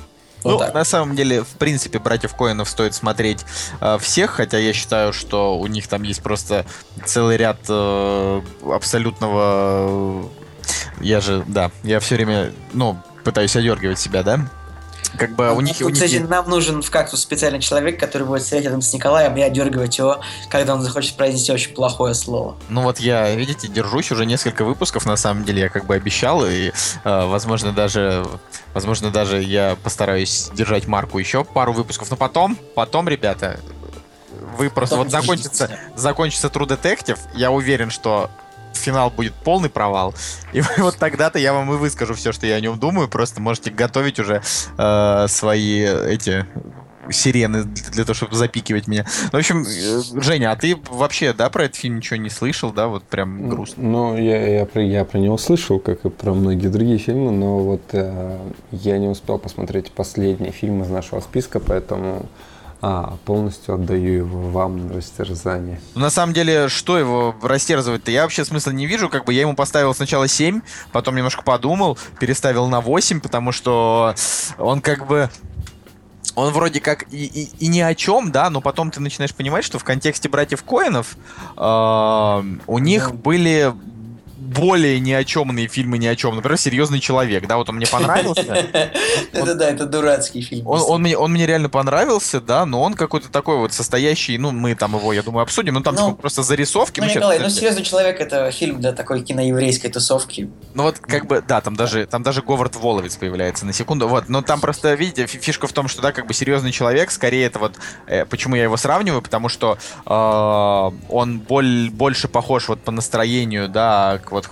Вот 0.44 0.52
ну, 0.52 0.58
так. 0.58 0.74
на 0.74 0.84
самом 0.84 1.16
деле, 1.16 1.42
в 1.42 1.56
принципе, 1.58 1.98
братьев 1.98 2.34
Коинов 2.34 2.68
стоит 2.68 2.94
смотреть 2.94 3.44
э, 3.80 3.98
всех, 4.00 4.30
хотя 4.30 4.58
я 4.58 4.72
считаю, 4.72 5.12
что 5.12 5.58
у 5.58 5.66
них 5.66 5.88
там 5.88 6.04
есть 6.04 6.22
просто 6.22 6.64
целый 7.04 7.36
ряд 7.36 7.58
э, 7.68 8.42
абсолютного. 8.64 9.40
Э, 9.40 10.24
я 11.00 11.20
же, 11.20 11.44
да, 11.48 11.70
я 11.82 11.98
все 11.98 12.14
время, 12.14 12.52
ну, 12.72 12.98
пытаюсь 13.24 13.56
одергивать 13.56 13.98
себя, 13.98 14.22
да, 14.22 14.48
как 15.16 15.34
бы 15.34 15.51
у 15.53 15.61
них... 15.61 15.76
У 15.80 15.88
них... 15.88 15.94
Кстати, 15.94 16.16
нам 16.16 16.49
нужен 16.49 16.82
в 16.82 16.90
кактус 16.90 17.20
специальный 17.20 17.61
человек, 17.61 17.99
который 17.99 18.26
будет 18.26 18.44
сидеть 18.44 18.64
рядом 18.64 18.82
с 18.82 18.92
Николаем 18.92 19.36
и 19.36 19.40
одергивать 19.40 19.96
его, 19.99 20.20
когда 20.49 20.74
он 20.74 20.82
захочет 20.82 21.16
произнести 21.16 21.53
очень 21.53 21.74
плохое 21.74 22.14
слово. 22.14 22.57
Ну 22.68 22.82
вот 22.82 22.99
я, 23.01 23.34
видите, 23.34 23.68
держусь 23.68 24.11
уже 24.11 24.26
несколько 24.26 24.64
выпусков, 24.64 25.07
на 25.07 25.16
самом 25.16 25.44
деле, 25.44 25.62
я 25.62 25.68
как 25.68 25.86
бы 25.86 25.94
обещал, 25.94 26.46
и, 26.46 26.68
э, 26.68 27.26
возможно, 27.26 27.72
даже, 27.72 28.26
возможно, 28.74 29.11
даже 29.11 29.42
я 29.42 29.76
постараюсь 29.82 30.51
держать 30.55 30.86
марку 30.86 31.18
еще 31.18 31.44
пару 31.44 31.72
выпусков, 31.72 32.11
но 32.11 32.16
потом, 32.16 32.57
потом, 32.74 33.09
ребята, 33.09 33.59
вы 34.57 34.70
просто 34.70 34.96
потом 34.96 35.11
вот 35.11 35.12
закончится, 35.12 35.70
закончится 35.96 36.49
True 36.49 36.66
Detective, 36.66 37.18
я 37.34 37.51
уверен, 37.51 37.90
что 37.90 38.30
финал 38.78 39.10
будет 39.10 39.34
полный 39.34 39.70
провал. 39.70 40.14
И 40.52 40.62
вот 40.78 40.96
тогда-то 40.96 41.38
я 41.38 41.52
вам 41.52 41.72
и 41.72 41.76
выскажу 41.76 42.14
все, 42.14 42.32
что 42.32 42.46
я 42.46 42.56
о 42.56 42.60
нем 42.60 42.78
думаю. 42.78 43.08
Просто 43.08 43.40
можете 43.40 43.70
готовить 43.70 44.18
уже 44.18 44.42
э, 44.76 45.26
свои 45.28 45.80
эти 45.82 46.46
сирены 47.10 47.64
для 47.64 48.04
того, 48.04 48.14
чтобы 48.14 48.36
запикивать 48.36 48.86
меня. 48.86 49.06
Ну, 49.32 49.38
в 49.38 49.40
общем, 49.40 49.62
э, 49.62 50.20
Женя, 50.20 50.52
а 50.52 50.56
ты 50.56 50.76
вообще, 50.90 51.32
да, 51.32 51.48
про 51.50 51.64
этот 51.64 51.76
фильм 51.76 51.96
ничего 51.96 52.16
не 52.16 52.30
слышал, 52.30 52.72
да, 52.72 52.88
вот 52.88 53.04
прям 53.04 53.48
грустно? 53.48 53.82
Ну, 53.82 54.16
я, 54.16 54.58
я, 54.58 54.66
про, 54.66 54.82
я 54.82 55.04
про 55.04 55.18
него 55.18 55.38
слышал, 55.38 55.78
как 55.78 56.04
и 56.04 56.10
про 56.10 56.34
многие 56.34 56.68
другие 56.68 56.98
фильмы, 56.98 57.32
но 57.32 57.58
вот 57.58 57.82
э, 57.92 58.38
я 58.72 58.98
не 58.98 59.08
успел 59.08 59.38
посмотреть 59.38 59.92
последний 59.92 60.50
фильм 60.50 60.82
из 60.82 60.88
нашего 60.88 61.20
списка, 61.20 61.60
поэтому 61.60 62.26
а, 62.80 63.16
полностью 63.24 63.74
отдаю 63.74 64.12
его 64.12 64.50
вам 64.50 64.88
на 64.88 64.94
растерзание. 64.94 65.80
Ну, 65.94 66.02
на 66.02 66.10
самом 66.10 66.32
деле, 66.32 66.68
что 66.68 66.98
его 66.98 67.34
растерзывать-то? 67.42 68.10
Я 68.10 68.22
вообще 68.22 68.44
смысла 68.44 68.70
не 68.70 68.86
вижу. 68.86 69.08
Как 69.08 69.24
бы 69.24 69.34
я 69.34 69.40
ему 69.40 69.54
поставил 69.54 69.94
сначала 69.94 70.28
7, 70.28 70.60
потом 70.92 71.16
немножко 71.16 71.42
подумал, 71.42 71.98
переставил 72.20 72.68
на 72.68 72.80
8, 72.80 73.20
потому 73.20 73.50
что 73.50 74.14
он 74.58 74.80
как 74.80 75.06
бы 75.06 75.28
он 76.36 76.52
вроде 76.52 76.80
как 76.80 77.12
и, 77.12 77.24
и, 77.24 77.50
и 77.58 77.66
ни 77.66 77.80
о 77.80 77.96
чем, 77.96 78.30
да, 78.30 78.48
но 78.48 78.60
потом 78.60 78.92
ты 78.92 79.00
начинаешь 79.00 79.34
понимать, 79.34 79.64
что 79.64 79.80
в 79.80 79.84
контексте 79.84 80.28
братьев 80.28 80.62
Коинов 80.62 81.16
э, 81.56 82.42
у 82.68 82.78
них 82.78 83.14
были 83.16 83.74
более 84.49 84.99
ни 84.99 85.12
о 85.12 85.24
чемные 85.24 85.68
фильмы 85.68 85.99
ни 85.99 86.07
о 86.07 86.16
чем. 86.16 86.34
Например, 86.34 86.59
«Серьезный 86.59 87.01
человек», 87.01 87.46
да, 87.46 87.59
вот 87.59 87.68
он 87.68 87.76
мне 87.76 87.86
понравился. 87.90 88.66
Это 89.32 89.55
да, 89.55 89.70
это 89.70 89.86
дурацкий 89.86 90.40
фильм. 90.40 90.66
Он 90.66 91.03
мне 91.03 91.16
он 91.16 91.32
мне 91.32 91.46
реально 91.46 91.68
понравился, 91.68 92.40
да, 92.40 92.64
но 92.64 92.82
он 92.82 92.94
какой-то 92.94 93.28
такой 93.30 93.59
вот 93.59 93.72
состоящий, 93.72 94.38
ну, 94.38 94.51
мы 94.51 94.74
там 94.74 94.96
его, 94.96 95.12
я 95.12 95.22
думаю, 95.22 95.42
обсудим, 95.42 95.74
но 95.74 95.80
там 95.80 95.94
ну, 95.94 96.11
типа 96.11 96.20
просто 96.22 96.42
зарисовки. 96.42 97.01
Ну, 97.01 97.07
Николай, 97.07 97.38
ну, 97.38 97.51
«Серьезный 97.51 97.82
человек»— 97.82 98.20
это 98.20 98.51
фильм 98.51 98.80
для 98.80 98.92
такой 98.92 99.22
киноеврейской 99.22 99.90
тусовки. 99.90 100.51
Ну, 100.74 100.84
вот 100.84 100.99
как 100.99 101.26
бы, 101.26 101.42
да, 101.46 101.61
там 101.61 101.76
даже, 101.76 102.07
там 102.07 102.22
даже 102.22 102.42
Говард 102.42 102.76
Воловец 102.76 103.16
появляется 103.16 103.66
на 103.66 103.72
секунду, 103.72 104.09
вот, 104.09 104.28
но 104.28 104.42
там 104.42 104.61
просто, 104.61 104.94
видите, 104.94 105.26
фишка 105.26 105.66
в 105.66 105.72
том, 105.72 105.88
что, 105.88 106.01
да, 106.01 106.12
как 106.12 106.26
бы 106.26 106.32
«Серьезный 106.32 106.72
человек», 106.72 107.11
скорее 107.11 107.46
это 107.46 107.59
вот, 107.59 107.74
э, 108.07 108.24
почему 108.24 108.57
я 108.57 108.62
его 108.62 108.76
сравниваю, 108.76 109.20
потому 109.20 109.49
что 109.49 109.78
э, 110.07 111.12
он 111.12 111.40
боль, 111.40 111.90
больше 111.90 112.28
похож 112.28 112.68
вот 112.68 112.80
по 112.80 112.90
настроению, 112.90 113.68
да, 113.68 114.20
к 114.24 114.32
вот 114.38 114.47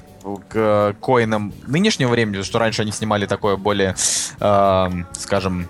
к 0.49 0.97
коинам 1.01 1.53
нынешнего 1.67 2.11
времени, 2.11 2.43
что 2.43 2.59
раньше 2.59 2.83
они 2.83 2.93
снимали 2.93 3.27
такое 3.27 3.57
более, 3.57 3.95
э, 4.41 4.89
скажем, 5.13 5.69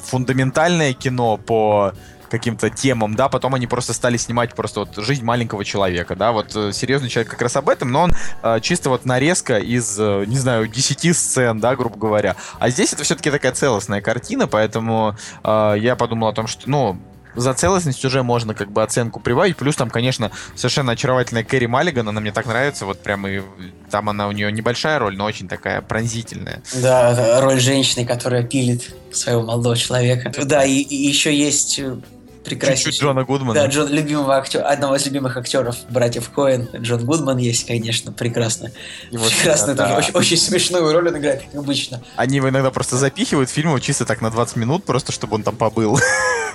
фундаментальное 0.00 0.94
кино 0.94 1.36
по 1.36 1.92
каким-то 2.30 2.70
темам, 2.70 3.14
да, 3.14 3.28
потом 3.28 3.54
они 3.54 3.66
просто 3.66 3.92
стали 3.92 4.16
снимать 4.16 4.54
просто 4.54 4.80
вот 4.80 4.96
жизнь 4.96 5.24
маленького 5.24 5.64
человека, 5.64 6.14
да, 6.14 6.32
вот 6.32 6.54
э, 6.54 6.72
серьезный 6.72 7.08
человек 7.08 7.30
как 7.30 7.42
раз 7.42 7.56
об 7.56 7.68
этом, 7.68 7.90
но 7.90 8.02
он 8.02 8.12
э, 8.42 8.60
чисто 8.60 8.90
вот 8.90 9.04
нарезка 9.04 9.58
из, 9.58 9.98
э, 9.98 10.24
не 10.26 10.36
знаю, 10.36 10.68
10 10.68 11.16
сцен, 11.16 11.58
да, 11.58 11.74
грубо 11.74 11.96
говоря. 11.96 12.36
А 12.58 12.68
здесь 12.70 12.92
это 12.92 13.02
все-таки 13.02 13.30
такая 13.30 13.52
целостная 13.52 14.00
картина, 14.00 14.46
поэтому 14.46 15.16
э, 15.42 15.74
я 15.78 15.96
подумал 15.96 16.28
о 16.28 16.32
том, 16.32 16.46
что, 16.46 16.68
ну, 16.68 16.98
за 17.34 17.54
целостность 17.54 18.04
уже 18.04 18.22
можно 18.22 18.54
как 18.54 18.70
бы 18.70 18.82
оценку 18.82 19.20
прибавить. 19.20 19.56
Плюс 19.56 19.76
там, 19.76 19.90
конечно, 19.90 20.30
совершенно 20.54 20.92
очаровательная 20.92 21.44
Кэрри 21.44 21.66
Маллиган, 21.66 22.08
она 22.08 22.20
мне 22.20 22.32
так 22.32 22.46
нравится, 22.46 22.86
вот 22.86 23.00
прям 23.00 23.26
и 23.26 23.42
там 23.90 24.08
она 24.08 24.28
у 24.28 24.32
нее 24.32 24.50
небольшая 24.52 24.98
роль, 24.98 25.16
но 25.16 25.24
очень 25.24 25.48
такая 25.48 25.80
пронзительная. 25.80 26.62
Да, 26.74 27.40
роль 27.40 27.60
женщины, 27.60 28.04
которая 28.04 28.42
пилит 28.42 28.94
своего 29.12 29.42
молодого 29.42 29.76
человека. 29.76 30.32
Да, 30.44 30.64
и, 30.64 30.80
и 30.80 31.08
еще 31.08 31.34
есть 31.34 31.78
э, 31.78 31.96
прекраснейший. 32.44 32.84
Чуть-чуть 32.92 33.02
Джона 33.02 33.24
Гудмана. 33.24 33.54
Да, 33.54 33.66
Джон, 33.66 33.88
любимого 33.88 34.36
актера, 34.36 34.64
одного 34.64 34.96
из 34.96 35.06
любимых 35.06 35.36
актеров 35.36 35.76
братьев 35.88 36.30
Коэн, 36.30 36.68
Джон 36.76 37.04
Гудман 37.04 37.38
есть, 37.38 37.66
конечно, 37.66 38.12
прекрасно. 38.12 38.70
Вот, 39.12 39.30
прекрасно, 39.30 39.74
да, 39.74 39.84
тоже 39.84 40.12
да. 40.12 40.18
Очень, 40.18 40.34
очень 40.34 40.36
смешную 40.36 40.92
роль 40.92 41.08
он 41.08 41.18
играет, 41.18 41.42
как 41.42 41.54
обычно. 41.54 42.02
Они 42.16 42.36
его 42.36 42.48
иногда 42.48 42.70
просто 42.70 42.96
запихивают 42.96 43.50
в 43.50 43.52
фильмы 43.52 43.80
чисто 43.80 44.04
так 44.04 44.20
на 44.20 44.30
20 44.30 44.56
минут, 44.56 44.84
просто 44.84 45.12
чтобы 45.12 45.36
он 45.36 45.42
там 45.42 45.56
побыл. 45.56 45.98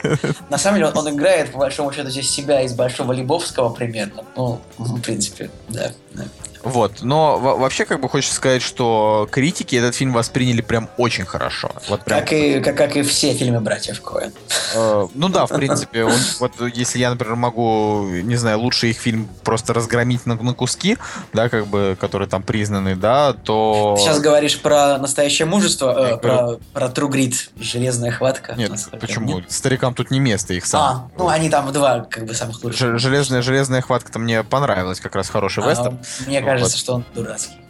На 0.50 0.58
самом 0.58 0.78
деле 0.78 0.90
он, 0.90 0.98
он 0.98 1.16
играет, 1.16 1.52
по 1.52 1.60
большому 1.60 1.92
счету, 1.94 2.10
здесь 2.10 2.30
себя 2.30 2.62
из 2.62 2.74
Большого 2.74 3.14
Лебовского 3.14 3.70
примерно. 3.70 4.24
Ну, 4.36 4.62
в 4.78 5.02
принципе, 5.02 5.50
да. 5.70 5.92
да. 6.14 6.26
Вот, 6.64 7.02
но 7.02 7.38
во- 7.40 7.56
вообще 7.57 7.85
как 7.85 7.99
бы 7.99 8.07
хочется 8.07 8.35
сказать, 8.35 8.61
что 8.61 9.27
критики 9.31 9.76
этот 9.76 9.95
фильм 9.95 10.14
восприняли 10.14 10.61
прям 10.61 10.90
очень 10.98 11.26
хорошо. 11.26 11.72
Вот 11.90 12.03
прям, 12.06 12.19
Как 12.22 12.31
и, 12.34 12.60
как, 12.61 12.77
как 12.77 12.95
и 12.95 13.02
все 13.02 13.34
фильмы 13.34 13.60
братьев 13.60 14.02
Коэн. 14.02 14.31
э, 14.76 15.07
ну 15.14 15.30
да, 15.30 15.45
в 15.45 15.49
принципе, 15.49 16.06
он- 16.06 16.14
вот 16.40 16.53
если 16.73 16.99
я, 16.99 17.10
например, 17.10 17.35
могу, 17.35 18.06
не 18.07 18.38
знаю, 18.38 18.60
лучше 18.60 18.88
их 18.88 18.98
фильм 18.98 19.27
просто 19.44 19.73
разгромить 19.73 20.26
на, 20.26 20.35
на 20.35 20.53
куски, 20.53 20.98
да, 21.34 21.49
как 21.49 21.68
бы, 21.68 21.98
которые 21.99 22.30
там 22.30 22.44
признаны, 22.44 22.95
да, 22.95 23.34
то... 23.34 23.95
Ты 23.98 24.03
сейчас 24.03 24.22
говоришь 24.22 24.60
про 24.61 24.98
настоящее 24.99 25.45
мужество, 25.45 26.14
э, 26.14 26.18
про, 26.18 26.60
про 26.73 26.85
True 26.88 27.10
Grit, 27.10 27.49
железная 27.60 28.11
хватка. 28.11 28.53
Нет, 28.56 28.72
почему? 29.02 29.40
нет? 29.40 29.52
Старикам 29.52 29.94
тут 29.94 30.11
не 30.11 30.19
место, 30.22 30.53
их 30.53 30.65
сам. 30.65 30.81
А, 30.81 31.10
ну 31.18 31.27
они 31.27 31.49
там 31.49 31.72
два, 31.73 32.06
как 32.10 32.26
бы, 32.26 32.34
самых 32.34 32.64
лучших. 32.64 32.98
Железная, 32.99 33.41
железная 33.41 33.81
хватка-то 33.81 34.18
мне 34.19 34.44
понравилась, 34.44 35.02
как 35.02 35.15
раз 35.15 35.30
хороший 35.30 35.61
А, 35.64 35.69
вестерн. 35.69 35.99
Мне 36.26 36.40
кажется, 36.40 36.53
что 36.78 36.94
он 36.96 37.06
дурацкий. 37.14 37.62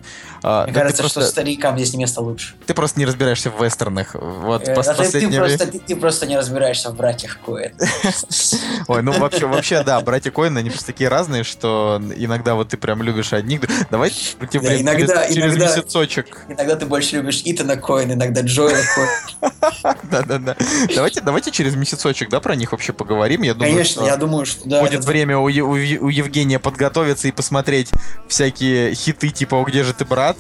А, 0.44 0.66
Мне 0.66 0.74
кажется, 0.74 1.04
что 1.04 1.14
просто- 1.20 1.32
старикам 1.32 1.78
здесь 1.78 1.94
не 1.94 2.00
место 2.00 2.22
лучше. 2.22 2.54
Ты 2.66 2.74
просто 2.74 3.00
не 3.00 3.06
разбираешься 3.06 3.50
в 3.50 3.64
вестернах. 3.64 4.14
Вот 4.16 4.68
Э, 4.68 4.74
пос- 4.76 4.88
а 4.90 4.94
ты, 4.96 5.10
ты 5.10 5.28
время- 5.28 5.40
просто, 5.40 5.68
ты, 5.68 5.80
ты 5.80 5.96
просто 5.96 6.26
не 6.28 6.38
разбираешься 6.38 6.90
в 6.92 6.96
братьях 6.96 7.40
Коэн. 7.46 7.72
Ой, 8.88 9.02
ну 9.02 9.12
вообще, 9.14 9.46
вообще, 9.48 9.84
да, 9.84 10.00
братья 10.02 10.32
Коины, 10.32 10.60
они 10.60 10.70
просто 10.70 10.88
такие 10.88 11.10
разные, 11.10 11.44
что 11.44 12.02
иногда 12.16 12.56
вот 12.56 12.70
ты 12.70 12.78
прям 12.78 13.02
любишь 13.04 13.32
одних. 13.34 13.62
Давай 13.90 14.12
Да, 14.40 14.82
иногда- 14.82 15.24
через, 15.24 15.34
через 15.34 15.46
иногда- 15.56 15.66
месяцочек. 15.66 16.42
Иногда 16.50 16.76
ты 16.76 16.86
больше 16.86 17.16
любишь 17.18 17.42
Итана 17.46 17.78
Коэн, 17.78 18.14
иногда 18.14 18.42
Джоэла 18.42 18.82
Коэн. 18.96 19.52
Да-да-да. 20.12 20.56
Давайте, 20.96 21.22
давайте 21.22 21.52
через 21.52 21.76
месяцочек, 21.76 22.30
да, 22.30 22.40
про 22.40 22.56
них 22.56 22.72
вообще 22.72 22.94
поговорим. 22.94 23.42
Я 23.44 23.54
думаю, 23.54 23.72
Конечно, 23.74 24.02
что 24.02 24.06
я 24.06 24.18
думаю, 24.18 24.46
что 24.46 24.68
да. 24.68 24.82
будет 24.82 25.00
это- 25.00 25.08
время 25.08 25.38
у, 25.38 25.44
у 25.46 25.48
у 25.48 26.10
Евгения 26.10 26.60
подготовиться 26.60 27.28
и 27.28 27.32
посмотреть 27.32 27.90
всякие 28.28 28.94
хиты 28.94 29.30
типа 29.30 29.56
«О, 29.56 29.64
где 29.64 29.84
же 29.84 29.94
ты, 29.94 30.06
брат?» 30.06 30.33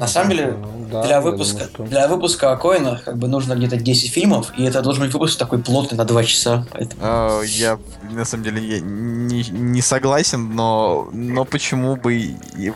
На 0.00 0.06
самом 0.06 0.30
деле, 0.30 0.56
Ну, 0.60 0.86
да, 0.90 1.02
для 1.02 1.20
выпуска, 1.20 1.58
думаю, 1.58 1.70
что- 1.74 1.82
для 1.84 2.08
выпуска 2.08 2.52
о 2.52 2.56
Коинах 2.56 3.04
как 3.04 3.16
бы 3.18 3.28
нужно 3.28 3.54
где-то 3.54 3.76
10 3.76 4.12
фильмов, 4.12 4.52
и 4.58 4.64
это 4.64 4.82
должен 4.82 5.04
быть 5.04 5.12
выпуск 5.12 5.38
такой 5.38 5.58
плотный 5.58 5.96
на 5.98 6.04
2 6.04 6.22
часа. 6.24 6.66
поэтому- 6.72 7.00
А, 7.04 7.42
Я, 7.42 7.78
на 8.10 8.24
самом 8.24 8.44
деле, 8.44 8.62
я 8.76 8.80
не, 8.80 9.42
не 9.50 9.80
согласен, 9.82 10.54
но, 10.54 11.08
но 11.12 11.44
почему 11.44 11.96
бы... 11.96 12.34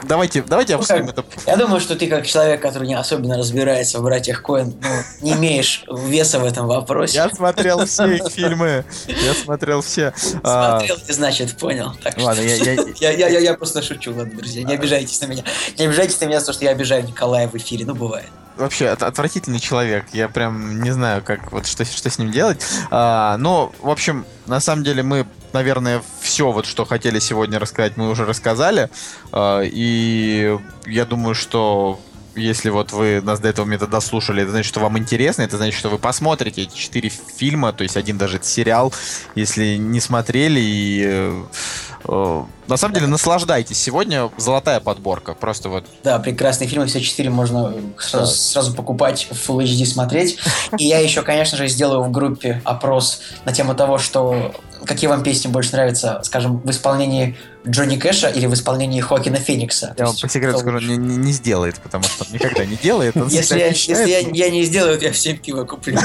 Давайте, 0.09 0.43
давайте 0.43 0.75
Ну, 0.75 0.81
обсудим 0.81 1.07
как- 1.09 1.19
это 1.19 1.25
Я 1.47 1.57
думаю, 1.57 1.81
что 1.81 1.95
ты 1.97 2.07
как 2.09 2.27
человек, 2.27 2.61
который 2.63 2.89
не 2.89 2.95
особенно 2.95 3.37
разбирается 3.37 3.99
в 3.99 4.03
братьях 4.03 4.43
Коэн, 4.43 4.75
ну, 4.83 4.89
не 5.21 5.33
имеешь 5.35 5.85
веса 5.91 6.39
в 6.41 6.45
этом 6.45 6.67
вопросе. 6.67 7.17
Я 7.17 7.29
смотрел 7.31 7.85
все 7.87 8.07
их 8.07 8.29
фильмы. 8.31 8.85
Я 9.07 9.35
смотрел 9.35 9.83
все. 9.83 10.13
А, 10.43 10.79
Смотрел, 10.79 10.97
ты, 11.07 11.13
значит, 11.13 11.57
понял. 11.57 11.93
Ладно, 12.19 12.41
я, 13.01 13.17
я- 13.39 13.55
просто 13.55 13.83
шучу, 13.83 14.15
ладно, 14.15 14.37
друзья, 14.37 14.63
не 14.63 14.75
обижайтесь 14.75 15.21
на 15.21 15.27
меня. 15.27 15.43
Не 15.79 15.85
обижайтесь 15.87 16.19
на 16.21 16.25
меня 16.27 16.41
за 16.41 16.47
то, 16.47 16.53
что 16.53 16.65
я 16.65 16.71
обижаю 17.01 17.07
Николая 17.07 17.49
в 17.49 17.55
эфире, 17.57 17.85
ну 17.87 17.95
бывает. 17.95 18.29
вообще 18.57 18.89
от- 18.89 19.03
отвратительный 19.03 19.59
человек. 19.59 20.05
Я 20.13 20.29
прям 20.29 20.83
не 20.83 20.91
знаю, 20.91 21.23
как 21.23 21.51
вот 21.53 21.67
что, 21.67 21.85
что 21.85 22.11
с 22.11 22.19
ним 22.19 22.31
делать. 22.31 22.63
А, 22.91 23.37
но, 23.39 23.73
в 23.81 23.89
общем, 23.89 24.27
на 24.47 24.61
самом 24.61 24.85
деле 24.85 25.03
мы, 25.03 25.27
наверное, 25.55 26.03
все 26.21 26.53
вот, 26.53 26.67
что 26.67 26.85
хотели 26.85 27.21
сегодня 27.21 27.59
рассказать, 27.59 27.97
мы 27.97 28.11
уже 28.11 28.27
рассказали. 28.27 28.91
А, 29.33 29.63
и 29.63 30.59
я 30.87 31.05
думаю, 31.07 31.35
что 31.35 31.99
если 32.37 32.69
вот 32.71 32.93
вы 32.93 33.21
нас 33.23 33.41
до 33.41 33.49
этого 33.49 33.65
момента 33.65 33.87
дослушали, 33.87 34.43
это 34.43 34.51
значит, 34.51 34.69
что 34.69 34.81
вам 34.81 34.99
интересно, 34.99 35.43
это 35.43 35.57
значит, 35.57 35.79
что 35.79 35.89
вы 35.89 35.99
посмотрите 35.99 36.63
эти 36.63 36.77
четыре 36.77 37.09
фильма, 37.09 37.73
то 37.73 37.83
есть 37.83 37.97
один 37.97 38.19
даже 38.19 38.39
сериал, 38.43 38.93
если 39.35 39.77
не 39.77 40.01
смотрели 40.01 40.61
и 40.61 41.03
э, 42.05 42.45
на 42.71 42.77
самом 42.77 42.95
деле 42.95 43.07
наслаждайтесь. 43.09 43.79
Сегодня 43.79 44.31
золотая 44.37 44.81
подборка, 44.81 45.35
просто 45.35 45.69
вот 45.69 45.85
Да, 46.05 46.19
прекрасные 46.19 46.69
фильмы, 46.69 46.87
все 46.87 47.01
четыре 47.01 47.29
можно 47.29 47.75
сразу, 47.99 48.33
сразу 48.33 48.75
покупать, 48.75 49.27
в 49.31 49.51
Full 49.51 49.65
HD 49.65 49.85
смотреть. 49.85 50.39
И 50.79 50.85
я 50.85 51.01
еще, 51.01 51.23
конечно 51.23 51.59
же, 51.59 51.69
сделаю 51.69 52.03
в 52.03 52.11
группе 52.11 52.63
опрос 52.65 53.21
на 53.45 53.53
тему 53.53 53.75
того, 53.75 53.99
что 53.99 54.55
какие 54.87 55.09
вам 55.09 55.23
песни 55.23 55.49
больше 55.49 55.73
нравятся, 55.73 56.21
скажем, 56.25 56.59
в 56.59 56.71
исполнении 56.71 57.37
Джонни 57.69 57.97
Кэша 57.97 58.29
или 58.29 58.47
в 58.47 58.55
исполнении 58.55 59.01
Хоакина 59.01 59.37
Феникса. 59.37 59.95
Я 59.99 60.07
вам 60.07 60.17
по 60.17 60.29
секрету 60.29 60.59
скажу, 60.59 60.79
не, 60.79 60.97
не- 60.97 61.17
не 61.17 61.33
сделает, 61.33 61.79
потому 61.81 62.05
что 62.05 62.25
он 62.25 62.33
никогда 62.33 62.65
не 62.65 62.77
делает. 62.77 63.15
Если 63.29 63.59
я, 63.59 63.67
если 63.67 64.09
я, 64.09 64.19
я 64.21 64.51
не 64.51 64.65
сделаю, 64.65 64.99
я 65.01 65.13
всем 65.13 65.37
пиво 65.37 65.65
куплю. 65.65 65.99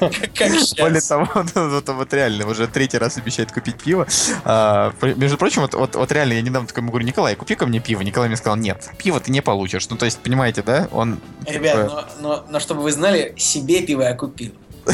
Более 0.78 1.00
того, 1.00 1.28
он 1.34 1.50
вот, 1.86 2.12
реально 2.12 2.46
уже 2.46 2.68
третий 2.68 2.98
раз 2.98 3.16
обещает 3.16 3.50
купить 3.50 3.76
пиво. 3.76 4.06
А, 4.44 4.92
между 5.02 5.36
прочим, 5.36 5.62
вот, 5.72 5.96
вот, 6.10 6.14
реально 6.14 6.32
я 6.34 6.42
недавно 6.42 6.66
такой 6.66 6.82
говорю, 6.82 7.06
Николай, 7.06 7.36
купи 7.36 7.54
ко 7.54 7.66
мне 7.66 7.80
пиво. 7.80 8.00
Николай 8.02 8.28
мне 8.28 8.36
сказал, 8.36 8.56
нет, 8.56 8.90
пиво 8.98 9.20
ты 9.20 9.30
не 9.30 9.40
получишь. 9.40 9.88
Ну, 9.88 9.96
то 9.96 10.04
есть, 10.04 10.18
понимаете, 10.18 10.62
да? 10.62 10.88
Он... 10.92 11.20
Ребят, 11.46 11.88
типа, 11.88 12.08
но, 12.20 12.28
но, 12.28 12.44
но 12.50 12.60
чтобы 12.60 12.82
вы 12.82 12.92
знали, 12.92 13.34
себе 13.36 13.82
пиво 13.82 14.02
я 14.02 14.14
купил. 14.14 14.52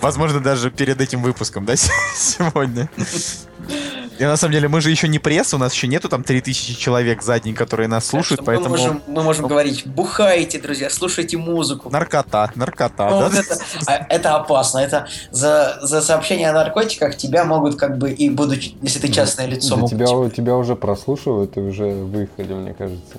Возможно, 0.00 0.40
даже 0.40 0.70
перед 0.70 1.00
этим 1.00 1.22
выпуском, 1.22 1.64
да, 1.64 1.74
сегодня. 2.16 2.90
И 4.18 4.24
на 4.24 4.36
самом 4.36 4.52
деле 4.52 4.68
мы 4.68 4.80
же 4.80 4.90
еще 4.90 5.08
не 5.08 5.18
пресс, 5.18 5.54
у 5.54 5.58
нас 5.58 5.72
еще 5.74 5.88
нету 5.88 6.08
там 6.08 6.22
3000 6.22 6.76
человек 6.78 7.22
за 7.22 7.40
день, 7.40 7.54
которые 7.54 7.88
нас 7.88 8.06
слушают, 8.06 8.38
Так 8.40 8.46
поэтому... 8.46 8.70
Мы 8.70 8.78
можем, 8.78 9.02
мы 9.08 9.22
можем 9.22 9.46
говорить, 9.48 9.86
бухайте, 9.86 10.60
друзья, 10.60 10.88
слушайте 10.90 11.36
музыку. 11.36 11.90
Наркота, 11.90 12.50
наркота, 12.54 13.08
Ну, 13.10 13.20
да? 13.20 13.28
вот 13.28 13.34
это, 13.34 13.58
а, 13.86 14.06
это 14.08 14.36
опасно. 14.36 14.78
Это 14.78 15.08
за, 15.30 15.78
за 15.82 16.00
сообщение 16.00 16.50
о 16.50 16.52
наркотиках 16.52 17.16
тебя 17.16 17.44
могут 17.44 17.76
как 17.76 17.98
бы 17.98 18.10
и 18.12 18.30
будучи, 18.30 18.74
если 18.82 19.00
ты 19.00 19.08
частное 19.08 19.46
лицо, 19.46 19.70
Да 19.70 19.76
могут 19.76 19.90
тебя, 19.90 20.06
типа, 20.06 20.30
тебя 20.30 20.54
уже 20.56 20.76
прослушивают 20.76 21.56
и 21.56 21.60
уже 21.60 21.84
выехали, 21.86 22.54
мне 22.54 22.74
кажется. 22.74 23.16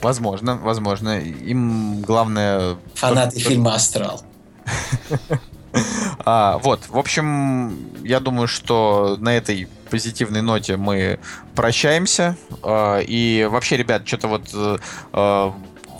Возможно, 0.00 0.56
возможно. 0.62 1.18
Им 1.20 2.02
главное... 2.02 2.76
фанаты 2.94 3.36
только- 3.36 3.48
фильма 3.48 3.74
Астрал. 3.74 4.22
А, 6.24 6.58
вот, 6.58 6.80
в 6.88 6.98
общем, 6.98 7.78
я 8.04 8.18
думаю, 8.20 8.48
что 8.48 9.16
на 9.20 9.36
этой 9.36 9.68
позитивной 9.90 10.42
ноте 10.42 10.76
мы 10.76 11.18
прощаемся. 11.54 12.36
А, 12.62 12.98
и 13.00 13.46
вообще, 13.50 13.76
ребят, 13.76 14.06
что-то 14.06 14.28
вот 14.28 14.42
э, 14.54 14.78
э, 15.12 15.50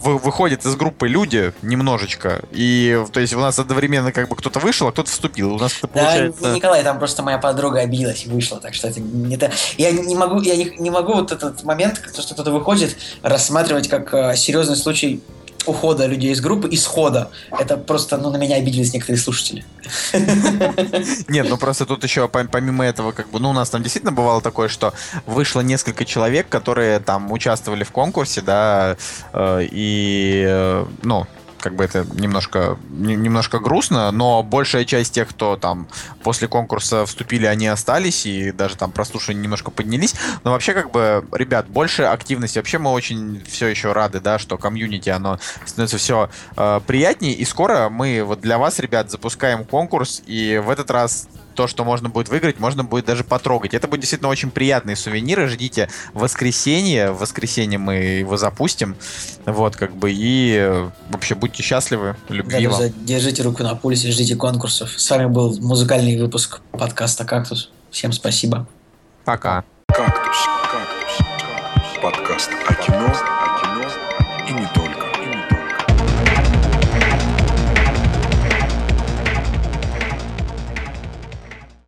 вы- 0.02 0.18
выходят 0.18 0.64
из 0.64 0.74
группы 0.76 1.08
люди 1.08 1.52
немножечко. 1.62 2.42
И, 2.52 3.04
то 3.12 3.20
есть, 3.20 3.34
у 3.34 3.40
нас 3.40 3.58
одновременно 3.58 4.12
как 4.12 4.28
бы 4.28 4.36
кто-то 4.36 4.58
вышел, 4.60 4.88
а 4.88 4.92
кто-то 4.92 5.10
вступил. 5.10 5.54
У 5.54 5.58
нас 5.58 5.76
это 5.78 5.88
Да, 5.92 6.04
получается... 6.04 6.52
Николай, 6.52 6.82
там 6.82 6.98
просто 6.98 7.22
моя 7.22 7.38
подруга 7.38 7.80
обиделась 7.80 8.24
и 8.24 8.28
вышла, 8.28 8.60
так 8.60 8.74
что 8.74 8.88
это 8.88 9.00
не 9.00 9.34
это. 9.34 9.52
Я 9.76 9.92
не 9.92 10.14
могу, 10.14 10.40
я 10.40 10.56
не, 10.56 10.76
не 10.78 10.90
могу 10.90 11.14
вот 11.14 11.32
этот 11.32 11.62
момент, 11.64 12.00
то, 12.14 12.22
что 12.22 12.34
кто-то 12.34 12.50
выходит, 12.52 12.96
рассматривать 13.22 13.88
как 13.88 14.12
э, 14.14 14.36
серьезный 14.36 14.76
случай 14.76 15.22
ухода 15.66 16.06
людей 16.06 16.32
из 16.32 16.40
группы, 16.40 16.68
исхода. 16.70 17.30
Это 17.50 17.76
просто, 17.76 18.16
ну, 18.16 18.30
на 18.30 18.36
меня 18.36 18.56
обиделись 18.56 18.92
некоторые 18.92 19.20
слушатели. 19.20 19.64
Нет, 21.28 21.48
ну 21.48 21.56
просто 21.56 21.86
тут 21.86 22.04
еще 22.04 22.24
пом- 22.24 22.48
помимо 22.50 22.84
этого, 22.84 23.12
как 23.12 23.30
бы, 23.30 23.40
ну 23.40 23.50
у 23.50 23.52
нас 23.52 23.70
там 23.70 23.82
действительно 23.82 24.12
бывало 24.12 24.40
такое, 24.40 24.68
что 24.68 24.92
вышло 25.26 25.60
несколько 25.60 26.04
человек, 26.04 26.48
которые 26.48 27.00
там 27.00 27.32
участвовали 27.32 27.84
в 27.84 27.90
конкурсе, 27.90 28.40
да, 28.40 28.96
э, 29.32 29.66
и, 29.70 30.44
э, 30.46 30.86
ну, 31.02 31.26
как 31.60 31.74
бы 31.74 31.84
это 31.84 32.06
немножко, 32.14 32.78
не- 32.90 33.16
немножко 33.16 33.58
грустно, 33.58 34.10
но 34.10 34.42
большая 34.42 34.84
часть 34.84 35.14
тех, 35.14 35.28
кто 35.28 35.56
там 35.56 35.88
после 36.22 36.48
конкурса 36.48 37.06
вступили, 37.06 37.46
они 37.46 37.66
остались, 37.66 38.26
и 38.26 38.52
даже 38.52 38.76
там 38.76 38.90
прослушивания 38.90 39.42
немножко 39.42 39.70
поднялись. 39.70 40.14
Но 40.44 40.52
вообще, 40.52 40.72
как 40.72 40.90
бы, 40.90 41.24
ребят, 41.32 41.68
больше 41.68 42.02
активности. 42.04 42.58
Вообще 42.58 42.78
мы 42.78 42.90
очень 42.90 43.42
все 43.48 43.66
еще 43.68 43.92
рады, 43.92 44.20
да, 44.20 44.38
что 44.38 44.58
комьюнити, 44.58 45.10
оно 45.10 45.38
становится 45.64 45.98
все 45.98 46.30
приятнее. 46.86 47.34
И 47.34 47.44
скоро 47.44 47.88
мы 47.88 48.22
вот 48.24 48.40
для 48.40 48.58
вас, 48.58 48.78
ребят, 48.78 49.10
запускаем 49.10 49.64
конкурс, 49.64 50.22
и 50.26 50.60
в 50.64 50.70
этот 50.70 50.90
раз 50.90 51.28
то, 51.60 51.66
что 51.66 51.84
можно 51.84 52.08
будет 52.08 52.30
выиграть, 52.30 52.58
можно 52.58 52.84
будет 52.84 53.04
даже 53.04 53.22
потрогать. 53.22 53.74
Это 53.74 53.86
будет 53.86 54.00
действительно 54.00 54.30
очень 54.30 54.50
приятные 54.50 54.96
сувениры. 54.96 55.46
Ждите 55.46 55.90
воскресенье. 56.14 57.12
В 57.12 57.18
воскресенье 57.18 57.78
мы 57.78 57.96
его 57.96 58.38
запустим. 58.38 58.96
Вот, 59.44 59.76
как 59.76 59.94
бы, 59.94 60.10
и 60.10 60.54
э, 60.58 60.88
вообще 61.10 61.34
будьте 61.34 61.62
счастливы, 61.62 62.16
Да, 62.30 62.34
любви 62.34 62.66
вам. 62.66 62.78
друзья, 62.78 62.94
держите 62.96 63.42
руку 63.42 63.62
на 63.62 63.74
пульсе, 63.74 64.10
ждите 64.10 64.36
конкурсов. 64.36 64.94
С 64.96 65.10
вами 65.10 65.26
был 65.26 65.54
музыкальный 65.60 66.18
выпуск 66.18 66.62
подкаста 66.72 67.26
«Кактус». 67.26 67.70
Всем 67.90 68.12
спасибо. 68.12 68.66
Пока. 69.26 69.62